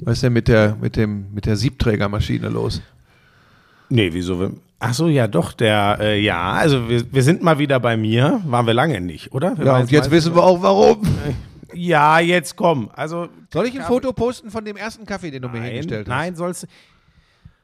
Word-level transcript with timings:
Was 0.00 0.14
ist 0.14 0.22
denn 0.22 0.32
mit 0.32 0.48
der, 0.48 0.76
mit 0.80 0.96
dem, 0.96 1.32
mit 1.32 1.46
der 1.46 1.56
Siebträgermaschine 1.56 2.48
los? 2.48 2.82
Nee, 3.88 4.10
wieso? 4.12 4.52
Ach 4.78 4.92
so, 4.92 5.08
ja, 5.08 5.26
doch, 5.26 5.52
der, 5.52 5.98
äh, 6.00 6.20
ja, 6.20 6.52
also 6.52 6.88
wir, 6.88 7.10
wir 7.12 7.22
sind 7.22 7.42
mal 7.42 7.58
wieder 7.58 7.80
bei 7.80 7.96
mir. 7.96 8.42
Waren 8.44 8.66
wir 8.66 8.74
lange 8.74 9.00
nicht, 9.00 9.32
oder? 9.32 9.56
Wir 9.56 9.64
Ja, 9.66 9.78
und 9.78 9.90
jetzt 9.90 10.10
wissen 10.10 10.34
wir 10.34 10.42
auch 10.42 10.60
warum. 10.62 11.02
Ja, 11.72 12.20
jetzt 12.20 12.56
komm. 12.56 12.90
Also, 12.94 13.28
Soll 13.52 13.66
ich 13.66 13.78
ein 13.78 13.86
Foto 13.86 14.12
posten 14.12 14.50
von 14.50 14.64
dem 14.64 14.76
ersten 14.76 15.06
Kaffee, 15.06 15.30
den 15.30 15.42
du 15.42 15.48
mir 15.48 15.60
nein, 15.60 15.68
hingestellt 15.70 16.08
hast? 16.08 16.14
nein, 16.14 16.36
sollst 16.36 16.64
du. 16.64 16.66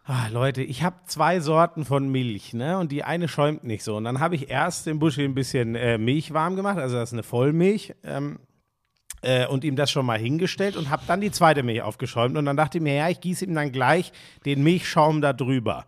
Ah, 0.05 0.29
Leute, 0.33 0.63
ich 0.63 0.83
habe 0.83 0.97
zwei 1.07 1.39
Sorten 1.41 1.85
von 1.85 2.11
Milch, 2.11 2.55
ne? 2.55 2.79
Und 2.79 2.91
die 2.91 3.05
eine 3.05 3.29
schäumt 3.29 3.63
nicht 3.63 3.85
so. 3.85 3.97
Und 3.97 4.05
dann 4.05 4.19
habe 4.19 4.35
ich 4.35 4.51
erst 4.51 4.89
im 4.89 4.99
Buschi 4.99 5.25
ein 5.25 5.35
bisschen 5.35 5.77
äh, 5.77 5.97
Milch 5.97 6.35
warm 6.35 6.57
gemacht, 6.57 6.79
also 6.79 6.97
das 6.97 7.11
ist 7.11 7.13
eine 7.13 7.23
Vollmilch. 7.23 7.95
Ähm, 8.05 8.39
äh, 9.23 9.47
und 9.47 9.65
ihm 9.65 9.77
das 9.77 9.91
schon 9.91 10.05
mal 10.05 10.19
hingestellt 10.19 10.77
und 10.77 10.91
habe 10.91 11.03
dann 11.07 11.21
die 11.21 11.31
zweite 11.31 11.63
Milch 11.63 11.83
aufgeschäumt. 11.83 12.37
Und 12.37 12.45
dann 12.45 12.57
dachte 12.57 12.79
ich 12.79 12.85
mir, 12.85 12.95
ja, 12.95 13.09
ich 13.09 13.21
gieße 13.21 13.45
ihm 13.45 13.55
dann 13.55 13.73
gleich 13.73 14.13
den 14.45 14.63
Milchschaum 14.63 15.23
da 15.23 15.33
drüber. 15.33 15.87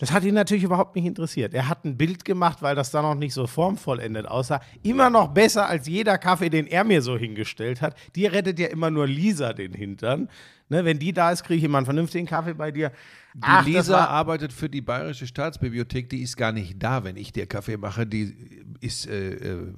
Das 0.00 0.12
hat 0.12 0.24
ihn 0.24 0.32
natürlich 0.32 0.64
überhaupt 0.64 0.96
nicht 0.96 1.04
interessiert. 1.04 1.52
Er 1.52 1.68
hat 1.68 1.84
ein 1.84 1.98
Bild 1.98 2.24
gemacht, 2.24 2.62
weil 2.62 2.74
das 2.74 2.90
dann 2.90 3.02
noch 3.02 3.14
nicht 3.14 3.34
so 3.34 3.46
formvollendet 3.46 4.26
aussah. 4.26 4.62
Immer 4.82 5.10
noch 5.10 5.28
besser 5.28 5.68
als 5.68 5.86
jeder 5.86 6.16
Kaffee, 6.16 6.48
den 6.48 6.66
er 6.66 6.84
mir 6.84 7.02
so 7.02 7.18
hingestellt 7.18 7.82
hat. 7.82 7.94
Dir 8.16 8.32
rettet 8.32 8.58
ja 8.58 8.68
immer 8.68 8.90
nur 8.90 9.06
Lisa 9.06 9.52
den 9.52 9.74
Hintern. 9.74 10.30
Ne, 10.70 10.86
wenn 10.86 10.98
die 10.98 11.12
da 11.12 11.32
ist, 11.32 11.42
kriege 11.42 11.58
ich 11.58 11.64
immer 11.64 11.78
einen 11.78 11.84
vernünftigen 11.84 12.26
Kaffee 12.26 12.54
bei 12.54 12.70
dir. 12.70 12.92
Die 13.34 13.40
Ach, 13.42 13.66
Lisa 13.66 14.06
arbeitet 14.06 14.54
für 14.54 14.70
die 14.70 14.80
Bayerische 14.80 15.26
Staatsbibliothek, 15.26 16.08
die 16.08 16.22
ist 16.22 16.36
gar 16.36 16.52
nicht 16.52 16.82
da, 16.82 17.04
wenn 17.04 17.16
ich 17.16 17.32
dir 17.32 17.46
Kaffee 17.46 17.76
mache. 17.76 18.06
Die 18.06 18.34
ist 18.80 19.06
äh, 19.06 19.32
äh, 19.34 19.74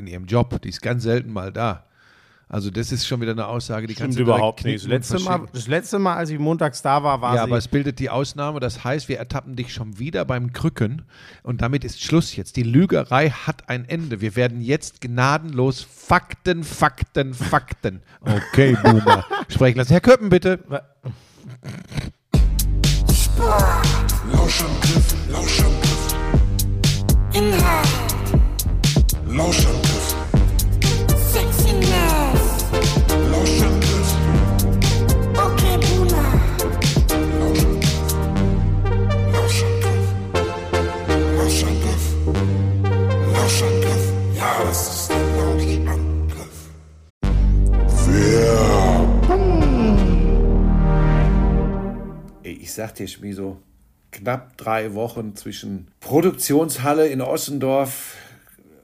in 0.00 0.06
ihrem 0.08 0.26
Job, 0.26 0.60
die 0.62 0.68
ist 0.70 0.82
ganz 0.82 1.04
selten 1.04 1.32
mal 1.32 1.52
da. 1.52 1.84
Also 2.52 2.68
das 2.68 2.90
ist 2.90 3.06
schon 3.06 3.20
wieder 3.20 3.30
eine 3.30 3.46
Aussage, 3.46 3.86
die 3.86 3.94
kannst 3.94 4.14
Stimmt 4.16 4.26
du 4.28 4.32
direkt 4.32 4.38
überhaupt 4.40 4.64
nicht. 4.64 4.82
Das 4.82 4.88
letzte, 4.88 5.20
Mal, 5.20 5.46
das 5.52 5.68
letzte 5.68 5.98
Mal, 6.00 6.16
als 6.16 6.30
ich 6.30 6.38
montags 6.40 6.82
da 6.82 7.04
war, 7.04 7.20
war 7.20 7.36
Ja, 7.36 7.42
sie. 7.44 7.48
aber 7.48 7.58
es 7.58 7.68
bildet 7.68 8.00
die 8.00 8.10
Ausnahme. 8.10 8.58
Das 8.58 8.82
heißt, 8.82 9.08
wir 9.08 9.18
ertappen 9.20 9.54
dich 9.54 9.72
schon 9.72 10.00
wieder 10.00 10.24
beim 10.24 10.52
Krücken. 10.52 11.02
Und 11.44 11.62
damit 11.62 11.84
ist 11.84 12.02
Schluss 12.02 12.34
jetzt. 12.34 12.56
Die 12.56 12.64
Lügerei 12.64 13.30
hat 13.30 13.68
ein 13.68 13.84
Ende. 13.88 14.20
Wir 14.20 14.34
werden 14.34 14.60
jetzt 14.62 15.00
gnadenlos 15.00 15.80
Fakten, 15.82 16.64
Fakten, 16.64 17.34
Fakten. 17.34 18.02
Okay, 18.20 18.76
Boomer. 18.82 19.24
Sprechen 19.48 19.78
lassen. 19.78 19.92
Herr 19.92 20.00
Köppen, 20.00 20.28
bitte. 20.28 20.58
Lauschangriff, 24.32 25.14
Lauschangriff. 25.30 26.14
Inhalt, 27.32 27.88
Lauschangriff, 29.32 30.16
Sexiness, 31.32 32.64
Lauschangriff, 33.30 34.10
okay 35.34 35.78
Boomer, 35.78 36.30
Lauschangriff, 39.32 40.06
Lauschangriff, 41.36 42.04
Lauschangriff. 43.32 44.04
Ja, 44.34 44.50
das 44.64 44.80
ist 44.94 45.10
der 45.10 45.22
Lauschangriff. 45.36 46.58
Ich 52.42 52.72
sag 52.74 52.94
dir, 52.96 53.06
Schmiso, 53.06 53.62
knapp 54.10 54.56
drei 54.56 54.94
Wochen 54.94 55.36
zwischen 55.36 55.88
Produktionshalle 56.00 57.06
in 57.06 57.20
Ossendorf, 57.20 58.16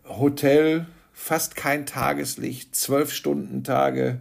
Hotel, 0.08 0.86
fast 1.12 1.56
kein 1.56 1.86
Tageslicht, 1.86 2.74
zwölf 2.74 3.12
Stunden 3.12 3.64
Tage, 3.64 4.20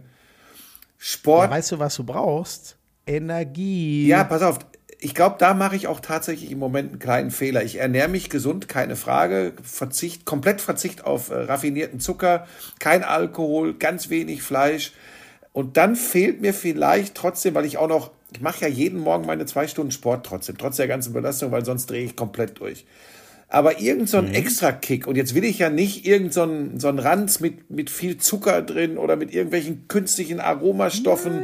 Sport. 0.98 1.50
weißt 1.50 1.72
du, 1.72 1.78
was 1.78 1.96
du 1.96 2.04
brauchst? 2.04 2.76
Energie. 3.06 4.06
Ja, 4.06 4.24
pass 4.24 4.42
auf. 4.42 4.58
Ich 4.98 5.14
glaube, 5.14 5.36
da 5.38 5.52
mache 5.52 5.76
ich 5.76 5.88
auch 5.88 6.00
tatsächlich 6.00 6.50
im 6.50 6.58
Moment 6.58 6.90
einen 6.90 6.98
kleinen 6.98 7.30
Fehler. 7.30 7.62
Ich 7.62 7.76
ernähre 7.76 8.08
mich 8.08 8.30
gesund, 8.30 8.66
keine 8.66 8.96
Frage. 8.96 9.52
Verzicht, 9.62 10.24
komplett 10.24 10.60
Verzicht 10.60 11.04
auf 11.04 11.30
äh, 11.30 11.34
raffinierten 11.34 12.00
Zucker, 12.00 12.46
kein 12.78 13.04
Alkohol, 13.04 13.74
ganz 13.74 14.08
wenig 14.08 14.42
Fleisch. 14.42 14.92
Und 15.52 15.76
dann 15.76 15.96
fehlt 15.96 16.40
mir 16.40 16.54
vielleicht 16.54 17.14
trotzdem, 17.14 17.54
weil 17.54 17.66
ich 17.66 17.78
auch 17.78 17.88
noch, 17.88 18.10
ich 18.32 18.40
mache 18.40 18.62
ja 18.62 18.68
jeden 18.68 18.98
Morgen 19.00 19.26
meine 19.26 19.46
zwei 19.46 19.68
Stunden 19.68 19.92
Sport 19.92 20.26
trotzdem, 20.26 20.58
trotz 20.58 20.76
der 20.76 20.88
ganzen 20.88 21.12
Belastung, 21.12 21.52
weil 21.52 21.64
sonst 21.64 21.86
drehe 21.86 22.04
ich 22.04 22.16
komplett 22.16 22.58
durch. 22.58 22.86
Aber 23.48 23.80
irgend 23.80 24.08
so 24.08 24.18
ein 24.18 24.34
Extra-Kick, 24.34 25.06
und 25.06 25.16
jetzt 25.16 25.34
will 25.34 25.44
ich 25.44 25.60
ja 25.60 25.70
nicht 25.70 26.06
irgend 26.06 26.32
so 26.32 26.42
ein, 26.42 26.80
so 26.80 26.88
ein 26.88 26.98
Ranz 26.98 27.38
mit, 27.38 27.70
mit 27.70 27.90
viel 27.90 28.16
Zucker 28.18 28.60
drin 28.60 28.98
oder 28.98 29.14
mit 29.16 29.32
irgendwelchen 29.32 29.86
künstlichen 29.86 30.40
Aromastoffen. 30.40 31.42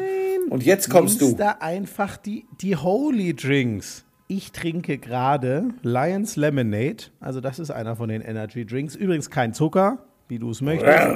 Und 0.51 0.65
jetzt 0.65 0.91
kommst 0.91 1.21
Nimmst 1.21 1.39
du. 1.39 1.43
da 1.43 1.57
einfach 1.61 2.17
die, 2.17 2.45
die 2.61 2.77
Holy 2.77 3.35
Drinks. 3.35 4.05
Ich 4.27 4.51
trinke 4.51 4.99
gerade 4.99 5.69
Lions 5.83 6.37
Lemonade. 6.37 7.05
Also, 7.21 7.41
das 7.41 7.59
ist 7.59 7.71
einer 7.71 7.97
von 7.97 8.09
den 8.09 8.21
Energy 8.23 8.67
Drinks. 8.67 8.97
Übrigens 8.97 9.31
kein 9.31 9.55
Zucker, 9.55 9.99
wie 10.29 10.39
du 10.39 10.51
es 10.51 10.61
möchtest. 10.61 11.07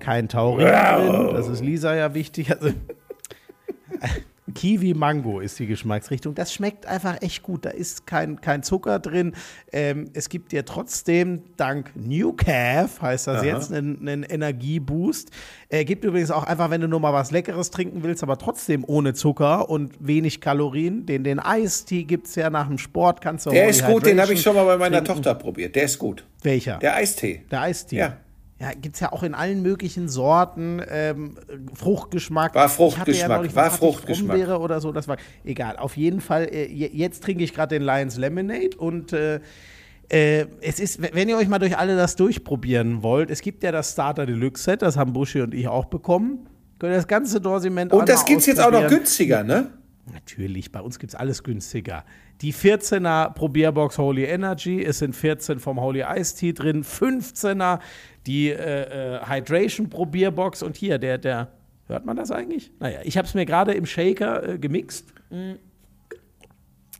Kein 0.00 0.28
Taurin 0.28 0.66
drin. 0.66 1.34
Das 1.34 1.48
ist 1.48 1.62
Lisa 1.62 1.94
ja 1.94 2.14
wichtig. 2.14 2.50
Also, 2.50 2.70
Kiwi 4.54 4.92
Mango 4.94 5.38
ist 5.38 5.58
die 5.60 5.66
Geschmacksrichtung. 5.66 6.34
Das 6.34 6.52
schmeckt 6.52 6.86
einfach 6.86 7.22
echt 7.22 7.44
gut. 7.44 7.64
Da 7.64 7.70
ist 7.70 8.06
kein, 8.06 8.40
kein 8.40 8.64
Zucker 8.64 8.98
drin. 8.98 9.34
Ähm, 9.72 10.10
es 10.14 10.28
gibt 10.28 10.50
dir 10.50 10.64
trotzdem 10.64 11.42
dank 11.56 11.92
New 11.94 12.32
Calf, 12.32 13.00
heißt 13.00 13.28
das 13.28 13.44
jetzt, 13.44 13.72
einen, 13.72 14.00
einen 14.00 14.24
Energieboost. 14.24 15.30
Äh, 15.68 15.84
gibt 15.84 16.04
übrigens 16.04 16.32
auch 16.32 16.42
einfach, 16.42 16.70
wenn 16.70 16.80
du 16.80 16.88
nur 16.88 16.98
mal 16.98 17.12
was 17.12 17.30
Leckeres 17.30 17.70
trinken 17.70 18.02
willst, 18.02 18.24
aber 18.24 18.36
trotzdem 18.36 18.84
ohne 18.86 19.14
Zucker 19.14 19.70
und 19.70 19.94
wenig 20.00 20.40
Kalorien. 20.40 21.06
Den, 21.06 21.22
den 21.22 21.38
Eistee 21.38 22.02
gibt 22.02 22.26
es 22.26 22.34
ja 22.34 22.50
nach 22.50 22.66
dem 22.66 22.78
Sport. 22.78 23.20
Kannst 23.20 23.46
du 23.46 23.50
Der 23.50 23.68
ist 23.68 23.86
gut, 23.86 24.04
den 24.06 24.20
habe 24.20 24.32
ich 24.32 24.42
schon 24.42 24.56
mal 24.56 24.64
bei 24.64 24.76
meiner 24.76 25.04
trinken. 25.04 25.22
Tochter 25.22 25.36
probiert. 25.36 25.76
Der 25.76 25.84
ist 25.84 25.98
gut. 25.98 26.26
Welcher? 26.42 26.78
Der 26.78 26.96
Eistee. 26.96 27.42
Der 27.50 27.60
Eistee. 27.60 27.96
Ja. 27.96 28.16
Ja, 28.62 28.70
gibt 28.80 28.94
es 28.94 29.00
ja 29.00 29.10
auch 29.12 29.24
in 29.24 29.34
allen 29.34 29.60
möglichen 29.62 30.08
Sorten. 30.08 30.80
Ähm, 30.88 31.34
Fruchtgeschmack. 31.74 32.54
War 32.54 32.66
Ich 32.66 32.70
hatte 32.70 32.76
Fruchtgeschmack, 32.76 33.38
neulich, 33.38 33.56
war 33.56 33.70
Fruchtgeschmack. 33.72 34.28
Brombeere 34.36 34.58
oder 34.60 34.80
so, 34.80 34.92
das 34.92 35.08
war 35.08 35.16
egal. 35.44 35.76
Auf 35.78 35.96
jeden 35.96 36.20
Fall, 36.20 36.44
äh, 36.44 36.66
je- 36.66 36.90
jetzt 36.92 37.24
trinke 37.24 37.42
ich 37.42 37.52
gerade 37.52 37.74
den 37.76 37.82
Lions 37.82 38.16
Lemonade 38.18 38.76
und 38.78 39.12
äh, 39.12 39.40
äh, 40.08 40.46
es 40.60 40.78
ist, 40.78 41.02
wenn 41.02 41.28
ihr 41.28 41.36
euch 41.36 41.48
mal 41.48 41.58
durch 41.58 41.76
alle 41.76 41.96
das 41.96 42.14
durchprobieren 42.14 43.02
wollt, 43.02 43.30
es 43.32 43.40
gibt 43.40 43.64
ja 43.64 43.72
das 43.72 43.92
Starter 43.92 44.26
Deluxe 44.26 44.62
Set, 44.62 44.82
das 44.82 44.96
haben 44.96 45.12
Buschi 45.12 45.40
und 45.40 45.54
ich 45.54 45.66
auch 45.66 45.86
bekommen. 45.86 46.46
Könnt 46.78 46.92
ihr 46.92 46.96
das 46.96 47.08
ganze 47.08 47.40
Dorsiment 47.40 47.92
Und 47.92 48.08
das 48.08 48.20
einmal 48.20 48.26
gibt's 48.28 48.46
jetzt 48.46 48.60
auch 48.60 48.70
noch 48.70 48.86
günstiger, 48.88 49.42
ne? 49.42 49.70
Natürlich, 50.12 50.70
bei 50.70 50.80
uns 50.80 50.98
gibt 51.00 51.12
es 51.14 51.18
alles 51.18 51.42
günstiger. 51.42 52.04
Die 52.40 52.52
14er 52.52 53.34
Probierbox 53.34 53.98
Holy 53.98 54.24
Energy, 54.24 54.82
es 54.82 54.98
sind 54.98 55.14
14 55.14 55.60
vom 55.60 55.80
Holy 55.80 56.04
Ice 56.16 56.36
Tea 56.36 56.52
drin, 56.52 56.82
15er 56.82 57.78
die 58.26 58.50
äh, 58.50 59.16
äh, 59.16 59.20
Hydration 59.26 59.88
Probierbox 59.88 60.62
und 60.62 60.76
hier, 60.76 60.98
der, 60.98 61.18
der, 61.18 61.48
hört 61.86 62.04
man 62.04 62.16
das 62.16 62.30
eigentlich? 62.30 62.70
Naja, 62.80 63.00
ich 63.04 63.16
habe 63.16 63.26
es 63.26 63.34
mir 63.34 63.46
gerade 63.46 63.72
im 63.72 63.86
Shaker 63.86 64.48
äh, 64.48 64.58
gemixt. 64.58 65.06
Mm. 65.30 65.52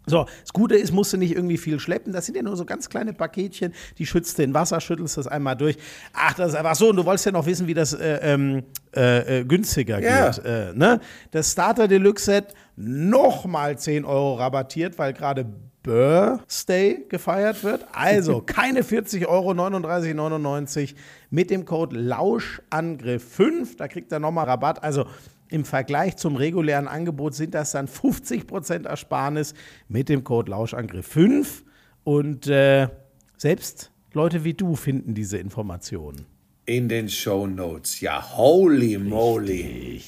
So, 0.07 0.27
das 0.41 0.53
Gute 0.53 0.75
ist, 0.75 0.91
musst 0.93 1.13
du 1.13 1.17
nicht 1.17 1.33
irgendwie 1.33 1.59
viel 1.59 1.79
schleppen. 1.79 2.13
Das 2.13 2.27
sind 2.27 2.35
ja 2.35 2.43
nur 2.43 2.57
so 2.57 2.65
ganz 2.65 2.89
kleine 2.89 3.13
Paketchen, 3.13 3.73
die 3.99 4.07
schützt 4.07 4.37
du 4.37 4.43
in 4.43 4.53
Wasser, 4.53 4.81
schüttelst 4.81 5.17
das 5.17 5.29
einmal 5.29 5.57
durch. 5.57 5.77
Ach, 6.13 6.35
das 6.35 6.51
ist 6.51 6.55
einfach 6.57 6.75
so. 6.75 6.91
Und 6.91 6.97
du 6.97 7.05
wolltest 7.05 7.27
ja 7.27 7.33
noch 7.33 7.47
wissen, 7.47 7.69
wie 7.69 7.75
das 7.75 7.93
äh, 7.93 8.19
ähm, 8.23 8.65
äh, 8.97 9.41
äh, 9.41 9.45
günstiger 9.45 10.01
Ja. 10.01 10.31
geht. 10.31 10.45
Äh, 10.45 10.73
ne? 10.75 11.01
Das 11.31 11.53
Starter 11.53 11.87
Deluxe 11.87 12.25
Set 12.25 12.47
nochmal 12.77 13.79
10 13.79 14.05
Euro 14.05 14.35
rabattiert, 14.35 14.99
weil 14.99 15.13
gerade 15.13 15.47
Birthday 15.83 17.05
gefeiert 17.09 17.65
wird. 17.65 17.87
Also 17.93 18.41
keine 18.47 18.85
40 18.85 19.27
Euro, 19.27 19.51
39,99 19.53 20.95
mit 21.31 21.51
dem 21.51 21.65
Code 21.65 21.97
Lauschangriff5. 21.97 23.77
Da 23.77 23.89
kriegt 23.89 24.13
er 24.13 24.21
nochmal 24.21 24.47
Rabatt. 24.47 24.83
Also 24.83 25.07
im 25.49 25.65
Vergleich 25.65 26.17
zum 26.17 26.37
regulären 26.37 26.89
Angebot 26.89 27.35
sind 27.35 27.55
das 27.55 27.73
dann 27.73 27.87
50% 27.87 28.87
Ersparnis 28.87 29.55
mit 29.89 30.09
dem 30.09 30.25
Code 30.25 30.53
Lauschangriff5. 30.53 31.63
Und 32.05 32.47
äh, 32.47 32.89
selbst 33.37 33.91
Leute 34.13 34.45
wie 34.45 34.55
du 34.55 34.77
finden 34.77 35.15
diese 35.15 35.39
Informationen. 35.39 36.27
In 36.65 36.89
den 36.89 37.09
Show 37.09 37.47
Notes. 37.47 38.01
Ja, 38.01 38.37
holy 38.37 38.99
moly. 38.99 40.01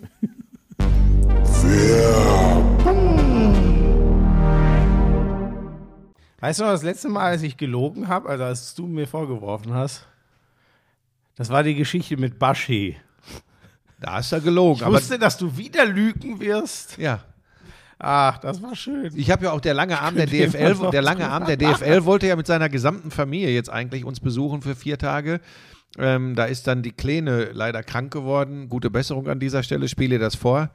Weißt 6.40 6.58
du 6.58 6.64
noch, 6.64 6.70
das 6.72 6.82
letzte 6.82 7.08
Mal, 7.08 7.26
als 7.32 7.42
ich 7.42 7.56
gelogen 7.56 8.08
habe, 8.08 8.28
also 8.28 8.44
als 8.44 8.74
du 8.74 8.86
mir 8.86 9.06
vorgeworfen 9.06 9.74
hast, 9.74 10.06
das 11.36 11.50
war 11.50 11.62
die 11.62 11.74
Geschichte 11.74 12.16
mit 12.16 12.38
Baschi. 12.38 12.96
Da 14.00 14.18
ist 14.18 14.32
er 14.32 14.40
gelogen. 14.40 14.80
Ich 14.82 14.86
wusste, 14.86 15.18
dass 15.18 15.36
du 15.36 15.56
wieder 15.56 15.84
lügen 15.84 16.40
wirst. 16.40 16.96
ja, 16.98 17.20
Ach, 18.02 18.38
das 18.38 18.62
war 18.62 18.74
schön. 18.74 19.12
ich 19.14 19.30
habe 19.30 19.44
ja 19.44 19.52
auch 19.52 19.60
der 19.60 19.74
lange 19.74 20.00
Arm 20.00 20.14
der 20.14 20.26
DFL, 20.26 20.90
der 20.90 21.02
lange 21.02 21.28
Arm 21.28 21.44
der 21.44 21.58
DFL 21.58 22.06
wollte 22.06 22.26
ja 22.26 22.34
mit 22.34 22.46
seiner 22.46 22.70
gesamten 22.70 23.10
Familie 23.10 23.50
jetzt 23.50 23.68
eigentlich 23.68 24.06
uns 24.06 24.20
besuchen 24.20 24.62
für 24.62 24.74
vier 24.74 24.96
Tage. 24.96 25.40
Ähm, 25.98 26.34
da 26.34 26.46
ist 26.46 26.66
dann 26.66 26.82
die 26.82 26.92
Kleine 26.92 27.50
leider 27.52 27.82
krank 27.82 28.10
geworden. 28.10 28.70
Gute 28.70 28.88
Besserung 28.88 29.28
an 29.28 29.38
dieser 29.38 29.62
Stelle, 29.62 29.86
spiele 29.86 30.18
das 30.18 30.34
vor. 30.34 30.70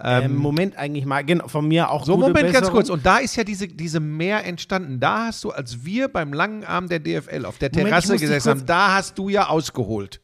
Ähm, 0.00 0.36
Moment 0.36 0.76
eigentlich 0.76 1.04
mal, 1.04 1.22
genau, 1.24 1.48
von 1.48 1.68
mir 1.68 1.90
auch 1.90 2.04
So, 2.04 2.14
gute 2.16 2.28
Moment, 2.28 2.46
ganz 2.46 2.58
Besserung. 2.58 2.74
kurz. 2.74 2.88
Und 2.90 3.04
da 3.06 3.18
ist 3.18 3.36
ja 3.36 3.44
diese, 3.44 3.68
diese 3.68 4.00
Mehr 4.00 4.44
entstanden. 4.44 5.00
Da 5.00 5.26
hast 5.26 5.44
du, 5.44 5.50
als 5.50 5.84
wir 5.84 6.08
beim 6.08 6.32
langen 6.32 6.64
Arm 6.64 6.88
der 6.88 6.98
DFL 6.98 7.44
auf 7.44 7.58
der 7.58 7.70
Moment, 7.70 7.88
Terrasse 7.88 8.16
gesessen 8.16 8.50
haben, 8.50 8.66
da 8.66 8.94
hast 8.94 9.18
du 9.18 9.28
ja 9.28 9.48
ausgeholt. 9.48 10.20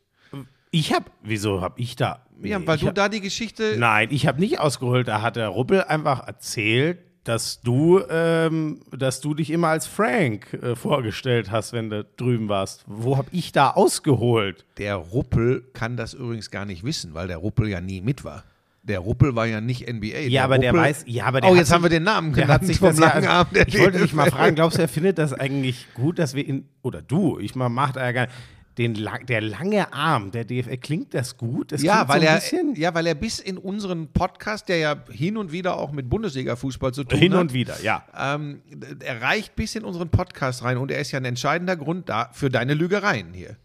Ich 0.71 0.93
hab, 0.93 1.11
wieso 1.23 1.61
hab 1.61 1.79
ich 1.79 1.97
da? 1.97 2.25
Ja, 2.43 2.59
Nee, 2.59 2.67
weil 2.67 2.79
du 2.79 2.89
hab, 2.89 2.95
da 2.95 3.09
die 3.09 3.21
Geschichte. 3.21 3.77
Nein, 3.79 4.09
ich 4.11 4.27
habe 4.27 4.39
nicht 4.41 4.61
ausgeholt. 4.61 5.09
Da 5.09 5.23
hat 5.23 5.37
der 5.37 5.49
Ruppel 5.49 5.83
einfach 5.83 6.27
erzählt, 6.27 6.99
dass 7.25 7.61
du, 7.61 8.01
ähm, 8.09 8.81
dass 8.91 9.21
du 9.21 9.35
dich 9.35 9.51
immer 9.51 9.69
als 9.69 9.87
Frank 9.87 10.55
äh, 10.55 10.75
vorgestellt 10.77 11.51
hast, 11.51 11.73
wenn 11.73 11.91
du 11.91 12.05
drüben 12.17 12.49
warst. 12.49 12.85
Wo 12.87 13.17
habe 13.17 13.29
ich 13.33 13.53
da 13.53 13.71
ausgeholt? 13.71 14.65
Der 14.79 14.97
Ruppel 14.97 15.63
kann 15.75 15.97
das 15.97 16.15
übrigens 16.15 16.51
gar 16.51 16.65
nicht 16.65 16.85
wissen, 16.85 17.15
weil 17.15 17.29
der 17.29 17.39
Ruppel 17.39 17.69
ja 17.69 17.81
nie 17.81 18.01
mit 18.01 18.25
war. 18.25 18.45
Der 18.89 18.99
Ruppel 19.01 19.37
war 19.37 19.47
ja 19.47 19.61
nicht 19.61 19.87
NBA. 19.89 20.29
Ja, 20.29 20.45
aber 20.45 20.59
der 20.59 20.73
Ruppel- 20.73 20.83
weiß, 20.83 21.05
ja, 21.07 21.27
aber 21.27 21.41
der 21.41 21.51
Oh, 21.51 21.55
jetzt 21.55 21.71
haben 21.73 21.83
wir 21.83 21.91
sich- 21.91 21.99
den 21.99 22.05
Namen 22.05 22.33
Der 22.33 22.45
genannt 22.45 22.63
hat 22.63 22.67
sich 22.67 22.79
vom 22.79 22.95
ja, 22.95 23.01
langen 23.15 23.29
Arm 23.29 23.47
der 23.55 23.69
Ich 23.69 23.79
wollte 23.79 23.99
dich 23.99 24.13
mal 24.15 24.31
fragen, 24.31 24.55
glaubst 24.57 24.79
du, 24.79 24.83
er 24.83 24.89
findet 24.89 25.19
das 25.19 25.33
eigentlich 25.33 25.87
gut, 25.95 26.19
dass 26.19 26.35
wir 26.35 26.47
ihn, 26.47 26.69
oder 26.83 27.03
du, 27.03 27.39
ich 27.39 27.55
mal, 27.55 27.69
macht 27.69 27.97
er 27.97 28.07
ja 28.07 28.13
gar 28.13 28.23
nicht, 28.27 28.35
den, 28.79 29.09
der 29.27 29.41
lange 29.41 29.93
Arm 29.93 30.31
der 30.31 30.45
DFL, 30.45 30.77
klingt 30.77 31.13
das 31.13 31.37
gut? 31.37 31.73
Das 31.73 31.83
Ja, 31.83 32.09
weil 32.09 32.21
so 32.21 32.27
ein 32.29 32.33
er, 32.33 32.41
bisschen 32.41 32.75
ja, 32.77 32.95
weil 32.95 33.09
er 33.09 33.17
bis 33.17 33.41
in 33.41 33.59
unseren 33.59 34.07
Podcast, 34.13 34.69
der 34.69 34.79
ja 34.79 34.97
hin 35.11 35.37
und 35.37 35.51
wieder 35.51 35.77
auch 35.79 35.91
mit 35.91 36.09
Bundesliga-Fußball 36.09 36.93
zu 36.95 37.03
tun 37.03 37.19
hin 37.19 37.33
hat, 37.35 37.41
und 37.41 37.53
wieder, 37.53 37.75
ja. 37.83 38.05
ähm, 38.17 38.61
er 39.05 39.21
reicht 39.21 39.57
bis 39.57 39.75
in 39.75 39.83
unseren 39.83 40.11
Podcast 40.11 40.63
rein 40.63 40.77
und 40.77 40.93
er 40.93 41.01
ist 41.01 41.11
ja 41.11 41.19
ein 41.19 41.25
entscheidender 41.25 41.77
Grund 41.77 42.09
da 42.09 42.31
für 42.33 42.51
deine 42.51 42.75
Lügereien 42.75 43.33
hier. 43.35 43.57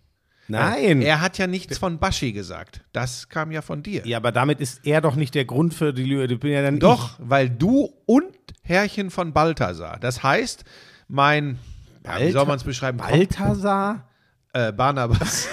Nein. 0.48 1.02
Er 1.02 1.22
hat 1.22 1.38
ja 1.38 1.48
nichts 1.48 1.78
von 1.78 2.00
Baschi 2.00 2.34
gesagt. 2.34 2.82
Das 2.92 3.30
kam 3.30 3.52
ja 3.52 3.62
von 3.62 3.82
dir. 3.82 4.06
ja, 4.06 4.18
aber 4.18 4.32
damit 4.32 4.60
ist 4.60 4.82
er 4.86 5.00
doch 5.02 5.16
nicht 5.16 5.36
der 5.36 5.46
Grund 5.46 5.74
für 5.74 5.94
die 5.94 6.04
Lüge. 6.04 6.34
Ich 6.34 6.40
bin 6.40 6.52
ja 6.52 6.62
dann 6.62 6.80
Doch, 6.80 7.12
weil 7.20 7.50
du 7.50 7.94
und 8.06 8.26
Herrchen 8.62 9.10
von 9.10 9.32
Balthasar. 9.34 9.98
Das 10.00 10.22
heißt, 10.24 10.64
mein, 11.08 11.60
ja, 12.06 12.20
wie 12.20 12.32
soll 12.32 12.46
man 12.46 12.58
es 12.58 12.64
beschreiben? 12.64 13.00
Ich. 13.00 13.06
Balthasar? 13.10 14.08
Äh, 14.54 14.72
Barnabas. 14.74 15.48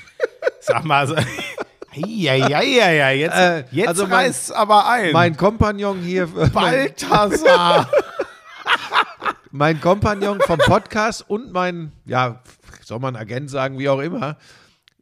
Sag 0.60 0.84
mal 0.84 1.06
so. 1.06 1.14
Ja, 1.94 2.34
ja, 2.34 2.62
ja, 2.62 2.90
ja, 2.90 3.10
jetzt, 3.10 3.36
Äh, 3.36 3.64
jetzt 3.72 3.88
also 3.88 4.06
mein- 4.06 4.32
aber 4.54 4.88
ein. 4.88 5.12
mein 5.12 5.36
Kompagnon 5.36 6.00
hier, 6.00 6.26
Balthasar. 6.28 7.90
mein 9.50 9.80
Kompagnon 9.80 10.40
vom 10.40 10.58
Podcast 10.58 11.24
und 11.28 11.52
mein, 11.52 11.92
ja, 12.04 12.40
soll 12.90 12.98
man 12.98 13.16
Agent 13.16 13.48
sagen, 13.48 13.78
wie 13.78 13.88
auch 13.88 14.00
immer, 14.00 14.36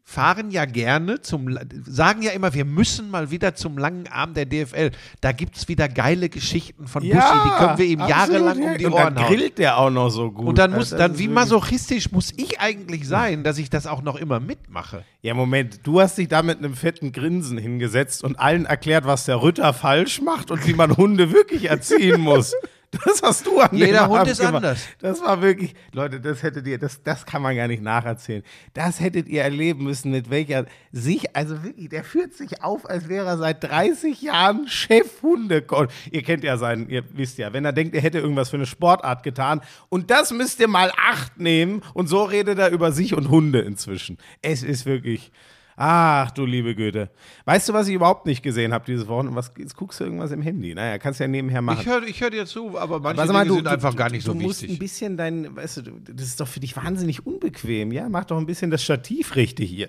fahren 0.04 0.50
ja 0.50 0.64
gerne 0.64 1.20
zum, 1.20 1.58
sagen 1.86 2.22
ja 2.22 2.30
immer, 2.30 2.54
wir 2.54 2.64
müssen 2.64 3.10
mal 3.10 3.30
wieder 3.30 3.54
zum 3.54 3.76
langen 3.76 4.06
Arm 4.08 4.32
der 4.32 4.46
DFL. 4.46 4.90
Da 5.20 5.32
gibt 5.32 5.56
es 5.56 5.68
wieder 5.68 5.88
geile 5.88 6.28
Geschichten 6.30 6.86
von 6.86 7.02
Buschi, 7.02 7.12
die 7.14 7.58
können 7.58 7.78
wir 7.78 7.84
ihm 7.84 8.00
jahrelang 8.00 8.62
ja. 8.62 8.72
um 8.72 8.78
die 8.78 8.86
Und 8.86 8.92
Ohren 8.92 9.14
dann 9.14 9.24
hauen. 9.24 9.34
grillt 9.34 9.58
der 9.58 9.76
auch 9.78 9.90
noch 9.90 10.08
so 10.08 10.30
gut. 10.30 10.46
Und 10.46 10.58
dann 10.58 10.70
muss, 10.70 10.92
Also, 10.92 10.96
dann 10.96 11.18
wie 11.18 11.28
masochistisch 11.28 12.10
muss 12.10 12.32
ich 12.36 12.58
eigentlich 12.60 13.06
sein, 13.06 13.42
dass 13.42 13.58
ich 13.58 13.68
das 13.68 13.86
auch 13.86 14.02
noch 14.02 14.16
immer 14.16 14.40
mitmache. 14.40 15.04
Ja, 15.20 15.34
Moment, 15.34 15.80
du 15.86 16.00
hast 16.00 16.16
dich 16.16 16.28
da 16.28 16.42
mit 16.42 16.58
einem 16.58 16.74
fetten 16.74 17.12
Grinsen 17.12 17.58
hingesetzt 17.58 18.24
und 18.24 18.38
allen 18.38 18.64
erklärt, 18.64 19.04
was 19.06 19.26
der 19.26 19.42
Ritter 19.42 19.74
falsch 19.74 20.22
macht 20.22 20.50
und 20.50 20.66
wie 20.66 20.74
man 20.74 20.96
Hunde 20.96 21.32
wirklich 21.32 21.68
erziehen 21.68 22.20
muss. 22.20 22.54
Das 23.04 23.22
hast 23.22 23.46
du 23.46 23.60
an 23.60 23.76
Jeder 23.76 24.08
Hund 24.08 24.26
ist 24.26 24.38
gemacht. 24.38 24.56
anders. 24.56 24.80
Das 24.98 25.20
war 25.20 25.42
wirklich, 25.42 25.74
Leute, 25.92 26.20
das 26.20 26.42
hättet 26.42 26.66
ihr, 26.66 26.78
das, 26.78 27.02
das 27.02 27.26
kann 27.26 27.42
man 27.42 27.54
gar 27.54 27.68
nicht 27.68 27.82
nacherzählen. 27.82 28.42
Das 28.74 29.00
hättet 29.00 29.28
ihr 29.28 29.42
erleben 29.42 29.84
müssen, 29.84 30.10
mit 30.10 30.30
welcher 30.30 30.66
sich, 30.92 31.36
also 31.36 31.62
wirklich, 31.62 31.88
der 31.90 32.02
führt 32.04 32.34
sich 32.34 32.62
auf, 32.62 32.88
als 32.88 33.08
wäre 33.08 33.26
er 33.26 33.38
seit 33.38 33.62
30 33.62 34.22
Jahren 34.22 34.66
Chef-Hundecoach. 34.68 35.88
Ihr 36.10 36.22
kennt 36.22 36.44
ja 36.44 36.56
seinen, 36.56 36.88
ihr 36.88 37.04
wisst 37.12 37.38
ja, 37.38 37.52
wenn 37.52 37.64
er 37.64 37.72
denkt, 37.72 37.94
er 37.94 38.00
hätte 38.00 38.18
irgendwas 38.18 38.50
für 38.50 38.56
eine 38.56 38.66
Sportart 38.66 39.22
getan 39.22 39.60
und 39.88 40.10
das 40.10 40.32
müsst 40.32 40.60
ihr 40.60 40.68
mal 40.68 40.90
acht 40.96 41.38
nehmen 41.38 41.82
und 41.94 42.08
so 42.08 42.24
redet 42.24 42.58
er 42.58 42.70
über 42.70 42.92
sich 42.92 43.14
und 43.14 43.28
Hunde 43.28 43.60
inzwischen. 43.60 44.18
Es 44.40 44.62
ist 44.62 44.86
wirklich, 44.86 45.30
ach 45.78 46.30
du 46.32 46.44
liebe 46.44 46.74
Güte. 46.74 47.08
Weißt 47.44 47.68
du, 47.68 47.72
was 47.72 47.88
ich 47.88 47.94
überhaupt 47.94 48.26
nicht 48.26 48.42
gesehen 48.42 48.72
habe 48.74 48.84
dieses 48.84 49.06
Wochenende? 49.06 49.36
Was, 49.36 49.52
jetzt 49.56 49.76
guckst 49.76 50.00
du 50.00 50.04
irgendwas 50.04 50.30
im 50.32 50.42
Handy? 50.42 50.74
Naja, 50.74 50.98
kannst 50.98 51.20
ja 51.20 51.28
nebenher 51.28 51.62
machen. 51.62 51.80
Ich 51.80 51.86
höre 51.86 52.02
ich 52.02 52.20
hör 52.20 52.30
dir 52.30 52.44
zu, 52.46 52.76
aber 52.78 53.00
manche 53.00 53.22
Aber 53.22 53.32
mal, 53.32 53.38
Dinge 53.44 53.48
du, 53.48 53.54
sind 53.56 53.64
du, 53.66 53.70
einfach 53.70 53.96
gar 53.96 54.10
nicht 54.10 54.24
so 54.24 54.32
du 54.34 54.40
musst 54.40 54.60
ein 54.62 54.64
wichtig. 54.64 54.78
bisschen 54.80 55.16
dein, 55.16 55.54
weißt 55.56 55.78
du, 55.78 55.82
das 56.12 56.26
ist 56.26 56.40
doch 56.40 56.48
für 56.48 56.60
dich 56.60 56.76
wahnsinnig 56.76 57.24
unbequem, 57.24 57.92
ja? 57.92 58.08
Mach 58.08 58.24
doch 58.24 58.36
ein 58.38 58.46
bisschen 58.46 58.70
das 58.70 58.82
Stativ 58.82 59.36
richtig 59.36 59.70
hier. 59.70 59.88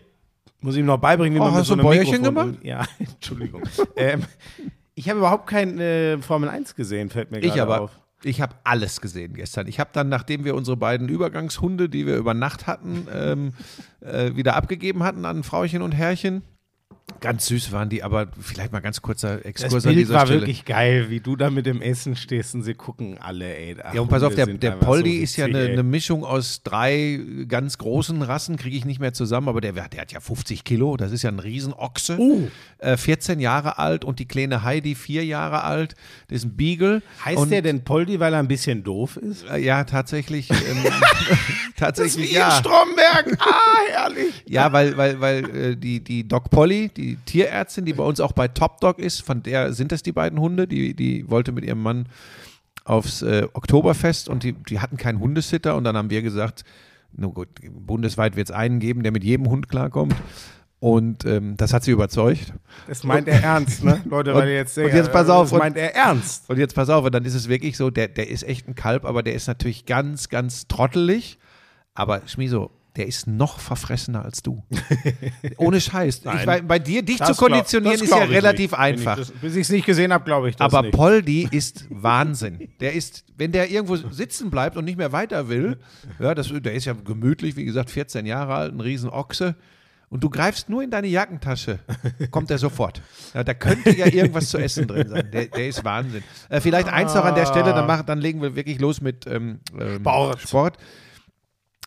Muss 0.62 0.76
ich 0.76 0.82
ihm 0.82 0.86
noch 0.86 0.98
beibringen, 1.00 1.36
wie 1.36 1.40
Oh, 1.40 1.44
man 1.46 1.52
mit 1.54 1.62
hast 1.62 1.68
so 1.68 1.74
ein 1.74 1.82
Bäuerchen 1.82 2.22
gemacht? 2.22 2.56
Ja, 2.64 2.86
Entschuldigung. 3.00 3.64
ähm, 3.96 4.24
ich 4.96 5.10
habe 5.10 5.20
überhaupt 5.20 5.48
kein 5.48 5.80
äh, 5.80 6.18
Formel 6.20 6.50
1 6.50 6.76
gesehen, 6.76 7.10
fällt 7.10 7.32
mir 7.32 7.40
Ich 7.40 7.54
gerade 7.54 7.62
aber, 7.64 7.82
auf. 7.82 8.00
Ich 8.24 8.42
habe 8.42 8.56
alles 8.63 9.01
gesehen 9.01 9.33
gestern. 9.33 9.68
Ich 9.68 9.80
habe 9.80 9.92
dann, 9.94 10.10
nachdem 10.10 10.44
wir 10.44 10.56
unsere 10.56 10.77
beiden 10.77 11.07
Übergangshunde, 11.10 11.89
die 11.89 12.06
wir 12.06 12.18
über 12.18 12.33
Nacht 12.33 12.68
hatten, 12.68 13.07
ähm, 13.13 13.54
äh, 14.01 14.36
wieder 14.36 14.56
abgegeben 14.56 15.04
hatten 15.04 15.25
an 15.25 15.44
Frauchen 15.44 15.81
und 15.81 15.94
Herrchen. 15.94 16.44
Ganz 17.19 17.45
süß 17.48 17.71
waren 17.71 17.89
die, 17.89 18.04
aber 18.04 18.27
vielleicht 18.39 18.71
mal 18.71 18.80
ganz 18.80 19.01
kurzer 19.01 19.38
Das 19.38 19.45
Exkurs 19.45 19.86
an 19.86 19.94
Bild 19.94 20.06
dieser 20.07 20.13
war 20.13 20.25
Stelle. 20.25 20.42
wirklich 20.42 20.66
geil, 20.66 21.10
wie 21.10 21.19
du 21.19 21.36
da 21.36 21.50
mit 21.50 21.66
dem 21.66 21.81
Essen 21.81 22.16
stehst 22.16 22.56
und 22.56 22.63
sie 22.63 22.74
gucken 22.74 23.18
alle, 23.19 23.56
ey. 23.56 23.75
Ach, 23.83 23.94
Ja, 23.94 24.01
und 24.01 24.10
pass 24.10 24.24
auf, 24.24 24.36
der, 24.36 24.48
der 24.48 24.71
Poldi 24.71 25.18
so 25.18 25.24
ist 25.24 25.38
ja 25.38 25.45
eine, 25.45 25.60
eine 25.60 25.83
Mischung 25.83 26.24
aus 26.24 26.63
drei 26.63 27.19
ganz 27.48 27.77
großen 27.77 28.21
Rassen, 28.21 28.57
kriege 28.57 28.75
ich 28.77 28.86
nicht 28.86 29.00
mehr 29.00 29.13
zusammen, 29.13 29.50
aber 29.50 29.62
der, 29.62 29.74
der 29.74 30.01
hat 30.01 30.12
ja 30.12 30.19
50 30.19 30.63
Kilo, 30.63 30.98
das 30.98 31.12
ist 31.12 31.24
ja 31.24 31.30
ein 31.30 31.39
Riesenochse. 31.39 32.18
Uh. 32.18 32.48
Äh, 32.80 32.98
14 32.98 33.39
Jahre 33.39 33.77
alt 33.77 34.06
und 34.06 34.19
die 34.19 34.27
kleine 34.27 34.63
Heidi 34.63 34.95
vier 34.95 35.25
Jahre 35.25 35.63
alt, 35.63 35.95
das 36.27 36.39
ist 36.39 36.45
ein 36.45 36.56
Beagle. 36.56 37.01
Heißt 37.24 37.38
und, 37.38 37.50
der 37.51 37.62
denn 37.62 37.83
Poldi, 37.83 38.19
weil 38.19 38.33
er 38.33 38.39
ein 38.39 38.48
bisschen 38.48 38.83
doof 38.83 39.18
ist? 39.18 39.45
Äh, 39.50 39.60
Ja, 39.60 39.83
tatsächlich. 39.83 40.50
Ähm, 40.50 40.57
tatsächlich, 41.80 42.30
Wie 42.31 42.36
ja. 42.36 42.48
in 42.50 42.64
Stromberg. 42.64 43.38
Ah, 43.40 43.78
herrlich. 43.92 44.44
Ja, 44.48 44.72
weil, 44.72 44.96
weil, 44.98 45.20
weil 45.22 45.56
äh, 45.56 45.76
die, 45.76 46.04
die 46.04 46.28
Doc 46.28 46.50
Polly, 46.50 46.90
die 46.90 47.16
Tierärztin, 47.26 47.86
die 47.86 47.94
bei 47.94 48.04
uns 48.04 48.20
auch 48.20 48.34
bei 48.34 48.48
Top 48.48 48.80
Dog 48.81 49.00
ist, 49.00 49.22
von 49.24 49.42
der 49.44 49.74
sind 49.74 49.92
das 49.92 50.04
die 50.04 50.12
beiden 50.12 50.40
Hunde, 50.40 50.68
die, 50.68 50.94
die 50.94 51.30
wollte 51.30 51.52
mit 51.52 51.64
ihrem 51.66 51.81
Mann 51.81 52.08
aufs 52.86 53.22
äh, 53.22 53.48
Oktoberfest 53.54 54.30
und 54.30 54.44
die, 54.44 54.54
die 54.54 54.80
hatten 54.80 54.98
keinen 54.98 55.20
Hundesitter 55.20 55.76
und 55.76 55.84
dann 55.84 55.96
haben 55.98 56.10
wir 56.10 56.22
gesagt, 56.22 56.64
na 57.14 57.28
gut, 57.28 57.50
bundesweit 57.72 58.36
wird 58.36 58.50
es 58.50 58.56
einen 58.56 58.80
geben, 58.80 59.04
der 59.04 59.12
mit 59.12 59.24
jedem 59.24 59.50
Hund 59.50 59.70
klarkommt. 59.70 60.16
Und 60.81 61.26
ähm, 61.26 61.58
das 61.58 61.74
hat 61.74 61.84
sie 61.84 61.92
überzeugt. 61.92 62.54
Das 62.88 63.04
meint 63.04 63.28
er 63.28 63.44
ernst, 63.44 63.84
ne? 63.84 64.02
Leute, 64.06 64.34
weil 64.34 64.44
Und- 64.44 64.54
jetzt 64.54 64.78
und 64.78 64.88
jetzt 64.94 65.12
pass 65.12 65.28
auf, 65.28 65.48
Das 65.48 65.52
und- 65.52 65.60
meint 65.60 65.76
er 65.76 65.94
ernst. 65.94 66.50
Und 66.50 66.57
jetzt 66.57 66.74
pass 66.74 66.88
auf, 66.90 67.04
und 67.04 67.14
dann 67.14 67.26
ist 67.26 67.33
es 67.33 67.50
wirklich 67.50 67.76
so, 67.76 67.90
der, 67.90 68.07
der 68.07 68.30
ist 68.30 68.44
echt 68.44 68.66
ein 68.69 68.76
Kalb, 68.76 69.04
aber 69.04 69.21
der 69.21 69.33
ist 69.33 69.48
natürlich 69.48 69.86
ganz, 69.86 70.30
ganz 70.30 70.68
trottelig. 70.69 71.38
Aber 71.94 72.22
Schmiso, 72.28 72.72
der 72.96 73.08
ist 73.08 73.28
noch 73.28 73.60
verfressener 73.60 74.26
als 74.26 74.42
du. 74.42 74.64
Ohne 75.58 75.80
Scheiß. 75.80 76.18
Ich, 76.18 76.46
bei, 76.46 76.62
bei 76.62 76.80
dir, 76.80 77.02
dich 77.04 77.18
Das 77.18 77.30
zu 77.38 77.46
konditionieren, 77.46 77.98
glaub- 77.98 78.24
ist 78.24 78.30
ja 78.30 78.36
relativ 78.36 78.72
nicht. 78.72 78.80
einfach. 78.80 79.18
Ich 79.19 79.28
das, 79.28 79.31
bis 79.40 79.56
ich 79.56 79.62
es 79.62 79.69
nicht 79.69 79.86
gesehen 79.86 80.12
habe, 80.12 80.24
glaube 80.26 80.50
ich 80.50 80.56
das 80.56 80.66
aber 80.74 80.84
nicht. 80.88 80.96
Poldi 80.96 81.48
ist 81.52 81.86
Wahnsinn. 81.90 82.69
Der 82.80 82.94
ist, 82.94 83.26
wenn 83.38 83.52
der 83.52 83.69
irgendwo 83.69 83.96
sitzen 83.96 84.50
bleibt 84.50 84.76
und 84.76 84.86
nicht 84.86 84.98
mehr 84.98 85.12
weiter 85.12 85.50
will, 85.50 85.80
ja, 86.19 86.34
das, 86.36 86.52
der 86.54 86.74
ist 86.74 86.86
ja 86.86 86.94
gemütlich, 86.94 87.56
wie 87.56 87.66
gesagt, 87.66 87.90
14 87.90 88.26
Jahre 88.26 88.56
alt, 88.56 88.74
ein 88.74 88.81
Riesenochse. 88.81 89.56
Und 90.12 90.24
du 90.24 90.30
greifst 90.31 90.69
nur 90.69 90.81
in 90.81 90.90
deine 90.90 91.06
Jackentasche, 91.06 91.78
kommt 92.31 92.50
er 92.50 92.58
sofort. 92.58 93.00
Ja, 93.36 93.44
da 93.44 93.54
könnte 93.54 93.96
ja 93.96 94.08
irgendwas 94.08 94.50
zu 94.50 94.58
essen 94.58 94.88
drin 94.88 95.08
sein. 95.08 95.30
Der, 95.31 95.46
der 95.46 95.68
ist 95.68 95.86
Wahnsinn. 95.86 96.24
Äh, 96.50 96.62
vielleicht 96.62 96.88
eins 96.88 97.14
noch 97.14 97.24
an 97.24 97.36
der 97.36 97.46
Stelle, 97.46 97.74
dann, 97.74 97.86
mach, 97.86 98.02
dann 98.02 98.18
legen 98.18 98.42
wir 98.42 98.56
wirklich 98.56 98.80
los 98.80 99.02
mit 99.02 99.28
ähm, 99.28 99.60
ähm, 99.80 100.00
Sport. 100.00 100.42
Sport. 100.42 100.78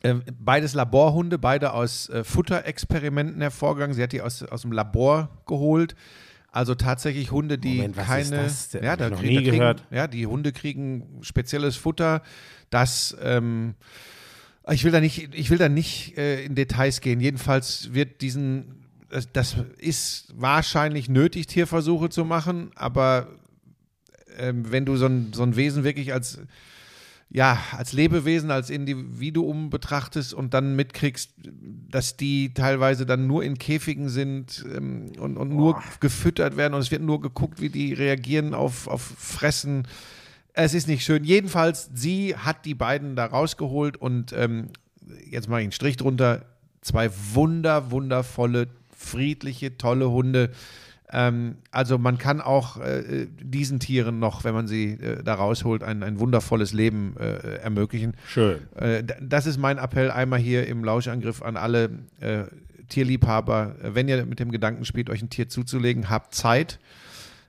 Ähm, 0.05 0.23
beides 0.39 0.75
Laborhunde, 0.75 1.39
beide 1.39 1.73
aus 1.73 2.09
äh, 2.09 2.25
Futterexperimenten 2.25 3.41
hervorgegangen. 3.41 3.95
Sie 3.95 4.03
hat 4.03 4.13
die 4.13 4.21
aus, 4.21 4.43
aus 4.43 4.63
dem 4.63 4.73
Labor 4.73 5.43
geholt. 5.47 5.95
Also 6.53 6.75
tatsächlich 6.75 7.31
Hunde, 7.31 7.57
die 7.57 7.77
Moment, 7.77 7.97
keine. 7.97 8.45
ist 8.45 8.75
das? 8.75 8.83
Ja, 8.83 8.97
da 8.97 9.09
noch 9.09 9.23
nie 9.23 9.37
da 9.37 9.41
kriegen, 9.41 9.59
gehört. 9.59 9.87
Ja, 9.91 10.07
die 10.07 10.27
Hunde 10.27 10.53
kriegen 10.53 11.21
spezielles 11.23 11.77
Futter, 11.77 12.23
das. 12.69 13.17
Ähm, 13.23 13.75
ich 14.71 14.85
will 14.85 14.93
da 14.93 15.01
nicht, 15.01 15.35
ich 15.35 15.51
will 15.51 15.59
da 15.59 15.69
nicht 15.69 16.17
äh, 16.17 16.45
in 16.45 16.55
Details 16.55 17.01
gehen. 17.01 17.21
Jedenfalls 17.21 17.95
wird 17.95 18.21
diesen, 18.21 18.85
das, 19.09 19.33
das 19.33 19.57
ist 19.79 20.33
wahrscheinlich 20.37 21.09
nötig, 21.09 21.47
Tierversuche 21.47 22.11
zu 22.11 22.25
machen, 22.25 22.71
aber 22.77 23.29
ähm, 24.39 24.71
wenn 24.71 24.85
du 24.85 24.97
so 24.97 25.07
ein, 25.07 25.33
so 25.33 25.43
ein 25.43 25.57
Wesen 25.57 25.85
wirklich 25.85 26.13
als 26.13 26.39
ja, 27.35 27.59
als 27.77 27.95
Lebewesen, 27.95 28.51
als 28.51 28.69
Individuum 28.69 29.71
betrachtest 29.71 30.35
und 30.35 30.53
dann 30.53 30.77
mitkriegst, 30.77 31.33
dass 31.89 32.19
die 32.19 32.53
teilweise 32.53 33.07
dann 33.07 33.27
nur 33.27 33.43
in 33.43 33.57
Käfigen 33.57 34.11
sind 34.11 34.65
ähm, 34.75 35.13
und, 35.19 35.39
und 35.39 35.49
nur 35.49 35.83
gefüttert 36.01 36.59
werden 36.59 36.75
und 36.75 36.81
es 36.81 36.91
wird 36.91 37.01
nur 37.01 37.23
geguckt, 37.23 37.61
wie 37.63 37.71
die 37.71 37.95
reagieren 37.95 38.53
auf, 38.53 38.87
auf 38.87 39.01
Fressen. 39.01 39.89
Es 40.53 40.75
ist 40.75 40.89
nicht 40.89 41.05
schön. 41.05 41.25
Jedenfalls, 41.25 41.89
sie 41.95 42.37
hat 42.37 42.67
die 42.67 42.75
beiden 42.75 43.17
da 43.17 43.25
rausgeholt 43.25 43.97
und 43.97 44.35
ähm, 44.35 44.69
jetzt 45.31 45.49
mache 45.49 45.61
ich 45.61 45.65
einen 45.65 45.73
Strich 45.73 45.97
drunter. 45.97 46.45
Zwei 46.83 47.11
wunder, 47.33 47.91
wundervolle, 47.91 48.69
friedliche, 48.95 49.79
tolle 49.79 50.11
Hunde. 50.11 50.51
Ähm, 51.13 51.57
also 51.71 51.99
man 51.99 52.19
kann 52.19 52.41
auch 52.41 52.79
äh, 52.79 53.27
diesen 53.43 53.79
Tieren 53.81 54.19
noch, 54.19 54.45
wenn 54.45 54.55
man 54.55 54.67
sie 54.67 54.93
äh, 54.93 55.23
da 55.23 55.35
rausholt, 55.35 55.83
ein, 55.83 56.03
ein 56.03 56.19
wundervolles 56.19 56.73
Leben 56.73 57.17
äh, 57.19 57.57
ermöglichen. 57.59 58.15
Schön. 58.27 58.61
Äh, 58.75 59.05
das 59.21 59.47
ist 59.47 59.59
mein 59.59 59.79
Appell 59.79 60.11
einmal 60.11 60.41
hier 60.41 60.67
im 60.67 60.85
Lauschangriff 60.85 61.43
an 61.43 61.57
alle 61.57 61.91
äh, 62.21 62.45
Tierliebhaber. 62.89 63.77
Wenn 63.83 64.09
ihr 64.09 64.25
mit 64.25 64.41
dem 64.41 64.51
Gedanken 64.51 64.85
spielt, 64.85 65.11
euch 65.11 65.23
ein 65.23 65.31
Tier 65.31 65.49
zuzulegen, 65.49 66.09
habt 66.09 66.35
Zeit, 66.35 66.79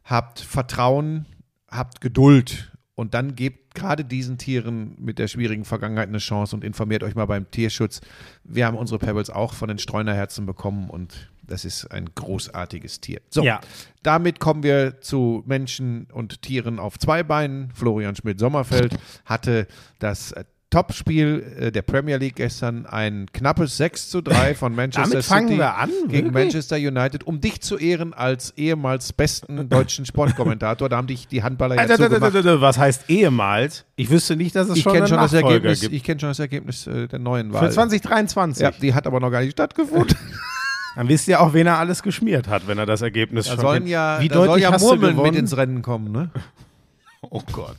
habt 0.03 0.39
Vertrauen, 0.41 1.25
habt 1.69 2.01
Geduld 2.01 2.71
und 2.95 3.13
dann 3.13 3.35
gebt 3.35 3.75
gerade 3.75 4.05
diesen 4.05 4.37
Tieren 4.37 4.95
mit 4.99 5.19
der 5.19 5.27
schwierigen 5.27 5.65
Vergangenheit 5.65 6.09
eine 6.09 6.19
Chance 6.19 6.55
und 6.55 6.63
informiert 6.63 7.03
euch 7.03 7.15
mal 7.15 7.25
beim 7.25 7.49
Tierschutz. 7.49 8.01
Wir 8.43 8.65
haben 8.65 8.77
unsere 8.77 8.99
Pebbles 8.99 9.29
auch 9.29 9.53
von 9.53 9.67
den 9.67 9.79
Streunerherzen 9.79 10.45
bekommen 10.45 10.89
und 10.89 11.31
das 11.45 11.65
ist 11.65 11.85
ein 11.91 12.09
großartiges 12.15 13.01
Tier. 13.01 13.21
So, 13.29 13.43
Ja. 13.43 13.59
damit 14.01 14.39
kommen 14.39 14.63
wir 14.63 15.01
zu 15.01 15.43
Menschen 15.45 16.07
und 16.11 16.41
Tieren 16.41 16.79
auf 16.79 16.97
zwei 16.99 17.23
Beinen. 17.23 17.69
Florian 17.73 18.15
Schmidt-Sommerfeld 18.15 18.95
hatte 19.25 19.67
das 19.99 20.31
äh, 20.31 20.45
Topspiel 20.69 21.55
äh, 21.59 21.71
der 21.71 21.83
Premier 21.83 22.17
League 22.17 22.37
gestern 22.37 22.87
ein 22.87 23.27
knappes 23.31 23.77
6 23.77 24.09
zu 24.09 24.21
3 24.21 24.55
von 24.55 24.73
Manchester 24.73 25.07
Damit 25.11 25.25
fangen 25.25 25.47
City 25.49 25.59
wir 25.59 25.75
an, 25.77 25.89
gegen 26.07 26.11
wirklich? 26.11 26.31
Manchester 26.33 26.77
United, 26.77 27.25
um 27.27 27.39
dich 27.39 27.61
zu 27.61 27.77
ehren 27.77 28.13
als 28.15 28.57
ehemals 28.57 29.13
besten 29.13 29.69
deutschen 29.69 30.07
Sportkommentator. 30.07 30.89
Da 30.89 30.97
haben 30.97 31.05
dich 31.05 31.27
die 31.27 31.43
Handballer 31.43 31.75
ja 31.75 31.85
da, 31.85 31.95
zugemacht. 31.97 32.33
was 32.61 32.79
heißt 32.79 33.07
ehemals? 33.09 33.85
Ich 33.97 34.09
wüsste 34.09 34.35
nicht, 34.35 34.55
dass 34.55 34.67
es 34.69 34.77
Ich 34.77 34.83
schon 34.83 34.93
kenne 34.93 35.05
einen 35.05 35.09
schon, 35.09 35.17
das 35.19 35.33
Ergebnis, 35.33 35.81
gibt. 35.81 35.93
ich 35.93 36.03
kenn 36.03 36.19
schon 36.19 36.29
das 36.29 36.39
Ergebnis 36.39 36.87
äh, 36.87 37.07
der 37.07 37.19
neuen 37.19 37.53
Wahl. 37.53 37.67
Für 37.67 37.71
2023. 37.75 38.63
ja, 38.63 38.71
die 38.71 38.95
hat 38.95 39.05
aber 39.05 39.19
noch 39.19 39.29
gar 39.29 39.41
nicht 39.41 39.51
stattgefunden. 39.51 40.17
Dann 40.95 41.07
wisst 41.09 41.27
ihr 41.27 41.41
auch, 41.41 41.53
wen 41.53 41.67
er 41.67 41.79
alles 41.79 42.03
geschmiert 42.03 42.47
hat, 42.47 42.67
wenn 42.67 42.77
er 42.77 42.85
das 42.85 43.01
Ergebnis 43.01 43.45
Da 43.45 43.51
schon 43.53 43.61
sollen 43.61 43.77
kennt. 43.79 43.89
ja, 43.89 44.19
Wie 44.21 44.27
da 44.27 44.35
soll 44.35 44.47
deutlich 44.47 44.63
ja 44.63 44.71
hast 44.73 44.81
Murmeln 44.83 45.21
mit 45.21 45.35
ins 45.35 45.55
Rennen 45.57 45.81
kommen, 45.81 46.11
ne? 46.11 46.29
Oh 47.29 47.41
Gott. 47.51 47.77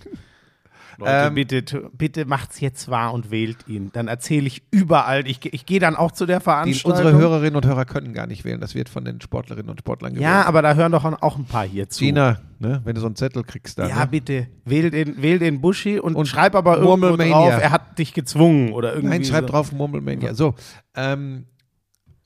Leute, 0.96 1.10
Ähm, 1.26 1.34
bitte, 1.34 1.90
bitte 1.92 2.24
macht's 2.24 2.60
jetzt 2.60 2.88
wahr 2.88 3.12
und 3.12 3.30
wählt 3.32 3.66
ihn. 3.66 3.90
Dann 3.92 4.06
erzähle 4.08 4.46
ich 4.46 4.62
überall. 4.70 5.26
Ich, 5.26 5.40
ich 5.52 5.66
gehe 5.66 5.80
dann 5.80 5.96
auch 5.96 6.12
zu 6.12 6.24
der 6.24 6.38
Die, 6.38 6.44
Veranstaltung. 6.44 6.92
unsere 7.06 7.12
Hörerinnen 7.18 7.56
und 7.56 7.66
Hörer 7.66 7.84
können 7.84 8.14
gar 8.14 8.26
nicht 8.28 8.44
wählen. 8.44 8.60
Das 8.60 8.74
wird 8.76 8.88
von 8.88 9.04
den 9.04 9.20
Sportlerinnen 9.20 9.68
und 9.70 9.80
Sportlern 9.80 10.12
gewählt. 10.14 10.22
ja, 10.30 10.46
aber 10.46 10.62
da 10.62 10.74
hören 10.74 10.92
doch 10.92 11.04
auch 11.04 11.36
ein 11.36 11.44
paar 11.46 11.64
hier 11.66 11.88
zu. 11.90 11.98
Gina, 12.04 12.38
ne, 12.60 12.80
wenn 12.84 12.94
du 12.94 13.00
so 13.00 13.06
einen 13.08 13.16
Zettel 13.16 13.42
kriegst, 13.42 13.76
dann. 13.78 13.88
Ja, 13.88 13.98
ne? 14.00 14.06
bitte. 14.06 14.46
Wähl 14.64 14.90
den, 14.90 15.20
wähl 15.20 15.40
den 15.40 15.60
Buschi 15.60 15.98
und, 15.98 16.14
Und 16.14 16.26
schreib 16.26 16.54
aber 16.54 16.76
irgendwo 16.76 16.96
Murmelmania. 16.96 17.32
drauf, 17.50 17.60
er 17.60 17.70
hat 17.72 17.98
dich 17.98 18.14
gezwungen 18.14 18.72
oder 18.72 18.94
irgendwie. 18.94 19.18
Nein, 19.18 19.24
schreib 19.24 19.42
so. 19.46 19.48
drauf 19.52 19.72
Murmelmania. 19.72 20.32
So, 20.34 20.54
ähm, 20.94 21.46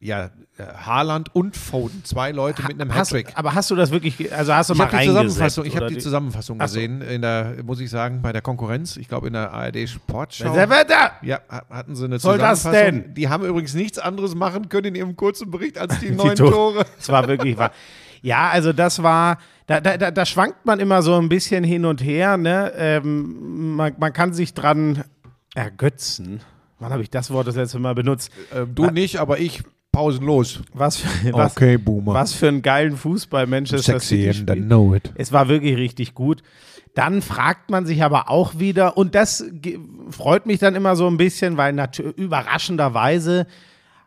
ja, 0.01 0.27
äh, 0.27 0.31
Haaland 0.87 1.35
und 1.35 1.57
Foden, 1.57 2.05
zwei 2.05 2.31
Leute 2.31 2.63
mit 2.63 2.81
einem 2.81 2.95
Hast, 2.95 3.09
Hattrick. 3.11 3.33
aber 3.35 3.55
hast 3.57 3.69
du 3.71 3.75
das 3.75 3.91
wirklich, 3.91 4.33
also 4.33 4.55
hast 4.55 4.71
du 4.71 4.75
Ich 4.75 4.79
mal 4.79 4.87
habe 4.87 4.99
die? 4.99 5.07
Zusammenfassung, 5.09 5.65
ich 5.65 5.75
hab 5.75 5.83
oder 5.83 5.91
die 5.91 5.99
Zusammenfassung 5.99 6.59
gesehen, 6.59 7.01
in 7.03 7.21
der, 7.23 7.57
muss 7.65 7.81
ich 7.81 7.91
sagen, 7.91 8.23
bei 8.23 8.33
der 8.33 8.41
Konkurrenz, 8.43 8.97
ich 8.97 9.09
glaube 9.09 9.27
in 9.27 9.33
der 9.33 9.53
ARD 9.53 9.89
Sportschau. 9.89 10.55
Da? 10.55 11.13
Ja, 11.23 11.41
ha- 11.51 11.65
hatten 11.71 11.97
sie 11.97 12.05
eine 12.05 12.21
soll 12.21 12.39
das 12.39 12.63
Zusammenfassung. 12.63 13.03
denn? 13.03 13.15
Die 13.15 13.29
haben 13.29 13.45
übrigens 13.45 13.75
nichts 13.75 13.99
anderes 13.99 14.35
machen 14.37 14.69
können 14.69 14.87
in 14.87 14.95
ihrem 14.95 15.17
kurzen 15.17 15.51
Bericht 15.51 15.79
als 15.79 15.99
die 15.99 16.07
Die 16.11 16.15
neun 16.15 16.37
Tore. 16.37 16.53
Tore. 16.53 16.87
Das 16.97 17.09
war 17.09 17.27
wirklich 17.27 17.57
wahr. 17.59 17.73
Ja, 18.23 18.51
also 18.51 18.73
das 18.73 19.03
war, 19.03 19.39
da, 19.67 19.81
da, 19.81 19.97
da, 19.97 20.11
da 20.13 20.27
schwankt 20.27 20.65
man 20.65 20.79
immer 20.81 21.03
so 21.03 21.17
ein 21.17 21.29
bisschen 21.29 21.63
hin 21.65 21.85
und 21.85 22.03
her. 22.05 22.37
Ne? 22.37 22.73
Ähm, 22.77 23.75
man, 23.77 23.95
man 23.99 24.13
kann 24.13 24.33
sich 24.33 24.55
dran 24.55 25.03
ergötzen. 25.55 26.41
Wann 26.79 26.93
habe 26.93 27.03
ich 27.03 27.11
das 27.11 27.31
Wort 27.31 27.47
das 27.49 27.57
letzte 27.57 27.79
Mal 27.81 27.95
benutzt? 27.95 28.31
Ähm, 28.55 28.75
du 28.75 28.87
nicht, 28.91 29.19
aber 29.19 29.39
ich 29.41 29.63
pausenlos. 29.99 30.63
Was 30.75 30.99
für, 30.99 31.33
was, 31.33 31.57
okay, 31.57 31.77
Boomer. 31.77 32.15
was 32.15 32.33
für 32.33 32.47
einen 32.47 32.63
geilen 32.63 32.97
Fußball 32.97 33.49
Manchester 33.49 33.99
City 33.99 34.29
and 34.29 34.37
I 34.37 34.53
spielt. 34.53 34.67
know 34.69 34.95
it. 34.95 35.13
Es 35.17 35.33
war 35.33 35.49
wirklich 35.49 35.77
richtig 35.77 36.15
gut. 36.15 36.43
Dann 36.95 37.21
fragt 37.21 37.71
man 37.71 37.85
sich 37.85 38.05
aber 38.05 38.31
auch 38.31 38.59
wieder, 38.59 38.97
und 38.97 39.17
das 39.17 39.45
freut 40.11 40.47
mich 40.47 40.61
dann 40.61 40.77
immer 40.77 40.95
so 40.95 41.09
ein 41.09 41.17
bisschen, 41.17 41.57
weil 41.57 41.77
überraschenderweise 42.17 43.47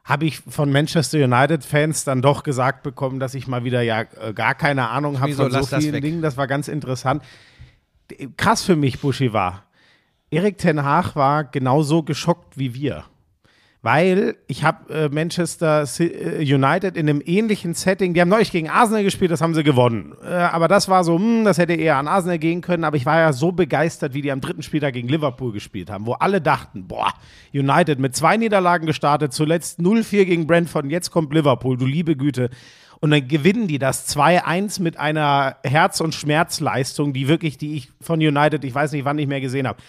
habe 0.04 0.26
ich 0.26 0.40
von 0.40 0.72
Manchester 0.72 1.24
United-Fans 1.24 2.06
dann 2.06 2.22
doch 2.22 2.44
gesagt 2.44 2.84
bekommen, 2.84 3.20
dass 3.20 3.34
ich 3.34 3.48
mal 3.48 3.64
wieder 3.66 3.82
ja 3.82 4.02
äh, 4.02 4.34
gar 4.34 4.56
keine 4.56 4.90
Ahnung 4.90 5.20
habe 5.20 5.34
von 5.34 5.52
so 5.52 5.64
vielen. 5.64 6.02
Dingen. 6.02 6.22
Das 6.22 6.38
war 6.38 6.48
ganz 6.48 6.70
interessant. 6.70 7.22
Krass 8.38 8.64
für 8.64 8.76
mich, 8.76 9.00
Buschi 9.00 9.32
war. 9.32 9.66
Erik 10.32 10.58
Ten 10.58 10.84
Haag 10.84 11.16
war 11.16 11.44
genauso 11.44 12.04
geschockt 12.04 12.58
wie 12.58 12.74
wir. 12.74 13.04
Weil 13.84 14.36
ich 14.46 14.64
habe 14.64 14.94
äh, 14.94 15.10
Manchester 15.10 15.86
äh, 16.00 16.38
United 16.40 16.96
in 16.96 17.10
einem 17.10 17.22
ähnlichen 17.26 17.74
Setting, 17.74 18.14
die 18.14 18.22
haben 18.22 18.30
neulich 18.30 18.52
gegen 18.52 18.70
Arsenal 18.70 19.04
gespielt, 19.04 19.32
das 19.32 19.42
haben 19.42 19.56
sie 19.56 19.64
gewonnen. 19.64 20.14
Äh, 20.24 20.34
aber 20.34 20.68
das 20.68 20.88
war 20.88 21.04
so, 21.04 21.18
hm, 21.18 21.46
das 21.46 21.58
hätte 21.58 21.74
eher 21.74 21.98
an 21.98 22.08
Arsenal 22.08 22.38
gehen 22.38 22.62
können. 22.62 22.84
Aber 22.84 22.96
ich 22.96 23.08
war 23.08 23.18
ja 23.18 23.34
so 23.34 23.52
begeistert, 23.52 24.14
wie 24.14 24.22
die 24.22 24.32
am 24.32 24.40
dritten 24.40 24.62
Spieltag 24.62 24.94
gegen 24.94 25.08
Liverpool 25.08 25.52
gespielt 25.52 25.90
haben, 25.90 26.06
wo 26.06 26.14
alle 26.14 26.42
dachten, 26.42 26.88
boah, 26.88 27.12
United 27.54 27.98
mit 27.98 28.16
zwei 28.16 28.38
Niederlagen 28.38 28.86
gestartet, 28.86 29.34
zuletzt 29.34 29.80
0-4 29.80 30.26
gegen 30.26 30.46
Brentford 30.46 30.86
jetzt 30.86 31.10
kommt 31.10 31.34
Liverpool, 31.34 31.76
du 31.76 31.86
liebe 31.88 32.16
Güte. 32.16 32.52
Und 33.00 33.10
dann 33.10 33.28
gewinnen 33.28 33.68
die 33.68 33.80
das 33.80 34.16
2-1 34.16 34.80
mit 34.80 35.00
einer 35.00 35.58
Herz- 35.64 36.02
und 36.02 36.14
Schmerzleistung, 36.14 37.14
die 37.14 37.28
wirklich, 37.28 37.58
die 37.58 37.76
ich 37.76 37.92
von 38.00 38.20
United, 38.20 38.64
ich 38.64 38.76
weiß 38.76 38.92
nicht, 38.92 39.06
wann 39.06 39.16
nicht 39.16 39.28
mehr 39.28 39.42
gesehen 39.42 39.68
habe. 39.68 39.80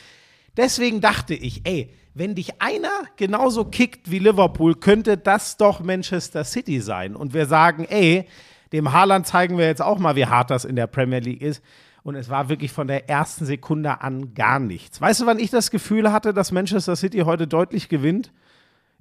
Deswegen 0.56 1.00
dachte 1.00 1.34
ich, 1.34 1.62
ey, 1.64 1.90
wenn 2.14 2.34
dich 2.34 2.60
einer 2.60 2.90
genauso 3.16 3.64
kickt 3.64 4.10
wie 4.10 4.18
Liverpool, 4.18 4.74
könnte 4.74 5.16
das 5.16 5.56
doch 5.56 5.80
Manchester 5.80 6.44
City 6.44 6.80
sein. 6.80 7.16
Und 7.16 7.32
wir 7.32 7.46
sagen, 7.46 7.86
ey, 7.88 8.26
dem 8.72 8.92
Haaland 8.92 9.26
zeigen 9.26 9.58
wir 9.58 9.66
jetzt 9.66 9.82
auch 9.82 9.98
mal, 9.98 10.16
wie 10.16 10.26
hart 10.26 10.50
das 10.50 10.64
in 10.64 10.76
der 10.76 10.86
Premier 10.86 11.20
League 11.20 11.42
ist. 11.42 11.62
Und 12.02 12.16
es 12.16 12.28
war 12.28 12.48
wirklich 12.48 12.72
von 12.72 12.88
der 12.88 13.08
ersten 13.08 13.46
Sekunde 13.46 14.00
an 14.00 14.34
gar 14.34 14.58
nichts. 14.58 15.00
Weißt 15.00 15.20
du, 15.20 15.26
wann 15.26 15.38
ich 15.38 15.50
das 15.50 15.70
Gefühl 15.70 16.12
hatte, 16.12 16.34
dass 16.34 16.50
Manchester 16.50 16.96
City 16.96 17.20
heute 17.20 17.46
deutlich 17.46 17.88
gewinnt? 17.88 18.32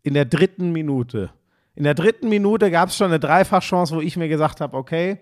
In 0.03 0.13
der 0.13 0.25
dritten 0.25 0.71
Minute. 0.71 1.31
In 1.75 1.83
der 1.83 1.93
dritten 1.93 2.29
Minute 2.29 2.69
gab 2.69 2.89
es 2.89 2.97
schon 2.97 3.07
eine 3.07 3.19
Dreifachchance, 3.19 3.95
wo 3.95 4.01
ich 4.01 4.17
mir 4.17 4.27
gesagt 4.27 4.61
habe, 4.61 4.77
okay, 4.77 5.19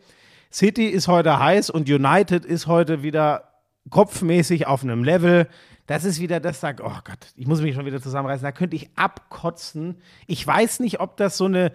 City 0.51 0.87
ist 0.87 1.07
heute 1.07 1.39
heiß 1.39 1.69
und 1.69 1.89
United 1.89 2.43
ist 2.43 2.67
heute 2.67 3.03
wieder 3.03 3.49
kopfmäßig 3.89 4.67
auf 4.67 4.83
einem 4.83 5.03
Level. 5.03 5.47
Das 5.89 6.05
ist 6.05 6.19
wieder 6.19 6.39
das, 6.39 6.59
sagt, 6.59 6.81
oh 6.81 6.99
Gott, 7.03 7.33
ich 7.35 7.47
muss 7.47 7.61
mich 7.61 7.73
schon 7.73 7.87
wieder 7.87 7.99
zusammenreißen, 7.99 8.43
da 8.43 8.51
könnte 8.51 8.75
ich 8.75 8.91
abkotzen. 8.95 9.95
Ich 10.27 10.45
weiß 10.45 10.81
nicht, 10.81 10.99
ob 10.99 11.17
das 11.17 11.35
so 11.35 11.45
eine, 11.45 11.71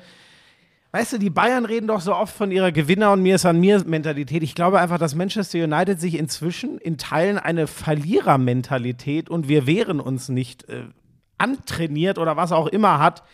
weißt 0.92 1.14
du, 1.14 1.18
die 1.18 1.30
Bayern 1.30 1.64
reden 1.64 1.88
doch 1.88 2.00
so 2.00 2.14
oft 2.14 2.32
von 2.32 2.52
ihrer 2.52 2.70
Gewinner- 2.70 3.10
und 3.10 3.22
mir 3.22 3.34
ist 3.34 3.44
an 3.44 3.58
mir 3.58 3.82
Mentalität. 3.84 4.44
Ich 4.44 4.54
glaube 4.54 4.78
einfach, 4.78 4.98
dass 4.98 5.16
Manchester 5.16 5.64
United 5.64 6.00
sich 6.00 6.16
inzwischen 6.16 6.78
in 6.78 6.96
Teilen 6.96 7.38
eine 7.38 7.66
Verlierermentalität 7.66 9.28
und 9.28 9.48
wir 9.48 9.66
wehren 9.66 9.98
uns 9.98 10.28
nicht 10.28 10.68
äh, 10.68 10.84
antrainiert 11.36 12.18
oder 12.18 12.36
was 12.36 12.52
auch 12.52 12.68
immer 12.68 13.00
hat. 13.00 13.24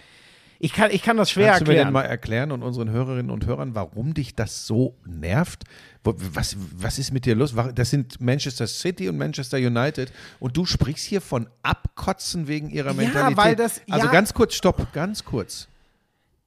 Ich 0.62 0.74
kann, 0.74 0.90
ich 0.90 1.00
kann 1.02 1.16
das 1.16 1.30
schwer 1.30 1.52
Kannst 1.52 1.62
du 1.62 1.64
mir 1.64 1.70
erklären. 1.78 1.86
denn 1.86 1.92
mal 1.94 2.02
erklären 2.02 2.52
und 2.52 2.62
unseren 2.62 2.90
Hörerinnen 2.90 3.30
und 3.30 3.46
Hörern, 3.46 3.74
warum 3.74 4.12
dich 4.12 4.34
das 4.36 4.66
so 4.66 4.94
nervt? 5.06 5.64
Was, 6.04 6.54
was 6.76 6.98
ist 6.98 7.12
mit 7.12 7.24
dir 7.24 7.34
los? 7.34 7.54
Das 7.74 7.88
sind 7.88 8.20
Manchester 8.20 8.66
City 8.66 9.08
und 9.08 9.16
Manchester 9.16 9.56
United 9.56 10.12
und 10.38 10.58
du 10.58 10.66
sprichst 10.66 11.06
hier 11.06 11.22
von 11.22 11.48
Abkotzen 11.62 12.46
wegen 12.46 12.68
ihrer 12.68 12.92
Mentalität. 12.92 13.38
weil 13.38 13.56
das- 13.56 13.80
also 13.88 14.06
ja. 14.06 14.12
ganz 14.12 14.34
kurz, 14.34 14.54
stopp, 14.54 14.92
ganz 14.92 15.24
kurz. 15.24 15.66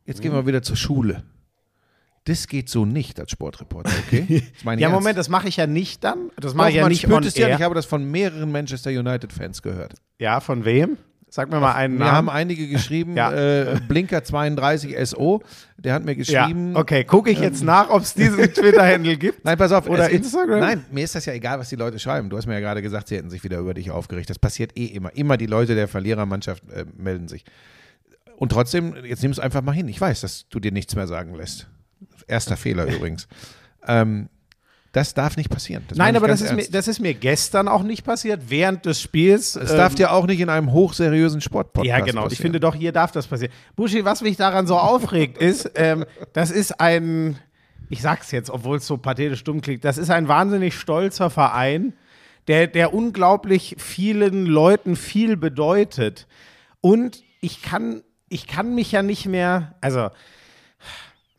Jetzt 0.05 0.21
gehen 0.21 0.31
wir 0.31 0.45
wieder 0.45 0.61
zur 0.61 0.75
Schule. 0.75 1.23
Das 2.25 2.47
geht 2.47 2.69
so 2.69 2.85
nicht 2.85 3.19
als 3.19 3.31
Sportreporter, 3.31 3.91
okay? 4.07 4.43
Ja, 4.63 4.71
ernst. 4.73 4.89
Moment, 4.91 5.17
das 5.17 5.27
mache 5.27 5.47
ich 5.47 5.57
ja 5.57 5.65
nicht 5.65 6.03
dann. 6.03 6.29
Das 6.37 6.53
mache 6.53 6.69
ich 6.69 6.75
ja 6.75 6.87
nicht 6.87 7.09
on 7.11 7.23
es 7.23 7.35
ja. 7.35 7.47
air. 7.47 7.55
Ich 7.55 7.61
habe 7.63 7.73
das 7.75 7.85
von 7.85 8.09
mehreren 8.09 8.51
Manchester 8.51 8.91
United-Fans 8.91 9.61
gehört. 9.61 9.95
Ja, 10.19 10.39
von 10.39 10.63
wem? 10.65 10.97
Sag 11.35 11.49
mir 11.49 11.59
mal 11.59 11.73
einen 11.73 11.97
Mir 11.97 12.11
haben 12.11 12.27
Namen. 12.27 12.29
einige 12.37 12.67
geschrieben, 12.67 13.17
Ja. 13.17 13.31
äh, 13.33 13.79
Blinker32 13.89 15.03
SO, 15.03 15.41
der 15.79 15.95
hat 15.95 16.05
mir 16.05 16.11
Ja, 16.11 16.17
geschrieben, 16.45 16.75
okay, 16.77 17.03
gucke 17.05 17.31
ich 17.31 17.39
jetzt 17.39 17.63
nach, 17.63 17.89
ob 17.89 18.03
es 18.03 18.13
diesen 18.13 18.37
Twitter-Handle 18.53 19.17
gibt. 19.17 19.43
Nein, 19.43 19.57
pass 19.57 19.71
auf. 19.71 19.89
Oder 19.89 20.11
Instagram? 20.11 20.59
Nein, 20.59 20.85
mir 20.91 21.03
ist 21.03 21.15
das 21.15 21.25
ja 21.25 21.33
egal, 21.33 21.57
was 21.57 21.69
die 21.69 21.75
Leute 21.75 21.97
schreiben. 21.97 22.29
Du 22.29 22.37
hast 22.37 22.45
mir 22.45 22.53
ja 22.53 22.59
gerade 22.59 22.83
gesagt, 22.83 23.07
sie 23.07 23.17
hätten 23.17 23.31
sich 23.31 23.43
wieder 23.43 23.57
über 23.57 23.73
dich 23.73 23.89
aufgeregt. 23.89 24.29
Das 24.29 24.37
passiert 24.37 24.77
eh 24.77 24.85
immer. 24.85 25.15
Immer 25.15 25.37
die 25.37 25.47
Leute 25.47 25.73
der 25.73 25.87
Verlierermannschaft 25.87 26.69
äh, 26.71 26.85
melden 26.95 27.27
sich. 27.27 27.45
Und 28.37 28.51
trotzdem, 28.51 28.93
jetzt 29.03 29.23
nimm 29.23 29.31
es 29.31 29.39
einfach 29.39 29.63
mal 29.63 29.71
hin. 29.71 29.87
Ich 29.87 29.99
weiß, 29.99 30.21
dass 30.21 30.47
du 30.49 30.59
dir 30.59 30.71
nichts 30.71 30.95
mehr 30.95 31.07
sagen 31.07 31.33
lässt. 31.33 31.67
Erster 32.27 32.57
Fehler 32.57 32.85
übrigens. 32.85 33.27
Ähm, 33.87 34.29
das 34.93 35.15
darf 35.15 35.37
nicht 35.37 35.49
passieren. 35.49 35.83
Das 35.87 35.97
Nein, 35.97 36.13
ich 36.13 36.17
aber 36.17 36.27
das 36.27 36.39
ist, 36.41 36.53
mir, 36.53 36.65
das 36.69 36.87
ist 36.87 36.99
mir 36.99 37.15
gestern 37.15 37.67
auch 37.67 37.81
nicht 37.81 38.05
passiert, 38.05 38.43
während 38.49 38.85
des 38.85 39.01
Spiels. 39.01 39.55
Es 39.55 39.71
darf 39.71 39.95
dir 39.95 40.11
auch 40.11 40.27
nicht 40.27 40.39
in 40.39 40.49
einem 40.49 40.71
hochseriösen 40.71 41.41
Sportpodcast 41.41 41.89
Ja, 41.89 41.99
genau. 42.05 42.21
Ich 42.21 42.25
passieren. 42.25 42.41
finde 42.43 42.59
doch, 42.59 42.75
hier 42.75 42.91
darf 42.91 43.11
das 43.11 43.25
passieren. 43.25 43.51
Buschi, 43.75 44.05
was 44.05 44.21
mich 44.21 44.37
daran 44.37 44.67
so 44.67 44.77
aufregt, 44.77 45.39
ist, 45.39 45.71
ähm, 45.75 46.05
das 46.33 46.51
ist 46.51 46.79
ein, 46.79 47.39
ich 47.89 48.03
sag's 48.03 48.29
jetzt, 48.29 48.51
obwohl 48.51 48.77
es 48.77 48.85
so 48.85 48.97
pathetisch 48.97 49.43
dumm 49.43 49.61
klingt, 49.61 49.83
das 49.83 49.97
ist 49.97 50.11
ein 50.11 50.27
wahnsinnig 50.27 50.75
stolzer 50.75 51.31
Verein, 51.31 51.93
der, 52.47 52.67
der 52.67 52.93
unglaublich 52.93 53.75
vielen 53.79 54.45
Leuten 54.45 54.95
viel 54.95 55.37
bedeutet. 55.37 56.27
Und 56.81 57.23
ich 57.41 57.63
kann, 57.63 58.03
ich 58.29 58.45
kann 58.45 58.75
mich 58.75 58.91
ja 58.91 59.01
nicht 59.01 59.25
mehr, 59.25 59.73
also 59.81 60.09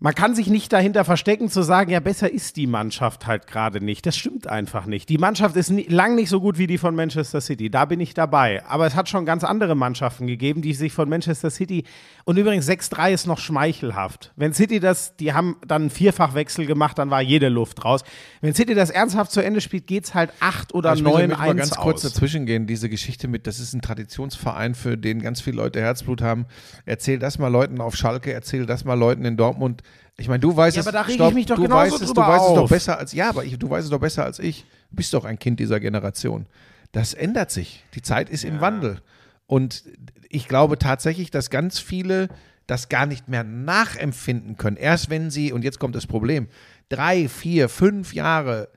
man 0.05 0.15
kann 0.15 0.35
sich 0.35 0.49
nicht 0.49 0.71
dahinter 0.71 1.03
verstecken 1.07 1.49
zu 1.49 1.63
sagen, 1.63 1.91
ja, 1.91 1.99
besser 1.99 2.31
ist 2.31 2.59
die 2.59 2.67
Mannschaft 2.67 3.27
halt 3.27 3.47
gerade 3.47 3.83
nicht. 3.83 4.05
Das 4.05 4.15
stimmt 4.15 4.47
einfach 4.47 4.85
nicht. 4.85 5.09
Die 5.09 5.17
Mannschaft 5.17 5.57
ist 5.57 5.71
nie, 5.71 5.87
lang 5.89 6.15
nicht 6.15 6.29
so 6.29 6.43
gut 6.43 6.59
wie 6.59 6.67
die 6.67 6.77
von 6.77 6.95
Manchester 6.95 7.41
City. 7.41 7.71
Da 7.71 7.87
bin 7.87 8.01
ich 8.01 8.13
dabei. 8.13 8.63
Aber 8.67 8.87
es 8.87 8.97
hat 8.97 9.09
schon 9.09 9.25
ganz 9.25 9.45
andere 9.45 9.75
Mannschaften 9.75 10.27
gegeben, 10.27 10.61
die 10.61 10.75
sich 10.75 10.93
von 10.93 11.09
Manchester 11.09 11.49
City 11.49 11.85
und 12.25 12.37
übrigens 12.37 12.69
6-3 12.69 13.13
ist 13.15 13.27
noch 13.27 13.39
schmeichelhaft. 13.39 14.35
Wenn 14.37 14.53
City 14.53 14.79
das, 14.79 15.17
die 15.17 15.33
haben 15.33 15.57
dann 15.67 15.85
einen 15.85 15.91
Vierfachwechsel 15.91 16.67
gemacht, 16.67 16.99
dann 16.99 17.09
war 17.09 17.23
jede 17.23 17.49
Luft 17.49 17.83
raus. 17.83 18.05
Wenn 18.43 18.53
City 18.53 18.75
das 18.75 18.91
ernsthaft 18.91 19.33
zu 19.33 19.43
Ende 19.43 19.63
spielt, 19.63 19.87
geht's 19.87 20.13
halt 20.13 20.35
8 20.39 20.75
oder 20.75 20.91
Aber 20.91 20.99
ich 20.99 21.05
will 21.07 21.13
9 21.13 21.21
damit 21.23 21.39
mal 21.39 21.49
1 21.49 21.59
ganz 21.59 21.77
kurz 21.77 22.05
aus. 22.05 22.13
dazwischen 22.13 22.45
gehen. 22.45 22.67
Diese 22.67 22.91
Geschichte 22.91 23.27
mit, 23.27 23.47
das 23.47 23.59
ist 23.59 23.73
ein 23.73 23.81
Traditionsverein, 23.81 24.75
für 24.75 24.99
den 24.99 25.23
ganz 25.23 25.41
viele 25.41 25.57
Leute 25.57 25.81
Herzblut 25.81 26.21
haben. 26.21 26.45
Erzähl 26.85 27.19
das 27.19 27.39
mal 27.39 27.49
Leuten 27.49 27.81
auf 27.81 27.97
Schalke, 27.97 28.35
erzähl 28.35 28.67
das 28.67 28.85
mal 28.85 28.99
Leuten 28.99 29.25
in 29.25 29.39
Dortmund. 29.39 29.83
Ich 30.17 30.29
meine, 30.29 30.41
du 30.41 30.57
weißt 30.57 30.77
Ja, 30.77 30.81
es. 30.81 30.87
aber 30.87 30.93
da 30.93 31.03
reg 31.03 31.11
ich 31.11 31.15
stopp, 31.17 31.35
mich 31.35 31.47
doch 31.47 31.57
du 31.57 31.69
weißt 31.69 32.01
es, 32.01 32.13
du 32.13 32.21
weißt 32.21 32.45
es 32.49 32.55
doch 32.55 32.63
auf. 32.63 32.71
besser 32.71 32.99
als 32.99 33.13
ja, 33.13 33.29
aber 33.29 33.45
ich, 33.45 33.59
du 33.59 33.69
weißt 33.69 33.85
es 33.85 33.91
doch 33.91 33.99
besser 34.01 34.25
als 34.25 34.39
ich. 34.39 34.65
Du 34.91 34.97
bist 34.97 35.13
doch 35.13 35.25
ein 35.25 35.39
Kind 35.39 35.59
dieser 35.61 35.81
Generation. 35.81 36.47
Das 36.93 37.15
ändert 37.15 37.51
sich. 37.51 37.85
Die 37.95 38.03
Zeit 38.03 38.31
ist 38.31 38.45
im 38.45 38.61
Wandel. 38.61 39.01
Und 39.47 39.83
ich 40.29 40.47
glaube 40.47 40.79
tatsächlich, 40.79 41.31
dass 41.31 41.51
ganz 41.51 41.79
viele 41.81 42.29
das 42.67 42.89
gar 42.89 43.07
nicht 43.07 43.29
mehr 43.29 43.45
nachempfinden 43.45 44.57
können. 44.57 44.77
Erst 44.77 45.11
wenn 45.11 45.31
sie, 45.31 45.53
und 45.53 45.65
jetzt 45.65 45.79
kommt 45.81 45.95
das 45.97 46.07
Problem, 46.07 46.47
drei, 46.89 47.29
vier, 47.29 47.69
fünf 47.69 48.15
Jahre 48.15 48.69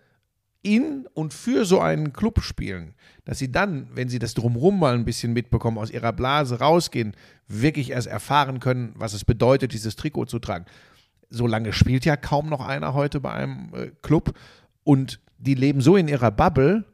in 0.63 1.07
und 1.13 1.33
für 1.33 1.65
so 1.65 1.79
einen 1.79 2.11
Club 2.11 2.41
spielen, 2.41 2.95
dass 3.23 3.37
sie 3.39 3.51
dann, 3.51 3.87
wenn 3.93 4.09
sie 4.09 4.19
das 4.19 4.33
drumherum 4.33 4.79
mal 4.79 4.93
ein 4.95 5.05
bisschen 5.05 5.31
mitbekommen, 5.33 5.77
aus 5.77 5.91
ihrer 5.91 6.11
Blase 6.11 6.59
rausgehen, 6.59 7.15
wirklich 7.47 7.91
erst 7.91 8.07
erfahren 8.07 8.59
können, 8.59 8.93
was 8.95 9.13
es 9.13 9.23
bedeutet, 9.23 9.71
dieses 9.73 9.95
Trikot 9.95 10.25
zu 10.25 10.39
tragen. 10.39 10.65
So 11.29 11.47
lange 11.47 11.73
spielt 11.73 12.05
ja 12.05 12.15
kaum 12.15 12.49
noch 12.49 12.65
einer 12.65 12.93
heute 12.93 13.19
bei 13.19 13.31
einem 13.31 13.73
äh, 13.73 13.91
Club 14.01 14.37
und 14.83 15.19
die 15.37 15.55
leben 15.55 15.81
so 15.81 15.95
in 15.95 16.07
ihrer 16.07 16.31
Bubble. 16.31 16.85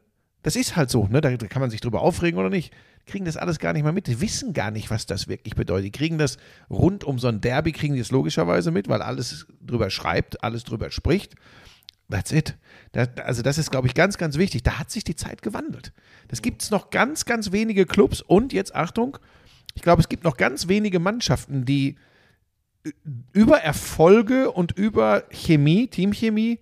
Das 0.42 0.56
ist 0.56 0.76
halt 0.76 0.90
so, 0.90 1.06
ne? 1.06 1.20
Da 1.20 1.36
kann 1.36 1.60
man 1.60 1.70
sich 1.70 1.80
drüber 1.80 2.02
aufregen 2.02 2.38
oder 2.38 2.50
nicht. 2.50 2.72
Kriegen 3.06 3.24
das 3.24 3.36
alles 3.36 3.58
gar 3.58 3.72
nicht 3.72 3.82
mehr 3.82 3.92
mit. 3.92 4.06
Die 4.06 4.20
wissen 4.20 4.52
gar 4.52 4.70
nicht, 4.70 4.90
was 4.90 5.06
das 5.06 5.28
wirklich 5.28 5.54
bedeutet. 5.54 5.86
Die 5.86 5.92
kriegen 5.92 6.18
das 6.18 6.36
rund 6.68 7.04
um 7.04 7.18
so 7.18 7.28
ein 7.28 7.40
Derby, 7.40 7.72
kriegen 7.72 7.94
die 7.94 8.00
es 8.00 8.10
logischerweise 8.10 8.70
mit, 8.70 8.88
weil 8.88 9.02
alles 9.02 9.46
drüber 9.60 9.90
schreibt, 9.90 10.42
alles 10.42 10.64
drüber 10.64 10.90
spricht. 10.90 11.34
That's 12.10 12.32
it. 12.32 12.56
Das, 12.92 13.08
also 13.24 13.42
das 13.42 13.58
ist, 13.58 13.70
glaube 13.70 13.86
ich, 13.86 13.94
ganz, 13.94 14.18
ganz 14.18 14.36
wichtig. 14.36 14.62
Da 14.62 14.78
hat 14.78 14.90
sich 14.90 15.04
die 15.04 15.16
Zeit 15.16 15.42
gewandelt. 15.42 15.92
Das 16.28 16.42
gibt 16.42 16.62
es 16.62 16.70
noch 16.70 16.90
ganz, 16.90 17.24
ganz 17.24 17.52
wenige 17.52 17.86
Clubs 17.86 18.20
und 18.20 18.52
jetzt 18.52 18.74
Achtung, 18.74 19.18
ich 19.74 19.82
glaube, 19.82 20.00
es 20.00 20.08
gibt 20.08 20.24
noch 20.24 20.36
ganz 20.36 20.68
wenige 20.68 21.00
Mannschaften, 21.00 21.64
die 21.64 21.96
über 23.32 23.58
Erfolge 23.58 24.50
und 24.50 24.72
über 24.72 25.24
Chemie, 25.30 25.86
Teamchemie, 25.86 26.60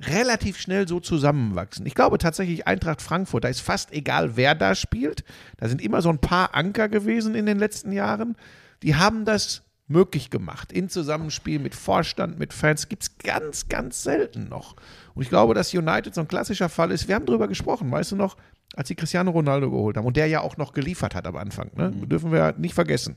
relativ 0.00 0.58
schnell 0.58 0.88
so 0.88 1.00
zusammenwachsen. 1.00 1.86
Ich 1.86 1.94
glaube 1.94 2.18
tatsächlich 2.18 2.66
Eintracht 2.66 3.02
Frankfurt, 3.02 3.44
da 3.44 3.48
ist 3.48 3.60
fast 3.60 3.92
egal, 3.92 4.36
wer 4.36 4.54
da 4.54 4.74
spielt. 4.74 5.24
Da 5.58 5.68
sind 5.68 5.82
immer 5.82 6.02
so 6.02 6.08
ein 6.08 6.18
paar 6.18 6.54
Anker 6.54 6.88
gewesen 6.88 7.34
in 7.34 7.46
den 7.46 7.58
letzten 7.58 7.92
Jahren. 7.92 8.36
Die 8.82 8.94
haben 8.94 9.24
das 9.24 9.62
möglich 9.88 10.30
gemacht. 10.30 10.72
In 10.72 10.88
Zusammenspiel 10.88 11.58
mit 11.58 11.74
Vorstand, 11.74 12.38
mit 12.38 12.52
Fans 12.52 12.88
gibt 12.88 13.02
es 13.02 13.18
ganz, 13.18 13.68
ganz 13.68 14.02
selten 14.02 14.48
noch. 14.48 14.76
Und 15.14 15.22
ich 15.22 15.28
glaube, 15.28 15.52
dass 15.52 15.74
United 15.74 16.14
so 16.14 16.20
ein 16.20 16.28
klassischer 16.28 16.68
Fall 16.68 16.92
ist. 16.92 17.08
Wir 17.08 17.16
haben 17.16 17.26
drüber 17.26 17.48
gesprochen, 17.48 17.90
weißt 17.90 18.12
du 18.12 18.16
noch, 18.16 18.36
als 18.76 18.88
sie 18.88 18.94
Cristiano 18.94 19.32
Ronaldo 19.32 19.70
geholt 19.70 19.96
haben 19.96 20.06
und 20.06 20.16
der 20.16 20.28
ja 20.28 20.40
auch 20.40 20.56
noch 20.56 20.72
geliefert 20.72 21.14
hat 21.14 21.26
am 21.26 21.36
Anfang. 21.36 21.72
Ne? 21.74 21.90
Dürfen 21.90 22.32
wir 22.32 22.54
nicht 22.56 22.74
vergessen. 22.74 23.16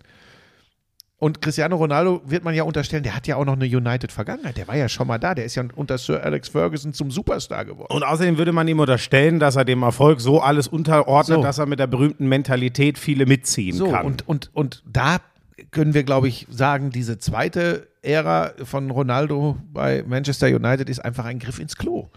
Und 1.24 1.42
Cristiano 1.42 1.78
Ronaldo 1.78 2.22
wird 2.26 2.44
man 2.44 2.54
ja 2.54 2.64
unterstellen, 2.64 3.02
der 3.02 3.16
hat 3.16 3.28
ja 3.28 3.38
auch 3.38 3.46
noch 3.46 3.54
eine 3.54 3.64
United-Vergangenheit. 3.64 4.58
Der 4.58 4.68
war 4.68 4.76
ja 4.76 4.90
schon 4.90 5.08
mal 5.08 5.20
da. 5.20 5.34
Der 5.34 5.46
ist 5.46 5.56
ja 5.56 5.64
unter 5.74 5.98
Sir 5.98 6.22
Alex 6.22 6.50
Ferguson 6.50 6.92
zum 6.92 7.12
Superstar 7.12 7.64
geworden. 7.64 7.96
Und 7.96 8.04
außerdem 8.04 8.38
würde 8.38 8.52
man 8.52 8.68
ihm 8.68 8.82
unterstellen, 8.82 9.40
dass 9.40 9.56
er 9.56 9.64
dem 9.64 9.84
Erfolg 9.84 10.20
so 10.20 10.42
alles 10.42 10.68
unterordnet, 10.68 11.38
So. 11.38 11.42
dass 11.42 11.60
er 11.60 11.66
mit 11.66 11.80
der 11.80 11.88
berühmten 11.88 12.28
Mentalität 12.28 12.98
viele 13.00 13.26
mitziehen 13.26 13.78
So, 13.78 13.90
kann. 13.90 14.06
und, 14.06 14.28
und, 14.28 14.50
und 14.54 14.84
da 14.86 15.20
können 15.72 15.94
wir, 15.94 16.04
glaube 16.04 16.28
ich, 16.28 16.46
sagen, 16.50 16.90
diese 16.90 17.20
zweite 17.20 17.88
Ära 18.02 18.52
von 18.66 18.92
Ronaldo 18.92 19.56
bei 19.72 20.04
Manchester 20.06 20.48
United 20.48 20.90
ist 20.90 21.00
einfach 21.00 21.24
ein 21.24 21.40
Griff 21.40 21.58
ins 21.58 21.78
Klo. 21.78 22.10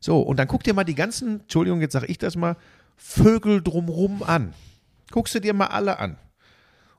So, 0.00 0.20
und 0.22 0.38
dann 0.38 0.48
guck 0.48 0.62
dir 0.64 0.72
mal 0.72 0.84
die 0.84 0.94
ganzen, 0.94 1.40
Entschuldigung, 1.40 1.82
jetzt 1.82 1.92
sage 1.92 2.06
ich 2.06 2.16
das 2.16 2.34
mal, 2.34 2.56
Vögel 2.96 3.62
drumrum 3.62 4.22
an. 4.22 4.54
Guckst 5.10 5.34
du 5.34 5.40
dir 5.40 5.52
mal 5.52 5.66
alle 5.66 5.98
an. 5.98 6.16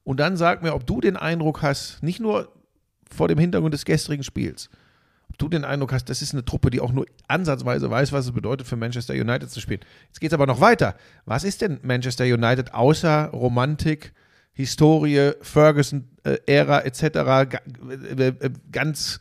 Und 0.06 0.20
dann 0.22 0.38
sag 0.38 0.64
mir, 0.64 0.74
ob 0.74 0.88
du 0.88 1.02
den 1.02 1.18
Eindruck 1.18 1.62
hast, 1.62 2.02
nicht 2.02 2.22
nur 2.22 2.54
vor 3.14 3.28
dem 3.28 3.38
Hintergrund 3.38 3.74
des 3.74 3.84
gestrigen 3.84 4.24
Spiels, 4.24 4.70
ob 5.30 5.38
du 5.38 5.50
den 5.50 5.66
Eindruck 5.66 5.92
hast, 5.92 6.06
das 6.10 6.22
ist 6.22 6.34
eine 6.34 6.46
Truppe, 6.46 6.70
die 6.70 6.80
auch 6.80 6.92
nur 6.94 7.06
ansatzweise 7.28 7.90
weiß, 7.90 8.12
was 8.14 8.26
es 8.26 8.32
bedeutet, 8.32 8.68
für 8.68 8.76
Manchester 8.78 9.16
United 9.16 9.50
zu 9.50 9.60
spielen. 9.60 9.82
Jetzt 10.08 10.22
geht 10.22 10.30
es 10.30 10.34
aber 10.34 10.46
noch 10.46 10.62
weiter. 10.62 10.96
Was 11.26 11.44
ist 11.44 11.62
denn 11.62 11.80
Manchester 11.82 12.24
United 12.24 12.74
außer 12.74 13.26
Romantik, 13.34 14.14
Historie, 14.54 15.32
Ferguson-Ära 15.42 16.82
etc., 16.82 17.02
ga- 17.02 17.60
äh, 17.90 18.28
äh, 18.28 18.50
ganz 18.72 19.20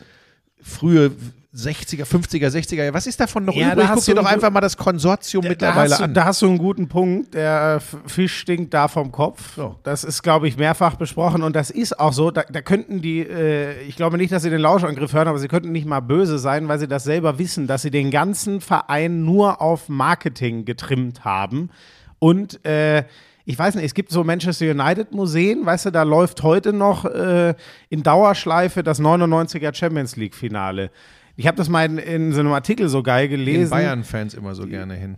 frühe 0.62 1.12
60er, 1.56 2.04
50er, 2.04 2.48
60er 2.48 2.74
Jahre? 2.74 2.94
Was 2.94 3.06
ist 3.06 3.20
davon 3.20 3.44
noch 3.44 3.54
Ja, 3.54 3.68
da 3.68 3.72
übrig? 3.74 3.86
Guck 3.86 3.96
hast 3.96 4.08
dir 4.08 4.14
doch 4.16 4.24
einfach 4.26 4.50
mal 4.50 4.60
das 4.60 4.76
Konsortium 4.76 5.42
da, 5.42 5.48
mittlerweile 5.50 5.90
hast 5.90 6.00
du, 6.00 6.04
an. 6.04 6.14
da 6.14 6.24
hast 6.24 6.42
du 6.42 6.46
einen 6.46 6.58
guten 6.58 6.88
Punkt. 6.88 7.34
Der 7.34 7.74
F- 7.76 7.96
Fisch 8.06 8.36
stinkt 8.38 8.74
da 8.74 8.88
vom 8.88 9.12
Kopf. 9.12 9.54
So. 9.56 9.76
Das 9.84 10.02
ist, 10.02 10.22
glaube 10.22 10.48
ich, 10.48 10.56
mehrfach 10.56 10.96
besprochen 10.96 11.42
und 11.42 11.54
das 11.54 11.70
ist 11.70 11.98
auch 12.00 12.12
so. 12.12 12.30
Da, 12.32 12.42
da 12.42 12.60
könnten 12.60 13.00
die, 13.02 13.20
äh, 13.20 13.80
ich 13.82 13.94
glaube 13.96 14.16
nicht, 14.18 14.32
dass 14.32 14.42
sie 14.42 14.50
den 14.50 14.60
Lauschangriff 14.60 15.12
hören, 15.12 15.28
aber 15.28 15.38
sie 15.38 15.48
könnten 15.48 15.70
nicht 15.72 15.86
mal 15.86 16.00
böse 16.00 16.38
sein, 16.38 16.66
weil 16.68 16.78
sie 16.80 16.88
das 16.88 17.04
selber 17.04 17.38
wissen, 17.38 17.66
dass 17.68 17.82
sie 17.82 17.90
den 17.92 18.10
ganzen 18.10 18.60
Verein 18.60 19.24
nur 19.24 19.62
auf 19.62 19.88
Marketing 19.88 20.64
getrimmt 20.64 21.24
haben. 21.24 21.70
Und 22.18 22.64
äh, 22.66 23.04
ich 23.46 23.58
weiß 23.58 23.74
nicht, 23.74 23.84
es 23.84 23.92
gibt 23.94 24.10
so 24.10 24.24
Manchester 24.24 24.70
United 24.70 25.12
Museen, 25.12 25.66
weißt 25.66 25.86
du, 25.86 25.90
da 25.90 26.02
läuft 26.02 26.42
heute 26.42 26.72
noch 26.72 27.04
äh, 27.04 27.54
in 27.90 28.02
Dauerschleife 28.02 28.82
das 28.82 29.00
99er 29.00 29.74
Champions 29.74 30.16
League 30.16 30.34
Finale. 30.34 30.90
Ich 31.36 31.46
habe 31.46 31.56
das 31.56 31.68
mal 31.68 31.84
in, 31.84 31.98
in 31.98 32.32
so 32.32 32.40
einem 32.40 32.52
Artikel 32.52 32.88
so 32.88 33.02
geil 33.02 33.28
gelesen. 33.28 33.62
Den 33.62 33.70
Bayern-Fans 33.70 34.34
immer 34.34 34.54
so 34.54 34.66
gerne 34.66 34.94
hin. 34.94 35.16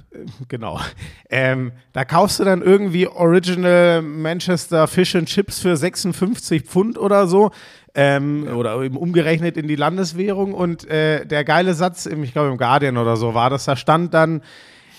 Genau. 0.48 0.80
Ähm, 1.28 1.72
da 1.92 2.04
kaufst 2.04 2.38
du 2.38 2.44
dann 2.44 2.62
irgendwie 2.62 3.08
Original 3.08 4.00
Manchester 4.00 4.86
Fish 4.86 5.16
and 5.16 5.28
Chips 5.28 5.58
für 5.58 5.76
56 5.76 6.62
Pfund 6.62 6.98
oder 6.98 7.26
so. 7.26 7.50
Ähm, 7.96 8.46
Oder 8.54 8.80
eben 8.82 8.96
umgerechnet 8.96 9.56
in 9.56 9.66
die 9.66 9.74
Landeswährung. 9.74 10.54
Und 10.54 10.88
äh, 10.88 11.26
der 11.26 11.44
geile 11.44 11.74
Satz, 11.74 12.06
im, 12.06 12.22
ich 12.22 12.32
glaube 12.32 12.50
im 12.50 12.58
Guardian 12.58 12.96
oder 12.96 13.16
so 13.16 13.34
war 13.34 13.50
das, 13.50 13.64
da 13.64 13.74
stand 13.74 14.14
dann, 14.14 14.42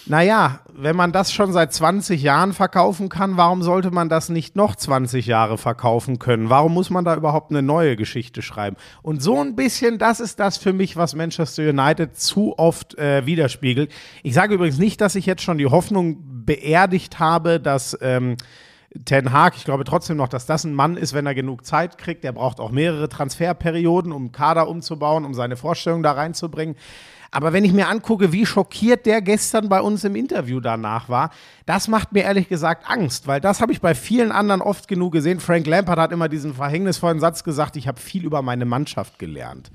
naja, 0.09 0.59
wenn 0.73 0.95
man 0.95 1.11
das 1.11 1.31
schon 1.33 1.51
seit 1.51 1.73
20 1.73 2.21
Jahren 2.21 2.53
verkaufen 2.53 3.09
kann, 3.09 3.37
warum 3.37 3.63
sollte 3.63 3.91
man 3.91 4.09
das 4.09 4.29
nicht 4.29 4.55
noch 4.55 4.75
20 4.75 5.25
Jahre 5.25 5.57
verkaufen 5.57 6.19
können? 6.19 6.49
Warum 6.49 6.73
muss 6.73 6.89
man 6.89 7.03
da 7.03 7.15
überhaupt 7.15 7.51
eine 7.51 7.61
neue 7.61 7.95
Geschichte 7.95 8.41
schreiben? 8.41 8.77
Und 9.01 9.21
so 9.21 9.41
ein 9.41 9.55
bisschen, 9.55 9.97
das 9.97 10.19
ist 10.19 10.39
das 10.39 10.57
für 10.57 10.73
mich, 10.73 10.95
was 10.95 11.15
Manchester 11.15 11.69
United 11.69 12.17
zu 12.17 12.57
oft 12.57 12.97
äh, 12.97 13.25
widerspiegelt. 13.25 13.91
Ich 14.23 14.33
sage 14.33 14.55
übrigens 14.55 14.77
nicht, 14.77 15.01
dass 15.01 15.15
ich 15.15 15.25
jetzt 15.25 15.41
schon 15.41 15.57
die 15.57 15.67
Hoffnung 15.67 16.45
beerdigt 16.45 17.19
habe, 17.19 17.59
dass 17.59 17.97
ähm, 18.01 18.37
Ten 19.05 19.31
Hag, 19.31 19.55
ich 19.57 19.65
glaube 19.65 19.83
trotzdem 19.83 20.17
noch, 20.17 20.29
dass 20.29 20.45
das 20.45 20.63
ein 20.63 20.73
Mann 20.73 20.95
ist, 20.95 21.13
wenn 21.13 21.25
er 21.25 21.35
genug 21.35 21.65
Zeit 21.65 21.97
kriegt. 21.97 22.23
Der 22.23 22.31
braucht 22.31 22.59
auch 22.59 22.71
mehrere 22.71 23.09
Transferperioden, 23.09 24.11
um 24.11 24.31
Kader 24.31 24.67
umzubauen, 24.69 25.25
um 25.25 25.33
seine 25.33 25.57
Vorstellung 25.57 26.03
da 26.03 26.13
reinzubringen. 26.13 26.75
Aber 27.31 27.53
wenn 27.53 27.65
ich 27.65 27.73
mir 27.73 27.87
angucke, 27.87 28.31
wie 28.31 28.45
schockiert 28.45 29.05
der 29.05 29.21
gestern 29.21 29.69
bei 29.69 29.81
uns 29.81 30.03
im 30.03 30.15
Interview 30.15 30.59
danach 30.59 31.09
war, 31.09 31.31
das 31.65 31.87
macht 31.87 32.13
mir 32.13 32.23
ehrlich 32.23 32.49
gesagt 32.49 32.89
Angst, 32.89 33.27
weil 33.27 33.41
das 33.41 33.61
habe 33.61 33.71
ich 33.71 33.81
bei 33.81 33.95
vielen 33.95 34.31
anderen 34.31 34.61
oft 34.61 34.87
genug 34.87 35.13
gesehen. 35.13 35.39
Frank 35.39 35.67
Lampard 35.67 35.99
hat 35.99 36.11
immer 36.11 36.29
diesen 36.29 36.53
verhängnisvollen 36.53 37.19
Satz 37.19 37.43
gesagt, 37.43 37.75
ich 37.75 37.87
habe 37.87 37.99
viel 37.99 38.25
über 38.25 38.41
meine 38.41 38.65
Mannschaft 38.65 39.19
gelernt. 39.19 39.71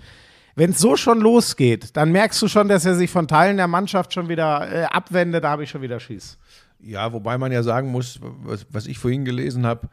Wenn 0.54 0.70
es 0.70 0.78
so 0.78 0.96
schon 0.96 1.20
losgeht, 1.20 1.96
dann 1.96 2.12
merkst 2.12 2.40
du 2.42 2.48
schon, 2.48 2.68
dass 2.68 2.84
er 2.84 2.94
sich 2.94 3.10
von 3.10 3.26
Teilen 3.26 3.56
der 3.56 3.68
Mannschaft 3.68 4.12
schon 4.12 4.28
wieder 4.28 4.70
äh, 4.70 4.84
abwendet, 4.84 5.44
da 5.44 5.50
habe 5.50 5.64
ich 5.64 5.70
schon 5.70 5.82
wieder 5.82 5.98
Schiss. 5.98 6.38
Ja, 6.80 7.12
wobei 7.12 7.38
man 7.38 7.52
ja 7.52 7.62
sagen 7.62 7.90
muss, 7.90 8.18
was, 8.20 8.66
was 8.70 8.86
ich 8.86 8.98
vorhin 8.98 9.24
gelesen 9.24 9.64
habe, 9.64 9.88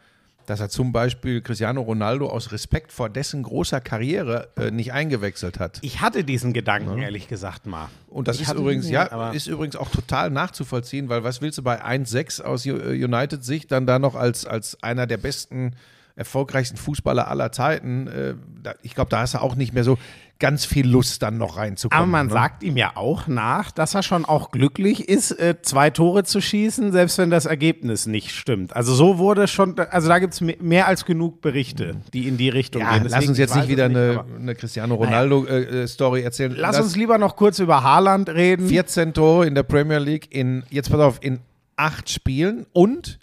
dass 0.50 0.60
er 0.60 0.70
zum 0.70 0.92
Beispiel 0.92 1.42
Cristiano 1.42 1.82
Ronaldo 1.82 2.28
aus 2.28 2.52
Respekt 2.52 2.92
vor 2.92 3.10
dessen 3.10 3.44
großer 3.44 3.82
Karriere 3.82 4.50
äh, 4.58 4.72
nicht 4.72 4.94
eingewechselt 4.94 5.60
hat. 5.60 5.78
Ich 5.82 6.02
hatte 6.02 6.24
diesen 6.24 6.54
Gedanken, 6.54 6.98
ehrlich 6.98 7.28
gesagt, 7.28 7.68
mal. 7.68 7.90
Und 8.08 8.28
das 8.28 8.38
Ich 8.38 8.48
ist 8.48 8.54
übrigens, 8.54 8.86
den, 8.86 8.94
ja, 8.94 9.30
ist 9.30 9.46
übrigens 9.46 9.76
auch 9.76 9.90
total 9.90 10.32
nachzuvollziehen, 10.32 11.08
weil 11.08 11.24
was 11.24 11.42
willst 11.42 11.60
du 11.60 11.64
bei 11.64 11.84
1-6 11.86 12.42
aus 12.42 12.66
äh, 12.66 12.72
United-Sicht 12.72 13.72
dann 13.72 13.86
da 13.86 14.00
noch 14.00 14.16
als, 14.16 14.46
als 14.46 14.82
einer 14.82 15.06
der 15.06 15.18
besten, 15.18 15.76
erfolgreichsten 16.16 16.78
Fußballer 16.78 17.28
aller 17.28 17.52
Zeiten? 17.52 18.08
Äh, 18.08 18.34
ich 18.82 18.96
glaube, 18.96 19.12
da 19.12 19.20
hast 19.20 19.36
du 19.36 19.42
auch 19.42 19.56
nicht 19.56 19.74
mehr 19.74 19.84
so. 19.84 20.00
Ganz 20.40 20.66
viel 20.66 20.88
Lust, 20.88 21.22
dann 21.22 21.38
noch 21.38 21.58
reinzukommen. 21.58 22.02
Aber 22.02 22.10
man 22.10 22.28
ne? 22.28 22.34
sagt 22.34 22.64
ihm 22.64 22.78
ja 22.78 22.94
auch 22.96 23.28
nach, 23.28 23.72
dass 23.72 23.94
er 23.94 24.04
schon 24.04 24.24
auch 24.24 24.52
glücklich 24.52 25.10
ist, 25.10 25.32
äh, 25.32 25.62
zwei 25.62 25.90
Tore 25.90 26.24
zu 26.24 26.40
schießen, 26.42 26.94
selbst 26.94 27.18
wenn 27.18 27.30
das 27.30 27.46
Ergebnis 27.46 28.06
nicht 28.06 28.32
stimmt. 28.32 28.74
Also 28.76 28.96
so 28.96 29.18
wurde 29.18 29.48
schon, 29.48 29.78
also 29.78 30.08
da 30.08 30.20
gibt 30.20 30.34
es 30.34 30.42
mehr 30.42 30.88
als 30.88 31.04
genug 31.04 31.42
Berichte, 31.42 31.98
die 32.14 32.28
in 32.28 32.38
die 32.38 32.50
Richtung 32.50 32.82
Ja, 32.82 32.94
gehen. 32.94 33.04
lass 33.04 33.12
Deswegen, 33.12 33.30
uns 33.32 33.38
jetzt 33.38 33.56
nicht 33.56 33.68
wieder 33.68 33.88
es 33.88 33.90
eine, 33.90 34.26
eine 34.40 34.56
Cristiano 34.56 34.96
Ronaldo-Story 34.96 36.22
erzählen. 36.22 36.56
Lass 36.56 36.80
uns 36.80 36.96
lieber 36.96 37.18
noch 37.18 37.36
kurz 37.36 37.60
über 37.60 37.84
Haaland 37.84 38.30
reden. 38.30 38.68
14 38.68 39.14
Tore 39.14 39.46
in 39.46 39.56
der 39.56 39.64
Premier 39.64 40.00
League 40.00 40.34
in, 40.34 40.64
jetzt 40.70 40.90
pass 40.90 41.02
auf, 41.02 41.20
in 41.22 41.40
acht 41.76 42.10
Spielen 42.10 42.66
und 42.72 43.20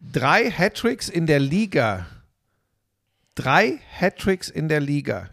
drei 0.00 0.50
Hattricks 0.50 1.08
in 1.08 1.26
der 1.26 1.40
Liga. 1.40 2.06
Drei 3.34 3.80
Hattricks 4.00 4.48
in 4.48 4.68
der 4.68 4.80
Liga. 4.80 5.28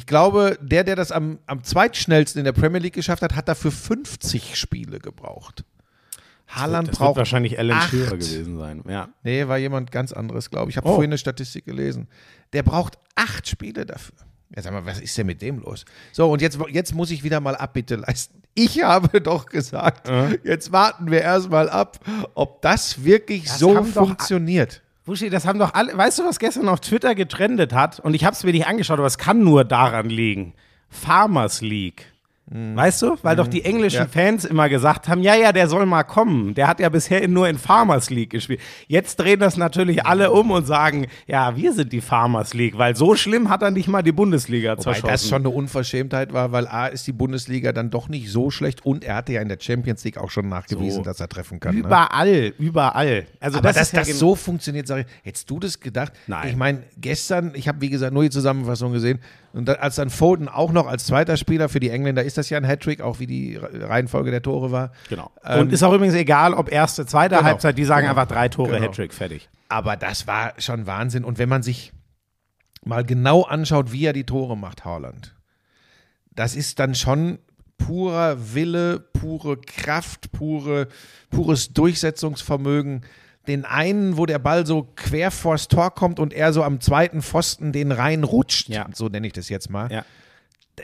Ich 0.00 0.06
glaube, 0.06 0.58
der, 0.62 0.82
der 0.82 0.96
das 0.96 1.12
am, 1.12 1.40
am 1.44 1.62
zweitschnellsten 1.62 2.38
in 2.38 2.46
der 2.46 2.52
Premier 2.52 2.78
League 2.80 2.94
geschafft 2.94 3.20
hat, 3.20 3.36
hat 3.36 3.48
dafür 3.48 3.70
50 3.70 4.56
Spiele 4.56 4.98
gebraucht. 4.98 5.62
Haaland 6.48 6.88
das 6.88 6.92
wird 6.94 6.98
braucht 7.00 7.16
wahrscheinlich 7.18 7.58
Alan. 7.58 7.82
Shearer 7.82 8.16
gewesen 8.16 8.56
sein. 8.56 8.82
Ja. 8.88 9.10
Nee, 9.24 9.46
war 9.46 9.58
jemand 9.58 9.92
ganz 9.92 10.14
anderes, 10.14 10.48
glaube 10.48 10.70
ich. 10.70 10.72
Ich 10.72 10.76
habe 10.78 10.88
Oh. 10.88 10.94
vorhin 10.94 11.10
eine 11.10 11.18
Statistik 11.18 11.66
gelesen. 11.66 12.08
Der 12.54 12.62
braucht 12.62 12.96
acht 13.14 13.46
Spiele 13.46 13.84
dafür. 13.84 14.16
Ja, 14.56 14.62
sag 14.62 14.72
mal, 14.72 14.86
was 14.86 15.00
ist 15.00 15.18
denn 15.18 15.26
mit 15.26 15.42
dem 15.42 15.58
los? 15.60 15.84
So, 16.12 16.30
und 16.32 16.40
jetzt, 16.40 16.58
jetzt 16.70 16.94
muss 16.94 17.10
ich 17.10 17.22
wieder 17.22 17.40
mal 17.40 17.54
Abbitte 17.54 17.96
leisten. 17.96 18.40
Ich 18.54 18.82
habe 18.82 19.20
doch 19.20 19.44
gesagt, 19.44 20.10
jetzt 20.44 20.72
warten 20.72 21.10
wir 21.10 21.20
erstmal 21.20 21.68
ab, 21.68 22.00
ob 22.32 22.62
das 22.62 23.04
wirklich 23.04 23.44
Das 23.44 23.58
so 23.58 23.76
haben 23.76 23.92
doch- 23.92 24.06
funktioniert. 24.06 24.80
Buschi, 25.04 25.30
das 25.30 25.46
haben 25.46 25.58
doch 25.58 25.74
alle. 25.74 25.96
Weißt 25.96 26.18
du, 26.18 26.24
was 26.24 26.38
gestern 26.38 26.68
auf 26.68 26.80
Twitter 26.80 27.14
getrendet 27.14 27.72
hat? 27.72 28.00
Und 28.00 28.14
ich 28.14 28.24
habe 28.24 28.34
es 28.34 28.44
mir 28.44 28.52
nicht 28.52 28.66
angeschaut, 28.66 28.98
aber 28.98 29.06
es 29.06 29.18
kann 29.18 29.42
nur 29.42 29.64
daran 29.64 30.10
liegen. 30.10 30.54
Farmers 30.88 31.62
League. 31.62 32.09
Weißt 32.52 33.02
du? 33.02 33.16
Weil 33.22 33.36
doch 33.36 33.46
die 33.46 33.64
englischen 33.64 34.00
Ja. 34.00 34.06
Fans 34.06 34.44
immer 34.44 34.68
gesagt 34.68 35.08
haben, 35.08 35.22
ja, 35.22 35.36
ja, 35.36 35.52
der 35.52 35.68
soll 35.68 35.86
mal 35.86 36.02
kommen. 36.02 36.52
Der 36.54 36.66
hat 36.66 36.80
ja 36.80 36.88
bisher 36.88 37.26
nur 37.28 37.48
in 37.48 37.58
Farmers 37.58 38.10
League 38.10 38.30
gespielt. 38.30 38.60
Jetzt 38.88 39.16
drehen 39.20 39.38
das 39.38 39.56
natürlich 39.56 40.04
alle 40.04 40.32
um 40.32 40.50
und 40.50 40.66
sagen, 40.66 41.06
ja, 41.28 41.56
wir 41.56 41.72
sind 41.72 41.92
die 41.92 42.00
Farmers 42.00 42.52
League, 42.52 42.76
weil 42.76 42.96
so 42.96 43.14
schlimm 43.14 43.50
hat 43.50 43.62
er 43.62 43.70
nicht 43.70 43.86
mal 43.86 44.02
die 44.02 44.10
Bundesliga 44.10 44.72
Wobei 44.72 44.82
zerschossen. 44.82 45.08
das 45.08 45.28
schon 45.28 45.42
eine 45.42 45.50
Unverschämtheit 45.50 46.32
war, 46.32 46.50
weil 46.50 46.66
A 46.66 46.86
ist 46.88 47.06
die 47.06 47.12
Bundesliga 47.12 47.70
dann 47.72 47.90
doch 47.90 48.08
nicht 48.08 48.30
so 48.32 48.50
schlecht 48.50 48.84
und 48.84 49.04
er 49.04 49.14
hatte 49.14 49.32
ja 49.34 49.42
in 49.42 49.48
der 49.48 49.58
Champions 49.60 50.02
League 50.02 50.18
auch 50.18 50.30
schon 50.30 50.48
nachgewiesen, 50.48 50.96
So. 50.96 51.02
dass 51.02 51.20
er 51.20 51.28
treffen 51.28 51.60
kann. 51.60 51.74
Ne? 51.76 51.80
überall, 51.82 52.52
überall. 52.58 53.26
Also 53.38 53.58
Aber 53.58 53.68
das 53.68 53.76
dass 53.76 53.92
ja 53.92 53.98
das 54.00 54.08
gen- 54.08 54.16
so 54.16 54.34
funktioniert, 54.34 54.88
sage 54.88 55.02
ich, 55.02 55.06
hättest 55.24 55.48
du 55.48 55.60
das 55.60 55.78
gedacht? 55.78 56.12
Nein. 56.26 56.48
Ich 56.48 56.56
meine, 56.56 56.82
gestern, 57.00 57.52
ich 57.54 57.68
habe 57.68 57.80
wie 57.80 57.90
gesagt 57.90 58.12
nur 58.12 58.24
die 58.24 58.30
Zusammenfassung 58.30 58.92
gesehen 58.92 59.20
und 59.52 59.68
als 59.68 59.96
dann 59.96 60.10
Foden 60.10 60.48
auch 60.48 60.72
noch 60.72 60.86
als 60.86 61.06
zweiter 61.06 61.36
Spieler 61.36 61.68
für 61.68 61.80
die 61.80 61.90
Engländer 61.90 62.22
ist 62.22 62.38
das 62.38 62.50
ja 62.50 62.56
ein 62.58 62.64
Hattrick, 62.64 63.00
auch 63.00 63.18
wie 63.18 63.26
die 63.26 63.56
Reihenfolge 63.56 64.30
der 64.30 64.42
Tore 64.42 64.70
war. 64.70 64.92
Genau. 65.08 65.30
Ähm, 65.44 65.60
und 65.62 65.72
ist 65.72 65.82
auch 65.82 65.92
übrigens 65.92 66.14
egal, 66.14 66.54
ob 66.54 66.70
erste, 66.70 67.04
zweite 67.06 67.34
Genau. 67.36 67.46
Halbzeit, 67.46 67.76
die 67.76 67.84
sagen 67.84 68.06
Genau. 68.06 68.18
einfach 68.18 68.32
drei 68.32 68.48
Tore, 68.48 68.70
Genau. 68.72 68.82
Hattrick, 68.84 69.12
fertig. 69.12 69.48
Aber 69.68 69.96
das 69.96 70.26
war 70.26 70.52
schon 70.58 70.86
Wahnsinn. 70.86 71.24
Und 71.24 71.38
wenn 71.38 71.48
man 71.48 71.62
sich 71.62 71.92
mal 72.84 73.04
genau 73.04 73.42
anschaut, 73.42 73.92
wie 73.92 74.04
er 74.06 74.12
die 74.12 74.24
Tore 74.24 74.56
macht, 74.56 74.84
Haaland, 74.84 75.34
das 76.32 76.54
ist 76.54 76.78
dann 76.78 76.94
schon 76.94 77.38
purer 77.76 78.54
Wille, 78.54 79.00
pure 79.00 79.56
Kraft, 79.60 80.32
pure, 80.32 80.88
pures 81.30 81.72
Durchsetzungsvermögen. 81.72 83.02
Den 83.46 83.64
einen, 83.64 84.16
wo 84.16 84.26
der 84.26 84.38
Ball 84.38 84.66
so 84.66 84.86
quer 84.96 85.30
vors 85.30 85.68
Tor 85.68 85.94
kommt 85.94 86.18
und 86.20 86.32
er 86.32 86.52
so 86.52 86.62
am 86.62 86.80
zweiten 86.80 87.22
Pfosten 87.22 87.72
den 87.72 87.90
reinrutscht, 87.92 88.68
Ja. 88.68 88.86
so 88.94 89.08
nenne 89.08 89.26
ich 89.26 89.32
das 89.32 89.48
jetzt 89.48 89.70
mal. 89.70 89.90
Ja. 89.90 90.04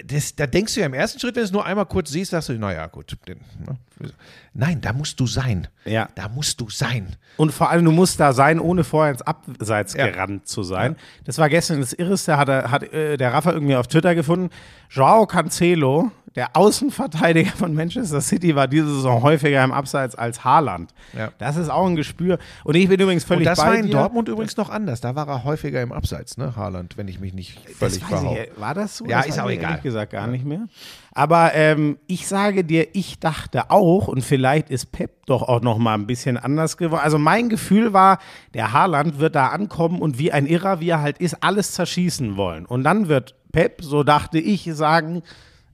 Das, 0.04 0.34
da 0.36 0.46
denkst 0.46 0.74
du 0.74 0.80
ja 0.80 0.86
im 0.86 0.92
ersten 0.92 1.18
Schritt, 1.20 1.36
wenn 1.36 1.42
du 1.42 1.46
es 1.46 1.52
nur 1.52 1.64
einmal 1.64 1.86
kurz 1.86 2.10
siehst, 2.10 2.32
sagst 2.32 2.50
du, 2.50 2.52
naja, 2.58 2.86
gut. 2.86 3.16
Den, 3.26 3.38
ne? 3.66 4.10
Nein, 4.52 4.80
da 4.82 4.92
musst 4.92 5.18
du 5.20 5.26
sein. 5.26 5.68
Ja. 5.86 6.10
Da 6.16 6.28
musst 6.28 6.60
du 6.60 6.68
sein. 6.68 7.16
Und 7.38 7.50
vor 7.52 7.70
allem, 7.70 7.82
du 7.86 7.92
musst 7.92 8.20
da 8.20 8.34
sein, 8.34 8.60
ohne 8.60 8.84
vorher 8.84 9.12
ins 9.12 9.22
Abseits 9.22 9.94
Ja. 9.94 10.08
gerannt 10.08 10.48
zu 10.48 10.62
sein. 10.64 10.96
Das 11.24 11.38
war 11.38 11.48
gestern 11.48 11.80
das 11.80 11.94
Irreste, 11.94 12.36
hat, 12.36 12.48
er, 12.50 12.70
hat 12.70 12.82
äh, 12.92 13.16
der 13.16 13.32
Rafa 13.32 13.52
irgendwie 13.52 13.76
auf 13.76 13.86
Twitter 13.86 14.14
gefunden. 14.14 14.50
Joao 14.90 15.26
Cancelo, 15.26 16.10
der 16.34 16.54
Außenverteidiger 16.54 17.50
von 17.52 17.74
Manchester 17.74 18.20
City, 18.20 18.54
war 18.54 18.68
diese 18.68 18.86
Saison 18.86 19.22
häufiger 19.22 19.64
im 19.64 19.72
Abseits 19.72 20.14
als 20.14 20.44
Haaland. 20.44 20.92
Ja. 21.16 21.30
Das 21.38 21.56
ist 21.56 21.70
auch 21.70 21.86
ein 21.86 21.96
Gespür. 21.96 22.38
Und 22.62 22.74
ich 22.76 22.88
bin 22.88 23.00
übrigens 23.00 23.24
völlig 23.24 23.46
Und 23.46 23.46
das 23.46 23.58
bei 23.58 23.68
war 23.68 23.74
in 23.76 23.86
dir. 23.86 23.92
Dortmund 23.92 24.28
übrigens 24.28 24.56
noch 24.56 24.68
anders. 24.68 25.00
Da 25.00 25.14
war 25.14 25.26
er 25.28 25.44
häufiger 25.44 25.80
im 25.80 25.92
Abseits, 25.92 26.36
ne, 26.36 26.54
Haaland, 26.54 26.98
wenn 26.98 27.08
ich 27.08 27.20
mich 27.20 27.32
nicht 27.32 27.58
völlig 27.70 27.96
ich, 27.96 28.60
war 28.60 28.74
das 28.74 28.98
so? 28.98 29.06
Ja, 29.06 29.18
das 29.18 29.28
ist 29.28 29.40
auch 29.40 29.48
egal. 29.48 29.70
Ehrlich 29.70 29.82
gesagt 29.84 30.12
gar 30.12 30.26
nicht 30.26 30.44
mehr. 30.44 30.68
Aber 31.12 31.54
ähm, 31.54 31.96
ich 32.06 32.28
sage 32.28 32.62
dir, 32.62 32.88
ich 32.94 33.18
dachte 33.18 33.70
auch, 33.70 34.06
und 34.06 34.22
vielleicht 34.22 34.68
ist 34.68 34.92
Pep 34.92 35.24
doch 35.24 35.42
auch 35.42 35.62
noch 35.62 35.78
mal 35.78 35.94
ein 35.94 36.06
bisschen 36.06 36.36
anders 36.36 36.76
geworden. 36.76 37.00
Also 37.02 37.18
mein 37.18 37.48
Gefühl 37.48 37.94
war, 37.94 38.18
der 38.52 38.74
Haaland 38.74 39.18
wird 39.18 39.34
da 39.34 39.48
ankommen 39.48 40.02
und 40.02 40.18
wie 40.18 40.30
ein 40.30 40.44
Irrer, 40.44 40.80
wie 40.80 40.90
er 40.90 41.00
halt 41.00 41.16
ist, 41.16 41.42
alles 41.42 41.72
zerschießen 41.72 42.36
wollen. 42.36 42.66
Und 42.66 42.84
dann 42.84 43.08
wird 43.08 43.34
Pep, 43.56 43.80
so 43.80 44.02
dachte 44.02 44.38
ich, 44.38 44.68
sagen, 44.74 45.22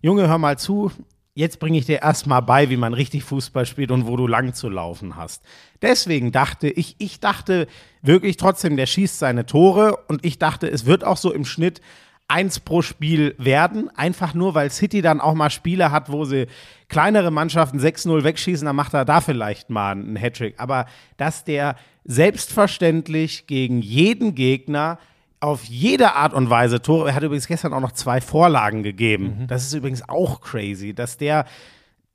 Junge, 0.03 0.29
hör 0.29 0.39
mal 0.39 0.57
zu, 0.57 0.93
jetzt 1.35 1.59
bringe 1.59 1.79
ich 1.79 1.85
dir 1.85 2.01
erstmal 2.01 2.41
bei, 2.41 2.71
wie 2.71 2.77
man 2.77 2.95
richtig 2.95 3.25
Fußball 3.25 3.67
spielt 3.67 3.91
und 3.91 4.07
wo 4.07 4.17
du 4.17 4.29
lang 4.29 4.55
zu 4.55 4.69
laufen 4.69 5.17
hast. 5.17 5.43
Deswegen 5.83 6.31
dachte 6.31 6.69
ich, 6.69 6.95
ich 6.99 7.19
dachte 7.19 7.67
wirklich 8.01 8.37
trotzdem, 8.37 8.77
der 8.77 8.87
schießt 8.87 9.19
seine 9.19 9.47
Tore 9.47 9.97
und 10.07 10.25
ich 10.25 10.39
dachte, 10.39 10.71
es 10.71 10.87
wird 10.87 11.03
auch 11.03 11.17
so 11.17 11.33
im 11.33 11.45
Schnitt 11.45 11.81
eins 12.29 12.61
pro 12.61 12.83
Spiel 12.83 13.35
werden, 13.39 13.91
einfach 13.97 14.33
nur, 14.33 14.55
weil 14.55 14.71
City 14.71 15.03
dann 15.03 15.21
auch 15.21 15.35
mal 15.35 15.51
Spiele 15.51 15.91
hat, 15.91 16.09
wo 16.09 16.25
sie 16.25 16.47
kleinere 16.89 17.33
Mannschaften 17.33 17.81
6-0 17.81 18.23
wegschießen, 18.23 18.65
dann 18.65 18.77
macht 18.77 18.95
er 18.95 19.05
da 19.05 19.21
vielleicht 19.21 19.71
mal 19.71 19.91
einen 19.91 20.15
Hattrick. 20.15 20.55
Aber 20.59 20.87
dass 21.17 21.43
der 21.43 21.75
selbstverständlich 22.05 23.49
gegen 23.49 23.83
jeden 23.83 24.37
Gegner 24.37 25.01
auf 25.43 25.65
jede 25.65 26.15
Art 26.15 26.35
und 26.35 26.51
Weise 26.51 26.81
Tore, 26.81 27.09
er 27.09 27.15
hat 27.17 27.23
übrigens 27.23 27.49
gestern 27.49 27.73
auch 27.73 27.81
noch 27.81 27.93
zwei 27.93 28.21
Vorlagen 28.21 28.83
gegeben. 28.83 29.45
Das 29.49 29.65
ist 29.65 29.75
übrigens 29.75 30.09
auch 30.09 30.41
crazy, 30.41 30.95
dass 30.95 31.17
der 31.17 31.47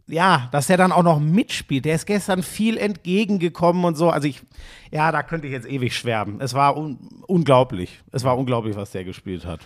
ja, 0.09 0.47
dass 0.53 0.67
der 0.67 0.77
dann 0.77 0.93
auch 0.93 1.03
noch 1.03 1.19
mitspielt. 1.19 1.83
Der 1.83 1.95
ist 1.95 2.05
gestern 2.05 2.41
viel 2.41 2.77
entgegengekommen 2.77 3.83
und 3.83 3.97
so. 3.97 4.09
Also 4.09 4.29
ich, 4.29 4.41
ja, 4.89 5.11
da 5.11 5.21
könnte 5.21 5.47
ich 5.47 5.53
jetzt 5.53 5.67
ewig 5.67 5.97
schwärmen. 5.97 6.39
Es 6.39 6.53
war 6.53 6.77
un 6.77 6.97
unglaublich. 7.27 8.01
Es 8.13 8.23
war 8.23 8.37
unglaublich, 8.37 8.77
was 8.77 8.91
der 8.91 9.03
gespielt 9.03 9.45
hat. 9.45 9.59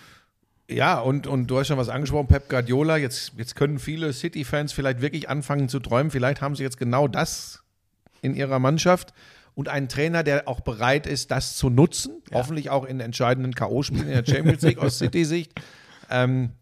Ja, 0.68 1.00
und, 1.00 1.28
und 1.28 1.46
du 1.46 1.60
hast 1.60 1.68
schon 1.68 1.78
was 1.78 1.90
angesprochen, 1.90 2.28
Pep 2.28 2.50
Guardiola. 2.50 2.98
Jetzt, 2.98 3.34
jetzt 3.38 3.56
können 3.56 3.78
viele 3.78 4.14
City-Fans 4.14 4.74
vielleicht 4.74 5.02
wirklich 5.02 5.30
anfangen 5.30 5.70
zu 5.70 5.80
träumen. 5.80 6.10
Vielleicht 6.10 6.42
haben 6.42 6.56
sie 6.56 6.64
jetzt 6.64 6.80
genau 6.80 7.08
das 7.08 7.64
in 8.24 8.34
ihrer 8.34 8.58
Mannschaft 8.58 9.14
und 9.62 9.70
einen 9.70 9.88
Trainer, 9.88 10.24
der 10.24 10.48
auch 10.48 10.62
bereit 10.62 11.06
ist, 11.06 11.30
das 11.30 11.56
zu 11.56 11.70
nutzen. 11.70 12.24
Hoffentlich 12.34 12.72
auch 12.72 12.84
in 12.84 13.00
entscheidenden 13.00 13.54
K.O.-Spielen 13.54 14.08
in 14.08 14.08
der 14.08 14.26
Champions 14.26 14.64
League 14.64 14.80
aus 14.80 14.98
City-Sicht. 15.00 15.54
Ähm, 16.10 16.54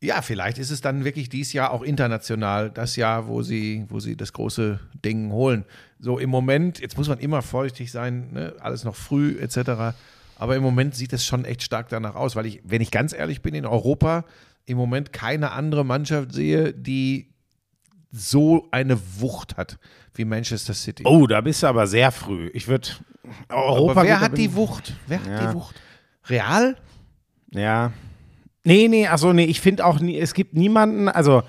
ja, 0.00 0.22
vielleicht 0.22 0.58
ist 0.58 0.70
es 0.70 0.80
dann 0.80 1.04
wirklich 1.04 1.28
dieses 1.28 1.52
Jahr 1.52 1.72
auch 1.72 1.82
international 1.82 2.70
das 2.70 2.94
Jahr, 2.94 3.26
wo 3.26 3.42
sie, 3.42 3.84
wo 3.88 3.98
sie 3.98 4.16
das 4.16 4.32
große 4.32 4.78
Ding 5.04 5.32
holen. 5.32 5.64
So 5.98 6.20
im 6.20 6.30
Moment, 6.30 6.78
jetzt 6.78 6.96
muss 6.96 7.08
man 7.08 7.18
immer 7.18 7.42
vorsichtig 7.42 7.90
sein, 7.90 8.32
ne? 8.32 8.54
alles 8.60 8.84
noch 8.84 8.94
früh 8.94 9.36
etc. 9.40 9.96
Aber 10.36 10.54
im 10.54 10.62
Moment 10.62 10.94
sieht 10.94 11.12
es 11.12 11.24
schon 11.24 11.44
echt 11.44 11.64
stark 11.64 11.88
danach 11.88 12.14
aus, 12.14 12.36
weil 12.36 12.46
ich, 12.46 12.60
wenn 12.62 12.80
ich 12.80 12.92
ganz 12.92 13.12
ehrlich 13.12 13.42
bin, 13.42 13.54
in 13.54 13.66
Europa 13.66 14.24
im 14.66 14.76
Moment 14.76 15.12
keine 15.12 15.50
andere 15.50 15.84
Mannschaft 15.84 16.32
sehe, 16.32 16.72
die 16.72 17.34
so 18.10 18.68
eine 18.70 18.98
Wucht 19.20 19.56
hat 19.56 19.78
wie 20.14 20.24
Manchester 20.24 20.74
City. 20.74 21.02
Oh, 21.06 21.26
da 21.26 21.40
bist 21.40 21.62
du 21.62 21.66
aber 21.66 21.86
sehr 21.86 22.10
früh. 22.10 22.50
Ich 22.54 22.68
würde 22.68 22.88
Europa. 23.48 23.92
Aber 23.92 24.02
wer 24.04 24.20
hat 24.20 24.38
die 24.38 24.54
Wucht? 24.54 24.94
Wer 25.06 25.20
hat 25.20 25.26
Ja. 25.26 25.46
die 25.48 25.54
Wucht? 25.54 25.74
Real? 26.28 26.76
Ja. 27.50 27.92
Nee, 28.64 28.88
nee, 28.88 29.06
achso, 29.06 29.32
nee, 29.32 29.44
ich 29.44 29.60
finde 29.60 29.84
auch, 29.84 30.00
nie, 30.00 30.18
es 30.18 30.34
gibt 30.34 30.54
niemanden, 30.54 31.08
also 31.08 31.42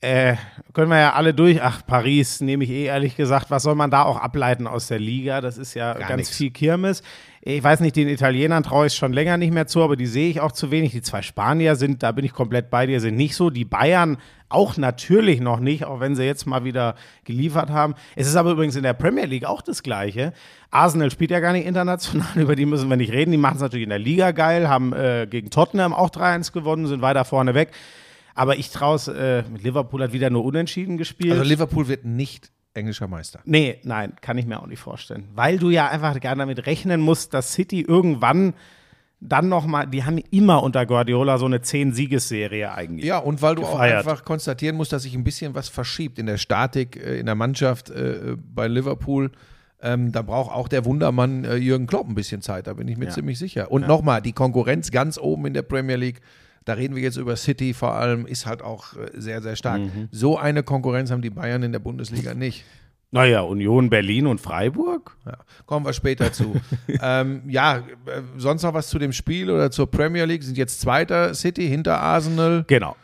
äh, 0.00 0.34
können 0.72 0.90
wir 0.90 0.98
ja 0.98 1.12
alle 1.14 1.32
durch. 1.32 1.62
Ach, 1.62 1.86
Paris 1.86 2.40
nehme 2.40 2.64
ich 2.64 2.70
eh 2.70 2.84
ehrlich 2.86 3.16
gesagt. 3.16 3.50
Was 3.50 3.62
soll 3.62 3.74
man 3.74 3.90
da 3.90 4.02
auch 4.02 4.18
ableiten 4.18 4.66
aus 4.66 4.88
der 4.88 4.98
Liga? 4.98 5.40
Das 5.40 5.56
ist 5.56 5.72
ja 5.74 5.94
ganz 5.94 6.16
nix. 6.16 6.36
viel 6.36 6.50
Kirmes. 6.50 7.02
Ich 7.46 7.62
weiß 7.62 7.80
nicht, 7.80 7.94
den 7.94 8.08
Italienern 8.08 8.62
traue 8.62 8.86
ich 8.86 8.94
schon 8.94 9.12
länger 9.12 9.36
nicht 9.36 9.52
mehr 9.52 9.66
zu, 9.66 9.82
aber 9.82 9.96
die 9.96 10.06
sehe 10.06 10.30
ich 10.30 10.40
auch 10.40 10.52
zu 10.52 10.70
wenig. 10.70 10.92
Die 10.92 11.02
zwei 11.02 11.20
Spanier 11.20 11.76
sind, 11.76 12.02
da 12.02 12.10
bin 12.10 12.24
ich 12.24 12.32
komplett 12.32 12.70
bei 12.70 12.86
dir, 12.86 13.00
sind 13.00 13.16
nicht 13.16 13.36
so. 13.36 13.50
Die 13.50 13.66
Bayern 13.66 14.16
auch 14.48 14.78
natürlich 14.78 15.42
noch 15.42 15.60
nicht, 15.60 15.84
auch 15.84 16.00
wenn 16.00 16.16
sie 16.16 16.24
jetzt 16.24 16.46
mal 16.46 16.64
wieder 16.64 16.94
geliefert 17.24 17.68
haben. 17.68 17.96
Es 18.16 18.26
ist 18.26 18.36
aber 18.36 18.52
übrigens 18.52 18.76
in 18.76 18.82
der 18.82 18.94
Premier 18.94 19.26
League 19.26 19.44
auch 19.44 19.60
das 19.60 19.82
Gleiche. 19.82 20.32
Arsenal 20.70 21.10
spielt 21.10 21.32
ja 21.32 21.40
gar 21.40 21.52
nicht 21.52 21.66
international, 21.66 22.28
über 22.34 22.56
die 22.56 22.64
müssen 22.64 22.88
wir 22.88 22.96
nicht 22.96 23.12
reden. 23.12 23.30
Die 23.30 23.36
machen 23.36 23.56
es 23.56 23.62
natürlich 23.62 23.84
in 23.84 23.90
der 23.90 23.98
Liga 23.98 24.30
geil, 24.30 24.70
haben 24.70 24.94
äh, 24.94 25.26
gegen 25.28 25.50
Tottenham 25.50 25.92
auch 25.92 26.08
3-1 26.08 26.50
gewonnen, 26.50 26.86
sind 26.86 27.02
weiter 27.02 27.26
vorne 27.26 27.54
weg. 27.54 27.72
Aber 28.34 28.56
ich 28.56 28.70
traue 28.70 28.96
es, 28.96 29.06
äh, 29.06 29.42
Liverpool 29.62 30.02
hat 30.02 30.14
wieder 30.14 30.30
nur 30.30 30.46
unentschieden 30.46 30.96
gespielt. 30.96 31.32
Also 31.32 31.44
Liverpool 31.44 31.88
wird 31.88 32.06
nicht 32.06 32.53
englischer 32.74 33.08
Meister. 33.08 33.40
Nee, 33.44 33.78
nein, 33.84 34.12
kann 34.20 34.36
ich 34.38 34.46
mir 34.46 34.60
auch 34.60 34.66
nicht 34.66 34.80
vorstellen. 34.80 35.24
Weil 35.34 35.58
du 35.58 35.70
ja 35.70 35.88
einfach 35.88 36.18
gerne 36.20 36.40
damit 36.40 36.66
rechnen 36.66 37.00
musst, 37.00 37.32
dass 37.34 37.52
City 37.52 37.80
irgendwann 37.82 38.54
dann 39.20 39.48
nochmal, 39.48 39.86
die 39.86 40.04
haben 40.04 40.18
immer 40.30 40.62
unter 40.62 40.84
Guardiola 40.84 41.38
so 41.38 41.46
eine 41.46 41.58
10-Siegesserie 41.58 42.72
eigentlich. 42.74 43.06
Ja, 43.06 43.18
und 43.18 43.40
weil 43.40 43.54
du 43.54 43.62
auch 43.62 43.72
gefeiert. 43.72 43.98
einfach 44.06 44.24
konstatieren 44.24 44.76
musst, 44.76 44.92
dass 44.92 45.04
sich 45.04 45.14
ein 45.14 45.24
bisschen 45.24 45.54
was 45.54 45.68
verschiebt 45.70 46.18
in 46.18 46.26
der 46.26 46.36
Statik, 46.36 46.96
äh, 46.96 47.18
in 47.18 47.26
der 47.26 47.34
Mannschaft 47.34 47.88
äh, 47.90 48.36
bei 48.36 48.68
Liverpool. 48.68 49.30
Ähm, 49.80 50.12
da 50.12 50.20
braucht 50.22 50.52
auch 50.54 50.68
der 50.68 50.84
Wundermann 50.84 51.44
äh, 51.44 51.54
Jürgen 51.56 51.86
Klopp 51.86 52.06
ein 52.08 52.14
bisschen 52.14 52.42
Zeit, 52.42 52.66
da 52.66 52.74
bin 52.74 52.86
ich 52.88 52.98
mir 52.98 53.06
Ja. 53.06 53.10
ziemlich 53.12 53.38
sicher. 53.38 53.70
Und 53.70 53.86
nochmal, 53.86 54.20
die 54.20 54.32
Konkurrenz 54.32 54.90
ganz 54.90 55.16
oben 55.18 55.46
in 55.46 55.54
der 55.54 55.62
Premier 55.62 55.96
League, 55.96 56.20
da 56.64 56.74
reden 56.74 56.94
wir 56.96 57.02
jetzt 57.02 57.16
über 57.16 57.36
City 57.36 57.74
vor 57.74 57.94
allem, 57.94 58.26
ist 58.26 58.46
halt 58.46 58.62
auch 58.62 58.94
äh, 58.94 59.10
sehr, 59.14 59.42
sehr 59.42 59.56
stark. 59.56 59.80
Mhm. 59.80 60.08
So 60.10 60.38
eine 60.38 60.62
Konkurrenz 60.62 61.10
haben 61.10 61.22
die 61.22 61.30
Bayern 61.30 61.62
in 61.62 61.72
der 61.72 61.78
Bundesliga 61.78 62.34
nicht. 62.34 62.64
Naja, 63.10 63.42
Union 63.42 63.90
Berlin 63.90 64.26
und 64.26 64.40
Freiburg? 64.40 65.16
Ja, 65.24 65.38
kommen 65.66 65.86
wir 65.86 65.92
später 65.92 66.32
zu. 66.32 66.60
ähm, 67.00 67.42
ja, 67.46 67.76
äh, 67.76 67.82
sonst 68.38 68.62
noch 68.62 68.74
was 68.74 68.88
zu 68.88 68.98
dem 68.98 69.12
Spiel 69.12 69.50
oder 69.50 69.70
zur 69.70 69.88
Premier 69.88 70.24
League? 70.24 70.42
Sind 70.42 70.58
jetzt 70.58 70.80
Zweiter 70.80 71.32
City 71.34 71.68
hinter 71.68 72.00
Arsenal. 72.00 72.64
Genau. 72.66 72.96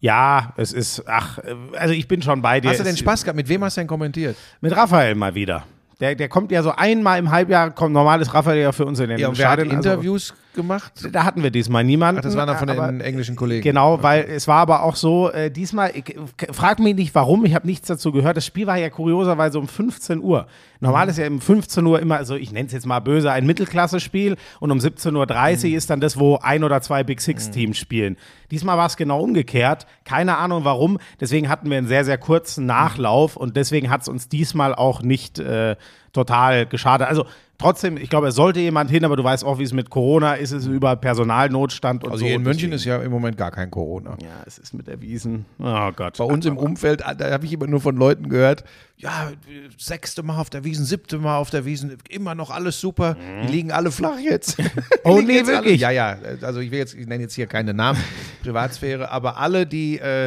Ja, 0.00 0.54
es 0.56 0.72
ist, 0.72 1.02
ach, 1.06 1.38
äh, 1.38 1.54
also 1.76 1.92
ich 1.92 2.08
bin 2.08 2.22
schon 2.22 2.40
bei 2.40 2.60
dir. 2.60 2.70
Hast 2.70 2.80
du 2.80 2.84
denn 2.84 2.96
Spaß 2.96 3.24
gehabt? 3.24 3.36
Mit 3.36 3.48
wem 3.48 3.62
hast 3.62 3.76
du 3.76 3.80
denn 3.82 3.88
kommentiert? 3.88 4.36
Mit 4.60 4.74
Raphael 4.74 5.14
mal 5.14 5.34
wieder. 5.34 5.64
Der, 6.00 6.14
der 6.14 6.28
kommt 6.28 6.52
ja 6.52 6.62
so 6.62 6.70
einmal 6.70 7.18
im 7.18 7.30
Halbjahr, 7.30 7.70
kommt 7.72 7.92
normal 7.92 8.22
ist 8.22 8.32
Raphael 8.32 8.60
ja 8.60 8.72
für 8.72 8.86
uns 8.86 9.00
in 9.00 9.08
den 9.08 9.18
Ja, 9.18 9.28
und 9.28 9.36
wer 9.36 9.50
hat 9.50 9.58
also- 9.58 9.70
Interviews 9.70 10.32
gemacht? 10.54 10.92
Da 11.12 11.24
hatten 11.24 11.42
wir 11.42 11.50
diesmal 11.50 11.84
niemanden. 11.84 12.18
Ach, 12.20 12.22
das 12.24 12.36
waren 12.36 12.46
dann 12.48 12.58
von 12.58 12.68
aber- 12.70 12.86
den 12.88 13.00
englischen 13.00 13.36
Kollegen. 13.36 13.62
Genau, 13.62 14.02
weil 14.02 14.24
es 14.24 14.48
war 14.48 14.56
aber 14.58 14.82
auch 14.82 14.96
so, 14.96 15.30
äh, 15.30 15.50
diesmal, 15.50 15.92
ich, 15.94 16.16
frag 16.52 16.78
mich 16.80 16.94
nicht 16.94 17.14
warum, 17.14 17.44
ich 17.44 17.54
habe 17.54 17.66
nichts 17.66 17.86
dazu 17.88 18.12
gehört. 18.12 18.36
Das 18.36 18.46
Spiel 18.46 18.66
war 18.66 18.76
ja 18.76 18.90
kurioserweise 18.90 19.58
um 19.58 19.68
15 19.68 20.20
Uhr. 20.20 20.46
Normal 20.80 21.06
Mhm. 21.06 21.10
ist 21.10 21.18
ja 21.18 21.26
um 21.26 21.40
15 21.40 21.84
Uhr 21.86 22.00
immer, 22.00 22.16
also 22.16 22.36
ich 22.36 22.52
nenne 22.52 22.66
es 22.66 22.72
jetzt 22.72 22.86
mal 22.86 23.00
böse, 23.00 23.30
ein 23.32 23.46
Mittelklasse-Spiel 23.46 24.36
und 24.60 24.70
um 24.70 24.78
17.30 24.78 25.68
Mhm. 25.68 25.72
Uhr 25.72 25.76
ist 25.78 25.90
dann 25.90 26.00
das, 26.00 26.18
wo 26.18 26.36
ein 26.36 26.62
oder 26.64 26.80
zwei 26.82 27.02
Big 27.04 27.20
Six-Teams 27.20 27.76
spielen. 27.76 28.16
Diesmal 28.50 28.78
war 28.78 28.86
es 28.86 28.96
genau 28.96 29.20
umgekehrt. 29.20 29.86
Keine 30.04 30.36
Ahnung 30.38 30.64
warum. 30.64 30.98
Deswegen 31.20 31.48
hatten 31.48 31.68
wir 31.70 31.78
einen 31.78 31.88
sehr, 31.88 32.04
sehr 32.04 32.18
kurzen 32.18 32.64
Nachlauf 32.66 33.36
und 33.36 33.56
deswegen 33.56 33.90
hat 33.90 34.02
es 34.02 34.08
uns 34.08 34.28
diesmal 34.28 34.74
auch 34.74 35.02
nicht 35.02 35.38
äh, 35.38 35.76
total 36.12 36.66
geschadet. 36.66 37.06
Also 37.08 37.26
trotzdem, 37.58 37.96
ich 37.96 38.08
glaube, 38.08 38.28
es 38.28 38.34
sollte 38.34 38.60
jemand 38.60 38.90
hin, 38.90 39.04
aber 39.04 39.16
du 39.16 39.24
weißt 39.24 39.44
auch, 39.44 39.58
wie 39.58 39.62
es 39.64 39.72
mit 39.72 39.90
Corona 39.90 40.34
ist, 40.34 40.52
es 40.52 40.62
ist 40.64 40.68
über 40.70 40.96
Personalnotstand 40.96 42.04
und 42.04 42.10
Also 42.12 42.20
so. 42.20 42.26
hier 42.26 42.36
in 42.36 42.42
München 42.42 42.72
ist 42.72 42.84
ja 42.84 42.96
im 42.98 43.10
Moment 43.10 43.36
gar 43.36 43.50
kein 43.50 43.70
Corona. 43.70 44.16
ja, 44.22 44.28
es 44.46 44.58
ist 44.58 44.74
mit 44.74 44.86
der 44.86 45.00
Wiesen. 45.00 45.44
Oh 45.58 45.90
Gott. 45.94 46.18
Bei 46.18 46.24
uns 46.24 46.46
im 46.46 46.56
Umfeld, 46.56 47.00
da 47.00 47.30
habe 47.30 47.44
ich 47.46 47.52
immer 47.52 47.66
nur 47.66 47.80
von 47.80 47.96
Leuten 47.96 48.28
gehört, 48.28 48.64
ja, 48.96 49.30
sechste 49.76 50.22
Mal 50.22 50.38
auf 50.40 50.50
der 50.50 50.64
Wiesen, 50.64 50.84
siebte 50.84 51.18
Mal 51.18 51.36
auf 51.36 51.50
der 51.50 51.64
Wiesen, 51.64 51.96
immer 52.08 52.34
noch 52.34 52.50
alles 52.50 52.80
super, 52.80 53.16
die 53.44 53.48
liegen 53.52 53.72
alle 53.72 53.90
flach 53.90 54.18
jetzt. 54.18 54.58
Mhm. 55.04 55.12
Oh, 55.14 55.20
nee, 55.20 55.34
jetzt 55.36 55.48
alle- 55.48 55.58
wirklich? 55.58 55.80
Ja, 55.80 55.90
ja, 55.90 56.16
also 56.42 56.60
ich 56.60 56.70
will 56.70 56.78
jetzt, 56.78 56.94
ich 56.94 57.06
nenne 57.06 57.22
jetzt 57.22 57.34
hier 57.34 57.46
keine 57.46 57.72
Namen, 57.74 57.98
Privatsphäre, 58.42 59.10
aber 59.10 59.38
alle, 59.38 59.66
die 59.66 59.98
äh, 59.98 60.26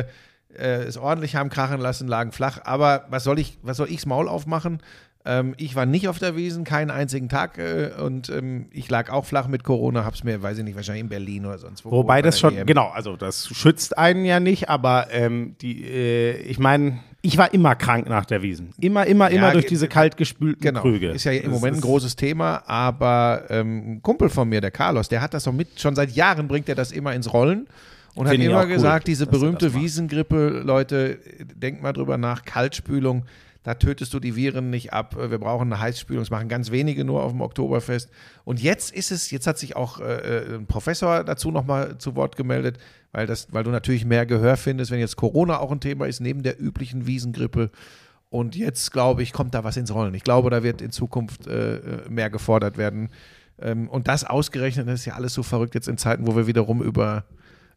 äh, 0.57 0.83
es 0.83 0.97
ordentlich 0.97 1.35
haben 1.35 1.49
krachen 1.49 1.79
lassen, 1.79 2.07
lagen 2.07 2.31
flach. 2.31 2.59
Aber 2.63 3.05
was 3.09 3.23
soll 3.23 3.39
ich, 3.39 3.57
was 3.61 3.77
soll 3.77 3.89
ich's 3.89 4.05
Maul 4.05 4.27
aufmachen? 4.27 4.81
Ähm, 5.23 5.53
ich 5.57 5.75
war 5.75 5.85
nicht 5.85 6.07
auf 6.07 6.17
der 6.17 6.35
Wiesen, 6.35 6.63
keinen 6.63 6.89
einzigen 6.89 7.29
Tag 7.29 7.57
äh, 7.59 7.91
und 8.03 8.29
ähm, 8.29 8.65
ich 8.71 8.89
lag 8.89 9.11
auch 9.11 9.25
flach 9.25 9.47
mit 9.47 9.63
Corona, 9.63 10.03
hab's 10.03 10.23
mir, 10.23 10.41
weiß 10.41 10.57
ich 10.57 10.63
nicht, 10.63 10.75
wahrscheinlich 10.75 11.03
in 11.03 11.09
Berlin 11.09 11.45
oder 11.45 11.59
sonst 11.59 11.85
wo. 11.85 11.91
Wobei 11.91 12.17
bei 12.17 12.21
das 12.23 12.39
schon, 12.39 12.57
EM. 12.57 12.65
genau, 12.65 12.89
also 12.89 13.15
das 13.15 13.47
schützt 13.47 13.97
einen 13.97 14.25
ja 14.25 14.39
nicht, 14.39 14.69
aber 14.69 15.07
ähm, 15.11 15.55
die, 15.61 15.83
äh, 15.85 16.37
ich 16.41 16.57
meine, 16.57 16.99
ich 17.21 17.37
war 17.37 17.53
immer 17.53 17.75
krank 17.75 18.09
nach 18.09 18.25
der 18.25 18.41
Wiesen. 18.41 18.69
Immer, 18.79 19.05
immer, 19.05 19.29
Ja, 19.31 19.37
immer 19.37 19.51
durch 19.51 19.67
diese 19.67 19.87
kaltgespülten 19.87 20.59
Genau, 20.61 20.81
Krüge. 20.81 21.09
ist 21.11 21.23
ja 21.25 21.33
im 21.33 21.51
Moment 21.51 21.77
ein 21.77 21.81
großes 21.81 22.15
Thema, 22.15 22.63
aber 22.65 23.43
ähm, 23.49 23.91
ein 23.97 24.01
Kumpel 24.01 24.29
von 24.29 24.49
mir, 24.49 24.59
der 24.59 24.71
Carlos, 24.71 25.07
der 25.07 25.21
hat 25.21 25.35
das 25.35 25.43
so 25.43 25.51
mit, 25.51 25.79
schon 25.79 25.93
seit 25.95 26.11
Jahren 26.11 26.47
bringt 26.47 26.67
er 26.67 26.73
das 26.73 26.91
immer 26.91 27.13
ins 27.13 27.31
Rollen 27.31 27.67
und 28.15 28.25
hat 28.25 28.31
Finde 28.31 28.47
ich 28.47 28.51
immer 28.51 28.61
auch 28.61 28.65
cool, 28.65 28.73
gesagt, 28.73 29.07
diese 29.07 29.25
er 29.25 29.31
berühmte. 29.31 29.75
Wiesengrippe, 29.75 30.61
Leute, 30.65 31.19
denkt 31.55 31.83
mal 31.83 31.93
drüber 31.93 32.17
nach, 32.17 32.43
Kaltspülung, 32.43 33.23
da 33.63 33.75
tötest 33.75 34.13
du 34.13 34.19
die 34.19 34.35
Viren 34.35 34.69
nicht 34.69 34.93
ab, 34.93 35.15
wir 35.17 35.37
brauchen 35.37 35.71
eine 35.71 35.81
Heißspülung, 35.81 36.21
das 36.21 36.31
machen 36.31 36.49
ganz 36.49 36.71
wenige 36.71 37.05
nur 37.05 37.23
auf 37.23 37.31
dem 37.31 37.41
Oktoberfest 37.41 38.09
und 38.43 38.61
jetzt 38.61 38.93
ist 38.93 39.11
es, 39.11 39.29
jetzt 39.31 39.47
hat 39.47 39.57
sich 39.57 39.75
auch 39.75 39.99
äh, 39.99 40.55
ein 40.55 40.65
Professor 40.65 41.23
dazu 41.23 41.51
nochmal 41.51 41.97
zu 41.97 42.15
Wort 42.15 42.35
gemeldet, 42.35 42.79
weil, 43.11 43.27
das, 43.27 43.53
weil 43.53 43.63
du 43.63 43.69
natürlich 43.69 44.05
mehr 44.05 44.25
Gehör 44.25 44.57
findest, 44.57 44.91
wenn 44.91 44.99
jetzt 44.99 45.15
Corona 45.15 45.59
auch 45.59 45.71
ein 45.71 45.79
Thema 45.79 46.07
ist, 46.07 46.21
neben 46.21 46.43
der 46.43 46.59
üblichen 46.59 47.05
Wiesengrippe 47.05 47.69
und 48.31 48.55
jetzt, 48.55 48.93
glaube 48.93 49.23
ich, 49.23 49.33
kommt 49.33 49.53
da 49.53 49.65
was 49.65 49.75
ins 49.75 49.93
Rollen. 49.93 50.13
Ich 50.13 50.23
glaube, 50.23 50.49
da 50.49 50.63
wird 50.63 50.81
in 50.81 50.91
Zukunft 50.91 51.47
äh, 51.47 51.81
mehr 52.09 52.29
gefordert 52.29 52.77
werden. 52.77 53.09
Ähm, 53.59 53.89
und 53.89 54.07
das 54.07 54.23
ausgerechnet, 54.23 54.87
das 54.87 55.01
ist 55.01 55.05
ja 55.05 55.15
alles 55.15 55.33
so 55.33 55.43
verrückt 55.43 55.75
jetzt 55.75 55.89
in 55.89 55.97
Zeiten, 55.97 56.25
wo 56.25 56.35
wir 56.37 56.47
wiederum 56.47 56.81
über 56.81 57.25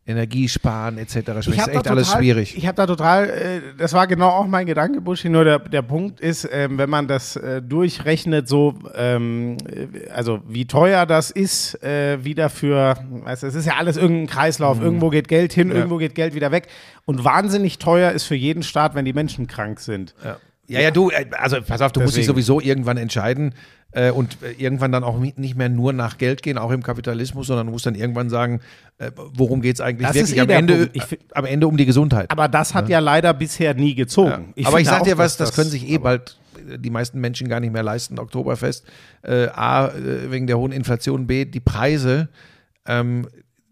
Energiesparen 0.06 0.98
etc. 0.98 1.12
sprechen. 1.12 1.34
Das 1.34 1.46
Ich 1.46 1.56
ist 1.58 1.68
echt 1.68 1.86
da 1.86 1.90
alles 1.90 2.08
total, 2.08 2.22
schwierig. 2.22 2.56
Ich 2.58 2.66
habe 2.66 2.76
da 2.76 2.86
total, 2.86 3.30
äh, 3.30 3.60
das 3.78 3.94
war 3.94 4.06
genau 4.06 4.28
auch 4.28 4.46
mein 4.46 4.66
Gedanke, 4.66 5.00
Buschi, 5.00 5.30
nur 5.30 5.44
der, 5.44 5.58
der 5.58 5.80
Punkt 5.80 6.20
ist, 6.20 6.46
ähm, 6.52 6.76
wenn 6.76 6.90
man 6.90 7.08
das 7.08 7.36
äh, 7.36 7.62
durchrechnet, 7.62 8.46
so, 8.46 8.74
ähm, 8.94 9.56
äh, 9.66 10.10
also 10.10 10.40
wie 10.46 10.66
teuer 10.66 11.06
das 11.06 11.30
ist, 11.30 11.82
äh, 11.82 12.22
wieder 12.22 12.50
für, 12.50 12.96
weißt 13.24 13.44
du, 13.44 13.46
es 13.46 13.54
ist 13.54 13.66
ja 13.66 13.76
alles 13.78 13.96
irgendein 13.96 14.26
Kreislauf, 14.26 14.80
irgendwo 14.80 15.08
geht 15.08 15.26
Geld 15.28 15.54
hin, 15.54 15.70
irgendwo 15.70 15.96
geht 15.96 16.14
Geld 16.14 16.34
wieder 16.34 16.52
weg 16.52 16.66
und 17.06 17.24
wahnsinnig 17.24 17.78
teuer 17.78 18.12
ist 18.12 18.24
für 18.24 18.36
jeden 18.36 18.62
Staat, 18.62 18.94
wenn 18.94 19.06
die 19.06 19.14
Menschen 19.14 19.46
krank 19.46 19.80
sind. 19.80 20.14
Ja. 20.22 20.36
Ja, 20.66 20.80
ja, 20.80 20.90
du, 20.90 21.10
äh, 21.10 21.26
also 21.32 21.60
pass 21.60 21.82
auf, 21.82 21.92
du 21.92 22.00
musst 22.00 22.16
dich 22.16 22.22
Deswegen. 22.22 22.36
sowieso 22.36 22.60
irgendwann 22.60 22.96
entscheiden 22.96 23.54
äh, 23.94 24.11
und 24.11 24.38
äh, 24.42 24.52
irgendwann 24.52 24.92
dann 24.92 25.04
auch 25.04 25.18
nicht 25.18 25.57
mehr 25.57 25.68
nur 25.68 25.92
nach 25.92 26.18
Geld 26.18 26.42
gehen, 26.42 26.59
auch 26.59 26.70
im 26.70 26.83
Kapitalismus, 26.83 27.46
sondern 27.46 27.66
du 27.66 27.72
musst 27.72 27.87
dann 27.87 27.94
irgendwann 27.94 28.28
sagen, 28.28 28.61
äh, 28.98 29.11
worum 29.16 29.61
geht 29.62 29.76
es 29.76 29.80
eigentlich 29.80 30.07
Das 30.07 30.16
wirklich 30.16 30.37
eh 30.37 30.40
am, 30.40 30.50
Ende, 30.50 30.76
Punkt. 30.76 30.96
Ich 30.96 31.02
fi- 31.04 31.18
am 31.33 31.44
Ende 31.44 31.66
um 31.68 31.76
die 31.76 31.87
Gesundheit. 31.87 32.30
Aber 32.30 32.48
das 32.48 32.74
hat 32.74 32.88
ja, 32.88 32.98
leider 32.98 33.33
bisher 33.35 33.74
nie 33.74 33.94
gezogen. 33.94 34.33
aber 34.33 34.44
ich 34.57 34.66
finde 34.68 34.85
sag 34.85 35.00
auch, 35.00 35.04
dir 35.04 35.18
was, 35.18 35.37
dass 35.37 35.48
das, 35.50 35.57
können 35.57 35.70
sich 35.70 35.88
eh 35.88 35.98
bald 35.98 36.38
äh, 36.68 36.78
die 36.78 36.90
meisten 36.90 37.20
Menschen 37.20 37.48
gar 37.48 37.61
nicht 37.61 37.72
mehr 37.72 37.83
leisten, 37.83 38.18
Oktoberfest. 38.18 38.85
Äh, 39.22 39.46
A, 39.48 39.88
äh, 39.88 40.30
wegen 40.30 40.46
der 40.46 40.59
hohen 40.59 40.72
Inflation, 40.72 41.26
B, 41.26 41.44
die 41.44 41.61
Preise. 41.61 42.28
Ähm, 42.87 43.26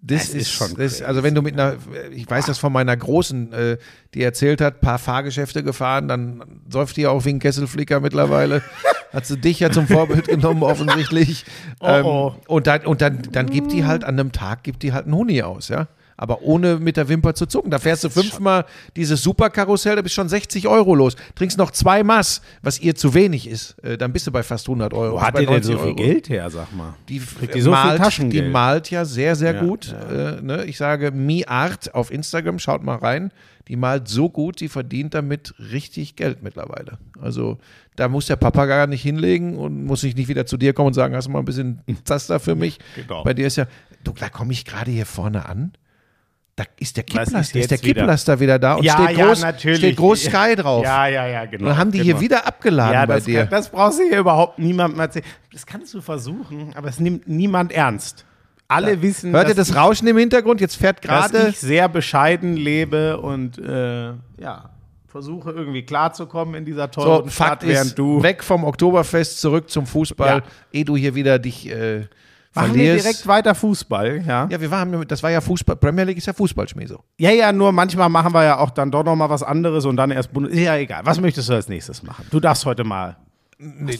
das, 0.04 0.26
Das 0.26 0.28
ist 0.30 0.42
ist 0.42 0.52
schon 0.52 0.74
das. 0.76 1.00
Also 1.00 1.22
wenn 1.22 1.34
du 1.34 1.42
mit 1.42 1.54
einer, 1.54 1.76
ich 2.10 2.28
weiß 2.28 2.46
das 2.46 2.58
von 2.58 2.72
meiner 2.72 2.96
Großen, 2.96 3.52
äh, 3.52 3.78
die 4.14 4.22
erzählt 4.22 4.60
hat, 4.60 4.80
paar 4.80 4.98
Fahrgeschäfte 4.98 5.62
gefahren, 5.62 6.08
dann 6.08 6.42
säuft 6.68 6.96
die 6.96 7.06
auch 7.06 7.24
wie 7.24 7.30
ein 7.30 7.38
Kesselflicker 7.38 8.00
mittlerweile. 8.00 8.62
hat 9.12 9.26
sie 9.26 9.36
dich 9.38 9.60
ja 9.60 9.70
zum 9.70 9.86
Vorbild 9.86 10.26
genommen 10.26 10.62
offensichtlich. 10.62 11.44
Ähm, 11.80 12.04
oh. 12.04 12.34
Und, 12.48 12.66
dann, 12.66 12.86
und 12.86 13.00
dann, 13.00 13.22
dann 13.30 13.50
gibt 13.50 13.72
die 13.72 13.84
halt 13.84 14.04
an 14.04 14.18
einem 14.18 14.32
Tag, 14.32 14.64
gibt 14.64 14.82
die 14.82 14.92
halt 14.92 15.04
einen 15.04 15.14
Huni 15.14 15.42
aus, 15.42 15.68
ja. 15.68 15.86
Aber 16.16 16.42
ohne 16.42 16.78
mit 16.78 16.96
der 16.96 17.08
Wimper 17.08 17.34
zu 17.34 17.46
zucken. 17.46 17.70
Da 17.70 17.78
fährst 17.78 18.04
du 18.04 18.10
fünfmal 18.10 18.64
dieses 18.96 19.22
Superkarussell, 19.22 19.96
da 19.96 20.02
bist 20.02 20.14
schon 20.14 20.28
60 20.28 20.68
Euro 20.68 20.94
los. 20.94 21.16
Trinkst 21.34 21.58
noch 21.58 21.70
zwei 21.70 22.04
Mass, 22.04 22.42
was 22.62 22.78
ihr 22.80 22.94
zu 22.94 23.14
wenig 23.14 23.48
ist. 23.48 23.78
Äh, 23.82 23.98
dann 23.98 24.12
bist 24.12 24.26
du 24.26 24.32
bei 24.32 24.42
fast 24.42 24.68
100 24.68 24.92
Euro. 24.94 25.16
Wo 25.16 25.22
hat 25.22 25.34
die 25.38 25.46
denn 25.46 25.54
90 25.54 25.72
so 25.72 25.78
viel 25.78 25.86
Euro. 25.88 25.96
Geld 25.96 26.28
her, 26.28 26.50
sag 26.50 26.74
mal? 26.74 26.94
Die, 27.08 27.18
Kriegt 27.18 27.54
die 27.54 27.60
so 27.60 27.70
viel 27.70 27.84
malt, 27.84 27.98
Taschengeld? 27.98 28.44
Die 28.46 28.48
malt 28.50 28.90
ja 28.90 29.04
sehr, 29.04 29.36
sehr 29.36 29.54
Ja, 29.54 29.60
gut. 29.62 29.94
Äh, 30.10 30.40
ne? 30.42 30.64
Ich 30.66 30.76
sage 30.76 31.10
Mi 31.10 31.44
Art 31.46 31.94
auf 31.94 32.10
Instagram, 32.10 32.58
schaut 32.58 32.82
mal 32.82 32.96
rein. 32.96 33.32
Die 33.68 33.76
malt 33.76 34.08
so 34.08 34.28
gut, 34.28 34.60
die 34.60 34.68
verdient 34.68 35.14
damit 35.14 35.54
richtig 35.58 36.16
Geld 36.16 36.42
mittlerweile. 36.42 36.98
Also 37.20 37.58
da 37.96 38.08
muss 38.08 38.26
der 38.26 38.36
Papa 38.36 38.66
gar 38.66 38.86
nicht 38.86 39.02
hinlegen 39.02 39.56
und 39.56 39.84
muss 39.84 40.02
ich 40.02 40.16
nicht 40.16 40.28
wieder 40.28 40.46
zu 40.46 40.56
dir 40.56 40.72
kommen 40.72 40.88
und 40.88 40.94
sagen, 40.94 41.14
hast 41.14 41.26
du 41.26 41.30
mal 41.30 41.38
ein 41.38 41.44
bisschen 41.44 41.80
Zaster 42.04 42.40
für 42.40 42.54
mich? 42.54 42.78
Genau. 42.96 43.22
Bei 43.22 43.34
dir 43.34 43.46
ist 43.46 43.56
ja, 43.56 43.66
du, 44.02 44.12
da 44.18 44.28
komme 44.28 44.52
ich 44.52 44.64
gerade 44.64 44.90
hier 44.90 45.06
vorne 45.06 45.46
an. 45.46 45.72
Da 46.54 46.64
ist 46.78 46.96
der 46.98 47.04
ist 47.04 47.10
Kipplaster, 47.10 47.40
ist, 47.40 47.54
jetzt 47.54 47.70
der 47.70 47.82
wieder? 47.82 48.00
Kipplaster 48.02 48.38
wieder 48.40 48.58
da 48.58 48.74
und 48.74 48.84
Ja, 48.84 48.92
steht, 49.02 49.16
ja, 49.16 49.26
groß, 49.26 49.40
natürlich. 49.40 49.78
steht 49.78 49.96
groß 49.96 50.24
Sky 50.24 50.54
drauf. 50.54 50.84
Ja, 50.84 51.06
ja, 51.06 51.26
ja, 51.26 51.44
genau. 51.46 51.70
Und 51.70 51.76
haben 51.78 51.90
die 51.90 51.98
genau. 51.98 52.10
hier 52.12 52.20
wieder 52.20 52.46
abgeladen 52.46 52.92
ja, 52.92 53.06
bei 53.06 53.14
das, 53.16 53.24
dir. 53.24 53.40
Kann, 53.40 53.50
das 53.50 53.68
brauchst 53.70 54.00
du 54.00 54.04
hier 54.08 54.18
überhaupt 54.18 54.58
niemandem 54.58 55.00
erzählen. 55.00 55.24
Das 55.50 55.64
kannst 55.64 55.94
du 55.94 56.02
versuchen, 56.02 56.74
aber 56.76 56.88
es 56.88 57.00
nimmt 57.00 57.26
niemand 57.26 57.72
ernst. 57.72 58.26
Alle 58.68 59.00
wissen, 59.00 59.32
Hört 59.32 59.48
ihr 59.48 59.54
das 59.54 59.74
Rauschen 59.74 60.06
im 60.08 60.16
Hintergrund? 60.18 60.60
Jetzt 60.60 60.76
fährt 60.76 60.98
ich, 61.02 61.08
dass 61.10 61.30
gerade. 61.32 61.48
ich 61.48 61.58
sehr 61.58 61.88
bescheiden 61.88 62.56
lebe 62.56 63.18
und 63.20 63.58
äh, 63.58 64.12
ja, 64.38 64.70
versuche 65.08 65.50
irgendwie 65.52 65.82
klarzukommen 65.84 66.54
in 66.54 66.64
dieser 66.64 66.84
So, 66.94 67.02
tollen 67.02 67.30
Fakt 67.30 67.62
Stadt, 67.62 67.68
während 67.68 67.88
ist, 67.90 67.98
du 67.98 68.22
weg 68.22 68.42
vom 68.42 68.64
Oktoberfest, 68.64 69.40
zurück 69.40 69.70
zum 69.70 69.86
Fußball, 69.86 70.38
Ja. 70.38 70.42
ehe 70.72 70.84
du 70.86 70.96
hier 70.96 71.14
wieder 71.14 71.38
dich 71.38 71.70
äh, 71.70 72.06
machen 72.54 72.74
wir 72.74 72.96
direkt 72.96 73.26
weiter 73.26 73.54
Fußball, 73.54 74.22
ja. 74.26 74.46
ja, 74.50 74.60
wir 74.60 74.70
waren, 74.70 75.06
das 75.06 75.22
war 75.22 75.30
ja 75.30 75.40
Fußball, 75.40 75.76
Premier 75.76 76.04
League 76.04 76.18
ist 76.18 76.26
ja 76.26 76.32
Fußballschmäh 76.32 76.86
so. 76.86 77.00
Ja, 77.18 77.30
ja, 77.30 77.52
nur 77.52 77.72
manchmal 77.72 78.08
machen 78.08 78.32
wir 78.34 78.44
ja 78.44 78.58
auch 78.58 78.70
dann 78.70 78.90
doch 78.90 79.04
noch 79.04 79.16
mal 79.16 79.30
was 79.30 79.42
anderes 79.42 79.84
und 79.84 79.96
dann 79.96 80.10
erst 80.10 80.32
Bundes 80.32 80.58
Ja, 80.58 80.76
egal. 80.76 81.02
Was 81.04 81.20
möchtest 81.20 81.48
du 81.48 81.54
als 81.54 81.68
nächstes 81.68 82.02
machen? 82.02 82.26
Du 82.30 82.40
darfst 82.40 82.64
heute 82.66 82.84
mal 82.84 83.16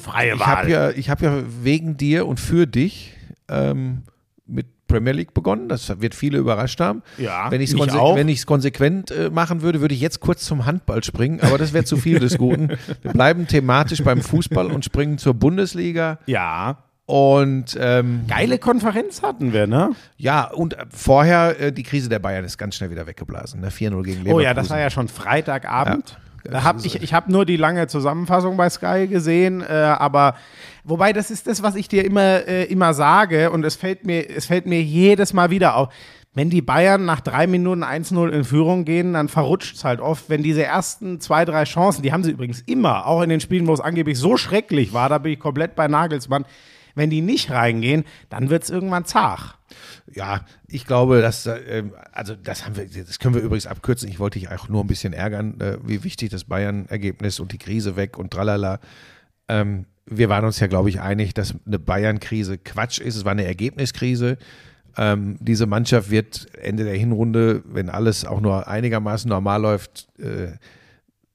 freie 0.01 0.35
Ich 0.35 0.41
Wahl. 0.41 0.47
habe 0.47 0.71
ja, 0.71 0.91
ich 0.91 1.09
hab 1.11 1.23
ja 1.23 1.43
wegen 1.63 1.97
dir 1.97 2.27
und 2.27 2.41
für 2.41 2.67
dich 2.67 3.15
ähm, 3.49 4.03
mit 4.47 4.67
Premier 4.93 5.13
League 5.13 5.33
begonnen. 5.35 5.69
Das 5.69 6.01
wird 6.01 6.15
viele 6.15 6.39
überrascht 6.39 6.81
haben. 6.81 7.03
Ja, 7.17 7.51
wenn 7.51 7.61
ich 7.61 7.71
es 7.71 8.47
konsequent 8.47 9.11
äh, 9.11 9.31
machen 9.31 9.63
würde, 9.63 9.81
würde 9.81 9.95
ich 9.95 10.01
jetzt 10.01 10.21
kurz 10.21 10.45
zum 10.45 10.67
Handball 10.67 11.03
springen, 11.03 11.41
aber 11.41 11.59
das 11.59 11.73
wäre 11.73 11.85
zu 11.85 11.97
viel 11.97 12.19
des 12.19 12.37
Guten. 12.37 12.69
Wir 13.03 13.13
bleiben 13.13 13.47
thematisch 13.47 14.05
beim 14.05 14.21
Fußball 14.21 14.71
und 14.71 14.85
springen 14.85 15.19
zur 15.19 15.35
Bundesliga. 15.35 16.19
ja. 16.27 16.79
Und 17.13 17.77
ähm, 17.79 18.25
Geile 18.27 18.57
Konferenz 18.57 19.21
hatten 19.21 19.53
wir, 19.53 19.67
ne? 19.67 19.91
ja, 20.17 20.45
und 20.45 20.73
äh, 20.73 20.87
vorher 20.89 21.61
äh, 21.61 21.71
die 21.71 21.83
Krise 21.83 22.09
der 22.09 22.21
Bayern 22.21 22.43
ist 22.43 22.57
ganz 22.57 22.75
schnell 22.75 22.91
wieder 22.91 23.07
weggeblasen. 23.07 23.61
Ne? 23.61 23.69
4-0 23.69 23.75
gegen 23.75 23.91
Leverkusen. 23.91 24.33
Oh 24.33 24.41
ja, 24.41 24.55
das 24.55 24.71
war 24.71 24.81
ja 24.81 24.89
schon 24.89 25.09
Freitagabend. 25.09 26.17
Ja. 26.45 26.51
Da 26.53 26.65
hab 26.65 26.83
ich 26.83 27.03
ich 27.03 27.13
habe 27.13 27.31
nur 27.31 27.45
die 27.45 27.59
lange 27.59 27.87
Zusammenfassung 27.87 28.57
bei 28.57 28.71
Sky 28.71 29.09
gesehen, 29.09 29.61
äh, 29.61 29.67
aber 29.75 30.37
wobei 30.85 31.13
das 31.13 31.31
ist 31.31 31.47
das, 31.49 31.63
was 31.63 31.75
ich 31.75 31.87
dir 31.87 32.03
immer, 32.03 32.49
äh, 32.49 32.65
immer 32.65 32.95
sage 32.95 33.51
und 33.51 33.63
es 33.63 33.77
fällt, 33.77 34.07
mir, 34.07 34.31
es 34.31 34.47
fällt 34.47 34.65
mir 34.65 34.83
jedes 34.83 35.35
Mal 35.35 35.51
wieder 35.51 35.77
auf. 35.77 35.93
Wenn 36.33 36.49
die 36.49 36.63
Bayern 36.63 37.05
nach 37.05 37.21
drei 37.21 37.47
Minuten 37.47 37.85
1-0 37.85 38.31
in 38.31 38.45
Führung 38.45 38.87
gehen, 38.87 39.13
dann 39.13 39.29
verrutscht 39.29 39.77
es 39.77 39.85
halt 39.85 40.01
oft. 40.01 40.31
Wenn 40.31 40.43
diese 40.43 40.65
ersten 40.65 41.21
zwei, 41.21 41.45
drei 41.45 41.65
Chancen, 41.65 42.01
die 42.01 42.11
haben 42.11 42.25
sie 42.25 42.31
übrigens 42.31 42.63
immer, 42.63 43.07
auch 43.07 43.21
in 43.21 43.29
den 43.29 43.41
Spielen, 43.41 43.67
wo 43.67 43.75
es 43.75 43.81
angeblich 43.81 44.19
so 44.19 44.39
schrecklich 44.39 44.95
war, 44.95 45.11
da 45.11 45.19
bin 45.19 45.35
ich 45.35 45.39
komplett 45.39 45.75
bei 45.75 45.89
Nagelsmann, 45.89 46.47
wenn 46.95 47.11
die 47.11 47.21
nicht 47.21 47.51
reingehen, 47.51 48.05
dann 48.29 48.51
wird 48.51 48.65
es 48.65 48.71
irgendwann 48.71 49.05
zart. 49.05 49.59
Ja, 50.13 50.45
ich 50.67 50.87
glaube, 50.87 51.23
dass, 51.23 51.47
äh, 51.47 51.85
also 52.13 52.35
das 52.35 52.67
haben 52.67 52.77
wir, 52.77 52.87
das 52.87 53.19
können 53.19 53.35
wir 53.35 53.43
übrigens 53.43 53.67
abkürzen. 53.67 54.09
Ich 54.09 54.19
wollte 54.19 54.39
dich 54.39 54.51
auch 54.51 54.69
nur 54.69 54.83
ein 54.83 54.87
bisschen 54.87 55.13
ärgern, 55.13 55.61
äh, 55.61 55.79
wie 55.85 56.05
wichtig 56.05 56.31
das 56.31 56.45
Bayern-Ergebnis 56.45 57.41
und 57.41 57.53
die 57.53 57.59
Krise 57.59 57.97
weg 57.97 58.19
und 58.19 58.31
tralala. 58.31 58.81
Ähm, 59.49 59.87
wir 60.07 60.29
waren 60.29 60.45
uns 60.45 60.61
ja, 60.61 60.67
glaube 60.67 60.89
ich, 60.89 61.01
einig, 61.01 61.35
dass 61.35 61.55
eine 61.67 61.79
Bayern-Krise 61.79 62.59
Quatsch 62.59 62.99
ist. 62.99 63.17
Es 63.17 63.25
war 63.25 63.33
eine 63.33 63.45
Ergebniskrise. 63.45 64.37
Ähm, 64.97 65.37
diese 65.41 65.67
Mannschaft 65.67 66.11
wird 66.11 66.47
Ende 66.61 66.85
der 66.85 66.97
Hinrunde, 66.97 67.63
wenn 67.67 67.89
alles 67.89 68.25
auch 68.25 68.41
nur 68.41 68.69
einigermaßen 68.69 69.29
normal 69.29 69.63
läuft, 69.63 70.09
äh, 70.19 70.53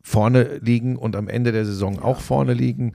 vorne 0.02 0.60
liegen 0.62 0.96
und 0.96 1.15
am 1.15 1.28
Ende 1.28 1.52
der 1.52 1.65
Saison 1.65 2.00
auch 2.00 2.22
vorne 2.22 2.54
liegen. 2.54 2.93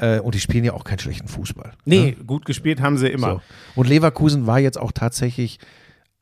Äh, 0.00 0.20
und 0.20 0.34
die 0.34 0.40
spielen 0.40 0.64
ja 0.64 0.72
auch 0.72 0.84
keinen 0.84 0.98
schlechten 0.98 1.28
Fußball. 1.28 1.72
Nee, 1.84 2.16
gut 2.26 2.46
gespielt 2.46 2.80
haben 2.80 2.96
sie 2.96 3.08
immer. 3.08 3.34
So. 3.34 3.42
Und 3.76 3.88
Leverkusen 3.88 4.46
war 4.46 4.58
jetzt 4.58 4.80
auch 4.80 4.92
tatsächlich, 4.92 5.58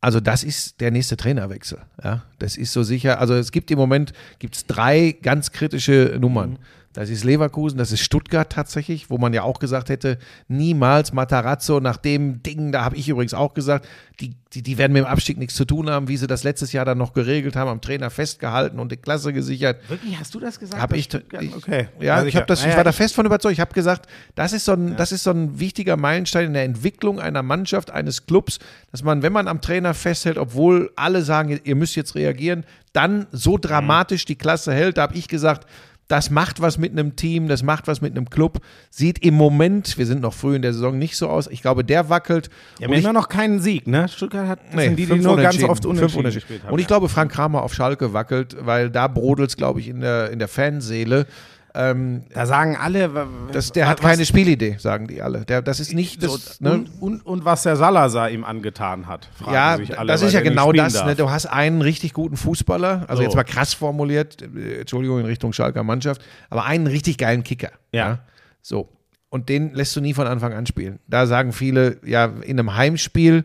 also 0.01 0.19
das 0.21 0.43
ist 0.43 0.81
der 0.81 0.91
nächste 0.91 1.17
Trainerwechsel. 1.17 1.79
Ja, 2.03 2.25
das 2.41 2.57
ist 2.57 2.73
so 2.73 2.83
sicher. 2.83 3.21
Also 3.21 3.35
es 3.35 3.53
gibt 3.53 3.71
im 3.71 3.79
Moment 3.79 4.13
gibt's 4.41 4.67
drei 4.67 5.17
ganz 5.23 5.53
kritische 5.53 6.17
Nummern. 6.21 6.59
Das 6.95 7.11
ist 7.11 7.23
Leverkusen, 7.23 7.79
das 7.79 7.93
ist 7.93 8.01
Stuttgart 8.01 8.51
tatsächlich, 8.51 9.11
wo 9.11 9.19
man 9.19 9.33
ja 9.35 9.43
auch 9.43 9.59
gesagt 9.59 9.91
hätte, 9.91 10.19
niemals 10.49 11.13
Matarazzo 11.13 11.81
nach 11.81 11.99
dem 11.99 12.43
Ding, 12.43 12.73
da 12.73 12.85
habe 12.85 12.97
ich 12.97 13.09
übrigens 13.09 13.35
auch 13.35 13.53
gesagt, 13.53 13.87
die, 14.21 14.35
die, 14.55 14.63
die 14.63 14.79
werden 14.79 14.95
mit 14.95 15.05
dem 15.05 15.07
Abstieg 15.07 15.37
nichts 15.39 15.55
zu 15.55 15.67
tun 15.67 15.91
haben, 15.91 16.09
wie 16.09 16.17
sie 16.17 16.27
das 16.27 16.45
letztes 16.45 16.73
Jahr 16.73 16.87
dann 16.87 16.97
noch 16.97 17.13
geregelt 17.13 17.57
haben, 17.57 17.69
am 17.69 17.81
Trainer 17.83 18.09
festgehalten 18.09 18.81
und 18.81 18.91
die 18.91 18.97
Klasse 18.97 19.33
gesichert. 19.35 19.89
Wirklich, 19.89 20.19
hast 20.19 20.35
du 20.35 20.41
das 20.41 20.59
gesagt? 20.59 20.81
Habe 20.81 20.97
ich, 20.97 21.09
ich, 21.13 21.55
okay. 21.55 21.89
Ja, 22.01 22.17
Also 22.17 22.27
ich, 22.27 22.37
hab 22.37 22.47
das, 22.47 22.65
ich 22.65 22.75
war 22.75 22.85
da 22.85 22.93
fest 22.93 23.15
von 23.15 23.27
überzeugt. 23.27 23.53
Ich 23.53 23.61
habe 23.61 23.75
gesagt, 23.75 24.09
das 24.35 24.55
ist, 24.55 24.65
so 24.65 24.73
ein, 24.73 24.97
das 24.97 25.13
ist 25.13 25.25
so 25.25 25.31
ein 25.31 25.61
wichtiger 25.61 25.97
Meilenstein 25.97 26.47
in 26.47 26.53
der 26.55 26.65
Entwicklung 26.65 27.21
einer 27.21 27.43
Mannschaft, 27.43 27.91
eines 27.91 28.25
Clubs, 28.27 28.59
dass 28.91 29.03
man, 29.03 29.23
wenn 29.23 29.33
man 29.33 29.47
am 29.47 29.61
Trainer 29.61 29.93
festhält, 29.93 30.39
obwohl 30.39 30.91
alle 30.97 31.23
sagen, 31.23 31.61
ihr 31.63 31.77
müsst 31.77 31.95
jetzt 31.97 32.15
reagieren, 32.15 32.65
dann 32.93 33.27
so 33.31 33.59
dramatisch 33.59 34.25
die 34.25 34.37
Klasse 34.37 34.73
hält. 34.73 34.97
Da 34.97 35.03
habe 35.03 35.15
ich 35.15 35.29
gesagt, 35.29 35.67
das 36.09 36.31
macht 36.31 36.61
was 36.61 36.79
mit 36.79 36.93
einem 36.93 37.17
Team, 37.17 37.49
das 37.49 37.63
macht 37.63 37.87
was 37.87 38.01
mit 38.01 38.17
einem 38.17 38.31
Club. 38.31 38.61
Sieht 38.91 39.25
im 39.25 39.35
Moment, 39.35 39.99
wir 39.99 40.07
sind 40.07 40.23
noch 40.23 40.33
früh 40.33 40.57
in 40.57 40.63
der 40.63 40.73
Saison, 40.73 40.99
nicht 40.99 41.17
so 41.17 41.29
aus. 41.29 41.47
Ich 41.47 41.61
glaube, 41.61 41.85
der 41.85 42.09
wackelt. 42.09 42.49
Ja, 42.79 42.89
wir 42.89 42.97
haben 42.97 43.05
immer 43.05 43.13
noch 43.13 43.29
keinen 43.29 43.61
Sieg, 43.61 43.87
ne? 43.87 44.09
Stuttgart 44.09 44.49
hat 44.49 44.75
Nee, 44.75 44.85
sind 44.85 44.97
die, 44.97 45.07
die 45.07 45.19
nur 45.19 45.37
ganz 45.37 45.63
oft 45.63 45.85
unentschieden 45.85 46.33
gespielt 46.33 46.65
haben. 46.65 46.73
Und 46.73 46.79
ich 46.79 46.87
glaube, 46.87 47.09
Frank 47.09 47.31
Kramer 47.33 47.63
auf 47.63 47.75
Schalke 47.75 48.15
wackelt, 48.15 48.57
weil 48.61 48.91
da 48.91 49.07
brodelt 49.07 49.51
es, 49.51 49.57
glaube 49.57 49.81
ich, 49.81 49.89
in 49.89 50.01
der, 50.01 50.31
in 50.31 50.39
der 50.39 50.49
Fanseele. 50.49 51.27
Ähm, 51.75 52.25
da 52.33 52.47
sagen 52.47 52.77
alle, 52.77 53.11
das, 53.53 53.73
der 53.73 53.89
hat 53.89 54.03
was- 54.03 54.11
keine 54.11 54.25
Spielidee, 54.25 54.77
sagen 54.79 55.07
die 55.07 55.21
alle. 55.23 55.45
Der, 55.45 55.63
das 55.63 55.81
ist 55.81 55.93
nicht 55.93 56.23
das. 56.23 56.59
so, 56.59 56.65
ne? 56.65 56.73
und, 56.73 56.89
und, 57.01 57.21
und 57.27 57.45
was 57.45 57.63
der 57.63 57.77
Salazar 57.77 58.31
ihm 58.31 58.43
angetan 58.45 59.07
hat. 59.07 59.29
fragen 59.39 59.53
ja, 59.55 59.77
sich 59.77 59.99
alle, 59.99 60.11
das 60.11 60.23
ist 60.23 60.33
ja 60.33 60.41
genau 60.41 60.73
das. 60.73 61.05
Ne? 61.05 61.15
Du 61.15 61.31
hast 61.31 61.47
einen 61.47 61.83
richtig 61.83 62.15
guten 62.15 62.37
Fußballer, 62.37 63.05
also 63.09 63.17
So. 63.19 63.23
jetzt 63.23 63.37
mal 63.37 63.45
krass 63.45 63.75
formuliert, 63.75 64.43
äh, 64.43 64.81
Entschuldigung 64.81 65.21
in 65.21 65.27
Richtung 65.27 65.53
Schalker 65.53 65.83
Mannschaft, 65.85 66.23
aber 66.51 66.65
einen 66.65 66.87
richtig 66.87 67.19
geilen 67.19 67.45
Kicker. 67.45 67.71
Ja. 67.93 68.21
So. 68.63 68.89
Und 69.29 69.51
den 69.51 69.75
lässt 69.75 69.95
du 69.95 70.01
nie 70.01 70.15
von 70.15 70.27
Anfang 70.27 70.55
an 70.55 70.65
spielen. 70.67 71.01
Da 71.07 71.27
sagen 71.27 71.53
viele, 71.53 71.99
ja, 72.05 72.25
in 72.43 72.59
einem 72.59 72.75
Heimspiel 72.77 73.45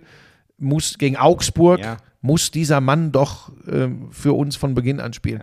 muss 0.57 0.97
gegen 0.97 1.17
Augsburg 1.17 1.81
Ja. 1.81 1.97
muss 2.21 2.51
dieser 2.51 2.79
Mann 2.79 3.11
doch 3.11 3.51
ähm, 3.69 4.07
für 4.11 4.31
uns 4.33 4.55
von 4.55 4.75
Beginn 4.75 5.01
an 5.01 5.11
spielen. 5.11 5.41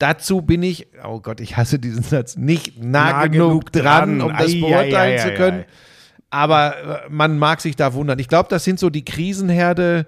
Dazu 0.00 0.40
bin 0.40 0.62
ich, 0.62 0.88
oh 1.06 1.20
Gott, 1.20 1.40
ich 1.40 1.58
hasse 1.58 1.78
diesen 1.78 2.02
Satz, 2.02 2.36
nicht 2.36 2.82
nah, 2.82 3.12
Nah 3.12 3.26
genug 3.26 3.70
genug 3.70 3.72
dran, 3.72 4.18
dran. 4.18 4.30
um 4.30 4.36
das 4.36 4.50
Ei, 4.50 4.56
ei, 4.56 4.60
beurteilen 4.60 5.20
ei, 5.20 5.22
zu 5.22 5.34
können. 5.34 5.64
Aber 6.30 7.04
äh, 7.04 7.10
man 7.10 7.38
mag 7.38 7.60
sich 7.60 7.76
da 7.76 7.92
wundern. 7.92 8.18
Ich 8.18 8.28
glaube, 8.28 8.48
das 8.48 8.64
sind 8.64 8.78
so 8.80 8.88
die 8.88 9.04
Krisenherde. 9.04 10.06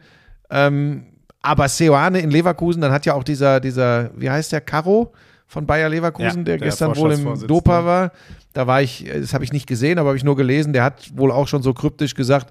Ähm, 0.51 1.05
aber 1.43 1.69
Seoane 1.69 2.21
in 2.21 2.31
Leverkusen, 2.31 2.81
dann 2.81 2.91
hat 2.91 3.05
ja 3.05 3.13
auch 3.13 3.23
dieser, 3.23 3.61
dieser, 3.61 4.11
wie 4.17 4.31
heißt 4.31 4.53
der, 4.53 4.63
Caro 4.63 5.13
von 5.47 5.67
Bayer 5.67 5.91
Leverkusen, 5.91 6.39
Ja, 6.39 6.45
der, 6.45 6.57
der 6.57 6.69
gestern 6.69 6.97
wohl 6.97 7.13
im. 7.13 7.47
Dopa 7.47 7.85
war. 7.85 8.13
Da 8.55 8.67
war 8.67 8.81
ich, 8.81 9.07
äh, 9.07 9.21
das 9.21 9.35
habe 9.35 9.45
ich 9.45 9.53
nicht 9.53 9.67
gesehen, 9.67 9.99
aber 9.99 10.09
habe 10.09 10.17
ich 10.17 10.25
nur 10.25 10.37
gelesen. 10.37 10.73
Der 10.73 10.85
hat 10.85 11.11
wohl 11.15 11.31
auch 11.31 11.49
schon 11.49 11.63
so 11.63 11.75
kryptisch 11.75 12.15
gesagt, 12.15 12.51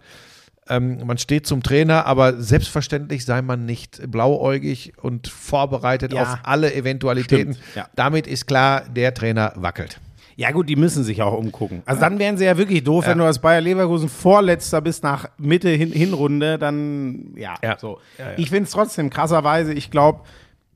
ähm, 0.72 1.06
man 1.06 1.18
steht 1.18 1.46
zum 1.46 1.62
Trainer, 1.62 2.06
aber 2.06 2.42
selbstverständlich 2.42 3.26
sei 3.26 3.42
man 3.42 3.66
nicht 3.66 4.02
blauäugig 4.10 4.94
und 5.02 5.28
vorbereitet 5.28 6.14
Ja. 6.14 6.22
auf 6.24 6.38
alle 6.44 6.74
Eventualitäten. 6.74 7.58
Ja. 7.76 7.88
Damit 7.96 8.26
ist 8.28 8.48
klar, 8.48 8.84
der 8.90 9.14
Trainer 9.14 9.54
wackelt. 9.56 10.00
Ja 10.38 10.50
gut, 10.52 10.70
die 10.70 10.76
müssen 10.78 11.04
sich 11.04 11.22
auch 11.22 11.38
umgucken. 11.38 11.84
Also 11.86 12.02
dann 12.02 12.18
wären 12.18 12.38
sie 12.38 12.46
ja 12.46 12.58
wirklich 12.58 12.84
doof, 12.84 13.06
wenn 13.06 13.18
du 13.18 13.26
als 13.26 13.40
Bayer 13.40 13.62
Leverkusen 13.62 14.10
Vorletzter 14.10 14.82
bist 14.82 15.04
nach 15.04 15.30
Mitte 15.38 15.70
hin 15.70 15.92
Hinrunde, 15.92 16.58
dann 16.58 17.36
ja, 17.36 17.56
Ja. 17.62 17.78
so. 17.78 18.00
Ja, 18.18 18.32
ja. 18.32 18.38
Ich 18.38 18.50
finde 18.50 18.64
es 18.64 18.72
trotzdem 18.72 19.10
krasserweise, 19.12 19.74
ich 19.74 19.92
glaube, 19.92 20.22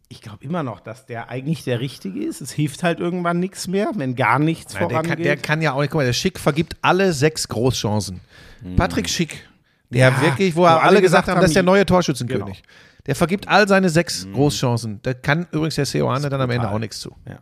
ich 0.08 0.22
glaube 0.22 0.44
immer 0.44 0.62
noch, 0.62 0.82
dass 0.82 1.08
der 1.08 1.30
eigentlich 1.30 1.64
der 1.64 1.80
Richtige 1.80 2.24
ist. 2.24 2.42
Es 2.42 2.52
hilft 2.52 2.84
halt 2.84 3.00
irgendwann 3.00 3.40
nichts 3.40 3.68
mehr, 3.68 3.90
wenn 3.96 4.16
gar 4.16 4.38
nichts 4.38 4.74
Nein, 4.74 4.82
der, 4.82 4.90
vorangeht. 4.90 5.10
kann, 5.16 5.24
der 5.24 5.38
kann 5.38 5.62
ja 5.64 5.74
auch 5.74 5.82
nicht, 5.82 5.90
guck 5.90 6.00
mal, 6.02 6.06
der 6.06 6.14
Schick 6.14 6.38
vergibt 6.38 6.76
alle 6.84 7.12
sechs 7.14 7.48
Großchancen. 7.48 8.20
Patrick 8.78 9.10
Schick, 9.10 9.48
der 9.90 10.10
Ja, 10.10 10.22
wirklich, 10.22 10.56
wo, 10.56 10.62
wo 10.62 10.66
alle, 10.66 10.82
alle 10.82 11.02
gesagt 11.02 11.28
haben, 11.28 11.36
haben, 11.36 11.42
das 11.42 11.52
ist 11.52 11.56
der 11.56 11.64
neue 11.64 11.86
Torschützenkönig. 11.86 12.64
Genau. 12.64 12.76
Der 13.06 13.16
vergibt 13.16 13.48
all 13.48 13.68
seine 13.68 13.90
sechs 13.90 14.28
Großchancen. 14.34 15.00
Da 15.04 15.14
kann 15.14 15.48
übrigens 15.52 15.76
der 15.76 15.86
Seoane 15.86 16.30
dann 16.30 16.42
am 16.42 16.50
Ende 16.50 16.70
auch 16.70 16.80
nichts 16.80 17.00
zu. 17.00 17.16
Ja. 17.28 17.40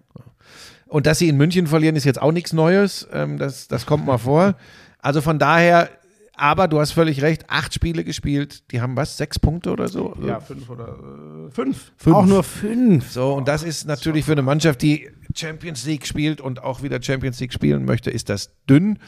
Und 0.88 1.08
dass 1.08 1.20
sie 1.20 1.30
in 1.30 1.38
München 1.38 1.68
verlieren, 1.68 1.96
ist 1.96 2.04
jetzt 2.04 2.22
auch 2.22 2.32
nichts 2.32 2.54
Neues. 2.54 3.08
Ähm, 3.12 3.38
das, 3.40 3.68
das 3.68 3.86
kommt 3.86 4.06
mal 4.06 4.18
vor. 4.18 4.56
Also 5.00 5.22
von 5.22 5.40
daher, 5.40 5.90
aber 6.36 6.68
du 6.68 6.80
hast 6.80 6.92
völlig 6.92 7.22
recht, 7.22 7.50
acht 7.50 7.74
Spiele 7.74 8.04
gespielt. 8.04 8.72
Die 8.72 8.82
haben 8.82 8.96
was, 8.96 9.18
sechs 9.18 9.40
Punkte 9.40 9.72
oder 9.72 9.88
so? 9.88 10.16
ja, 10.26 10.40
fünf 10.40 10.70
oder 10.70 10.90
äh, 10.90 11.52
fünf. 11.52 11.92
Fünf. 11.98 12.16
Auch 12.16 12.26
nur 12.26 12.44
fünf. 12.44 13.12
So, 13.12 13.34
und 13.34 13.48
das 13.48 13.64
ist 13.64 13.88
natürlich 13.88 14.26
für 14.26 14.34
eine 14.34 14.42
Mannschaft, 14.42 14.82
die 14.82 15.10
Champions 15.36 15.86
League 15.86 16.06
spielt 16.06 16.42
und 16.42 16.62
auch 16.62 16.84
wieder 16.84 17.02
Champions 17.02 17.40
League 17.40 17.54
spielen 17.54 17.86
möchte, 17.86 18.12
ist 18.12 18.30
das 18.30 18.52
dünn. 18.70 19.00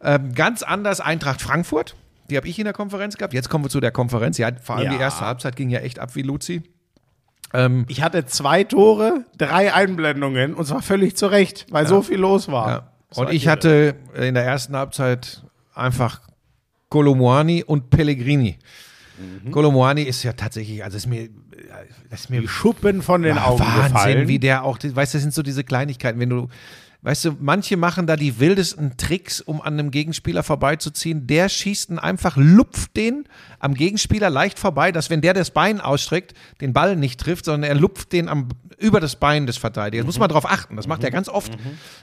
Ähm, 0.00 0.34
ganz 0.34 0.62
anders 0.62 1.00
Eintracht 1.00 1.42
Frankfurt. 1.42 1.96
Die 2.30 2.36
habe 2.36 2.48
ich 2.48 2.58
in 2.58 2.64
der 2.64 2.72
Konferenz 2.72 3.16
gehabt. 3.16 3.34
Jetzt 3.34 3.48
kommen 3.50 3.64
wir 3.64 3.68
zu 3.68 3.80
der 3.80 3.90
Konferenz. 3.90 4.38
Ja, 4.38 4.50
vor 4.62 4.76
allem 4.76 4.86
Ja. 4.86 4.92
die 4.94 5.00
erste 5.00 5.26
Halbzeit 5.26 5.56
ging 5.56 5.68
ja 5.70 5.80
echt 5.80 5.98
ab 5.98 6.14
wie 6.14 6.22
Luzi. 6.22 6.62
Ähm, 7.52 7.84
Ich 7.88 8.02
hatte 8.02 8.24
zwei 8.26 8.64
Tore, 8.64 9.24
drei 9.38 9.72
Einblendungen 9.74 10.54
und 10.54 10.66
zwar 10.66 10.82
völlig 10.82 11.16
zu 11.16 11.26
Recht, 11.26 11.66
weil 11.70 11.86
so 11.86 12.02
viel 12.02 12.18
los 12.18 12.48
war. 12.48 12.68
ja. 12.68 12.90
Und 13.16 13.26
war 13.26 13.32
ich 13.32 13.44
irre. 13.44 13.52
hatte 13.52 13.94
in 14.20 14.34
der 14.34 14.44
ersten 14.44 14.74
Halbzeit 14.76 15.44
einfach 15.74 16.20
Kolomoani 16.88 17.62
und 17.64 17.90
Pellegrini. 17.90 18.58
Mhm. 19.44 19.50
Kolomoani 19.52 20.02
ist 20.02 20.22
ja 20.24 20.32
tatsächlich, 20.32 20.82
also 20.82 20.96
ist 20.96 21.06
mir, 21.06 21.28
das 22.10 22.20
ist 22.22 22.30
mir 22.30 22.40
die 22.40 22.48
Schuppen 22.48 23.02
von 23.02 23.22
den 23.22 23.36
Ja, 23.36 23.44
Augen 23.46 23.60
Wahnsinn, 23.60 23.92
gefallen. 23.92 24.28
wie 24.28 24.38
der 24.40 24.64
auch, 24.64 24.78
weißt 24.82 25.14
du, 25.14 25.16
das 25.18 25.22
sind 25.22 25.32
so 25.34 25.42
diese 25.42 25.62
Kleinigkeiten, 25.62 26.18
wenn 26.18 26.30
du, 26.30 26.48
weißt 27.04 27.26
du, 27.26 27.36
manche 27.38 27.76
machen 27.76 28.06
da 28.06 28.16
die 28.16 28.40
wildesten 28.40 28.96
Tricks, 28.96 29.42
um 29.42 29.60
an 29.60 29.74
einem 29.74 29.90
Gegenspieler 29.90 30.42
vorbeizuziehen. 30.42 31.26
Der 31.26 31.50
schießt 31.50 31.90
ihn 31.90 31.98
einfach, 31.98 32.36
lupft 32.36 32.96
den 32.96 33.24
am 33.58 33.74
Gegenspieler 33.74 34.30
leicht 34.30 34.58
vorbei, 34.58 34.90
dass 34.90 35.10
wenn 35.10 35.20
der 35.20 35.34
das 35.34 35.50
Bein 35.50 35.80
ausstreckt, 35.80 36.34
den 36.62 36.72
Ball 36.72 36.96
nicht 36.96 37.20
trifft, 37.20 37.44
sondern 37.44 37.70
er 37.70 37.76
lupft 37.76 38.12
den 38.12 38.28
am, 38.28 38.48
über 38.78 39.00
das 39.00 39.16
Bein 39.16 39.46
des 39.46 39.56
Verteidigers. 39.56 40.06
Muss 40.06 40.18
man 40.18 40.28
drauf 40.28 40.50
achten, 40.50 40.76
das 40.76 40.86
macht 40.86 41.04
er 41.04 41.10
ganz 41.10 41.28
oft. 41.28 41.52